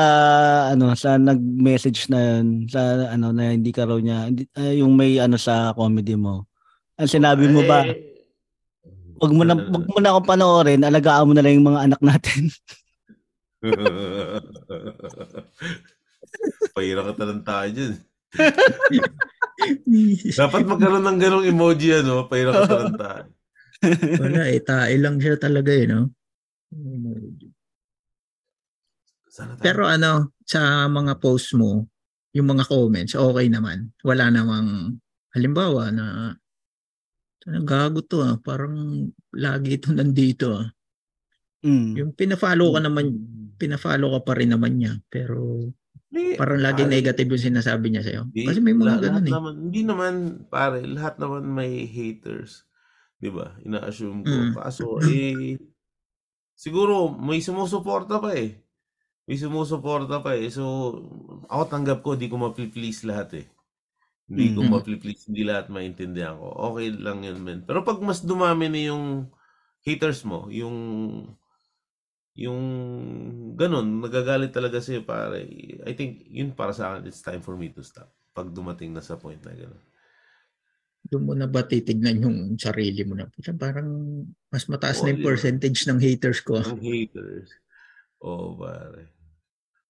ano 0.71 0.95
sa 0.95 1.19
nag-message 1.19 2.07
na 2.07 2.39
yun, 2.39 2.71
sa 2.71 3.11
ano 3.11 3.35
na 3.35 3.51
hindi 3.51 3.75
ka 3.75 3.83
raw 3.83 3.99
niya 3.99 4.31
hindi, 4.31 4.47
ah, 4.55 4.71
yung 4.71 4.95
may 4.95 5.19
ano 5.19 5.35
sa 5.35 5.75
comedy 5.75 6.15
mo. 6.15 6.47
Ang 6.95 7.11
sinabi 7.11 7.51
mo 7.51 7.67
ba, 7.67 7.83
Eh, 7.83 8.15
wag 9.19 9.35
mo 9.35 9.43
na 9.43 9.59
wag 9.59 9.85
mo 9.91 9.99
na 9.99 10.15
akong 10.15 10.29
panoorin, 10.31 10.87
alagaan 10.87 11.27
mo 11.27 11.35
na 11.35 11.43
lang 11.43 11.59
yung 11.59 11.67
mga 11.67 11.83
anak 11.91 11.99
natin. 11.99 12.47
Pahira 16.75 17.05
ka 17.05 17.13
talanta 17.15 17.67
dyan. 17.67 18.10
Dapat 20.41 20.61
magkaroon 20.67 21.03
ng 21.05 21.19
ganong 21.19 21.45
emoji 21.47 21.95
ano, 21.99 22.27
pahira 22.27 22.51
ka 22.55 22.63
talanta. 22.67 23.09
Wala 24.21 24.41
eh, 24.51 24.61
tae 24.63 24.95
lang 25.01 25.17
siya 25.21 25.35
talaga 25.39 25.71
eh, 25.73 25.85
no? 25.89 26.11
Pero 29.61 29.87
ano, 29.87 30.35
sa 30.43 30.87
mga 30.91 31.17
post 31.21 31.55
mo, 31.55 31.87
yung 32.35 32.47
mga 32.51 32.67
comments, 32.67 33.13
okay 33.15 33.47
naman. 33.51 33.91
Wala 34.03 34.27
namang, 34.31 34.97
halimbawa 35.35 35.91
na, 35.91 36.35
"Ano, 37.47 37.57
gago 37.65 37.99
to 38.05 38.21
ah, 38.23 38.37
parang 38.39 39.07
lagi 39.35 39.79
ito 39.79 39.91
nandito 39.91 40.55
ah. 40.55 40.67
Mm. 41.65 41.93
Yung 41.97 42.11
pina-follow 42.17 42.73
ka 42.73 42.79
naman, 42.81 43.05
pina-follow 43.57 44.17
ka 44.17 44.19
pa 44.25 44.33
rin 44.37 44.49
naman 44.53 44.81
niya. 44.81 44.93
Pero 45.13 45.69
Hindi, 46.11 46.35
parang 46.35 46.59
lagi 46.59 46.83
pare, 46.83 46.91
negative 46.91 47.29
yung 47.31 47.45
sinasabi 47.55 47.85
niya 47.87 48.03
sa'yo. 48.03 48.21
hindi. 48.27 48.43
Kasi 48.43 48.59
may 48.59 48.75
mga 48.75 48.99
ganun 48.99 49.23
eh. 49.23 49.31
Naman, 49.31 49.53
hindi 49.71 49.81
naman, 49.87 50.13
pare, 50.51 50.83
lahat 50.83 51.15
naman 51.23 51.47
may 51.47 51.87
haters. 51.87 52.67
Di 53.15 53.31
ba? 53.31 53.55
Ina-assume 53.63 54.27
ko. 54.27 54.35
Mm. 54.35 54.53
Kaso, 54.59 54.99
eh, 55.07 55.55
siguro, 56.51 57.15
may 57.15 57.39
sumusuporta 57.39 58.19
pa 58.19 58.35
eh. 58.35 58.59
May 59.23 59.39
sumusuporta 59.39 60.19
pa 60.19 60.35
eh. 60.35 60.51
So, 60.51 60.99
ako 61.47 61.63
tanggap 61.71 62.03
ko, 62.03 62.19
di 62.19 62.27
ko 62.27 62.35
ma-please 62.35 63.07
lahat 63.07 63.39
eh. 63.39 63.47
Hindi 64.27 64.51
ko 64.51 64.67
Mm. 64.67 64.69
ma-please, 64.71 65.31
hindi 65.31 65.47
lahat 65.47 65.71
maintindihan 65.71 66.35
ko. 66.35 66.51
Okay 66.75 66.91
lang 66.91 67.23
yun, 67.23 67.39
men. 67.39 67.63
Pero 67.63 67.87
pag 67.87 68.03
mas 68.03 68.19
dumami 68.19 68.67
na 68.67 68.91
yung 68.91 69.31
haters 69.87 70.27
mo, 70.27 70.51
yung 70.51 70.75
yung 72.41 72.63
ganun, 73.53 74.01
nagagalit 74.01 74.49
talaga 74.49 74.81
sa'yo 74.81 75.05
pare. 75.05 75.45
I 75.85 75.93
think 75.93 76.25
yun 76.27 76.57
para 76.57 76.73
sa 76.73 76.93
akin, 76.97 77.05
it's 77.05 77.21
time 77.21 77.45
for 77.45 77.53
me 77.53 77.69
to 77.71 77.85
stop. 77.85 78.09
Pag 78.33 78.49
dumating 78.51 78.91
na 78.91 79.03
sa 79.05 79.15
point 79.15 79.39
na 79.45 79.53
gano'n. 79.53 79.83
Doon 81.01 81.23
mo 81.25 81.33
na 81.33 81.49
ba 81.49 81.65
titignan 81.65 82.21
yung 82.21 82.37
sarili 82.55 83.01
mo 83.03 83.17
na? 83.17 83.25
Puta, 83.27 83.51
Parang 83.51 83.89
mas 84.53 84.69
mataas 84.69 85.01
Oo, 85.01 85.09
na 85.09 85.17
yung 85.17 85.25
percentage 85.25 85.85
ng 85.89 85.99
haters 85.99 86.39
ko. 86.45 86.61
Ang 86.61 86.81
haters. 86.81 87.49
Oo, 88.21 88.55
pare. 88.57 89.11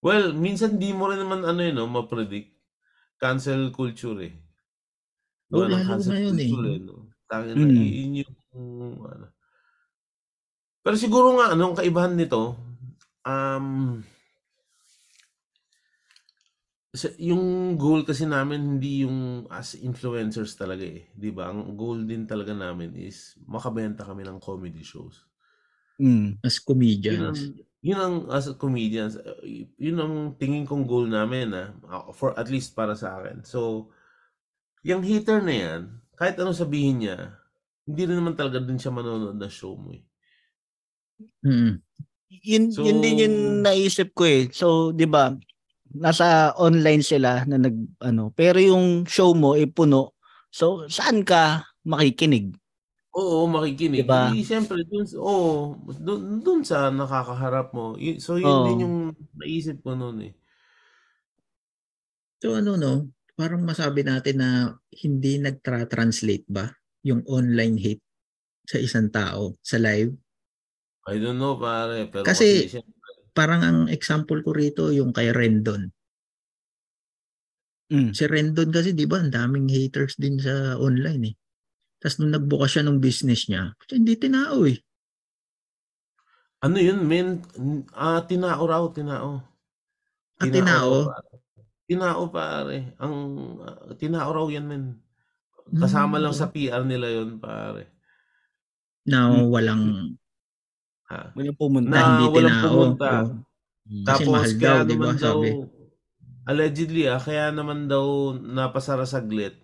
Well, 0.02 0.34
minsan 0.34 0.82
di 0.82 0.96
mo 0.96 1.12
rin 1.12 1.22
naman 1.22 1.46
ano 1.46 1.62
yun, 1.62 1.76
no, 1.78 1.86
ma-predict. 1.86 2.58
Cancel 3.22 3.70
culture 3.70 4.18
eh. 4.26 4.34
Ng 5.54 5.58
lalo 5.68 5.78
cancel 5.86 6.10
na 6.10 6.20
yun 6.26 6.38
eh. 6.42 6.50
culture 6.50 6.82
no? 6.82 6.96
Tangin 7.30 7.56
na, 7.56 7.66
Mm. 7.70 7.86
yun 7.86 8.14
yung. 8.26 8.34
Pero 10.82 10.96
siguro 10.98 11.38
nga, 11.38 11.54
anong 11.54 11.78
kaibahan 11.78 12.18
nito, 12.18 12.58
um, 13.26 14.02
yung 17.24 17.80
goal 17.80 18.04
kasi 18.04 18.28
namin 18.28 18.76
hindi 18.76 19.08
yung 19.08 19.48
as 19.48 19.80
influencers 19.80 20.60
talaga 20.60 20.84
eh. 20.84 21.08
'Di 21.16 21.32
ba? 21.32 21.48
Ang 21.48 21.80
goal 21.80 22.04
din 22.04 22.28
talaga 22.28 22.52
namin 22.52 22.92
is 23.00 23.40
makabenta 23.48 24.04
kami 24.04 24.28
ng 24.28 24.44
comedy 24.44 24.84
shows. 24.84 25.24
Mm. 26.02 26.42
As 26.44 26.58
Yun 27.06 27.22
ang, 27.26 27.38
comedians. 27.38 27.54
yun 27.82 28.00
ang 28.02 28.16
as 28.30 28.46
comedians, 28.58 29.14
y- 29.46 29.70
yun 29.78 29.98
ang 30.02 30.16
tingin 30.38 30.66
kong 30.66 30.86
goal 30.90 31.06
namin 31.06 31.54
ah, 31.54 31.72
for 32.14 32.34
at 32.38 32.50
least 32.50 32.74
para 32.78 32.94
sa 32.98 33.22
akin. 33.22 33.46
So, 33.46 33.90
yung 34.86 35.06
hater 35.06 35.42
na 35.42 35.54
yan, 35.54 35.82
kahit 36.18 36.38
anong 36.38 36.58
sabihin 36.58 37.06
niya, 37.06 37.18
hindi 37.86 38.02
rin 38.06 38.18
naman 38.18 38.38
talaga 38.38 38.62
din 38.62 38.78
siya 38.78 38.94
manonood 38.94 39.38
ng 39.38 39.54
show 39.54 39.74
mo 39.78 39.94
eh. 39.94 40.04
Mm. 41.46 41.82
Yun, 42.42 42.64
So- 42.72 42.86
yun 42.88 43.00
din 43.04 43.22
yung 43.22 43.38
naisip 43.66 44.16
ko 44.16 44.26
eh. 44.26 44.50
So, 44.56 44.96
'di 44.96 45.06
ba? 45.06 45.36
Nasa 45.92 46.56
online 46.56 47.04
sila 47.04 47.44
na 47.44 47.60
nag 47.60 47.76
ano, 48.00 48.32
pero 48.32 48.58
yung 48.58 49.04
show 49.06 49.36
mo 49.36 49.60
ay 49.60 49.68
puno. 49.68 50.16
So, 50.48 50.88
saan 50.88 51.28
ka 51.28 51.68
makikinig? 51.84 52.56
Oo, 53.12 53.44
makikinig. 53.52 54.08
Diba? 54.08 54.32
Di, 54.32 54.40
siyempre, 54.40 54.88
dun, 54.88 55.04
oo, 55.20 55.76
dun, 56.00 56.40
dun 56.40 56.64
sa 56.64 56.88
nakakaharap 56.88 57.76
mo. 57.76 58.00
So, 58.24 58.40
yun 58.40 58.48
Oo. 58.48 58.66
din 58.72 58.84
yung 58.88 58.98
naisip 59.36 59.84
ko 59.84 60.00
noon 60.00 60.32
eh. 60.32 60.34
So 62.42 62.58
ano 62.58 62.74
no, 62.74 63.06
parang 63.38 63.62
masabi 63.62 64.02
natin 64.02 64.42
na 64.42 64.50
hindi 64.98 65.38
nagtra-translate 65.38 66.50
ba 66.50 66.74
yung 67.06 67.22
online 67.30 67.78
hate 67.78 68.02
sa 68.66 68.82
isang 68.82 69.14
tao 69.14 69.54
sa 69.62 69.78
live? 69.78 70.10
I 71.10 71.18
don't 71.18 71.42
know, 71.42 71.58
pare. 71.58 72.06
Pero 72.12 72.26
Kasi- 72.26 72.70
kasi, 72.70 72.80
Parang 73.32 73.64
ang 73.64 73.80
example 73.88 74.44
ko 74.44 74.52
rito 74.52 74.92
yung 74.92 75.16
kay 75.16 75.32
Rendon. 75.32 75.88
Mm. 77.88 78.12
Si 78.12 78.28
Rendon 78.28 78.76
kasi 78.76 78.92
'di 78.92 79.08
ba, 79.08 79.24
ang 79.24 79.32
daming 79.32 79.72
haters 79.72 80.20
din 80.20 80.36
sa 80.36 80.76
online 80.76 81.32
eh. 81.32 81.36
Tapos 82.04 82.20
nung 82.20 82.36
nagbukas 82.36 82.76
siya 82.76 82.84
ng 82.84 83.00
business 83.00 83.48
niya, 83.48 83.72
hindi 83.88 84.20
tinao 84.20 84.68
eh. 84.68 84.80
ano 86.62 86.78
yun, 86.78 87.02
men? 87.10 87.42
Ah, 87.98 88.22
tinao 88.22 88.62
raw, 88.70 88.86
tinao. 88.94 89.42
Ah, 90.38 90.46
tinao? 90.46 91.10
Tinao, 91.90 92.30
pare. 92.30 92.94
Ang, 93.02 93.16
ah, 93.66 93.98
tinao 93.98 94.30
raw 94.30 94.46
yan, 94.46 94.70
men. 94.70 94.84
Kasama 95.74 96.22
Hmm. 96.22 96.24
lang 96.30 96.36
sa 96.38 96.54
PR 96.54 96.86
nila 96.86 97.10
yun, 97.10 97.42
pare. 97.42 97.90
Na 99.10 99.34
Hmm. 99.34 99.50
walang 99.50 99.84
Ha? 101.12 101.36
Walang 101.36 101.60
pumunta. 101.60 101.92
Na 101.92 102.00
hindi 102.08 102.26
walang 102.32 102.56
tinao. 102.56 102.72
pumunta. 102.72 103.10
Kasi 103.84 104.08
Tapos, 104.08 104.32
mahal 104.32 104.52
kaya 104.56 104.64
daw, 104.64 104.88
naman 104.88 105.16
daw, 105.20 105.40
sabi? 105.44 105.50
allegedly 106.48 107.04
ah, 107.12 107.20
kaya 107.20 107.52
naman 107.52 107.92
daw 107.92 108.32
napasara 108.40 109.04
saglit, 109.04 109.60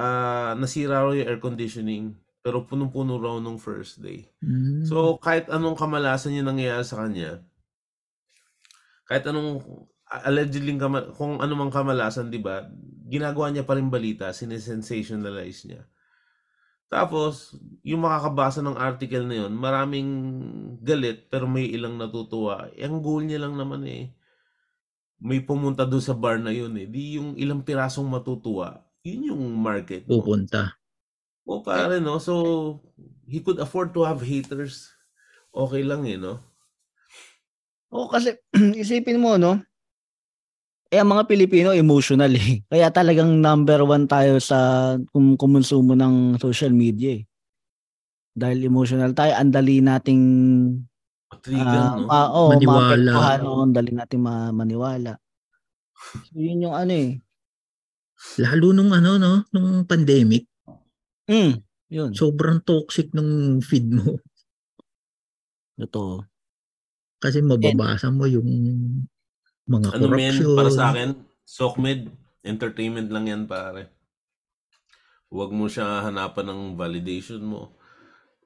ah 0.00 0.56
nasira 0.56 1.04
raw 1.04 1.12
yung 1.12 1.28
air 1.28 1.36
conditioning. 1.38 2.16
pero 2.44 2.60
punong-puno 2.68 3.16
raw 3.16 3.40
nung 3.40 3.56
first 3.56 4.04
day. 4.04 4.28
Mm. 4.44 4.84
So, 4.84 5.16
kahit 5.16 5.48
anong 5.48 5.80
kamalasan 5.80 6.36
yung 6.36 6.44
nangyayari 6.52 6.84
sa 6.84 7.00
kanya, 7.00 7.40
kahit 9.08 9.24
anong 9.24 9.64
allegedly 10.04 10.76
kama, 10.76 11.08
kung 11.16 11.40
anumang 11.40 11.72
kamalasan, 11.72 12.28
'di 12.28 12.44
ba? 12.44 12.68
Ginagawa 13.08 13.48
niya 13.48 13.64
pa 13.64 13.80
rin 13.80 13.88
balita, 13.88 14.28
sinesensationalize 14.28 15.64
niya. 15.64 15.88
Tapos, 16.92 17.58
yung 17.82 18.04
makakabasa 18.06 18.62
ng 18.62 18.78
article 18.78 19.26
na 19.26 19.46
yun, 19.46 19.52
maraming 19.56 20.10
galit 20.84 21.26
pero 21.26 21.48
may 21.50 21.66
ilang 21.66 21.98
natutuwa. 21.98 22.70
Ang 22.76 23.02
goal 23.02 23.26
niya 23.26 23.42
lang 23.42 23.58
naman 23.58 23.82
eh, 23.88 24.14
may 25.18 25.40
pumunta 25.40 25.88
doon 25.88 26.04
sa 26.04 26.14
bar 26.14 26.38
na 26.38 26.52
yun 26.52 26.76
eh. 26.76 26.86
Di 26.86 27.18
yung 27.18 27.34
ilang 27.34 27.64
pirasong 27.64 28.06
matutuwa, 28.06 28.84
yun 29.02 29.34
yung 29.34 29.42
market 29.56 30.04
mo. 30.04 30.20
Pupunta. 30.20 30.76
O 31.44 31.60
pare 31.60 32.00
no, 32.00 32.16
so 32.16 32.80
he 33.28 33.44
could 33.44 33.60
afford 33.60 33.92
to 33.92 34.04
have 34.04 34.24
haters. 34.24 34.92
Okay 35.52 35.84
lang 35.84 36.08
eh, 36.08 36.16
no? 36.16 36.40
Oo, 37.94 38.10
kasi 38.10 38.34
isipin 38.82 39.22
mo, 39.22 39.38
no? 39.38 39.60
Eh, 40.92 41.00
ang 41.00 41.10
mga 41.10 41.24
Pilipino, 41.26 41.72
emotional 41.72 42.32
eh. 42.36 42.60
Kaya 42.70 42.92
talagang 42.92 43.40
number 43.40 43.80
one 43.82 44.04
tayo 44.06 44.38
sa 44.38 44.92
kum 45.10 45.34
kumonsumo 45.34 45.96
ng 45.96 46.38
social 46.38 46.70
media 46.70 47.18
eh. 47.18 47.22
Dahil 48.34 48.66
emotional 48.66 49.14
tayo, 49.14 49.30
ang 49.38 49.50
dali 49.54 49.78
nating 49.78 50.22
Trigger, 51.44 51.66
ah, 51.66 51.98
no? 51.98 52.06
ma- 52.06 52.30
oo, 52.30 52.50
Maniwala. 52.54 53.38
ang 53.42 53.74
dali 53.74 53.90
nating 53.94 54.22
ma- 54.22 54.54
maniwala. 54.54 55.18
So, 56.30 56.38
yun 56.38 56.62
yung 56.66 56.74
ano 56.74 56.92
eh. 56.94 57.18
Lalo 58.38 58.70
nung 58.74 58.90
ano, 58.94 59.18
no? 59.18 59.32
Nung 59.50 59.82
pandemic, 59.86 60.46
Mm, 61.24 61.56
yun. 61.90 62.10
sobrang 62.14 62.60
toxic 62.62 63.10
nung 63.14 63.58
feed 63.62 63.88
mo. 63.88 64.18
Totoo. 65.74 66.22
Kasi 67.18 67.40
mababasa 67.42 68.12
mo 68.12 68.28
yung 68.28 68.46
mga 69.66 69.88
Ano 69.92 70.06
men, 70.08 70.34
corruption. 70.34 70.56
para 70.56 70.70
sa 70.70 70.84
akin, 70.90 71.08
SOCMED, 71.42 72.00
entertainment 72.42 73.08
lang 73.08 73.26
yan 73.26 73.42
pare. 73.44 73.88
Huwag 75.28 75.50
mo 75.50 75.66
siya 75.66 76.04
hanapan 76.04 76.46
ng 76.46 76.62
validation 76.74 77.42
mo. 77.42 77.74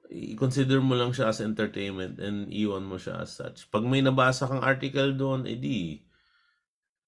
I-consider 0.09 0.79
mo 0.79 0.97
lang 0.97 1.11
siya 1.11 1.29
as 1.29 1.37
entertainment 1.39 2.17
and 2.17 2.49
iwan 2.49 2.81
mo 2.81 2.97
siya 2.97 3.21
as 3.21 3.29
such. 3.31 3.69
Pag 3.69 3.85
may 3.85 4.01
nabasa 4.01 4.49
kang 4.49 4.63
article 4.63 5.13
doon, 5.13 5.45
edi 5.45 6.01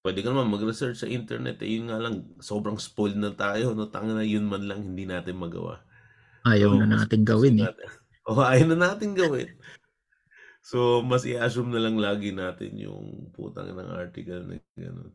pwede 0.01 0.21
ka 0.21 0.29
naman 0.29 0.49
mag-research 0.49 0.97
sa 0.97 1.09
internet. 1.09 1.61
Eh, 1.61 1.77
yun 1.77 1.89
nga 1.89 1.97
lang, 1.97 2.37
sobrang 2.37 2.77
spoiled 2.77 3.17
na 3.17 3.31
tayo. 3.31 3.73
No? 3.73 3.85
Tanga 3.87 4.13
na 4.13 4.25
yun 4.25 4.45
man 4.45 4.65
lang 4.65 4.81
hindi 4.83 5.05
natin 5.05 5.37
magawa. 5.37 5.81
Ayaw 6.43 6.73
So, 6.73 6.77
na 6.79 6.87
natin 6.95 7.21
gawin 7.21 7.57
eh. 7.57 7.65
natin- 7.65 7.89
Oo, 8.29 8.41
ayaw 8.41 8.65
na 8.69 8.77
natin 8.87 9.13
gawin. 9.13 9.49
So, 10.61 11.01
mas 11.01 11.25
i-assume 11.25 11.73
na 11.73 11.81
lang 11.81 11.97
lagi 11.97 12.29
natin 12.29 12.77
yung 12.77 13.33
putang 13.33 13.73
ng 13.73 13.91
article 13.91 14.45
na 14.45 14.55
gano'n. 14.77 15.09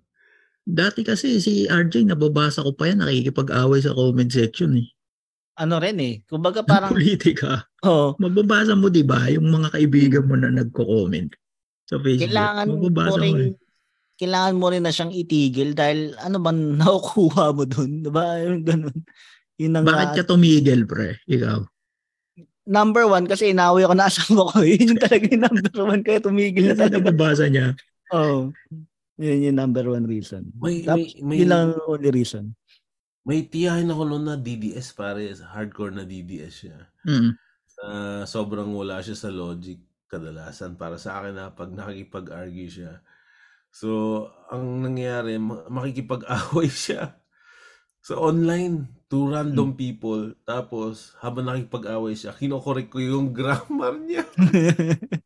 Dati 0.66 1.06
kasi 1.06 1.38
si 1.38 1.70
RJ, 1.70 2.10
nababasa 2.10 2.66
ko 2.66 2.74
pa 2.74 2.90
yan, 2.90 2.98
nakikipag-away 2.98 3.78
sa 3.78 3.94
comment 3.94 4.26
section 4.26 4.74
eh. 4.74 4.88
Ano 5.56 5.78
rin 5.78 5.96
eh. 6.02 6.14
Kumbaga 6.26 6.66
Parang, 6.66 6.90
parang, 6.90 6.92
politika. 6.98 7.62
oh, 7.86 8.18
Mababasa 8.18 8.74
mo, 8.74 8.90
di 8.90 9.06
ba, 9.06 9.30
yung 9.30 9.46
mga 9.48 9.70
kaibigan 9.72 10.26
mo 10.26 10.34
na 10.34 10.50
nagko-comment 10.50 11.30
sa 11.86 12.02
Facebook. 12.02 12.26
kailangan 12.28 12.66
mo 12.66 12.74
Mababasa 12.82 13.14
mo 13.14 13.22
rin 13.22 13.36
eh. 13.38 13.52
kailangan 14.16 14.54
mo 14.58 14.66
rin 14.68 14.82
na 14.82 14.90
siyang 14.90 15.12
itigil 15.14 15.70
dahil 15.72 16.12
ano 16.18 16.36
bang 16.42 16.60
nakukuha 16.82 17.44
mo 17.54 17.62
dun? 17.62 18.02
Diba? 18.02 18.26
Yung 18.42 18.66
ganun. 18.66 18.96
Yun 19.56 19.72
ang 19.72 19.86
Bakit 19.86 20.10
ka 20.12 20.22
tumigil, 20.26 20.82
pre? 20.84 21.22
Ikaw. 21.24 21.62
Number 22.66 23.06
one 23.06 23.24
kasi 23.30 23.54
inawi 23.54 23.86
ako 23.86 23.94
na 23.94 24.06
asawa 24.10 24.42
ko. 24.50 24.58
Yun 24.66 24.92
yung 24.92 25.00
talaga 25.00 25.24
yung 25.30 25.44
number 25.46 25.78
one 25.86 26.02
kaya 26.02 26.18
tumigil 26.18 26.66
na 26.68 26.74
talaga. 26.74 26.98
nababasa 26.98 27.46
niya. 27.46 27.72
Oh. 28.10 28.50
Yun 29.16 29.46
yung 29.48 29.58
number 29.58 29.86
one 29.86 30.04
reason. 30.04 30.50
May, 30.58 30.82
Tapos, 30.84 31.14
may, 31.22 31.24
may, 31.24 31.36
yun 31.40 31.48
lang 31.48 31.62
ang 31.72 31.86
only 31.88 32.10
reason. 32.12 32.52
may 33.26 33.42
tiyahin 33.46 33.90
ako 33.90 34.02
noon 34.06 34.24
na 34.28 34.36
DDS 34.38 34.94
pare, 34.94 35.26
hardcore 35.34 35.90
na 35.90 36.06
DDS 36.06 36.54
siya. 36.54 36.78
Mm. 37.06 37.34
Ah, 37.82 38.22
sobrang 38.22 38.70
wala 38.70 39.02
siya 39.02 39.18
sa 39.18 39.30
logic 39.34 39.82
kadalasan 40.06 40.78
para 40.78 40.94
sa 40.96 41.18
akin 41.18 41.34
na 41.34 41.50
pag 41.50 41.74
nakikipag-argue 41.74 42.70
siya. 42.70 43.02
So, 43.74 44.24
ang 44.48 44.80
nangyayari, 44.80 45.36
ma- 45.42 45.66
makikipag-away 45.66 46.70
siya 46.86 47.18
sa 48.00 48.14
online 48.16 48.95
to 49.06 49.28
random 49.28 49.72
people. 49.72 50.34
Tapos, 50.42 51.14
habang 51.18 51.46
nakikipag-away 51.46 52.12
siya, 52.12 52.30
kinokorek 52.30 52.88
ko 52.88 52.98
yung 52.98 53.30
grammar 53.36 53.94
niya 53.96 54.26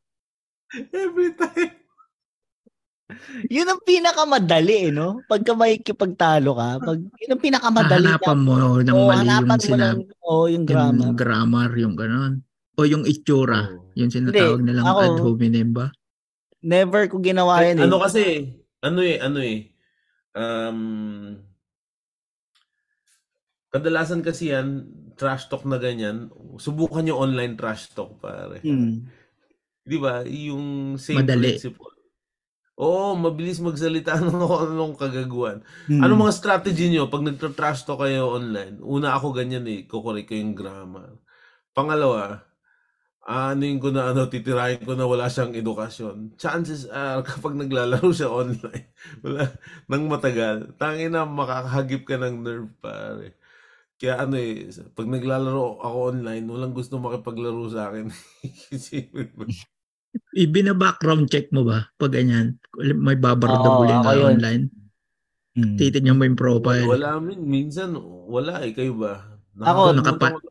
every 0.94 1.32
time. 1.34 1.74
yun 3.50 3.66
ang 3.66 3.82
pinakamadali 3.82 4.86
eh, 4.86 4.90
no? 4.90 5.18
Pagka 5.26 5.50
makikipagtalo 5.52 6.54
ka, 6.54 6.68
pag, 6.78 6.98
yun 7.18 7.32
ang 7.32 7.42
pinakamadali 7.42 8.06
Hahanapan 8.06 8.38
mo 8.38 8.54
ng 8.78 8.94
Oo, 8.94 9.08
mali 9.08 9.18
hanapan 9.26 9.50
yung 9.50 9.66
sinabi. 9.66 10.00
oh, 10.22 10.46
yung 10.46 10.64
grammar. 10.64 11.02
Yung 11.02 11.16
grammar, 11.18 11.70
yung 11.74 11.94
ganon. 11.94 12.32
O 12.78 12.86
yung 12.86 13.02
itsura. 13.02 13.66
Oo. 13.66 13.90
Yung 13.98 14.08
sinatawag 14.08 14.62
Hindi, 14.62 14.70
nilang 14.70 14.86
ako- 14.86 15.00
ad 15.02 15.18
hominem 15.20 15.68
ba? 15.74 15.86
Never 16.60 17.08
ko 17.08 17.18
ginawa 17.18 17.64
yan 17.64 17.80
eh. 17.80 17.84
Ano 17.88 17.96
kasi, 17.98 18.22
ano 18.78 19.00
eh, 19.00 19.16
ano 19.18 19.38
eh, 19.40 19.58
um, 20.36 20.78
kadalasan 23.70 24.20
kasi 24.20 24.50
yan, 24.50 24.90
trash 25.14 25.46
talk 25.46 25.62
na 25.64 25.78
ganyan, 25.78 26.30
subukan 26.58 27.06
yung 27.06 27.30
online 27.30 27.54
trash 27.54 27.90
talk, 27.94 28.18
pare. 28.18 28.62
Hmm. 28.62 29.06
Di 29.86 29.96
ba? 29.96 30.26
Yung 30.26 30.94
same 30.98 31.22
Madali. 31.22 31.56
principle. 31.56 31.94
Oo, 32.80 33.12
mabilis 33.12 33.60
magsalita 33.60 34.16
ng 34.24 34.40
anong 34.40 34.96
kagaguhan. 34.96 35.60
Hmm. 35.86 36.00
Ano 36.00 36.16
mga 36.16 36.32
strategy 36.32 36.88
nyo 36.88 37.12
pag 37.12 37.22
nagtra-trash 37.22 37.84
talk 37.84 38.02
kayo 38.02 38.32
online? 38.32 38.80
Una 38.80 39.14
ako 39.14 39.36
ganyan 39.36 39.68
eh, 39.68 39.84
kukorek 39.84 40.32
ko 40.32 40.34
yung 40.34 40.56
grammar. 40.56 41.20
Pangalawa, 41.76 42.50
aanuin 43.20 43.76
ko 43.78 43.92
na 43.92 44.10
ano, 44.10 44.26
titirahin 44.26 44.82
ko 44.82 44.96
na 44.96 45.04
wala 45.04 45.28
siyang 45.28 45.52
edukasyon. 45.52 46.40
Chances 46.40 46.88
are, 46.88 47.20
kapag 47.28 47.54
naglalaro 47.54 48.10
siya 48.10 48.32
online, 48.32 48.90
wala, 49.24 49.52
nang 49.86 50.08
matagal, 50.08 50.72
tangin 50.80 51.12
na 51.12 51.28
makakahagip 51.28 52.08
ka 52.08 52.16
ng 52.16 52.36
nerve, 52.40 52.72
pare. 52.80 53.36
Kaya 54.00 54.24
ano 54.24 54.40
eh, 54.40 54.64
pag 54.96 55.04
naglalaro 55.04 55.84
ako 55.84 56.16
online, 56.16 56.48
walang 56.48 56.72
gusto 56.72 56.96
makipaglaro 56.96 57.68
sa 57.68 57.92
akin. 57.92 58.08
Mo. 59.36 59.44
Ibina-background 60.34 61.28
check 61.28 61.52
mo 61.52 61.68
ba? 61.68 61.92
Pag 62.00 62.16
ganyan, 62.16 62.56
may 62.80 63.14
Oo, 63.14 63.20
babardabulin 63.20 64.00
ako 64.00 64.08
ka 64.08 64.12
yun. 64.16 64.28
online. 64.34 64.64
Hmm. 65.52 65.76
Titignan 65.76 66.16
mo 66.16 66.24
yung 66.24 66.40
profile. 66.40 66.88
Wala, 66.88 67.20
min, 67.20 67.44
minsan, 67.44 67.92
wala 68.26 68.64
eh, 68.64 68.72
kayo 68.72 68.96
ba? 68.96 69.36
Ako, 69.60 69.92
Nakakalimutan 69.92 69.96
nakapa- 70.00 70.32
ko. 70.32 70.48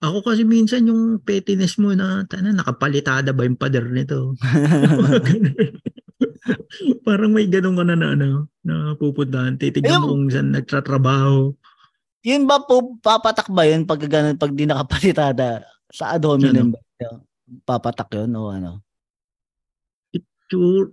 Ako 0.00 0.24
kasi 0.24 0.48
minsan 0.48 0.88
yung 0.88 1.20
pettiness 1.20 1.76
mo 1.76 1.92
na, 1.92 2.24
tana, 2.24 2.56
nakapalitada 2.56 3.36
ba 3.36 3.44
yung 3.44 3.60
pader 3.60 3.84
nito? 3.84 4.32
Parang 7.04 7.36
may 7.36 7.44
ganun 7.44 7.76
ka 7.76 7.84
na 7.84 8.00
na, 8.00 8.16
ano, 8.16 8.48
na 8.64 8.96
pupuntahan. 8.96 9.60
Titignan 9.60 10.00
mo 10.00 10.08
Ayun. 10.08 10.08
kung 10.08 10.24
saan 10.32 10.56
nagtatrabaho. 10.56 11.52
Yun 12.20 12.44
ba 12.44 12.60
po, 12.60 13.00
papatak 13.00 13.48
ba 13.48 13.64
yun 13.64 13.88
pag, 13.88 14.04
ganun, 14.04 14.36
pag 14.36 14.52
di 14.52 14.68
nakapalitada 14.68 15.64
sa 15.88 16.16
ad 16.16 16.24
hominem 16.28 16.76
ba? 16.76 16.80
Papatak 17.64 18.12
yun 18.12 18.30
o 18.36 18.52
ano? 18.52 18.84
Sure. 20.50 20.92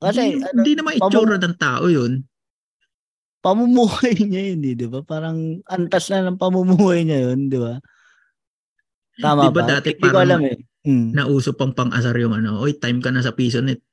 Kasi 0.00 0.38
hindi, 0.38 0.46
ano, 0.46 0.56
hindi 0.62 0.72
naman 0.78 0.92
itsura 0.96 1.36
ng 1.36 1.56
tao 1.58 1.84
yun. 1.90 2.24
pamumuhay 3.44 4.16
niya 4.24 4.56
yun, 4.56 4.60
eh, 4.64 4.72
di 4.72 4.86
ba? 4.88 5.04
Parang 5.04 5.60
antas 5.68 6.08
na 6.08 6.24
ng 6.24 6.40
pamumuhay 6.40 7.04
niya 7.04 7.28
yun, 7.28 7.52
di 7.52 7.60
ba? 7.60 7.76
Tama 9.20 9.46
Di 9.46 9.48
ba 9.52 9.62
dati 9.62 9.92
Hindi 9.92 10.00
ko 10.00 10.08
parang 10.08 10.24
alam 10.24 10.40
eh. 10.48 10.58
Hmm. 10.84 11.16
Nauso 11.16 11.56
pang 11.56 11.72
pang-asar 11.72 12.16
yung 12.16 12.36
ano, 12.36 12.60
oy, 12.60 12.76
time 12.76 13.00
ka 13.04 13.12
na 13.12 13.20
sa 13.24 13.36
piso 13.36 13.60
net. 13.60 13.84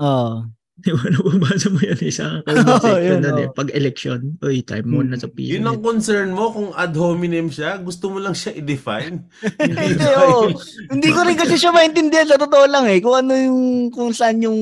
Oo. 0.00 0.48
Di 0.48 0.63
ba? 0.76 1.06
Nababasa 1.12 1.68
mo 1.68 1.78
yan 1.78 1.98
eh, 1.98 2.10
sa 2.10 2.26
comment 2.44 2.66
Oo, 2.68 2.82
section 2.82 3.06
yun, 3.06 3.20
na 3.20 3.30
eh. 3.36 3.46
oo. 3.46 3.54
Pag 3.54 3.68
election, 3.70 4.18
oy, 4.40 4.60
time 4.60 4.84
mo 4.84 4.98
Hmm. 4.98 5.08
na 5.08 5.16
sa 5.16 5.28
piso 5.28 5.54
Yun 5.54 5.64
ang 5.64 5.78
concern 5.80 6.30
mo 6.30 6.50
kung 6.50 6.70
ad 6.72 6.92
hominem 6.92 7.46
siya, 7.46 7.78
gusto 7.78 8.08
mo 8.08 8.18
lang 8.18 8.32
siya 8.32 8.52
i-define. 8.52 9.22
Hindi, 9.60 10.04
oo. 10.18 10.50
Hindi 10.90 11.08
ko 11.08 11.20
rin 11.22 11.36
kasi 11.36 11.54
siya 11.54 11.70
maintindihan 11.70 12.26
sa 12.26 12.36
totoo 12.36 12.66
lang 12.66 12.84
eh. 12.86 12.98
Kung 12.98 13.14
ano 13.14 13.32
yung, 13.32 13.62
kung 13.88 14.10
saan 14.10 14.40
yung, 14.40 14.58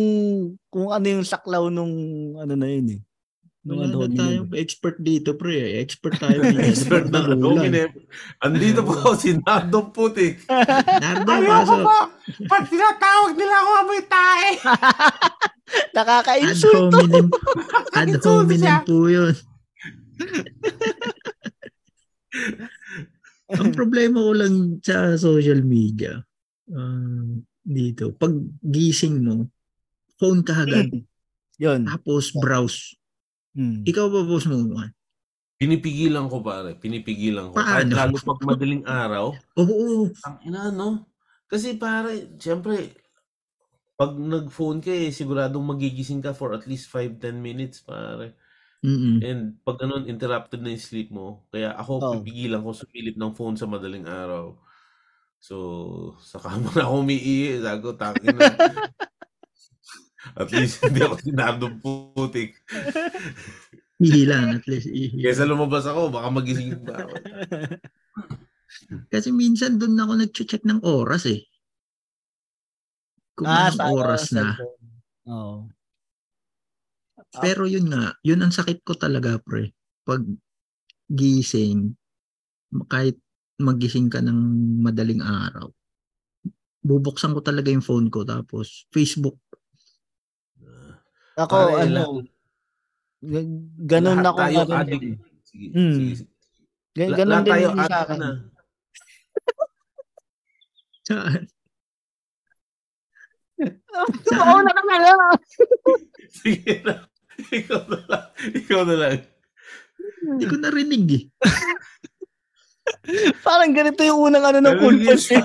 kung 0.67 0.89
ano 0.89 1.07
yung 1.07 1.25
saklaw 1.25 1.67
nung, 1.67 1.93
ano 2.37 2.53
na 2.53 2.69
yun 2.69 2.89
eh. 2.93 3.01
Nung 3.63 3.79
Wala 3.79 3.87
ad 3.87 3.95
na 3.95 3.99
hominem. 4.03 4.19
tayong 4.19 4.51
expert 4.59 4.97
dito, 4.99 5.31
pre. 5.33 5.79
Expert 5.79 6.19
tayo. 6.19 6.43
Expert 6.61 7.07
na 7.07 7.23
ad 7.23 7.39
hominem. 7.39 7.95
Andito 8.39 8.83
po 8.83 9.15
si 9.15 9.39
Nardong 9.39 9.95
Putik. 9.95 10.43
Nardo, 10.51 11.31
pasok. 11.31 11.87
Pag 12.43 12.63
tinatawag 12.67 13.33
nila 13.33 13.55
ako 13.57 13.71
amoy 13.81 14.03
tae. 14.05 14.49
Ad 15.73 15.93
Nakaka-insulto. 15.97 16.93
hominem. 16.93 17.27
Ad 17.93 18.13
hominem 18.25 18.77
po 18.85 19.09
yun. 19.09 19.35
Ang 23.53 23.71
problema 23.77 24.25
ko 24.25 24.33
lang 24.33 24.81
sa 24.81 25.13
social 25.21 25.61
media, 25.61 26.17
um, 26.73 27.37
dito, 27.61 28.17
pag 28.17 28.33
gising 28.65 29.21
mo, 29.21 29.45
phone 30.17 30.41
ka 30.41 30.65
agad, 30.65 30.89
Yun. 31.61 31.85
tapos 31.85 32.33
browse. 32.33 32.97
Hmm. 33.53 33.85
Ikaw 33.85 34.07
ba 34.09 34.25
boss 34.25 34.49
mo? 34.49 34.57
Pinipigilan 35.61 36.27
ko 36.33 36.41
pare, 36.41 36.75
pinipigilan 36.81 37.53
ko. 37.53 37.61
Kahit 37.61 37.93
Paano? 37.93 37.95
lalo 37.95 38.15
pag 38.25 38.41
madaling 38.43 38.83
araw, 38.89 39.37
Oo, 39.61 39.69
oo. 39.69 40.03
ang 40.25 40.37
ina 40.43 40.73
no. 40.73 41.07
Kasi 41.47 41.77
pare, 41.77 42.33
syempre, 42.41 42.97
pag 44.03 44.19
nag-phone 44.19 44.83
ka 44.83 44.91
eh, 44.91 45.15
siguradong 45.15 45.63
magigising 45.63 46.19
ka 46.19 46.35
for 46.35 46.51
at 46.59 46.67
least 46.67 46.91
5-10 46.91 47.39
minutes 47.39 47.87
pare. 47.87 48.35
Mm-mm. 48.83 49.23
And 49.23 49.63
pag 49.63 49.79
ganun, 49.79 50.11
interrupted 50.11 50.59
na 50.59 50.75
yung 50.75 50.83
sleep 50.83 51.15
mo. 51.15 51.47
Kaya 51.55 51.71
ako, 51.79 51.93
Oh. 52.03 52.13
pipigilan 52.19 52.67
ko 52.67 52.75
sumilip 52.75 53.15
ng 53.15 53.31
phone 53.39 53.55
sa 53.55 53.71
madaling 53.71 54.11
araw. 54.11 54.59
So, 55.39 56.19
sa 56.19 56.43
kama 56.43 56.75
na 56.75 56.91
ako 56.91 57.07
umiihi. 57.07 57.63
Sago, 57.63 57.95
takin 57.95 58.35
na. 58.35 58.51
At 60.43 60.51
least 60.51 60.83
hindi 60.83 60.99
ako 60.99 61.15
sinadong 61.23 61.77
putik. 61.79 62.59
Ihi 64.03 64.27
lang, 64.27 64.59
at 64.59 64.67
least 64.67 64.91
ihi. 64.91 65.15
Kesa 65.19 65.47
lumabas 65.47 65.87
ako, 65.87 66.11
baka 66.11 66.27
magising 66.31 66.75
pa 66.83 67.07
ako. 67.07 67.15
Kasi 69.15 69.31
minsan 69.31 69.79
doon 69.79 69.95
ako 69.95 70.13
nag-check 70.27 70.63
ng 70.67 70.83
oras 70.83 71.27
eh. 71.31 71.47
Kung 73.33 73.49
Ah, 73.49 73.73
anong 73.73 73.79
sa 73.81 73.85
oras 73.89 74.25
na. 74.37 74.47
Oo. 75.29 75.69
Pero 77.41 77.65
yun 77.65 77.89
nga, 77.89 78.13
yun 78.21 78.45
ang 78.45 78.53
sakit 78.53 78.85
ko 78.85 78.93
talaga 78.93 79.41
pre. 79.41 79.73
Pag 80.05 80.21
gising, 81.09 81.97
kahit 82.89 83.17
magising 83.57 84.13
ka 84.13 84.21
ng 84.21 84.37
madaling 84.85 85.25
araw, 85.25 85.73
bubuksan 86.83 87.33
ko 87.33 87.41
talaga 87.41 87.71
yung 87.71 87.85
phone 87.85 88.11
ko 88.11 88.27
tapos 88.27 88.85
Facebook. 88.91 89.39
Ako, 91.39 91.57
Pare, 91.57 91.89
ano, 91.89 92.21
ganun 93.89 94.21
lahat 94.21 94.29
ako. 94.29 94.39
tayo 94.45 94.57
ganun 94.67 94.81
addict. 94.83 95.01
din. 95.01 95.15
Sige, 95.43 95.67
Mm. 95.73 95.95
sige, 95.97 96.13
sige. 96.17 96.29
Ganun 96.93 97.29
lahat 97.29 97.45
din 97.45 97.53
tayo 97.53 97.65
yung 97.65 97.79
sa 97.89 97.97
akin. 98.05 98.21
Saan? 101.09 101.43
Oo, 104.33 104.57
na 104.63 104.73
ka 104.73 104.83
na 104.87 104.97
lang. 105.03 105.21
Sige 106.31 106.83
na. 106.83 107.07
Ikaw 107.53 107.81
na 107.89 107.99
lang. 108.09 108.25
Ikaw 108.55 108.81
na 108.87 108.95
lang. 108.99 109.17
Hindi 110.23 110.45
ko 110.47 110.57
narinig 110.59 111.07
eh. 111.15 111.25
Parang 113.43 113.75
ganito 113.75 114.03
yung 114.03 114.31
unang 114.31 114.45
ano 114.47 114.59
ng 114.63 114.77
yung 114.79 114.99
pass 115.07 115.31
eh. 115.35 115.43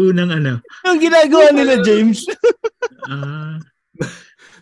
Unang 0.00 0.30
ano. 0.32 0.52
Yung 0.88 1.00
ginagawa 1.00 1.52
nila, 1.52 1.80
James. 1.84 2.24
Ah, 3.08 3.60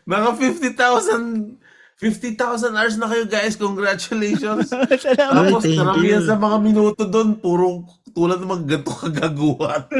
Mga 0.02 0.28
50,000 0.74 1.62
50,000 2.02 2.74
hours 2.74 2.98
na 2.98 3.06
kayo 3.06 3.24
guys. 3.30 3.54
Congratulations. 3.54 4.74
Salamat. 5.06 5.62
Tapos 5.62 5.62
karamihan 5.62 6.18
sa 6.26 6.34
mga 6.34 6.58
minuto 6.58 7.06
doon, 7.06 7.38
puro 7.38 7.86
tulad 8.10 8.42
ng 8.42 8.50
mga 8.50 8.64
ganito 8.66 8.90
kagaguhan. 8.90 9.86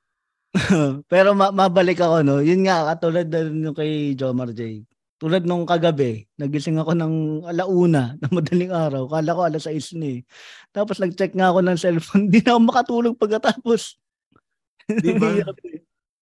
Pero 1.12 1.32
ma- 1.32 1.50
mabalik 1.50 2.04
ako, 2.04 2.20
no? 2.20 2.44
Yun 2.44 2.68
nga, 2.68 2.92
katulad 2.92 3.32
na 3.32 3.48
rin 3.48 3.64
yung 3.64 3.72
kay 3.72 4.12
Jomar 4.12 4.52
J. 4.52 4.84
Tulad 5.16 5.40
nung 5.46 5.64
kagabi, 5.64 6.28
nagising 6.36 6.76
ako 6.82 6.92
ng 6.98 7.46
alauna 7.48 8.18
na 8.20 8.26
madaling 8.28 8.74
araw. 8.74 9.08
Kala 9.08 9.32
ko 9.32 9.40
alas 9.46 9.64
6 9.70 9.94
na 9.96 10.18
eh. 10.18 10.20
Tapos 10.74 10.98
nag-check 11.00 11.32
nga 11.32 11.48
ako 11.54 11.62
ng 11.64 11.78
cellphone. 11.80 12.28
Di 12.32 12.44
na 12.44 12.58
ako 12.58 12.60
makatulog 12.68 13.16
pagkatapos. 13.16 13.96
Di 14.90 15.14
ba? 15.16 15.32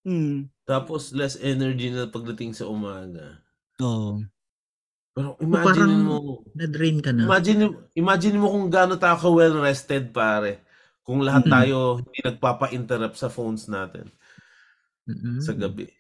Hmm. 0.01 0.49
Tapos 0.65 1.13
less 1.13 1.37
energy 1.37 1.91
na 1.91 2.07
pagdating 2.07 2.53
sa 2.53 2.65
umaga. 2.65 3.43
Oo. 3.79 4.25
Pero 5.11 5.35
imagine 5.39 5.67
parang- 5.91 6.05
mo, 6.07 6.19
Na-drain 6.55 6.99
ka 6.99 7.11
na. 7.11 7.27
imagine, 7.27 7.61
imagine 7.93 8.37
mo 8.39 8.49
kung 8.49 8.69
gaano 8.69 8.95
tayo 8.95 9.17
ka 9.17 9.29
well 9.29 9.59
rested 9.59 10.09
pare. 10.11 10.63
Kung 11.03 11.21
lahat 11.21 11.45
Mm. 11.45 11.53
tayo 11.53 11.77
hindi 11.99 12.19
nagpapa-interrupt 12.23 13.19
sa 13.19 13.29
phones 13.29 13.67
natin 13.67 14.07
Mm-mm. 15.05 15.43
sa 15.43 15.53
gabi. 15.53 15.91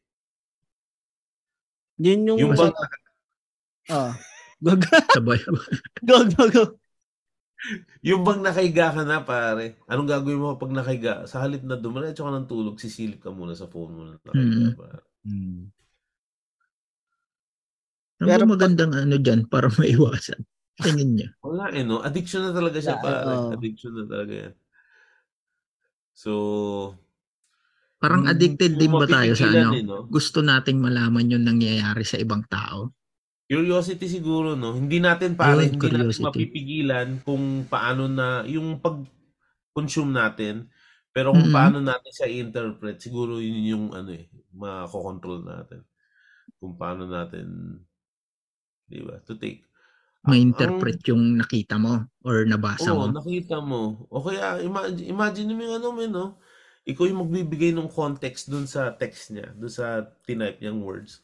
Yun 1.98 2.20
yung... 2.24 2.39
Yung 2.39 2.52
bang, 2.55 2.72
Ah. 3.90 4.14
Go, 4.62 4.77
go, 4.77 4.93
Sabay. 5.10 5.40
go, 6.05 6.16
go, 6.28 6.44
go. 6.47 6.62
Yung 8.08 8.22
bang 8.26 8.40
nakahiga 8.44 8.86
ka 8.96 9.02
na 9.04 9.20
pare, 9.24 9.76
anong 9.90 10.08
gagawin 10.08 10.40
mo 10.40 10.56
pag 10.60 10.72
nakahiga? 10.72 11.12
Sa 11.30 11.40
halip 11.44 11.62
na 11.64 11.76
dumiretso 11.76 12.24
ka 12.26 12.32
ng 12.32 12.48
tulog, 12.50 12.80
sisilip 12.80 13.20
ka 13.24 13.30
muna 13.32 13.52
sa 13.56 13.68
phone 13.68 13.92
mo. 13.96 14.02
na 14.08 14.16
Nakahiga, 14.24 14.68
Mm. 14.68 14.76
pare. 14.76 15.00
Hmm. 15.24 15.68
Ano 18.20 18.28
Pero 18.28 18.42
ba 18.44 18.52
magandang 18.52 18.92
ano 19.02 19.16
dyan 19.24 19.40
para 19.52 19.68
maiwasan? 19.78 20.40
Tingin 20.80 21.10
niya. 21.16 21.28
Wala 21.44 21.64
eh, 21.76 21.84
no? 21.88 21.96
Addiction 22.06 22.42
na 22.44 22.52
talaga 22.58 22.78
siya, 22.84 22.96
Yeah, 22.96 23.04
pare. 23.04 23.34
oo. 23.36 23.52
Addiction 23.54 23.92
na 23.96 24.04
talaga 24.12 24.32
yan. 24.44 24.54
So, 26.14 26.94
Parang 28.02 28.24
addicted 28.32 28.72
din 28.80 28.92
ba 29.00 29.04
tayo 29.14 29.32
sa 29.36 29.46
ano? 29.54 29.70
eh, 29.76 29.82
no? 29.84 29.98
Gusto 30.14 30.38
nating 30.40 30.78
malaman 30.84 31.32
yung 31.32 31.44
nangyayari 31.48 32.04
sa 32.04 32.16
ibang 32.24 32.42
tao. 32.48 32.78
Curiosity 33.51 34.06
siguro, 34.06 34.55
no? 34.55 34.78
Hindi 34.78 35.02
natin, 35.02 35.35
pare, 35.35 35.66
Yun, 35.66 35.74
hindi 35.74 35.90
natin 35.90 36.22
curiosity. 36.22 36.22
mapipigilan 36.22 37.18
kung 37.27 37.66
paano 37.66 38.06
na, 38.06 38.47
yung 38.47 38.78
pag-consume 38.78 40.12
natin, 40.14 40.70
pero 41.10 41.35
kung 41.35 41.51
Mhm. 41.51 41.51
paano 41.51 41.82
natin 41.82 42.12
siya 42.14 42.28
i-interpret, 42.31 43.02
siguro 43.02 43.43
yun 43.43 43.62
yung, 43.66 43.86
ano 43.90 44.10
eh, 44.14 44.31
makakontrol 44.55 45.43
natin. 45.43 45.82
Kung 46.62 46.74
paano 46.78 47.09
natin, 47.10 47.47
di 48.89 49.01
ba, 49.02 49.18
to 49.27 49.35
take. 49.39 49.64
Ang- 50.28 50.36
Ma-interpret 50.36 51.01
yung 51.09 51.40
nakita 51.40 51.81
mo 51.81 52.05
or 52.28 52.44
nabasa 52.44 52.93
Oo, 52.93 52.93
mo. 52.93 53.16
nakita 53.16 53.59
mo. 53.60 54.06
O 54.09 54.22
kaya, 54.22 54.62
imagine, 54.62 55.06
imagine 55.10 55.51
mo 55.56 55.60
yung 55.66 55.77
ano 55.82 55.89
mo, 55.90 56.02
no? 56.06 56.24
Ikaw 56.86 57.05
yung 57.10 57.20
magbibigay 57.27 57.70
ng 57.77 57.90
context 57.93 58.48
dun 58.48 58.64
sa 58.64 58.94
text 58.94 59.35
niya, 59.35 59.52
dun 59.59 59.68
sa 59.72 60.06
tinype 60.24 60.62
niyang 60.62 60.81
words. 60.81 61.20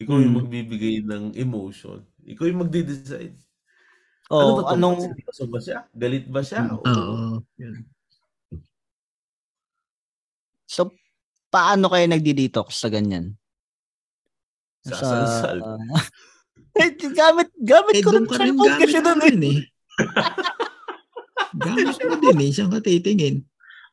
Ikaw 0.00 0.16
yung 0.16 0.32
Mm. 0.32 0.38
magbibigay 0.40 0.94
ng 1.04 1.24
emotion. 1.36 2.00
Ikaw 2.24 2.44
yung 2.48 2.60
magde-decide. 2.64 3.36
Oh, 4.32 4.40
ano 4.40 4.52
ba 4.56 4.62
to? 4.62 4.68
anong... 4.72 4.98
Seryoso 5.04 5.44
ba 5.46 5.58
siya? 5.60 5.78
Galit 5.92 6.24
ba 6.26 6.40
siya? 6.40 6.60
O- 6.70 6.80
Oo. 6.80 7.44
Yun. 7.60 7.84
So, 10.64 10.94
paano 11.50 11.90
kayo 11.90 12.06
nagdi-detox 12.06 12.78
sa 12.78 12.88
ganyan? 12.88 13.36
Sasalsal. 14.82 15.60
Eh, 16.70 16.94
gamit, 16.94 17.50
gamit 17.58 17.98
Eh, 17.98 18.00
ko 18.00 18.14
doon 18.14 18.24
rin 18.24 18.30
ka 18.30 18.36
rin 18.38 18.54
cellphone 18.54 18.70
gamit 18.70 18.80
kasi 18.86 18.98
doon 19.02 19.20
eh. 19.20 19.34
eh. 19.42 19.60
gamit 21.66 21.98
mo 21.98 22.14
din 22.14 22.38
eh, 22.40 22.50
siyang 22.54 22.72
katitingin. 22.72 23.36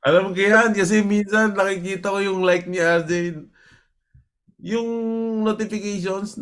Alam 0.05 0.21
mo 0.21 0.31
kaya, 0.31 0.69
kasi 0.71 1.01
minsan 1.01 1.57
nakikita 1.57 2.13
ko 2.13 2.21
yung 2.21 2.45
like 2.45 2.69
ni 2.69 2.77
RJ. 2.77 3.43
Yung 4.67 4.87
notifications, 5.41 6.35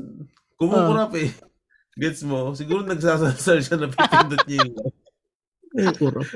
kumukurap 0.58 1.14
eh. 1.14 1.30
Gets 1.96 2.26
mo? 2.26 2.52
Siguro 2.52 2.82
nagsasalsal 2.84 3.62
siya 3.62 3.78
na 3.78 3.88
pipindot 3.88 4.42
niya 4.50 4.66
yung 4.66 4.76
like. 4.82 4.96
Oo, 5.76 5.94
kurap. 5.96 6.28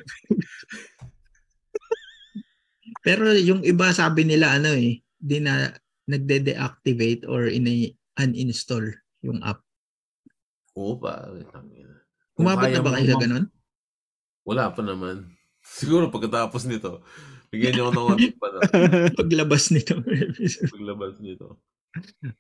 Pero 3.02 3.32
yung 3.34 3.64
iba 3.64 3.90
sabi 3.91 4.24
nila 4.24 4.56
ano 4.56 4.72
eh, 4.72 5.02
di 5.18 5.38
na 5.40 5.72
nagde-deactivate 6.06 7.26
or 7.26 7.48
ini 7.48 7.91
uninstall 8.16 8.86
yung 9.24 9.40
app. 9.41 9.64
Oo. 10.76 10.99
Kung 12.36 12.48
Umabot 12.48 12.72
na 12.72 12.80
ba 12.80 12.95
kayo 12.95 13.16
sa 13.16 13.20
ganun? 13.20 13.45
Wala 14.48 14.72
pa 14.72 14.80
naman. 14.80 15.28
Siguro 15.80 16.07
pagkatapos 16.07 16.66
nito, 16.66 17.03
bigyan 17.52 17.76
niyo 17.76 17.84
ako 17.88 17.91
ng 17.91 18.06
one 18.16 18.28
pa 18.38 18.48
na 18.48 18.60
Paglabas 19.11 19.64
nito. 19.76 19.99
paglabas 20.72 21.20
nito. 21.20 21.60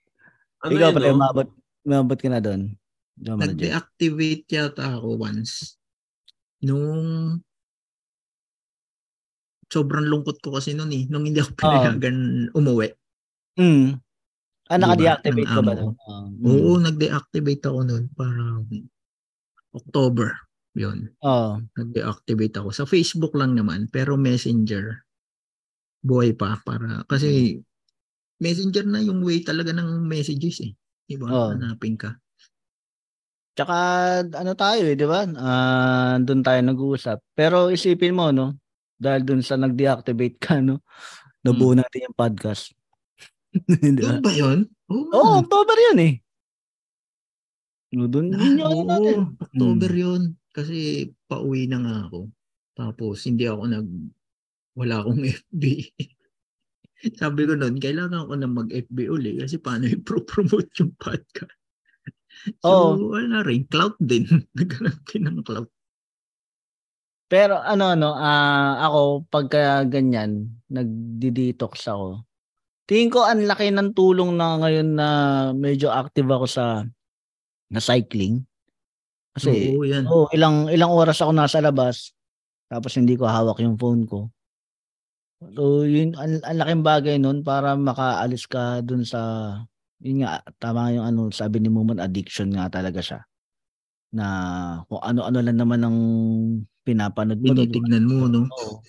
Ano 0.59 0.75
Ikaw 0.75 0.91
pala, 0.91 1.07
no? 1.07 1.15
umabot, 1.15 1.47
umabot 1.87 2.19
ka 2.19 2.27
na 2.27 2.43
doon. 2.43 2.75
Nag-deactivate 3.19 4.47
yata 4.51 4.99
ako 4.99 5.15
once. 5.15 5.79
Nung 6.59 7.39
sobrang 9.71 10.03
lungkot 10.03 10.43
ko 10.43 10.59
kasi 10.59 10.75
noon 10.75 10.91
eh. 10.91 11.03
Nung 11.07 11.23
hindi 11.23 11.39
ako 11.39 11.55
pinayagan 11.55 12.51
umuwi. 12.51 12.91
Mm. 13.55 14.03
Ah, 14.67 14.77
naka-deactivate 14.77 15.47
Ng 15.47 15.55
ka 15.55 15.61
ba 15.63 15.73
doon? 15.79 15.93
Ah, 16.03 16.27
mm. 16.27 16.43
Oo, 16.43 16.71
nag-deactivate 16.83 17.63
ako 17.63 17.79
noon. 17.87 18.03
Parang 18.11 18.67
October. 19.71 20.35
Yun. 20.75 21.07
Oo. 21.23 21.63
Nag-deactivate 21.79 22.55
ako. 22.59 22.69
Sa 22.75 22.83
Facebook 22.83 23.31
lang 23.39 23.55
naman, 23.55 23.87
pero 23.87 24.19
Messenger. 24.19 25.07
buhay 25.99 26.31
pa 26.31 26.55
para 26.63 27.03
kasi 27.11 27.59
messenger 28.39 28.87
na 28.87 29.03
yung 29.03 29.21
way 29.21 29.43
talaga 29.43 29.75
ng 29.75 30.03
messages 30.07 30.63
eh. 30.63 30.71
Diba? 31.05 31.27
Oo. 31.27 31.51
Hanapin 31.53 31.99
ka. 31.99 32.15
Tsaka 33.53 33.75
ano 34.23 34.55
tayo 34.55 34.87
eh, 34.87 34.95
di 34.95 35.03
ba? 35.03 35.27
Ah, 35.35 36.15
doon 36.23 36.39
tayo 36.39 36.59
nag-uusap. 36.63 37.19
Pero 37.35 37.67
isipin 37.67 38.15
mo, 38.15 38.31
no? 38.31 38.55
Dahil 38.95 39.27
doon 39.27 39.43
sa 39.43 39.59
nag-deactivate 39.59 40.39
ka, 40.39 40.63
no? 40.63 40.79
Nabuo 41.43 41.75
natin 41.75 42.07
yung 42.07 42.15
podcast. 42.15 42.71
di 43.67 43.99
ba? 43.99 44.15
Doon 44.15 44.23
ba 44.23 44.31
yun? 44.31 44.59
Oo. 44.87 45.11
Oo, 45.11 45.27
oh, 45.35 45.39
October 45.43 45.75
yun 45.91 45.99
eh. 45.99 46.13
No, 47.89 48.05
doon 48.05 48.31
Ah, 48.37 48.43
yun 48.47 48.59
ano 48.61 48.83
natin. 48.85 49.17
oo, 49.17 49.23
October 49.43 49.91
yun. 49.91 50.21
Kasi 50.53 51.09
pauwi 51.27 51.65
na 51.67 51.77
nga 51.81 51.95
ako. 52.07 52.29
Tapos 52.77 53.17
hindi 53.25 53.43
ako 53.49 53.63
nag 53.65 53.87
wala 54.77 54.95
akong 55.03 55.23
FB. 55.43 55.63
Sabi 57.21 57.47
ko 57.47 57.55
noon, 57.55 57.79
kailangan 57.79 58.27
ko 58.27 58.33
na 58.35 58.49
mag-FB 58.49 58.97
uli 59.07 59.39
kasi 59.39 59.55
paano 59.59 59.87
i-promote 59.95 60.71
yung 60.79 60.93
podcast. 60.99 61.55
So, 62.63 62.95
Oo. 62.95 63.11
wala 63.11 63.43
rin. 63.43 63.67
Cloud 63.67 63.99
din. 63.99 64.23
Naghanap 64.55 64.95
din 65.11 65.27
ng 65.27 65.43
cloud. 65.43 65.67
Pero 67.27 67.59
ano 67.59 67.91
ano, 67.91 68.15
ah 68.15 68.79
ako 68.87 69.27
pagka 69.27 69.83
ganyan, 69.85 70.47
nagdi-detox 70.71 71.91
ako. 71.91 72.23
Tingin 72.87 73.11
ko 73.11 73.27
ang 73.27 73.43
laki 73.43 73.75
ng 73.75 73.91
tulong 73.91 74.39
na 74.39 74.55
ngayon 74.55 74.89
na 74.95 75.09
medyo 75.51 75.91
active 75.91 76.31
ako 76.31 76.47
sa 76.47 76.87
na 77.67 77.81
cycling. 77.83 78.47
Kasi 79.35 79.75
Oo, 79.75 79.83
yan. 79.83 80.07
oh, 80.07 80.31
ilang 80.31 80.71
ilang 80.71 80.95
oras 80.95 81.19
ako 81.19 81.35
nasa 81.35 81.59
labas 81.59 82.15
tapos 82.69 82.93
hindi 82.95 83.17
ko 83.17 83.25
hawak 83.25 83.57
yung 83.59 83.75
phone 83.75 84.05
ko. 84.05 84.29
So, 85.39 85.87
yun 85.87 86.19
ang, 86.19 86.43
ang 86.43 86.57
laking 86.59 86.83
bagay 86.83 87.15
nun 87.15 87.47
para 87.47 87.71
makaalis 87.79 88.43
ka 88.43 88.83
dun 88.83 89.07
sa 89.07 89.55
yun 90.03 90.23
nga 90.23 90.43
tama 90.59 90.91
yung 90.91 91.07
ano 91.07 91.21
sabi 91.31 91.63
ni 91.63 91.71
Muman 91.71 92.03
addiction 92.03 92.51
nga 92.51 92.67
talaga 92.67 92.99
siya. 92.99 93.19
Na 94.11 94.25
kung 94.91 94.99
ano-ano 94.99 95.39
lang 95.39 95.55
naman 95.55 95.81
ang 95.83 95.97
pinapanood 96.83 97.39
mo. 97.39 97.55
dun. 97.55 97.71
Tinitignan 97.71 98.03
mo, 98.03 98.27
no? 98.27 98.51
Oo. 98.51 98.83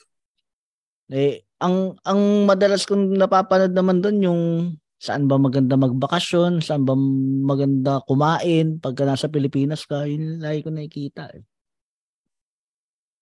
Eh, 1.11 1.43
ang 1.63 1.95
ang 2.07 2.47
madalas 2.47 2.87
kong 2.87 3.15
napapanood 3.19 3.75
naman 3.75 4.03
doon 4.03 4.19
yung 4.23 4.43
saan 4.99 5.31
ba 5.31 5.39
maganda 5.39 5.79
magbakasyon, 5.79 6.67
saan 6.67 6.83
ba 6.83 6.99
maganda 7.47 8.03
kumain 8.11 8.83
pagka 8.83 9.07
nasa 9.07 9.31
Pilipinas 9.31 9.87
ka, 9.87 10.03
yun 10.07 10.43
lagi 10.43 10.67
ko 10.67 10.71
nakikita. 10.75 11.31
Eh. 11.31 11.43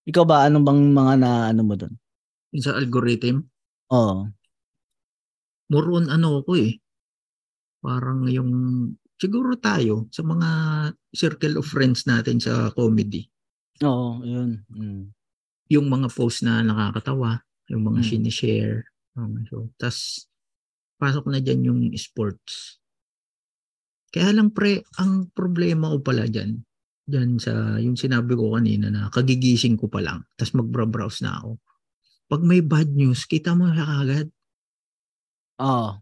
Ikaw 0.09 0.24
ba, 0.24 0.48
anong 0.48 0.64
bang 0.64 0.82
mga 0.96 1.14
na 1.20 1.30
ano 1.52 1.62
mo 1.64 1.76
doon? 1.76 1.92
Yung 2.54 2.64
sa 2.64 2.76
algorithm. 2.76 3.44
Oo. 3.92 4.28
More 5.68 5.88
on 5.92 6.08
ano 6.08 6.40
ko 6.48 6.56
eh. 6.56 6.80
Parang 7.84 8.24
yung, 8.26 8.50
siguro 9.20 9.54
tayo, 9.60 10.08
sa 10.08 10.24
mga 10.24 10.48
circle 11.12 11.60
of 11.60 11.68
friends 11.68 12.08
natin 12.08 12.40
sa 12.40 12.72
comedy. 12.72 13.28
Oo, 13.84 14.24
yun. 14.24 14.64
Mm. 14.72 15.12
yung 15.68 15.84
mga 15.92 16.08
post 16.16 16.48
na 16.48 16.64
nakakatawa, 16.64 17.44
yung 17.68 17.84
mga 17.92 18.00
Mm. 18.00 18.08
sinishare. 18.08 18.88
Um, 19.20 19.44
so, 19.52 19.68
tas 19.76 20.24
pasok 20.96 21.28
na 21.28 21.44
dyan 21.44 21.60
yung 21.68 21.80
sports. 21.92 22.80
Kaya 24.08 24.32
lang 24.32 24.56
pre, 24.56 24.80
ang 24.96 25.28
problema 25.36 25.92
ko 25.92 26.00
pala 26.00 26.24
dyan, 26.24 26.64
dyan 27.04 27.36
sa, 27.36 27.76
yung 27.76 28.00
sinabi 28.00 28.32
ko 28.32 28.56
kanina 28.56 28.88
na 28.88 29.12
kagigising 29.12 29.76
ko 29.76 29.92
pa 29.92 30.00
lang, 30.00 30.24
tas 30.40 30.56
magbra-browse 30.56 31.20
na 31.28 31.36
ako. 31.36 31.60
Pag 32.28 32.44
may 32.44 32.60
bad 32.60 32.92
news, 32.92 33.24
kita 33.24 33.56
mo 33.56 33.72
siya 33.72 33.88
kagad. 33.88 34.28
Oo. 35.64 35.96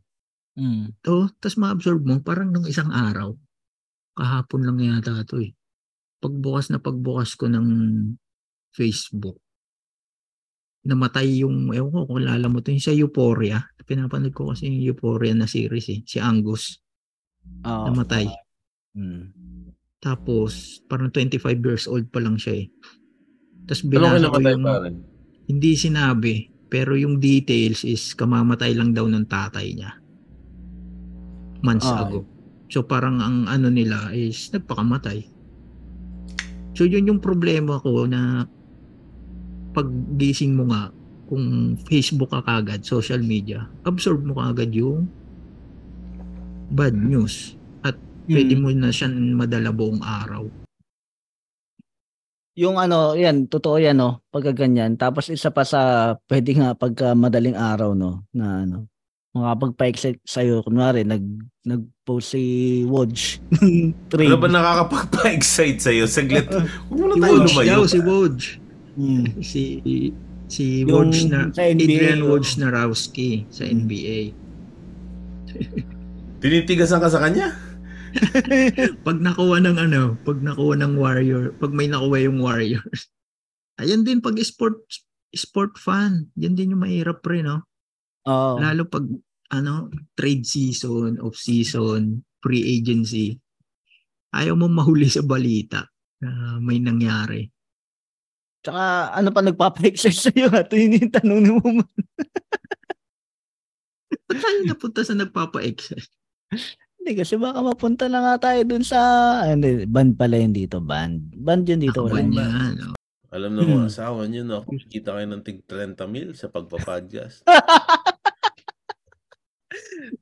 Mm. 0.58 0.98
To, 1.06 1.30
tas 1.38 1.54
ma-absorb 1.54 2.02
mo, 2.02 2.18
parang 2.18 2.50
nung 2.50 2.66
isang 2.66 2.90
araw, 2.90 3.36
kahapon 4.18 4.66
lang 4.66 4.78
yata 4.82 5.22
to 5.22 5.38
eh. 5.38 5.54
Pagbukas 6.18 6.72
na 6.72 6.82
pagbukas 6.82 7.38
ko 7.38 7.46
ng 7.46 7.68
Facebook, 8.74 9.38
namatay 10.82 11.46
yung, 11.46 11.70
ewan 11.70 11.92
ko 11.92 12.00
kung 12.10 12.24
lala 12.26 12.50
mo 12.50 12.58
to, 12.58 12.74
yung 12.74 12.82
sa 12.82 12.94
Euphoria. 12.94 13.62
Pinapanood 13.86 14.34
ko 14.34 14.50
kasi 14.50 14.66
yung 14.66 14.82
Euphoria 14.82 15.30
na 15.30 15.46
series 15.46 15.86
eh, 15.94 16.00
si 16.02 16.18
Angus, 16.18 16.82
Oo. 17.62 17.86
namatay. 17.92 18.26
Mm. 18.98 19.30
Tapos, 20.02 20.82
parang 20.90 21.12
25 21.14 21.62
years 21.62 21.86
old 21.86 22.10
pa 22.10 22.18
lang 22.18 22.34
siya 22.34 22.64
eh. 22.64 22.66
Tapos 23.66 23.82
binasa 23.86 24.30
ko 24.30 24.38
yung, 24.42 24.64
pare? 24.66 24.90
Hindi 25.46 25.78
sinabi, 25.78 26.50
pero 26.66 26.98
yung 26.98 27.22
details 27.22 27.86
is 27.86 28.12
kamamatay 28.12 28.74
lang 28.74 28.90
daw 28.90 29.06
ng 29.06 29.24
tatay 29.26 29.66
niya. 29.72 29.94
Months 31.62 31.86
Ah. 31.86 32.04
ago. 32.04 32.26
So 32.66 32.82
parang 32.82 33.22
ang 33.22 33.46
ano 33.46 33.70
nila 33.70 34.10
is 34.10 34.50
nagpakamatay. 34.50 35.22
So 36.74 36.82
yun 36.84 37.06
yung 37.06 37.22
problema 37.22 37.78
ko 37.78 38.04
na 38.04 38.44
paggising 39.72 40.58
mo 40.58 40.68
nga 40.68 40.90
kung 41.26 41.74
Facebook 41.86 42.30
ka 42.30 42.42
kagad, 42.42 42.82
social 42.82 43.22
media, 43.22 43.66
absorb 43.82 44.22
mo 44.26 44.38
kagad 44.38 44.74
yung 44.74 45.06
bad 46.70 46.94
news 46.94 47.54
at 47.82 47.94
pwede 48.26 48.58
Mm. 48.58 48.60
mo 48.62 48.68
na 48.74 48.90
siyang 48.90 49.14
madala 49.34 49.70
buong 49.70 50.02
araw. 50.02 50.65
Yung 52.56 52.80
ano, 52.80 53.12
yan, 53.12 53.44
totoo 53.46 53.76
yan, 53.76 54.00
no? 54.00 54.24
Pagka 54.32 54.56
ganyan. 54.56 54.96
Tapos 54.96 55.28
isa 55.28 55.52
pa 55.52 55.60
sa, 55.62 55.80
pwede 56.24 56.56
nga 56.56 56.72
pagka 56.72 57.12
madaling 57.12 57.52
araw, 57.52 57.92
no? 57.92 58.24
Na 58.32 58.64
ano, 58.64 58.88
makapagpa-excite 59.36 60.24
sa'yo. 60.24 60.64
Kunwari, 60.64 61.04
nag, 61.04 61.20
nag-post 61.62 62.32
si 62.32 62.42
Wodge. 62.88 63.44
Trade. 64.10 64.32
Ano 64.32 64.40
ba 64.40 64.48
nakakapagpa-excite 64.48 65.84
sa'yo? 65.84 66.08
Saglit. 66.08 66.48
Huwag 66.88 66.96
mo 66.96 67.06
na 67.12 67.14
Si 67.14 67.20
tayo 67.20 67.36
Woj 67.36 67.44
lumayo. 67.52 67.68
daw, 67.68 67.82
si 67.84 67.98
Woj. 68.00 68.36
Mm. 68.96 69.24
Si 69.44 69.62
si 70.48 70.64
Woj 70.88 71.28
na 71.28 71.52
sa 71.52 71.68
NBA, 71.68 71.84
Adrian 71.84 72.20
oh. 72.24 72.32
Wojnarowski 72.32 73.44
sa 73.52 73.68
Hmm. 73.68 73.84
NBA. 73.84 74.18
Tinitigasan 76.40 77.04
ka 77.04 77.12
sa 77.12 77.20
kanya? 77.20 77.52
Pag 79.06 79.18
nakuha 79.20 79.56
ng 79.60 79.76
ano, 79.76 80.16
pag 80.24 80.38
nakuha 80.40 80.74
ng 80.80 80.94
Warrior, 80.96 81.44
pag 81.60 81.72
may 81.72 81.88
nakuha 81.90 82.18
yung 82.24 82.38
Warriors. 82.40 83.10
Ayan 83.80 84.08
din 84.08 84.24
pag 84.24 84.36
sport 84.40 84.80
sport 85.36 85.76
fan, 85.76 86.32
yan 86.32 86.56
din 86.56 86.72
yung 86.72 86.80
mahirap 86.80 87.20
pre, 87.20 87.44
no? 87.44 87.68
Oo. 88.24 88.56
Lalo 88.56 88.88
pag 88.88 89.04
ano, 89.52 89.92
trade 90.16 90.48
season, 90.48 91.20
off 91.20 91.36
season, 91.36 92.24
free 92.40 92.64
agency. 92.64 93.36
Ayaw 94.32 94.56
mo 94.56 94.66
mahuli 94.66 95.06
sa 95.12 95.22
balita 95.22 95.86
na 96.24 96.56
may 96.58 96.80
nangyari. 96.80 97.46
Tsaka 98.64 99.14
ano 99.14 99.30
pa 99.30 99.40
nagpapa-excite 99.46 100.20
sa'yo? 100.26 100.50
Ito 100.50 100.74
yun 100.74 100.98
yung 100.98 101.12
tanong 101.14 101.40
ni 101.44 101.50
mo. 101.54 101.62
Ba't 104.26 104.38
tayo 104.42 104.58
napunta 104.66 105.06
sa 105.06 105.14
nagpapa-excite? 105.14 106.10
Hindi 107.06 107.22
kasi 107.22 107.38
baka 107.38 107.62
mapunta 107.62 108.10
na 108.10 108.18
nga 108.18 108.50
tayo 108.50 108.66
dun 108.66 108.82
sa, 108.82 108.98
ah, 109.38 109.46
hindi, 109.46 109.86
band 109.86 110.18
pala 110.18 110.42
yun 110.42 110.50
dito, 110.50 110.82
band. 110.82 111.38
Band 111.38 111.62
yun 111.62 111.78
dito. 111.78 112.02
Ako 112.02 112.10
ba 112.10 112.18
wala 112.18 112.26
niya? 112.26 112.46
No? 112.82 112.98
Alam 113.30 113.50
ng 113.54 113.62
mga 113.62 113.78
Hmm. 113.78 113.90
asawa 113.94 114.20
niyo 114.26 114.42
na 114.42 114.66
kumikita 114.66 115.14
kayo 115.14 115.26
ng 115.30 115.42
tig 115.46 115.62
30 115.70 116.02
mil 116.10 116.34
sa 116.34 116.50
pagpa-podcast. 116.50 117.46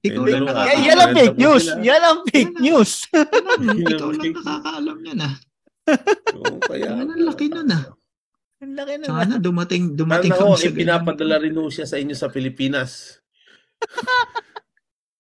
Ikaw 0.05 0.25
lang 0.29 0.45
nakakaalam. 0.45 0.69
Yan, 0.69 0.77
ah, 0.77 0.85
yan 0.85 0.99
ang 1.01 1.13
fake 1.17 1.39
news. 1.41 1.65
Yan 1.81 2.03
ang 2.05 2.21
fake 2.29 2.57
news. 2.61 2.93
Ikaw 3.81 4.09
lang 4.13 4.33
nakakaalam 4.37 4.99
yan 5.09 5.21
ah. 5.25 5.35
Oo, 6.37 6.57
kaya. 6.69 7.01
Yan 7.01 7.09
ang 7.09 7.25
laki 7.25 7.47
nun 7.49 7.73
ah. 7.73 7.85
Ang 8.61 8.77
laki 8.77 8.95
na. 9.01 9.07
Sana 9.09 9.35
dumating, 9.41 9.97
dumating 9.97 10.37
Sana 10.37 10.53
kami 10.53 10.61
sa 10.61 10.69
eh, 10.69 10.77
pinapadala 10.77 11.41
rin 11.41 11.57
siya 11.73 11.89
sa 11.89 11.97
inyo 11.97 12.13
sa 12.13 12.29
Pilipinas. 12.29 13.25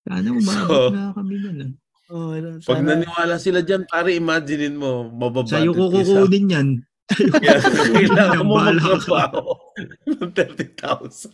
Sana 0.04 0.28
umabot 0.30 0.68
So, 0.68 0.92
na 0.92 1.12
kami 1.12 1.34
nun 1.38 1.58
ah. 1.58 1.72
Oh, 2.06 2.36
Pag 2.60 2.60
sana- 2.60 2.88
naniwala 2.94 3.34
sila 3.38 3.60
dyan, 3.60 3.88
pare, 3.88 4.12
imaginein 4.12 4.76
mo, 4.76 5.08
mababadit 5.08 5.56
Sa'yo 5.56 5.72
ko 5.72 5.88
kukunin 5.88 6.52
yan. 6.52 6.68
Sa'yo 7.08 7.26
ko 7.26 7.40
Kaya 7.40 7.56
kukunin 7.56 7.92
kailangan 7.96 8.36
yan. 8.36 8.44
mo 8.44 8.54
magtrabaho 8.54 9.40
ng 10.04 10.30
30,000. 10.30 11.32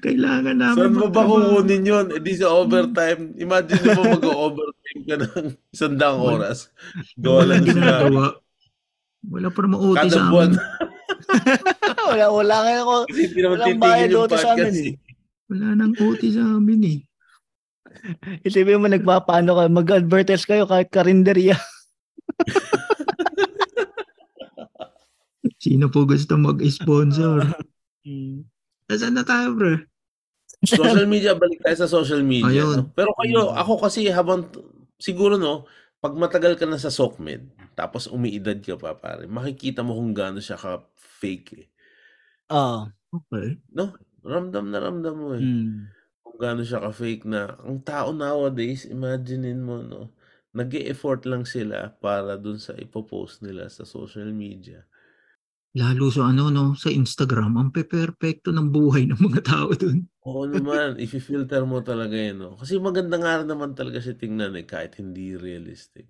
Kailangan, 0.00 0.54
namin 0.56 0.76
Saan 0.78 0.94
mo 0.94 1.06
ba 1.08 1.22
kukunin 1.22 1.82
yun? 1.84 2.06
E 2.10 2.18
di 2.18 2.32
sa 2.32 2.48
overtime. 2.50 3.36
Imagine 3.36 3.82
mo 3.92 4.02
mag-overtime 4.10 5.02
ka 5.04 5.16
ng 5.18 5.32
isang 5.68 5.94
daang 5.94 6.20
oras. 6.22 6.72
Gawa 7.14 7.44
Wala 7.44 7.52
lang 7.54 7.64
sila. 7.66 7.92
Wala 9.22 9.48
pa 9.48 9.60
naman 9.60 9.78
OT 9.78 9.96
Kada 9.98 10.10
sa 10.10 10.22
buwan. 10.26 10.50
amin. 10.50 10.64
wala, 12.10 12.24
wala 12.32 12.54
nga 12.58 12.72
ako. 12.80 12.96
Kasi 13.06 13.20
hindi 13.22 13.40
naman 13.40 13.56
Walang 13.60 13.78
bayad 13.78 14.08
yung 14.08 14.14
doon 14.18 14.28
sa 14.28 14.38
amin 14.48 14.48
podcast. 14.58 14.74
eh. 14.74 14.88
eh. 14.88 14.96
Wala 15.52 15.76
nang 15.76 15.92
OT 16.00 16.32
sa 16.32 16.56
amin 16.56 16.80
eh. 16.88 17.04
Isipin 18.48 18.80
mo 18.80 18.88
nagpapaano 18.88 19.52
ka, 19.52 19.68
mag-advertise 19.68 20.48
kayo 20.48 20.64
kahit 20.64 20.88
karinderya. 20.88 21.60
Sino 25.62 25.92
po 25.92 26.08
gusto 26.08 26.40
mag-sponsor? 26.40 27.52
Nasaan 28.88 29.12
na 29.12 29.28
tayo, 29.28 29.52
bro? 29.52 29.76
social 30.62 31.10
media, 31.10 31.34
balik 31.36 31.60
tayo 31.60 31.76
sa 31.84 31.90
social 31.90 32.22
media. 32.24 32.64
Ayun. 32.64 32.86
no? 32.86 32.88
Pero 32.96 33.12
kayo, 33.20 33.52
ako 33.52 33.82
kasi 33.82 34.08
habang, 34.08 34.48
siguro 34.96 35.36
no, 35.36 35.68
pag 36.00 36.16
matagal 36.16 36.56
ka 36.56 36.64
na 36.64 36.80
sa 36.80 36.88
SOCMED, 36.88 37.76
tapos 37.76 38.08
umiidad 38.08 38.56
ka 38.62 38.80
pa, 38.80 38.96
pare, 38.96 39.28
makikita 39.28 39.84
mo 39.84 39.92
kung 39.98 40.16
gaano 40.16 40.40
siya 40.40 40.56
ka-fake 40.56 41.48
eh. 41.60 41.66
Oo. 42.54 42.88
Okay. 43.12 43.60
No? 43.74 43.92
Ramdam 44.22 44.70
na 44.70 44.78
ramdam 44.78 45.14
mo 45.18 45.30
eh. 45.34 45.42
Mm. 45.42 45.90
Kung 46.22 46.36
gaano 46.38 46.62
siya 46.62 46.80
ka-fake 46.82 47.26
na, 47.26 47.58
ang 47.60 47.82
tao 47.82 48.14
nowadays, 48.14 48.86
imaginein 48.86 49.62
mo, 49.62 49.82
no, 49.82 50.14
nag 50.54 50.70
effort 50.78 51.26
lang 51.26 51.44
sila 51.48 51.92
para 51.98 52.38
dun 52.38 52.58
sa 52.60 52.76
ipopost 52.78 53.42
nila 53.42 53.66
sa 53.68 53.82
social 53.82 54.30
media. 54.30 54.86
Lalo 55.72 56.12
sa 56.12 56.28
ano, 56.28 56.52
no, 56.52 56.76
sa 56.76 56.92
Instagram, 56.92 57.56
ang 57.56 57.68
pe-perfecto 57.72 58.52
ng 58.52 58.68
buhay 58.68 59.08
ng 59.08 59.20
mga 59.20 59.40
tao 59.40 59.72
dun. 59.72 60.04
Oo 60.22 60.44
naman, 60.46 60.94
if-filter 61.04 61.64
mo 61.64 61.80
talaga 61.80 62.14
yun, 62.14 62.38
no? 62.38 62.50
Kasi 62.60 62.78
maganda 62.78 63.16
nga 63.18 63.40
naman 63.42 63.72
talaga 63.72 63.98
siya 63.98 64.14
tingnan 64.14 64.52
eh, 64.54 64.68
kahit 64.68 65.00
hindi 65.00 65.32
realistic. 65.34 66.06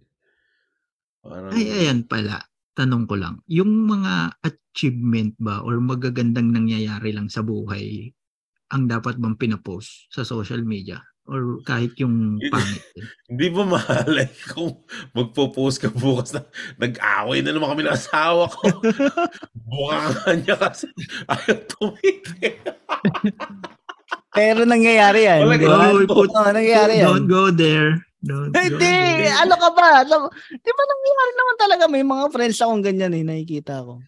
Parang, 1.22 1.54
Ay, 1.54 1.70
ayan 1.70 2.02
pala. 2.04 2.42
Tanong 2.74 3.04
ko 3.04 3.14
lang, 3.20 3.38
yung 3.46 3.84
mga 3.86 4.42
achievement 4.72 5.36
ba 5.36 5.60
or 5.60 5.76
magagandang 5.78 6.48
nangyayari 6.48 7.12
lang 7.12 7.28
sa 7.28 7.44
buhay 7.44 8.08
ang 8.72 8.88
dapat 8.88 9.20
bang 9.20 9.36
pinapost 9.36 10.08
sa 10.08 10.24
social 10.24 10.64
media? 10.64 10.96
Or 11.22 11.62
kahit 11.62 11.94
yung 12.02 12.40
pangit? 12.50 12.82
Hindi 13.30 13.46
ba 13.52 13.62
mahalay 13.68 14.26
kung 14.50 14.80
magpo-post 15.14 15.78
ka 15.78 15.92
bukas 15.92 16.34
na 16.34 16.42
nag-away 16.80 17.44
na 17.44 17.52
naman 17.54 17.68
kami 17.76 17.82
ng 17.86 17.94
asawa 17.94 18.50
ko. 18.50 18.82
Buka 19.70 20.34
niya 20.34 20.56
kasi 20.58 20.90
ayaw 21.30 21.56
tumigil. 21.70 22.58
Pero 24.34 24.66
nangyayari 24.66 25.28
yan. 25.30 25.46
Wala 25.46 25.62
ba? 25.62 25.94
Oy, 25.94 26.04
put- 26.10 26.32
Oo, 26.32 26.50
nangyayari 26.50 27.00
yan. 27.00 27.06
Don't 27.06 27.28
go 27.30 27.54
there. 27.54 28.02
Don't 28.18 28.50
go 28.50 28.58
Hindi, 28.58 28.82
there. 28.82 29.30
ano 29.38 29.54
ka 29.54 29.68
ba? 29.78 30.02
Alam, 30.02 30.26
di 30.50 30.70
ba 30.74 30.82
nangyayari 30.82 31.32
naman 31.38 31.56
talaga 31.60 31.84
may 31.86 32.02
mga 32.02 32.24
friends 32.34 32.58
akong 32.58 32.82
ganyan 32.82 33.14
eh, 33.14 33.22
nakikita 33.22 33.86
ko. 33.86 34.02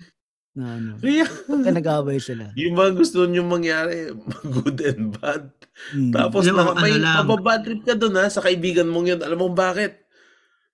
Na 0.54 0.78
ano, 0.78 0.94
Kaya, 1.02 1.26
pagka 1.26 1.70
nag-away 1.72 2.18
sila. 2.18 2.54
yung 2.54 2.78
mga 2.78 2.94
gusto 2.94 3.26
nyo 3.26 3.42
mangyari, 3.42 4.14
good 4.46 4.78
and 4.80 5.10
bad. 5.12 5.50
Mm. 5.90 6.14
Tapos 6.14 6.46
Alam 6.46 6.54
na, 6.54 6.78
may 6.78 6.94
ano 6.94 7.02
lang. 7.02 7.26
mababad 7.26 7.60
trip 7.66 7.82
ka 7.82 7.98
doon 7.98 8.14
ha, 8.16 8.30
sa 8.30 8.38
kaibigan 8.38 8.86
mong 8.86 9.10
yun. 9.10 9.20
Alam 9.20 9.38
mo 9.40 9.48
bakit? 9.50 10.06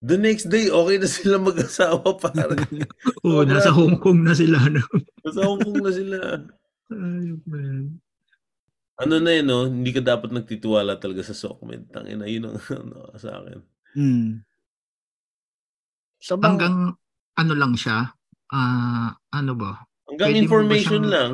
The 0.00 0.16
next 0.16 0.48
day, 0.48 0.68
okay 0.68 0.96
na 0.96 1.08
sila 1.08 1.36
mag-asawa 1.36 2.04
pare. 2.20 2.56
Oo, 3.24 3.44
nasa 3.44 3.72
Hong 3.72 3.96
Kong 3.96 4.20
na 4.20 4.36
sila. 4.36 4.60
No? 4.68 4.84
Nasa 5.24 5.40
Hong 5.44 5.60
Kong 5.60 5.80
na 5.80 5.92
sila. 5.92 6.16
Ay, 6.92 7.36
man. 7.44 8.00
Ano 9.00 9.16
na 9.16 9.32
yun, 9.32 9.46
no? 9.48 9.64
Hindi 9.64 9.96
ka 9.96 10.04
dapat 10.04 10.28
nagtitiwala 10.28 11.00
talaga 11.00 11.24
sa 11.24 11.32
SOCMED. 11.32 11.88
Tangina, 11.88 12.28
yun 12.28 12.52
ang 12.52 12.60
ano, 12.84 13.16
sa 13.16 13.40
akin. 13.40 13.60
Mm. 13.96 14.44
So, 16.20 16.36
bang, 16.36 16.60
Hanggang 16.60 16.76
ano 17.34 17.52
lang 17.56 17.72
siya, 17.72 18.12
ah 18.50 19.10
ano 19.30 19.52
ba? 19.54 19.72
Hanggang 20.06 20.28
Pwede 20.30 20.38
mo 20.38 20.42
ba 20.42 20.44
information 20.44 21.02
siyang- 21.02 21.10
lang. 21.10 21.30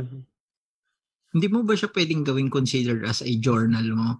Hindi 1.32 1.46
mo 1.48 1.60
ba 1.62 1.74
siya 1.74 1.92
pwedeng 1.92 2.22
gawing 2.22 2.48
considered 2.48 3.04
as 3.04 3.20
a 3.20 3.32
journal 3.36 3.84
mo? 3.92 4.10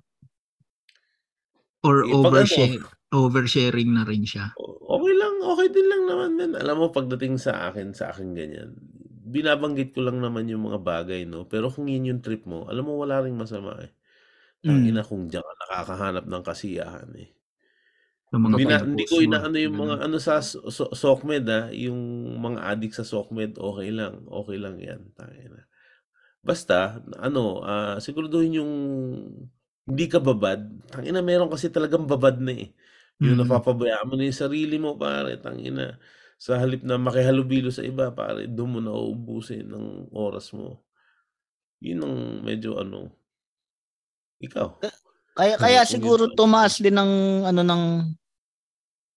Or 1.81 2.03
Eh, 2.03 2.11
pag 2.11 2.19
overshare, 2.25 2.83
oversharing 3.11 3.95
na 3.95 4.03
rin 4.05 4.27
siya? 4.27 4.53
O- 4.59 4.75
Okay 4.97 5.15
lang, 5.15 5.35
okay 5.43 5.69
din 5.69 5.87
lang 5.87 6.03
naman 6.07 6.31
din. 6.37 6.53
Alam 6.55 6.77
mo, 6.79 6.87
pagdating 6.89 7.37
sa 7.37 7.69
akin, 7.69 7.91
sa 7.91 8.11
akin 8.11 8.33
ganyan, 8.33 8.75
binabanggit 9.27 9.93
ko 9.93 10.03
lang 10.03 10.23
naman 10.23 10.47
yung 10.47 10.67
mga 10.67 10.81
bagay, 10.81 11.27
no? 11.27 11.45
Pero 11.45 11.69
kung 11.69 11.87
yun 11.87 12.07
yung 12.07 12.23
trip 12.23 12.47
mo, 12.47 12.65
alam 12.67 12.87
mo, 12.87 12.97
wala 12.97 13.21
ring 13.21 13.35
masama 13.37 13.77
eh. 13.83 13.91
Ang 14.65 14.83
Mm. 14.83 14.89
ina 14.95 15.03
kung 15.05 15.29
diyan 15.29 15.45
ka 15.45 15.55
nakakahanap 15.63 16.25
ng 16.27 16.43
kasiyahan 16.43 17.11
eh. 17.19 17.29
Ng 18.37 18.43
mga 18.45 18.53
Hindi, 18.53 18.65
na, 18.69 18.79
hindi 18.85 19.05
ko 19.09 19.17
inaano 19.25 19.57
yung 19.57 19.77
mga 19.81 19.95
ano 20.05 20.17
sa 20.21 20.45
so, 20.45 20.69
so- 20.69 20.93
SOCMED 20.93 21.45
ah, 21.49 21.67
yung 21.73 21.99
mga 22.37 22.61
addict 22.63 22.95
sa 23.01 23.09
SOCMED, 23.09 23.57
okay 23.57 23.89
lang. 23.91 24.23
Okay 24.29 24.57
lang 24.61 24.77
yan. 24.77 25.01
Tangina. 25.17 25.65
Basta, 26.45 27.01
ano, 27.17 27.65
ah 27.65 27.97
siguraduhin 27.99 28.61
yung 28.61 28.73
hindi 29.87 30.07
ka 30.07 30.19
babad. 30.19 30.61
Tangina, 30.91 31.23
meron 31.23 31.49
kasi 31.49 31.71
talagang 31.71 32.05
babad 32.05 32.39
na 32.39 32.53
eh. 32.53 32.71
Yung 33.23 33.41
Mm. 33.41 33.49
napapabayaan 33.49 34.07
mo 34.07 34.15
na 34.19 34.29
yung 34.29 34.37
sarili 34.37 34.77
mo, 34.77 34.99
pare. 35.01 35.41
Tangina. 35.41 35.97
Sa 36.37 36.61
halip 36.61 36.85
na 36.85 37.01
makihalubilo 37.01 37.73
sa 37.73 37.81
iba, 37.81 38.13
pare, 38.13 38.45
doon 38.45 38.71
mo 38.77 38.81
na 38.85 38.93
uubusin 38.93 39.65
ng 39.65 40.13
oras 40.13 40.53
mo. 40.53 40.85
Yun 41.81 42.05
ang 42.05 42.17
medyo 42.45 42.77
ano. 42.77 43.09
Ikaw. 44.43 44.69
kaya, 45.33 45.55
Ano, 45.57 45.63
kaya 45.65 45.81
siguro 45.89 46.29
tumaas 46.29 46.77
din 46.77 46.93
ng, 46.93 47.13
ano, 47.49 47.61
ng, 47.65 47.83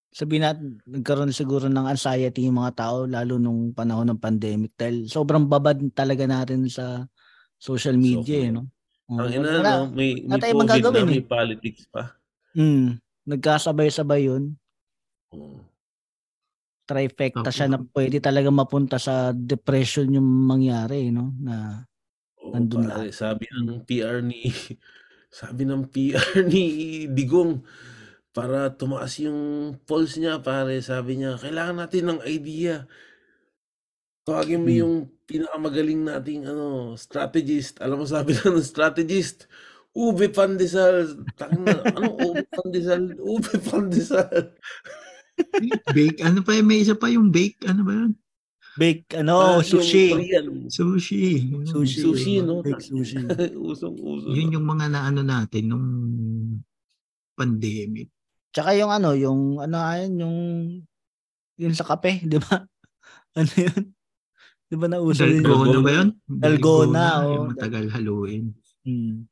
sabihin 0.10 0.44
natin, 0.46 0.68
nagkaroon 0.86 1.30
siguro 1.30 1.70
ng 1.70 1.86
anxiety 1.86 2.50
yung 2.50 2.58
mga 2.58 2.74
tao, 2.76 3.06
lalo 3.06 3.38
nung 3.38 3.72
panahon 3.72 4.10
ng 4.10 4.22
pandemic. 4.22 4.74
Dahil 4.74 5.06
sobrang 5.06 5.46
babad 5.46 5.78
talaga 5.94 6.26
natin 6.26 6.66
sa 6.66 7.06
social 7.56 7.96
media, 7.96 8.50
eh, 8.50 8.52
no? 8.52 8.66
Oo, 9.10 9.22
Ang 9.22 9.30
ina, 9.34 9.50
wala- 9.62 9.78
no? 9.86 9.94
May, 9.94 10.22
may 10.26 10.42
COVID 10.42 10.82
na, 10.82 11.00
eh. 11.02 11.06
may 11.06 11.24
politics 11.24 11.84
pa. 11.90 12.18
Mm, 12.58 12.98
nagkasabay-sabay 13.30 14.22
yun. 14.30 14.58
Oo. 15.34 15.62
Trifecta 16.90 17.46
Opo. 17.46 17.54
siya 17.54 17.70
na 17.70 17.78
pwede 17.94 18.18
talaga 18.18 18.50
mapunta 18.50 18.98
sa 18.98 19.30
depression 19.30 20.10
yung 20.10 20.26
mangyari, 20.26 21.14
no? 21.14 21.38
Na, 21.38 21.86
Oo, 22.42 22.58
Nandun 22.58 22.90
pare, 22.90 23.14
sabi 23.14 23.46
ng 23.46 23.86
PR 23.86 24.26
ni 24.26 24.50
sabi 25.30 25.70
ng 25.70 25.86
PR 25.94 26.42
ni 26.50 26.64
Digong 27.06 27.62
para 28.40 28.72
tumaas 28.72 29.14
yung 29.20 29.40
pulse 29.84 30.16
niya 30.18 30.40
pare 30.40 30.80
sabi 30.80 31.20
niya 31.20 31.36
kailangan 31.36 31.76
natin 31.78 32.04
ng 32.08 32.20
idea 32.26 32.88
tawagin 34.24 34.62
mo 34.62 34.70
Hmm. 34.70 34.80
yung 34.80 34.96
pinakamagaling 35.26 36.02
nating 36.02 36.42
ano 36.46 36.94
strategist 36.96 37.78
alam 37.80 38.00
mo 38.00 38.06
sabi 38.06 38.32
lang 38.38 38.56
ng 38.56 38.64
strategist 38.66 39.46
Ube 39.92 40.30
Pandesal 40.30 41.26
tangina 41.34 41.82
ano 41.90 42.14
Ube 42.16 42.46
Pandesal 42.48 43.02
Ube 43.34 43.54
Pandesal 43.60 44.54
Bake, 45.96 46.20
ano 46.20 46.44
pa? 46.44 46.60
May 46.60 46.84
isa 46.84 47.00
pa 47.00 47.08
yung 47.08 47.32
bake, 47.32 47.64
ano 47.64 47.88
ba 47.88 47.96
yun? 47.96 48.12
bake, 48.76 49.08
Ah, 49.16 49.24
ano, 49.24 49.64
yung 49.64 49.64
sushi. 49.66 50.12
Korean. 50.12 50.46
Sushi. 50.68 51.24
Sushi. 51.64 52.00
sushi 52.04 52.34
no 52.44 52.60
Bake 52.60 52.84
sushi. 52.84 53.24
usong 53.56 53.96
uso 53.98 54.28
Yun 54.30 54.60
yung 54.60 54.68
mga 54.68 54.92
naano 54.92 55.24
natin 55.24 55.64
nung 55.66 55.88
pandemic. 57.34 58.12
Tsaka 58.50 58.74
yung 58.74 58.90
ano, 58.90 59.14
yung 59.14 59.62
ano 59.62 59.78
ayun, 59.78 60.14
yung 60.18 60.38
yung 61.60 61.76
sa 61.76 61.86
kape, 61.86 62.24
di 62.26 62.40
ba? 62.42 62.64
Ano 63.38 63.54
yun? 63.54 63.94
Di 64.66 64.76
ba 64.76 64.90
nauso 64.90 65.22
yun? 65.22 65.46
Dalgona 65.46 65.80
ba 65.86 65.92
yun? 65.94 66.10
Dalgona. 66.26 67.06
Yung 67.30 67.54
matagal 67.54 67.86
haluin. 67.94 68.58
Hmm. 68.82 69.30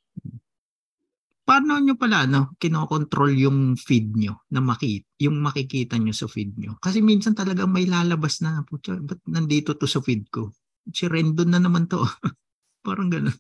Paano 1.47 1.81
nyo 1.81 1.97
pala, 1.97 2.29
no, 2.29 2.53
kinokontrol 2.61 3.33
yung 3.39 3.73
feed 3.73 4.13
nyo 4.13 4.45
na 4.53 4.61
makita, 4.61 5.07
yung 5.23 5.41
makikita 5.41 5.97
nyo 5.97 6.13
sa 6.13 6.29
feed 6.29 6.59
nyo? 6.61 6.77
Kasi 6.77 6.99
minsan 7.01 7.33
talaga 7.33 7.65
may 7.65 7.89
lalabas 7.89 8.43
na, 8.43 8.61
putya, 8.67 9.01
ba't 9.01 9.17
nandito 9.25 9.73
to 9.73 9.89
sa 9.89 10.03
feed 10.03 10.29
ko? 10.29 10.53
Si 10.93 11.09
Rendon 11.09 11.49
na 11.49 11.57
naman 11.57 11.89
to. 11.89 12.03
Parang 12.85 13.09
gano'n. 13.09 13.33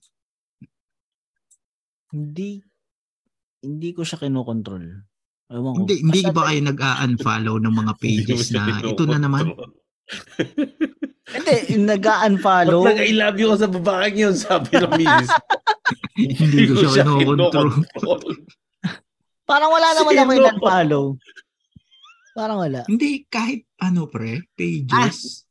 Hindi 2.15 2.63
hindi 3.61 3.89
ko 3.91 4.07
siya 4.07 4.21
kinokontrol. 4.23 5.06
Ewan 5.47 5.71
ko. 5.71 5.77
Hindi, 5.79 5.95
hindi 6.03 6.21
Basta- 6.21 6.35
ba 6.35 6.41
kayo 6.45 6.61
nag-unfollow 6.61 7.55
ng 7.57 7.73
mga 7.73 7.93
pages 7.97 8.43
na 8.51 8.61
ito 8.81 9.03
na 9.03 9.17
naman? 9.17 9.45
Hindi, 11.27 11.55
nag-unfollow. 11.77 12.79
Ba't 12.83 12.95
nag-I 12.95 13.11
love 13.13 13.37
you 13.37 13.47
ka 13.51 13.57
sa 13.57 13.69
babaeng 13.69 14.17
yun, 14.17 14.35
sabi 14.35 14.69
ng 14.73 14.91
misis. 14.99 15.29
hindi 16.15 16.61
ko 16.65 16.73
siya 16.83 17.03
kinokontrol. 17.03 17.69
Parang 19.43 19.71
wala 19.71 19.87
naman 19.95 20.11
Sino? 20.11 20.21
ako 20.21 20.31
yung 20.33 20.47
unfollow. 20.53 21.05
Parang 22.33 22.59
wala. 22.59 22.79
Hindi, 22.85 23.23
kahit 23.25 23.63
ano 23.79 24.05
pre, 24.05 24.43
pages. 24.51 25.47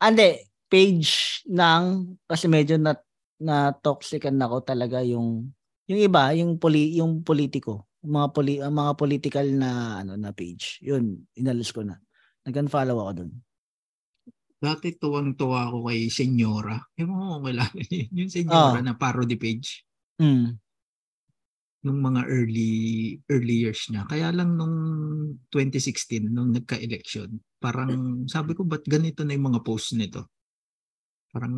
Ande, 0.00 0.48
page 0.66 1.44
ng 1.46 1.82
kasi 2.24 2.48
medyo 2.48 2.74
na 2.74 2.96
na 3.36 3.70
toxican 3.70 4.40
ako 4.40 4.64
talaga 4.64 5.04
yung 5.04 5.52
yung 5.84 6.00
iba, 6.00 6.32
yung 6.32 6.56
poli 6.56 6.96
yung 6.96 7.20
politiko, 7.20 7.84
mga 8.04 8.28
poli, 8.30 8.54
ang 8.60 8.76
mga 8.76 8.92
political 8.94 9.46
na 9.56 10.00
ano 10.04 10.14
na 10.14 10.30
page. 10.36 10.78
Yun, 10.84 11.24
inalis 11.34 11.72
ko 11.72 11.82
na. 11.82 11.96
Nag-unfollow 12.44 13.00
ako 13.00 13.12
doon. 13.24 13.32
Dati 14.60 14.96
tuwang-tuwa 14.96 15.68
ako 15.68 15.88
kay 15.88 16.08
Senyora. 16.08 16.76
Ewan 16.96 17.16
ko 17.16 17.24
kung 17.36 17.44
kilala 17.48 17.80
niyo. 17.88 18.04
Yung 18.16 18.30
Senyora 18.32 18.80
Ah. 18.80 18.84
na 18.84 18.94
parody 18.96 19.36
page. 19.36 19.84
Mm. 20.20 20.60
nung 21.84 22.00
mga 22.00 22.24
early 22.32 22.72
early 23.28 23.60
years 23.60 23.92
niya. 23.92 24.08
Kaya 24.08 24.32
lang 24.32 24.56
nung 24.56 24.72
2016 25.52 26.32
nung 26.32 26.48
nagka-election, 26.48 27.28
parang 27.60 28.24
sabi 28.24 28.56
ko 28.56 28.64
ba't 28.64 28.88
ganito 28.88 29.20
na 29.20 29.36
yung 29.36 29.52
mga 29.52 29.60
posts 29.60 29.92
nito? 29.92 30.32
Parang 31.28 31.52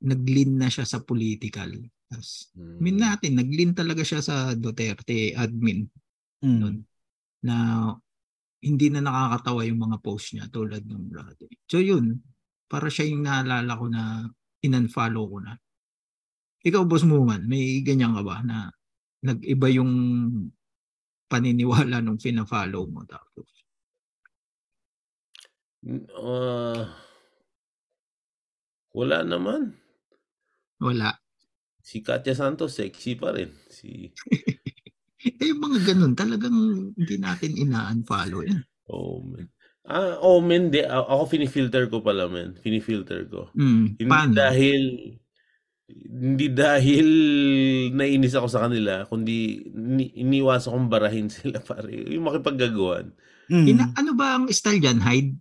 nag-lean 0.00 0.56
na 0.56 0.72
siya 0.72 0.88
sa 0.88 1.04
political. 1.04 1.68
Tas, 2.14 2.54
Mm. 2.54 2.78
min 2.78 2.96
natin, 3.02 3.32
nag-lean 3.34 3.74
talaga 3.74 4.06
siya 4.06 4.22
sa 4.22 4.54
Duterte 4.54 5.34
admin 5.34 5.90
Mm. 6.46 6.58
nun 6.62 6.76
na 7.42 7.54
hindi 8.62 8.86
na 8.88 9.02
nakakatawa 9.02 9.66
yung 9.66 9.80
mga 9.82 9.98
post 10.00 10.32
niya 10.32 10.46
tulad 10.48 10.86
ng 10.86 11.10
dati. 11.10 11.50
So 11.68 11.82
yun, 11.82 12.22
para 12.70 12.88
siya 12.88 13.10
yung 13.10 13.26
naalala 13.26 13.72
ko 13.76 13.86
na 13.90 14.24
in-unfollow 14.64 15.24
ko 15.28 15.38
na. 15.44 15.52
Ikaw, 16.64 16.88
Boss 16.88 17.04
Muman, 17.04 17.44
may 17.44 17.84
ganyan 17.84 18.16
ka 18.16 18.24
ba 18.24 18.40
na 18.40 18.72
nag-iba 19.20 19.68
yung 19.68 19.92
paniniwala 21.28 22.00
nung 22.00 22.16
fina-follow 22.16 22.88
mo 22.88 23.04
tapos? 23.04 23.48
Ah, 26.16 26.88
wala 28.96 29.18
naman. 29.28 29.76
Wala. 30.80 31.23
Si 31.84 32.00
Katya 32.00 32.32
Santos, 32.32 32.72
sexy 32.72 33.12
pa 33.14 33.36
rin. 33.36 33.52
Si, 33.68 34.08
Eh, 35.24 35.56
mga 35.56 35.92
ganun, 35.92 36.12
talagang 36.12 36.56
hindi 36.92 37.16
natin 37.16 37.56
ina-unfollow 37.56 38.44
yan. 38.44 38.60
oh 38.92 39.24
man. 39.24 39.48
Ah, 39.84 40.16
oh 40.20 40.40
man, 40.40 40.68
di, 40.72 40.80
a- 40.80 41.04
ako 41.04 41.28
finifilter 41.28 41.88
ko 41.92 42.00
pala, 42.00 42.24
man. 42.28 42.56
Finifilter 42.60 43.24
ko. 43.28 43.48
Mm, 43.56 43.96
Hindi 44.00 44.04
paano? 44.04 44.32
dahil 44.32 44.82
hindi 45.88 46.48
dahil 46.48 47.08
nainis 47.92 48.32
ako 48.32 48.48
sa 48.48 48.64
kanila, 48.64 49.04
kundi 49.04 49.68
ni, 49.72 50.08
iniwasan 50.16 50.72
kong 50.72 50.88
barahin 50.88 51.28
sila 51.32 51.60
pare. 51.60 51.92
Yung 52.08 52.24
makipaggagawan. 52.28 53.12
Mm. 53.52 53.66
Ina, 53.68 53.84
ano 53.96 54.10
ba 54.16 54.40
ang 54.40 54.48
style 54.48 54.80
dyan? 54.80 55.00
Hide? 55.04 55.36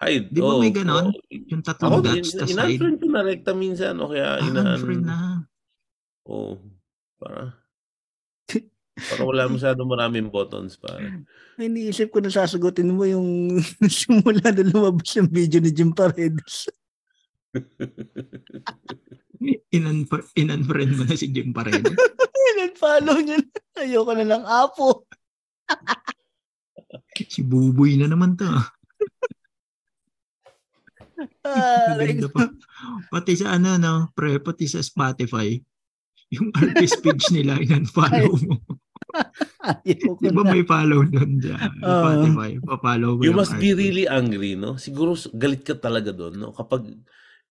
Hide. 0.00 0.32
Di 0.32 0.40
ba 0.40 0.48
oh, 0.48 0.58
may 0.58 0.72
ganon? 0.72 1.12
oh. 1.12 1.20
Yung 1.28 1.60
tatlong 1.60 1.92
Ako, 1.92 2.02
dots, 2.02 2.32
in, 2.32 2.38
tas 2.38 2.48
in-unfriend 2.48 2.96
ko 2.96 3.06
na 3.06 3.20
rekta 3.20 3.52
minsan, 3.52 4.00
o 4.00 4.08
kaya 4.08 4.36
Ah, 4.36 4.42
inaan. 4.42 4.66
unfriend 4.74 5.04
na. 5.04 5.44
Oo. 6.24 6.56
para 7.20 7.52
para 9.12 9.22
wala 9.22 9.44
masyado 9.44 9.84
maraming 9.84 10.26
buttons 10.26 10.72
para. 10.74 11.04
Ay, 11.04 11.20
Iniisip 11.62 12.08
ko 12.08 12.18
na 12.18 12.32
sasagutin 12.32 12.88
mo 12.88 13.04
yung 13.04 13.60
simula 13.92 14.48
na 14.48 14.64
lumabas 14.64 15.12
yung 15.14 15.28
video 15.28 15.60
ni 15.60 15.68
Jim 15.68 15.92
Paredes. 15.92 16.72
In-unfr- 19.70 20.32
In-unfriend 20.34 20.92
mo 20.96 21.04
na 21.04 21.14
si 21.14 21.28
Jim 21.28 21.52
Paredes. 21.52 21.92
follow 22.76 23.20
niya. 23.20 23.36
na. 23.36 23.48
Ayoko 23.76 24.12
na 24.12 24.24
lang 24.26 24.44
apo. 24.44 25.04
si 27.20 27.44
Buboy 27.44 27.96
na 27.96 28.08
naman 28.08 28.32
to. 28.34 28.48
Ah, 31.42 31.94
Maganda 31.94 32.28
pa. 32.28 32.48
Pati 33.08 33.32
sa 33.34 33.54
ano, 33.54 33.76
no, 33.76 33.94
pre, 34.12 34.38
pati 34.38 34.64
sa 34.64 34.80
Spotify, 34.80 35.56
yung 36.30 36.48
artist 36.52 37.00
page 37.00 37.28
nila, 37.30 37.58
in-unfollow 37.58 38.32
mo. 38.40 38.56
Di 40.22 40.30
ba 40.30 40.42
na. 40.46 40.50
may 40.50 40.62
follow 40.62 41.02
doon 41.02 41.42
dyan? 41.42 41.58
Oo. 41.82 41.90
Spotify, 41.90 42.50
pa-follow 42.62 43.10
mo 43.18 43.22
You 43.22 43.34
must 43.34 43.54
be 43.54 43.74
artist. 43.74 43.80
really 43.80 44.04
angry, 44.06 44.54
no? 44.54 44.78
Siguro 44.78 45.12
galit 45.34 45.62
ka 45.62 45.74
talaga 45.74 46.14
doon, 46.14 46.38
no? 46.38 46.50
Kapag 46.50 46.86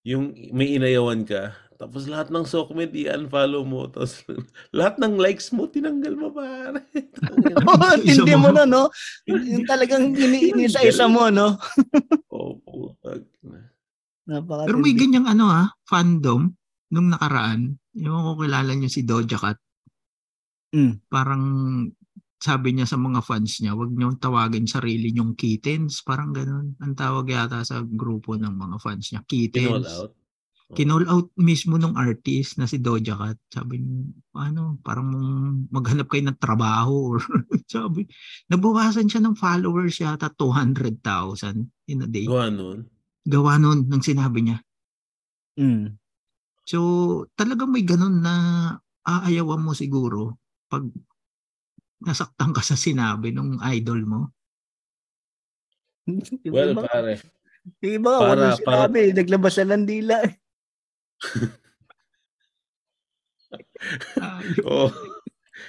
yung 0.02 0.32
may 0.50 0.74
inayawan 0.74 1.28
ka, 1.28 1.54
tapos 1.80 2.11
lahat 2.11 2.27
ng 2.27 2.43
sockmed 2.43 2.91
i-unfollow 2.91 3.64
mo, 3.64 3.88
tapos 3.88 4.19
lahat 4.77 4.99
ng 4.99 5.15
likes 5.15 5.56
mo, 5.56 5.64
tinanggal 5.72 6.11
mo, 6.19 6.27
pare. 6.35 6.84
Isa 8.03 8.27
Tindi 8.27 8.35
mo. 8.35 8.51
na, 8.51 8.68
no? 8.68 8.91
Yung 9.23 9.64
talagang 9.64 10.11
iniisa-isa 10.11 11.07
mo, 11.07 11.31
no? 11.31 11.56
Opo. 12.27 12.99
Napakatindi. 14.27 14.68
Pero 14.68 14.77
may 14.84 14.91
ganyang 14.91 15.31
ano 15.31 15.47
ha, 15.47 15.72
fandom, 15.88 16.51
nung 16.91 17.07
nakaraan, 17.07 17.80
yung 17.95 18.27
ko 18.27 18.43
kilala 18.43 18.76
niyo 18.76 18.91
si 18.91 19.07
Doja 19.07 19.39
Cat, 19.39 19.56
Mm. 20.69 21.01
parang 21.10 21.43
sabi 22.38 22.77
niya 22.77 22.85
sa 22.85 22.93
mga 22.95 23.26
fans 23.26 23.57
niya, 23.57 23.73
wag 23.73 23.89
niyo 23.89 24.14
tawagin 24.22 24.69
sarili 24.69 25.10
niyong 25.10 25.34
kittens, 25.34 26.06
parang 26.06 26.30
ganun. 26.30 26.77
Ang 26.77 26.93
tawag 26.93 27.26
yata 27.26 27.65
sa 27.65 27.81
grupo 27.81 28.38
ng 28.38 28.53
mga 28.53 28.77
fans 28.77 29.10
niya, 29.10 29.22
kittens. 29.26 29.89
Out. 29.89 30.19
Kinall 30.70 31.10
out 31.10 31.34
mismo 31.34 31.82
ng 31.82 31.98
artist 31.98 32.62
na 32.62 32.70
si 32.70 32.78
Doja 32.78 33.18
Cat. 33.18 33.41
Sabi 33.50 33.82
niya, 33.82 34.06
ano, 34.38 34.78
parang 34.86 35.10
maghanap 35.74 36.06
kayo 36.06 36.30
ng 36.30 36.38
trabaho 36.38 37.18
or 37.18 37.20
sabi, 37.74 38.06
nabawasan 38.54 39.10
siya 39.10 39.18
ng 39.26 39.34
followers 39.34 39.98
yata 39.98 40.30
200,000 40.30 41.90
in 41.90 42.06
a 42.06 42.10
day. 42.10 42.30
Gawa 42.30 42.54
nun. 42.54 42.86
Gawa 43.26 43.58
nun 43.58 43.90
ng 43.90 44.04
sinabi 44.06 44.46
niya. 44.46 44.58
Mm. 45.58 45.98
So, 46.70 46.78
talagang 47.34 47.74
may 47.74 47.82
ganun 47.82 48.22
na 48.22 48.36
aayawan 49.02 49.66
mo 49.66 49.74
siguro 49.74 50.38
pag 50.70 50.86
nasaktan 52.06 52.54
ka 52.54 52.62
sa 52.62 52.78
sinabi 52.78 53.34
ng 53.34 53.58
idol 53.74 54.06
mo. 54.06 54.22
Well, 56.46 56.78
iba, 56.78 56.86
pare. 56.86 57.22
yung 57.82 57.96
iba 58.02 58.12
para- 58.22 58.58
para- 58.62 58.86
sinabi. 58.86 59.18
Naglabas 59.18 59.58
na 59.62 59.78
ng 59.78 59.86
Ay, 64.20 64.48
Oh. 64.68 64.91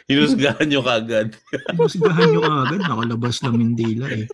Hinusgahan 0.06 0.70
nyo 0.70 0.82
kagad. 0.86 1.34
Musgahan 1.74 2.30
nyo 2.30 2.42
agad, 2.46 2.78
nakalabas 2.82 3.42
ng 3.42 3.54
Mindila 3.58 4.06
eh. 4.10 4.26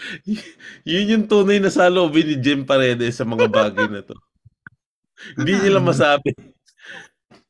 Yun 0.90 1.10
yung 1.12 1.24
tunay 1.28 1.60
na 1.60 1.68
saloobin 1.68 2.24
ni 2.24 2.36
Jim 2.40 2.64
Paredes 2.64 3.20
sa 3.20 3.28
mga 3.28 3.48
bagay 3.48 3.88
na 3.88 4.00
to. 4.00 4.16
Hindi 5.36 5.52
niya 5.56 5.76
lang 5.76 5.84
masabi. 5.84 6.32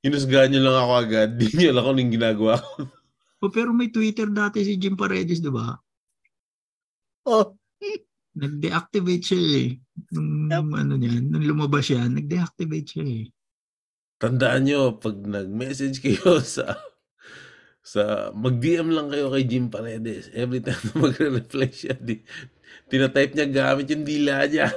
Hinusgahan 0.03 0.51
nyo 0.51 0.61
lang 0.63 0.77
ako 0.83 0.93
agad. 0.95 1.29
Hindi 1.39 1.47
niyo 1.55 1.69
alam 1.71 1.83
kung 1.87 1.95
anong 1.99 2.15
ginagawa 2.19 2.55
ko. 2.59 2.71
O, 3.41 3.49
pero 3.49 3.71
may 3.71 3.89
Twitter 3.95 4.27
dati 4.27 4.67
si 4.67 4.75
Jim 4.75 4.99
Paredes, 4.99 5.39
di 5.39 5.51
ba? 5.55 5.79
Oh, 7.31 7.55
Nag-deactivate 8.41 9.21
siya 9.23 9.41
eh. 9.61 9.69
Nung 10.11 10.49
Yep. 10.49 10.67
ano 10.75 10.93
niyan, 10.97 11.29
nung 11.29 11.45
lumabas 11.45 11.85
siya, 11.85 12.09
nag-deactivate 12.09 12.89
siya 12.89 13.05
eh. 13.05 13.25
Tandaan 14.17 14.65
nyo, 14.65 14.97
pag 14.97 15.17
nag-message 15.17 16.01
kayo 16.01 16.41
sa 16.57 16.77
sa 17.81 18.03
mag-DM 18.33 18.93
lang 18.93 19.09
kayo 19.09 19.29
kay 19.29 19.45
Jim 19.45 19.67
Paredes. 19.67 20.29
Every 20.33 20.61
time 20.61 20.81
na 20.87 21.01
magre-reply 21.01 21.69
siya, 21.71 21.97
di, 21.97 22.21
tinatype 22.87 23.33
niya 23.33 23.47
gamit 23.49 23.89
yung 23.89 24.05
dila 24.05 24.45
niya. 24.45 24.69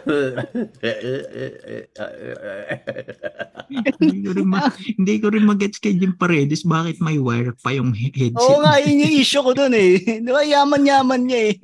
hindi 4.00 4.20
ko 4.24 4.32
rin, 4.34 4.48
ma- 4.48 4.72
hindi 4.98 5.16
ko 5.20 5.28
rin 5.30 5.46
mag-gets 5.46 5.80
kay 5.80 5.96
Jim 5.96 6.14
Paredes 6.14 6.64
bakit 6.64 7.00
may 7.00 7.20
wire 7.20 7.54
pa 7.56 7.72
yung 7.72 7.92
he- 7.92 8.14
headset. 8.14 8.40
oo 8.40 8.62
nga, 8.62 8.80
yun 8.80 9.04
yung 9.04 9.16
issue 9.16 9.44
ko 9.44 9.52
dun 9.52 9.74
eh. 9.74 10.00
Di 10.20 10.32
ba, 10.32 10.42
yaman-yaman 10.42 11.22
niya 11.24 11.42
eh. 11.52 11.56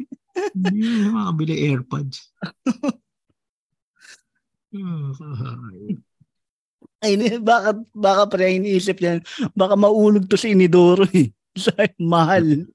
Hindi 0.54 0.80
mo 1.06 1.20
makabili 1.20 1.56
AirPods. 1.66 2.18
Ay, 7.00 7.16
baka, 7.40 7.80
baka 7.96 8.24
pre, 8.28 8.60
iniisip 8.60 9.00
niya, 9.00 9.24
baka 9.56 9.80
maulog 9.80 10.28
to 10.28 10.36
si 10.36 10.52
Inidoro 10.52 11.08
eh. 11.16 11.32
Sa 11.56 11.72
mahal. 11.98 12.68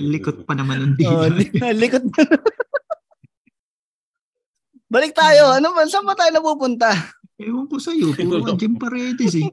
likot 0.00 0.48
pa 0.48 0.56
naman 0.56 0.96
ng 0.96 1.04
Oh, 1.04 1.28
dila. 1.28 1.36
li- 1.36 1.52
likot 1.82 2.04
na. 2.04 2.22
Balik 4.88 5.12
tayo. 5.12 5.56
Ano 5.56 5.72
ba? 5.72 5.88
Saan 5.88 6.04
ba 6.04 6.16
tayo 6.16 6.32
napupunta? 6.32 6.92
Ewan 7.40 7.64
ko 7.66 7.80
sa'yo, 7.80 8.12
puro 8.12 8.44
ka 8.44 8.52
Jim 8.56 8.76
Paredes 8.76 9.34
eh. 9.40 9.48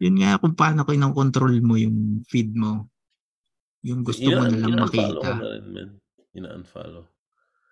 Yun 0.00 0.16
nga 0.24 0.40
kung 0.40 0.56
paano 0.56 0.82
control 1.12 1.60
mo 1.60 1.76
yung 1.76 2.24
feed 2.24 2.56
mo. 2.56 2.88
Yung 3.84 4.04
gusto 4.04 4.20
mo 4.28 4.44
na 4.44 4.60
lang 4.60 4.76
makita. 4.76 5.24
na 5.40 5.46
rin, 5.56 5.64
men. 5.72 5.90
Ina-unfollow. 6.36 7.04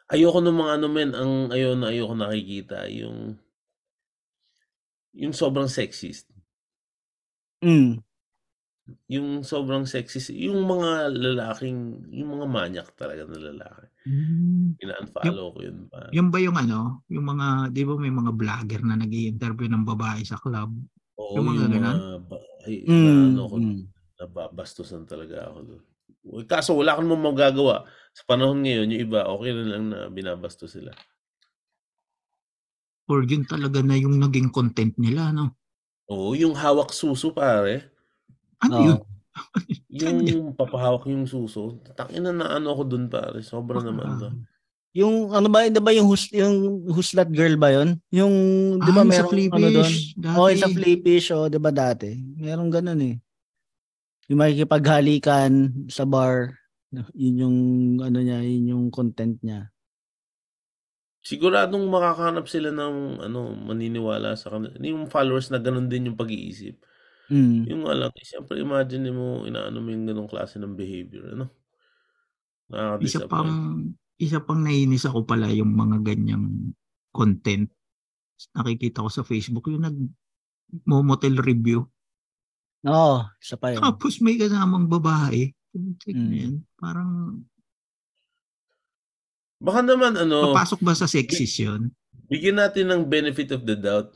Ayoko 0.08 0.38
ng 0.40 0.56
mga 0.56 0.72
ano, 0.80 0.86
men. 0.88 1.10
Ang 1.12 1.32
ayaw 1.52 1.72
na 1.76 1.92
ayoko 1.92 2.14
nakikita, 2.16 2.88
yung 2.88 3.36
yung 5.16 5.32
sobrang 5.32 5.68
sexist. 5.68 6.28
Mm. 7.62 7.98
Yung 9.08 9.40
sobrang 9.44 9.84
sexist. 9.88 10.32
Yung 10.32 10.64
mga 10.64 11.12
lalaking, 11.12 12.08
yung 12.12 12.40
mga 12.40 12.46
manyak 12.48 12.88
talaga 12.96 13.24
na 13.28 13.40
lalaki. 13.52 13.84
Hmm. 14.08 14.76
Ina-unfollow 14.80 15.46
ko 15.52 15.58
yun. 15.64 15.78
Pa. 15.92 16.08
Yan 16.12 16.28
ba 16.32 16.38
yung 16.40 16.56
ano, 16.56 17.04
yung 17.12 17.24
mga, 17.28 17.72
di 17.72 17.84
ba 17.84 17.94
may 18.00 18.12
mga 18.12 18.32
vlogger 18.32 18.80
na 18.84 18.96
nag 18.96 19.12
interview 19.12 19.68
ng 19.68 19.84
babae 19.84 20.24
sa 20.24 20.40
club? 20.40 20.72
Oo, 21.20 21.36
yung 21.36 21.46
mga 21.52 21.62
yung 21.68 21.72
mga, 21.72 21.72
ganun? 21.76 21.98
ba, 22.28 22.36
ay, 22.64 22.74
Mm. 22.84 23.04
na, 23.04 23.12
ano 23.32 23.42
ko, 23.48 23.56
mm. 23.60 23.82
nababastusan 24.20 25.04
talaga 25.08 25.48
ako 25.52 25.58
doon. 25.68 25.82
Kaso 26.48 26.76
wala 26.76 26.94
kang 26.96 27.06
naman 27.08 27.32
magagawa. 27.34 27.86
Sa 28.12 28.22
panahon 28.28 28.60
ngayon, 28.64 28.92
yung 28.92 29.02
iba, 29.08 29.20
okay 29.28 29.50
na 29.54 29.64
lang 29.64 29.84
na 29.92 29.98
binabasto 30.12 30.66
sila. 30.68 30.92
Or 33.08 33.24
yun 33.24 33.48
talaga 33.48 33.80
na 33.80 33.96
yung 33.96 34.20
naging 34.20 34.52
content 34.52 34.92
nila, 35.00 35.32
no? 35.32 35.56
Oo, 36.12 36.36
yung 36.36 36.52
hawak 36.52 36.92
suso, 36.92 37.32
pare. 37.32 37.88
Ano 38.60 38.76
Oo. 38.76 38.84
yun? 38.84 38.98
Yung 39.88 40.52
papahawak 40.52 41.08
yung 41.08 41.24
suso. 41.24 41.80
Takin 41.96 42.20
na 42.20 42.32
na 42.36 42.46
ano 42.60 42.76
ako 42.76 42.82
doon, 42.92 43.04
pare. 43.08 43.40
Sobra 43.40 43.80
naman. 43.80 44.20
No? 44.20 44.28
Yung 44.92 45.32
ano 45.32 45.48
ba, 45.48 45.64
'di 45.64 45.80
ba 45.80 45.96
yung 45.96 46.08
hus, 46.12 46.28
yung 46.28 46.84
huslat 46.92 47.32
girl 47.32 47.56
ba 47.56 47.72
'yon? 47.72 47.96
Yung 48.12 48.34
'di 48.84 48.90
ba 48.92 49.00
Ah, 49.00 49.08
sa 49.08 49.24
merong 49.24 49.48
ano 49.48 49.66
doon? 49.72 49.92
Oh, 50.36 50.48
sa 50.52 50.68
Flipish, 50.68 51.32
oh, 51.32 51.48
'di 51.48 51.56
ba 51.56 51.72
dati? 51.72 52.20
Merong 52.36 52.68
ganun 52.68 53.00
eh. 53.00 53.16
Yung 54.28 54.38
makikipaghalikan 54.44 55.52
sa 55.88 56.04
bar, 56.04 56.52
yun 57.16 57.36
yung 57.40 57.58
ano 58.04 58.18
niya, 58.20 58.44
yun 58.44 58.76
yung 58.76 58.84
content 58.92 59.36
niya. 59.40 59.72
Siguradong 61.24 61.84
makakahanap 61.92 62.48
sila 62.48 62.72
ng 62.72 63.20
ano, 63.24 63.52
maniniwala 63.52 64.36
sa 64.36 64.52
kanila. 64.54 64.76
Yung 64.80 65.08
followers 65.08 65.52
na 65.52 65.60
ganun 65.60 65.88
din 65.88 66.12
yung 66.12 66.16
pag-iisip. 66.16 66.80
Mm. 67.28 67.68
Yung 67.68 67.82
nga 67.84 67.92
lang, 67.92 68.12
siyempre 68.16 68.56
imagine 68.56 69.12
mo, 69.12 69.44
inaano 69.44 69.84
mo 69.84 69.88
yung 69.92 70.08
ganung 70.08 70.30
klase 70.30 70.56
ng 70.56 70.72
behavior, 70.72 71.36
ano? 71.36 71.52
Isa 73.00 73.24
pang 73.24 73.80
isa 74.20 74.44
pang 74.44 74.60
nainis 74.60 75.08
ako 75.08 75.24
pala 75.24 75.48
yung 75.52 75.72
mga 75.72 76.04
ganyang 76.04 76.72
content. 77.12 77.68
Nakikita 78.52 79.04
ko 79.04 79.08
sa 79.08 79.24
Facebook 79.24 79.68
yung 79.72 79.84
nag 79.88 79.98
motel 80.84 81.40
review. 81.40 81.88
Oo, 82.84 83.26
isa 83.36 83.56
pa 83.56 83.70
yun. 83.70 83.80
Tapos 83.80 84.20
may 84.20 84.36
kasamang 84.36 84.86
babae. 84.86 85.50
Check 85.98 86.14
Mm. 86.14 86.30
yan. 86.32 86.54
Parang 86.74 87.42
Baka 89.58 89.82
naman, 89.82 90.14
ano, 90.14 90.54
papasok 90.54 90.80
ba 90.80 90.94
sa 90.94 91.10
sexist 91.10 91.58
yun? 91.58 91.90
bigyan 92.28 92.60
natin 92.60 92.86
ng 92.86 93.02
benefit 93.04 93.50
of 93.50 93.64
the 93.64 93.74
doubt. 93.74 94.14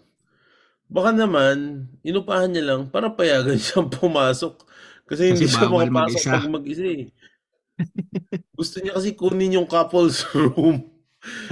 Baka 0.86 1.10
naman, 1.10 1.56
inupahan 2.00 2.46
niya 2.46 2.62
lang 2.64 2.86
para 2.86 3.08
payagan 3.08 3.56
siyang 3.58 3.88
pumasok. 3.88 4.62
Kasi 5.02 5.32
hindi 5.32 5.48
Kasi 5.48 5.56
siya 5.56 5.66
bawal 5.66 5.88
makapasok 5.88 6.14
mag-isa. 6.14 6.32
pag 6.38 6.52
mag-isa 6.52 6.84
eh. 6.86 7.04
Gusto 8.54 8.76
niya 8.78 8.94
kasi 8.94 9.08
kunin 9.12 9.56
yung 9.56 9.66
couple's 9.66 10.22
room. 10.36 10.86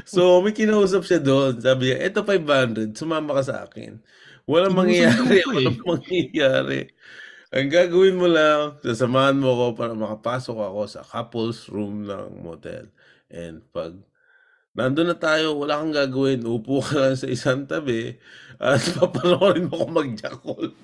So, 0.04 0.38
may 0.38 0.52
kinausap 0.52 1.02
siya 1.02 1.18
doon. 1.18 1.58
Sabi 1.58 1.90
niya, 1.90 1.98
eto 2.04 2.22
500, 2.22 2.94
sumama 2.94 3.34
ka 3.34 3.42
sa 3.42 3.56
akin. 3.64 3.98
Walang 4.50 4.74
mangyayari. 4.74 5.22
pa 5.22 5.34
eh. 5.38 5.46
Walang 5.46 5.78
mangyayari. 5.86 6.90
Ang 7.54 7.70
gagawin 7.70 8.18
mo 8.18 8.26
lang, 8.26 8.82
sasamahan 8.82 9.38
mo 9.38 9.54
ako 9.54 9.78
para 9.78 9.94
makapasok 9.94 10.58
ako 10.58 10.80
sa 10.90 11.06
couple's 11.06 11.70
room 11.70 12.02
ng 12.06 12.42
motel. 12.42 12.90
And 13.30 13.62
pag 13.70 13.94
nandun 14.74 15.14
na 15.14 15.18
tayo, 15.18 15.54
wala 15.54 15.78
kang 15.78 15.94
gagawin, 15.94 16.46
upo 16.46 16.82
ka 16.82 16.98
lang 16.98 17.14
sa 17.14 17.30
isang 17.30 17.70
tabi 17.70 18.18
at 18.58 18.82
papanoorin 18.98 19.70
mo 19.70 19.82
ako 19.82 19.86
mag-jackal. 19.90 20.74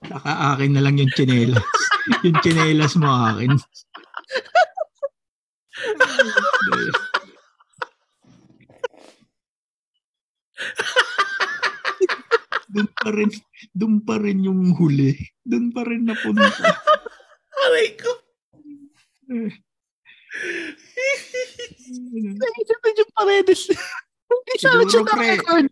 Saka 0.00 0.56
akin 0.56 0.72
na 0.76 0.80
lang 0.80 0.96
yung 0.96 1.12
chinelas. 1.12 1.64
yung 2.24 2.40
chinelas 2.40 2.96
mo 2.96 3.08
akin. 3.08 3.52
doon 12.70 12.88
pa 12.94 13.08
rin, 13.10 13.30
doon 13.74 13.94
pa 14.06 14.14
rin 14.22 14.38
yung 14.46 14.72
huli. 14.78 15.18
Doon 15.42 15.74
pa 15.74 15.82
rin 15.82 16.06
napunta. 16.06 16.46
Aray 17.66 17.98
ko! 17.98 18.10
Naisip 22.38 22.78
na 22.78 22.90
yung 22.94 23.12
paredes. 23.12 23.62
Hindi 24.30 24.54
siya 24.54 24.70
Siguro, 24.70 24.90
siya 24.90 25.02
pre. 25.02 25.18
na-record. 25.18 25.70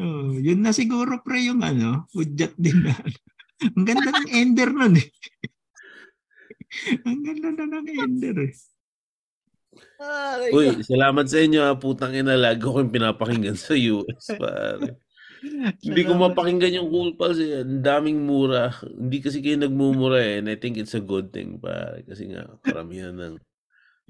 Oh, 0.00 0.32
yun 0.38 0.64
na 0.64 0.72
siguro 0.72 1.20
pre 1.20 1.44
yung 1.44 1.60
ano, 1.60 2.08
hudyat 2.16 2.56
din 2.56 2.88
na. 2.88 2.94
Ang 3.60 3.84
ganda 3.84 4.08
ng 4.16 4.28
ender 4.32 4.70
nun 4.72 4.96
eh. 4.96 5.08
Ang 7.04 7.20
ganda 7.20 7.48
na 7.52 7.64
ng 7.68 7.88
ender 7.92 8.36
eh. 8.48 8.54
Ko. 10.00 10.56
Uy, 10.56 10.80
salamat 10.82 11.28
sa 11.28 11.38
inyo 11.44 11.60
ha. 11.60 11.76
Putang 11.76 12.16
ina, 12.16 12.34
lagi 12.34 12.64
ko 12.64 12.80
yung 12.80 12.90
pinapakinggan 12.90 13.54
sa 13.54 13.76
US, 13.76 14.32
pare. 14.34 14.96
Hindi 15.80 16.02
ko 16.04 16.12
mapakinggan 16.16 16.76
yung 16.76 16.88
Cool 16.92 17.12
Pals 17.16 17.40
eh. 17.40 17.64
Ang 17.64 17.80
daming 17.80 18.24
mura. 18.28 18.72
Hindi 18.84 19.18
kasi 19.24 19.40
kayo 19.40 19.56
nagmumura 19.56 20.20
eh. 20.20 20.40
And 20.40 20.52
I 20.52 20.56
think 20.60 20.76
it's 20.76 20.96
a 20.96 21.02
good 21.02 21.32
thing, 21.32 21.56
pare. 21.56 22.04
Kasi 22.04 22.28
nga, 22.28 22.44
karamihan 22.60 23.16
ng... 23.16 23.34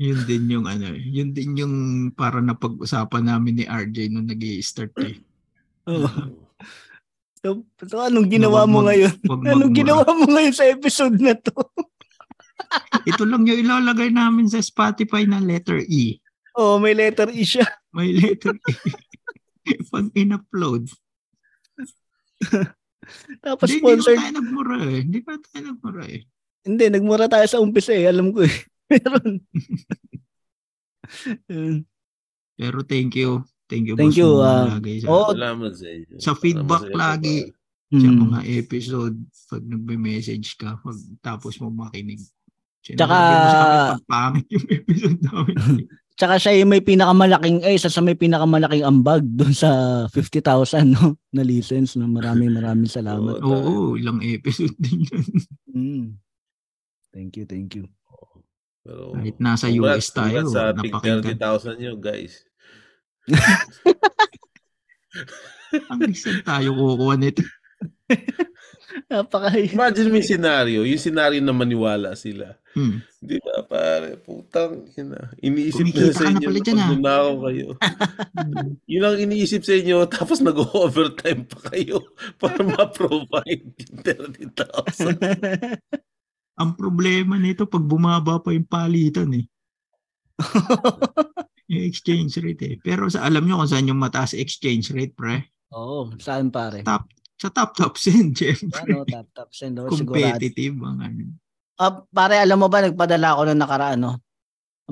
Yun 0.01 0.21
din 0.25 0.45
yung 0.49 0.67
ano, 0.67 0.97
eh. 0.97 1.03
yun 1.05 1.37
din 1.37 1.61
yung 1.61 1.75
para 2.17 2.41
na 2.41 2.57
pag-usapan 2.57 3.31
namin 3.31 3.61
ni 3.61 3.65
RJ 3.69 4.09
nung 4.09 4.25
nag 4.25 4.41
start 4.65 4.97
eh. 5.05 5.21
Oo. 5.87 6.09
So, 7.41 7.65
so, 7.89 7.97
anong 8.05 8.29
ginawa 8.29 8.69
mo 8.69 8.85
mag- 8.85 8.93
ngayon? 8.93 9.17
Anong 9.57 9.73
ginawa 9.73 10.05
mo 10.13 10.29
ngayon 10.29 10.53
sa 10.53 10.69
episode 10.69 11.17
na 11.17 11.33
to? 11.33 11.53
Ito 13.09 13.25
lang 13.25 13.49
yung 13.49 13.65
ilalagay 13.65 14.13
namin 14.13 14.45
sa 14.45 14.61
Spotify 14.61 15.25
na 15.25 15.41
letter 15.41 15.81
E. 15.89 16.21
Oh, 16.53 16.77
may 16.77 16.93
letter 16.93 17.33
E 17.33 17.41
siya. 17.41 17.65
May 17.97 18.13
letter 18.13 18.53
E. 18.53 18.93
Pag 19.93 20.13
in-upload. 20.13 20.93
Tapos 23.45 23.67
Hindi, 23.67 23.83
hindi 23.83 24.07
pa 24.07 24.15
tayo 24.15 24.33
nagmura 24.33 24.77
eh. 24.81 25.01
Hindi 25.03 25.21
pa 25.25 25.33
tayo 25.37 25.63
nagmura 25.67 26.05
eh. 26.07 26.23
Hindi, 26.61 26.85
nagmura 26.89 27.27
tayo 27.27 27.47
sa 27.49 27.61
umpisa 27.61 27.93
eh. 27.93 28.07
Alam 28.07 28.31
ko 28.31 28.45
eh. 28.45 28.57
Meron. 28.91 29.41
Pero 32.61 32.79
thank 32.85 33.17
you. 33.17 33.43
Thank 33.71 33.87
you, 33.87 33.95
Thank 33.95 34.13
boss, 34.13 34.19
you, 34.19 34.31
mo 34.35 34.43
ah, 34.43 34.67
lagay 34.67 34.99
sa, 34.99 35.07
oh, 35.07 35.31
Salamat 35.31 35.73
sa 35.79 35.87
inyo. 35.87 36.17
Sa 36.19 36.33
feedback 36.35 36.85
po, 36.91 36.97
lagi. 36.99 37.37
pare. 37.47 37.59
sa 37.91 38.07
Mm. 38.07 38.19
mga 38.23 38.41
episode 38.63 39.17
pag 39.51 39.63
nagme-message 39.67 40.55
ka 40.55 40.79
pag 40.79 40.95
tapos 41.19 41.59
mo 41.59 41.75
makinig. 41.75 42.23
Tsaka- 42.87 43.03
mo 43.11 43.51
sa 43.51 43.59
amin 43.59 43.83
pag 43.91 44.07
pangit 44.07 44.47
yung 44.47 44.67
episode 44.71 45.19
namin. 45.27 45.57
Tsaka 46.21 46.37
siya 46.37 46.61
yung 46.61 46.69
may 46.69 46.85
pinakamalaking, 46.85 47.65
eh, 47.65 47.81
isa 47.81 47.89
sa 47.89 48.05
may 48.05 48.13
pinakamalaking 48.13 48.85
ambag 48.85 49.25
doon 49.25 49.57
sa 49.57 50.05
50,000 50.13 50.93
no, 50.93 51.17
na 51.33 51.41
license. 51.41 51.97
No? 51.97 52.05
Maraming 52.05 52.53
maraming 52.53 52.93
salamat. 52.93 53.41
Oo, 53.41 53.97
ilang 53.97 54.21
episode 54.21 54.77
din 54.77 55.09
yun. 55.09 55.25
Mm. 55.73 56.07
Thank 57.09 57.41
you, 57.41 57.49
thank 57.49 57.73
you. 57.73 57.89
Pero, 58.85 59.17
Kahit 59.17 59.41
nasa 59.41 59.73
congrats- 59.73 60.13
US 60.13 60.13
tayo, 60.13 60.45
sa 60.53 60.77
napakinggan. 60.77 61.41
30,000 61.41 61.81
nyo, 61.81 61.97
guys. 61.97 62.45
Ang 65.89 66.13
isang 66.13 66.45
tayo 66.45 66.77
kukuha 66.77 67.17
nito. 67.17 67.41
Napaka 69.11 69.55
Imagine 69.55 70.09
mo 70.11 70.17
yung 70.19 70.31
scenario, 70.31 70.81
yung 70.83 71.03
scenario 71.03 71.39
na 71.39 71.55
maniwala 71.55 72.19
sila. 72.19 72.59
Hmm. 72.75 73.03
Di 73.19 73.39
ba, 73.43 73.63
pare? 73.67 74.19
Putang 74.19 74.87
ina. 74.95 75.31
Iniisip 75.43 75.91
Kumikita 75.91 76.11
na 76.11 76.15
sa 76.15 76.25
na 76.27 76.31
inyo 76.35 76.47
pala 76.47 76.61
na 76.61 76.71
ah. 76.71 76.89
nanakaw 76.95 77.35
kayo. 77.47 77.69
Yun 78.93 79.05
ang 79.07 79.19
iniisip 79.19 79.63
sa 79.63 79.75
inyo, 79.75 79.97
tapos 80.11 80.39
nag-overtime 80.43 81.43
pa 81.47 81.59
kayo 81.75 82.03
para 82.43 82.59
ma-provide 82.63 83.67
yung 83.79 83.97
30,000. 84.03 85.19
Ang 86.61 86.71
problema 86.77 87.41
nito 87.41 87.67
pag 87.67 87.83
bumaba 87.83 88.43
pa 88.43 88.51
yung 88.55 88.69
palitan 88.69 89.31
eh. 89.35 89.47
yung 91.71 91.85
exchange 91.87 92.43
rate 92.43 92.65
eh. 92.67 92.77
Pero 92.83 93.07
sa 93.07 93.23
alam 93.27 93.47
nyo 93.47 93.63
kung 93.63 93.71
saan 93.71 93.89
yung 93.91 94.01
mataas 94.03 94.35
exchange 94.35 94.91
rate, 94.95 95.15
pre? 95.15 95.51
Oo, 95.71 96.11
saan 96.19 96.51
pare? 96.51 96.83
Top, 96.83 97.07
sa 97.41 97.49
top 97.49 97.71
top 97.73 97.95
sen, 97.97 98.33
syempre. 98.37 98.85
Ano, 98.85 99.09
tap 99.09 99.33
tap 99.33 99.49
send 99.57 99.81
oh, 99.81 99.89
sigurado. 99.89 100.37
Competitive 100.37 100.77
ang 100.85 101.01
ano. 101.01 101.41
Ah, 101.81 102.05
pare, 102.05 102.37
alam 102.37 102.61
mo 102.61 102.69
ba 102.69 102.85
nagpadala 102.85 103.33
ako 103.33 103.41
nung 103.49 103.63
nakaraan, 103.65 103.99
no? 104.05 104.21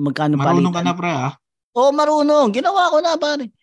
Magkano 0.01 0.41
Marunong 0.41 0.73
ka 0.73 0.81
palitan? 0.81 0.85
na, 0.89 0.97
pre, 0.97 1.11
ah. 1.13 1.33
Oo, 1.77 1.93
marunong. 1.93 2.49
Ginawa 2.49 2.89
ko 2.89 2.97
na, 2.97 3.13
pare. 3.21 3.53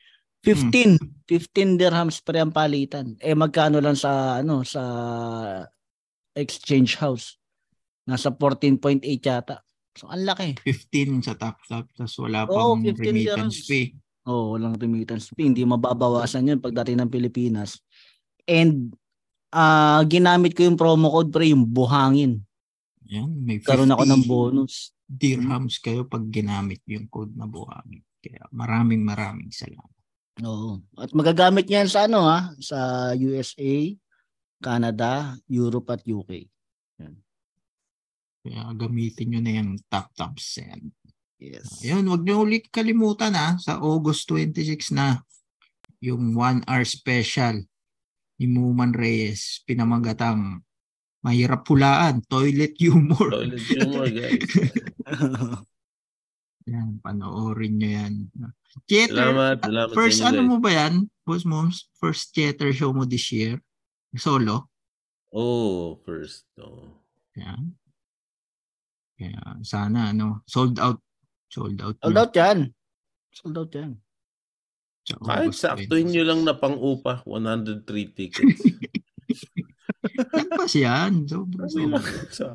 Hmm. 0.47 0.71
15. 0.71 1.27
15 1.27 1.75
dirhams 1.75 2.23
pre 2.23 2.39
ang 2.39 2.55
palitan. 2.55 3.19
Eh, 3.19 3.35
magkano 3.35 3.83
lang 3.83 3.99
sa, 3.99 4.39
ano, 4.39 4.63
sa 4.63 4.83
exchange 6.39 7.03
house? 7.03 7.35
Nasa 8.07 8.31
14.8 8.31 9.03
yata. 9.03 9.67
So, 9.99 10.07
ang 10.07 10.23
laki. 10.23 10.63
15 10.63 11.27
sa 11.27 11.35
top 11.35 11.59
top, 11.67 11.91
tapos 11.99 12.15
wala 12.23 12.47
pang 12.47 12.79
15 12.79 12.95
remittance 13.03 13.59
dirhams. 13.59 13.67
fee. 13.67 13.89
Oo, 14.31 14.55
walang 14.55 14.79
remittance 14.79 15.35
fee. 15.35 15.51
Hindi 15.51 15.67
mababawasan 15.67 16.47
yun 16.47 16.63
pagdating 16.63 17.03
ng 17.03 17.11
Pilipinas. 17.11 17.83
And, 18.47 18.95
ah 19.51 20.03
ginamit 20.07 20.55
ko 20.55 20.67
yung 20.67 20.79
promo 20.79 21.11
code 21.11 21.31
pre, 21.31 21.51
yung 21.51 21.67
buhangin. 21.67 22.43
Yan, 23.07 23.31
may 23.43 23.63
50 23.63 23.67
Karoon 23.67 23.93
ako 23.95 24.05
ng 24.07 24.25
bonus. 24.27 24.91
dirhams 25.07 25.79
kayo 25.79 26.03
pag 26.03 26.27
ginamit 26.35 26.83
yung 26.91 27.07
code 27.07 27.31
na 27.39 27.47
buhangin. 27.47 28.03
Kaya 28.19 28.43
maraming 28.51 29.07
maraming 29.07 29.55
salamat. 29.55 29.95
Oo. 30.43 30.83
At 30.99 31.15
magagamit 31.15 31.71
niyan 31.71 31.87
sa 31.87 32.11
ano 32.11 32.27
ha, 32.27 32.51
sa 32.59 33.11
USA, 33.15 33.95
Canada, 34.59 35.39
Europe 35.47 35.95
at 35.95 36.03
UK. 36.03 36.51
Kaya 38.47 38.63
gamitin 38.75 39.27
nyo 39.31 39.41
na 39.43 39.53
yung 39.59 39.79
top 39.91 40.11
top 40.15 40.39
send. 40.39 40.91
Yes. 41.39 41.83
Ayun, 41.83 42.07
wag 42.11 42.23
nyo 42.27 42.47
ulit 42.47 42.67
kalimutan 42.71 43.35
ha, 43.35 43.59
sa 43.59 43.79
August 43.79 44.27
26 44.31 44.95
na 44.95 45.23
yung 46.03 46.35
1 46.35 46.67
hour 46.67 46.85
special 46.87 47.63
ni 48.37 48.47
Muman 48.49 48.93
Reyes 48.93 49.65
pinamagatang 49.65 50.61
Mahirap 51.27 51.67
hulaan. 51.67 52.23
Toilet 52.31 52.79
humor. 52.79 53.35
Toilet 53.35 53.59
humor, 53.67 54.07
guys. 54.07 54.47
Yan, 56.71 56.99
panoorin 56.99 57.79
nyo 57.79 57.91
yan. 57.95 58.15
Theater, 58.91 59.31
Salamat, 59.31 59.63
salamat 59.63 59.95
sa 59.95 59.95
first 59.95 60.19
inyo, 60.19 60.27
ano 60.27 60.41
guys. 60.43 60.51
mo 60.51 60.57
ba 60.59 60.71
yan? 60.75 60.95
Boss 61.23 61.45
Moms, 61.47 61.77
first 61.95 62.35
theater 62.35 62.75
show 62.75 62.91
mo 62.91 63.07
this 63.07 63.31
year? 63.31 63.63
Solo? 64.19 64.67
Oh, 65.31 65.95
first. 66.03 66.43
Oh. 66.59 66.91
Yan. 67.39 67.71
Kaya 69.15 69.63
sana 69.63 70.11
ano, 70.11 70.43
sold 70.51 70.83
out. 70.83 70.99
Sold 71.47 71.79
out. 71.79 72.03
Sold 72.03 72.19
na. 72.19 72.27
out 72.27 72.35
yan. 72.35 72.59
Sold 73.31 73.57
out 73.63 73.71
yan. 73.71 74.03
Sa 75.07 75.17
Kahit 75.21 75.49
August 75.49 75.63
saktuhin 75.63 76.07
26. 76.07 76.13
nyo 76.13 76.25
lang 76.25 76.41
na 76.43 76.55
pang-upa, 76.55 77.23
103 77.23 77.87
tickets. 78.11 78.59
Lagpas 80.33 80.73
yan. 80.73 81.27
Sobra 81.27 81.65
Okay 81.65 81.85
lang. 81.85 82.03
sobra. 82.03 82.31
Sa 82.31 82.47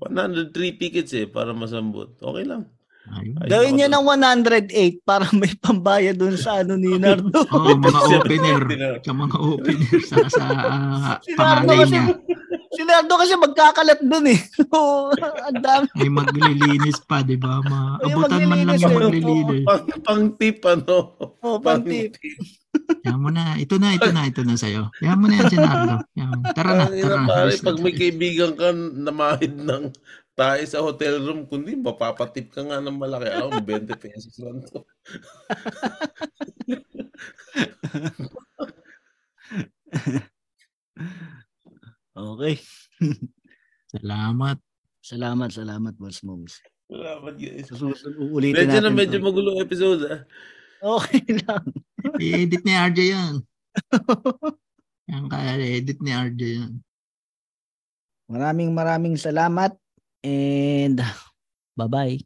103 0.00 0.50
tickets 0.76 1.12
eh, 1.12 1.26
para 1.26 1.50
masambot. 1.52 2.10
Okay 2.16 2.42
lang. 2.42 2.66
Ay, 3.04 3.34
Gawin 3.48 3.78
to. 3.80 3.86
ng 3.88 4.04
108 4.06 4.70
para 5.02 5.26
may 5.34 5.54
pambayad 5.56 6.14
dun 6.14 6.34
sa 6.34 6.62
ano 6.62 6.74
ni 6.74 6.94
Nardo. 6.96 7.42
Oo, 7.44 7.74
mga 7.76 7.98
Siya- 8.04 8.18
opener. 8.20 8.60
Sa 8.98 9.12
mga 9.12 9.36
opener 9.38 9.98
sa, 10.00 10.16
sa 10.28 10.42
ah, 10.46 11.14
Si 11.18 11.30
Nardo 11.32 11.38
panganay 11.66 11.78
kasi, 11.80 11.90
niya. 11.92 12.04
Si 12.72 12.82
Nardo 12.82 13.14
kasi 13.14 13.34
magkakalat 13.36 14.00
dun 14.00 14.26
eh. 14.28 14.40
So, 14.72 15.12
ang 15.12 15.60
dami. 15.60 15.86
May 15.94 16.08
maglilinis 16.08 16.98
pa, 17.04 17.20
di 17.20 17.36
ba? 17.36 17.60
Ay, 17.60 17.68
Maabutan 17.68 18.40
man 18.48 18.64
lang 18.64 18.80
maglilinis 18.80 18.80
yung 18.80 18.92
eh. 18.92 18.96
maglilinis. 18.96 19.64
pang, 19.64 19.84
pang 20.00 20.24
tip, 20.34 20.58
ano? 20.64 20.96
Oh, 21.44 21.60
pang 21.60 21.84
tip. 21.84 22.16
Yan 23.04 23.20
mo 23.20 23.28
na. 23.28 23.60
Ito 23.60 23.76
na, 23.76 23.92
ito 23.92 24.08
na, 24.08 24.24
ito 24.24 24.40
na 24.42 24.56
sa'yo. 24.56 24.88
Yan 25.04 25.20
mo 25.20 25.28
na 25.28 25.36
yan, 25.38 25.48
Sinardo. 25.52 25.96
Yan. 26.16 26.38
Tara 26.56 26.70
na, 26.72 26.84
Ang 26.88 26.96
tara 26.96 27.16
na. 27.20 27.28
pare, 27.28 27.52
pag 27.60 27.76
may 27.78 27.92
kaibigan 27.92 28.52
ka 28.56 28.72
na 28.72 29.12
mahid 29.12 29.52
ng 29.54 29.92
tayo 30.32 30.64
sa 30.64 30.80
hotel 30.80 31.20
room, 31.20 31.44
kundi 31.44 31.76
mapapatip 31.76 32.48
ka 32.48 32.64
nga 32.64 32.80
ng 32.80 32.96
malaki. 32.96 33.28
Alam 33.28 33.52
mo, 33.52 33.60
20 33.60 33.92
pesos 34.00 34.32
lang 34.40 34.64
to. 34.64 34.80
Okay. 42.22 42.54
Salamat. 43.94 44.58
Salamat, 45.02 45.50
salamat, 45.50 45.94
Boss 45.98 46.22
Moms. 46.22 46.62
Salamat 46.86 47.34
guys. 47.34 47.66
Sa 47.66 47.74
susunod, 47.74 48.22
uulitin 48.22 48.70
Medyo 48.70 48.78
natin. 48.78 48.86
na 48.86 48.90
medyo 48.94 49.18
to. 49.18 49.24
magulo 49.26 49.50
episode 49.58 50.00
ah. 50.06 50.20
Okay 50.78 51.22
lang. 51.42 51.66
I-edit 52.22 52.62
ni 52.62 52.74
RJ 52.74 52.98
yan. 53.10 53.34
Yan 55.10 55.24
kaya 55.26 55.58
edit 55.58 55.98
ni 55.98 56.14
RJ 56.14 56.40
yan. 56.62 56.72
Maraming 58.30 58.70
maraming 58.70 59.18
salamat 59.18 59.74
and 60.22 61.02
bye-bye. 61.74 62.22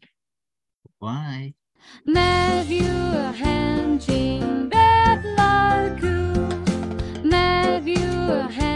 Bye. 1.01 1.57
Matthew 2.05 2.85
Henjing 3.33 4.69
Bet 4.69 5.23
Larku 5.39 6.37
Matthew 7.25 8.05
Henjing 8.53 8.76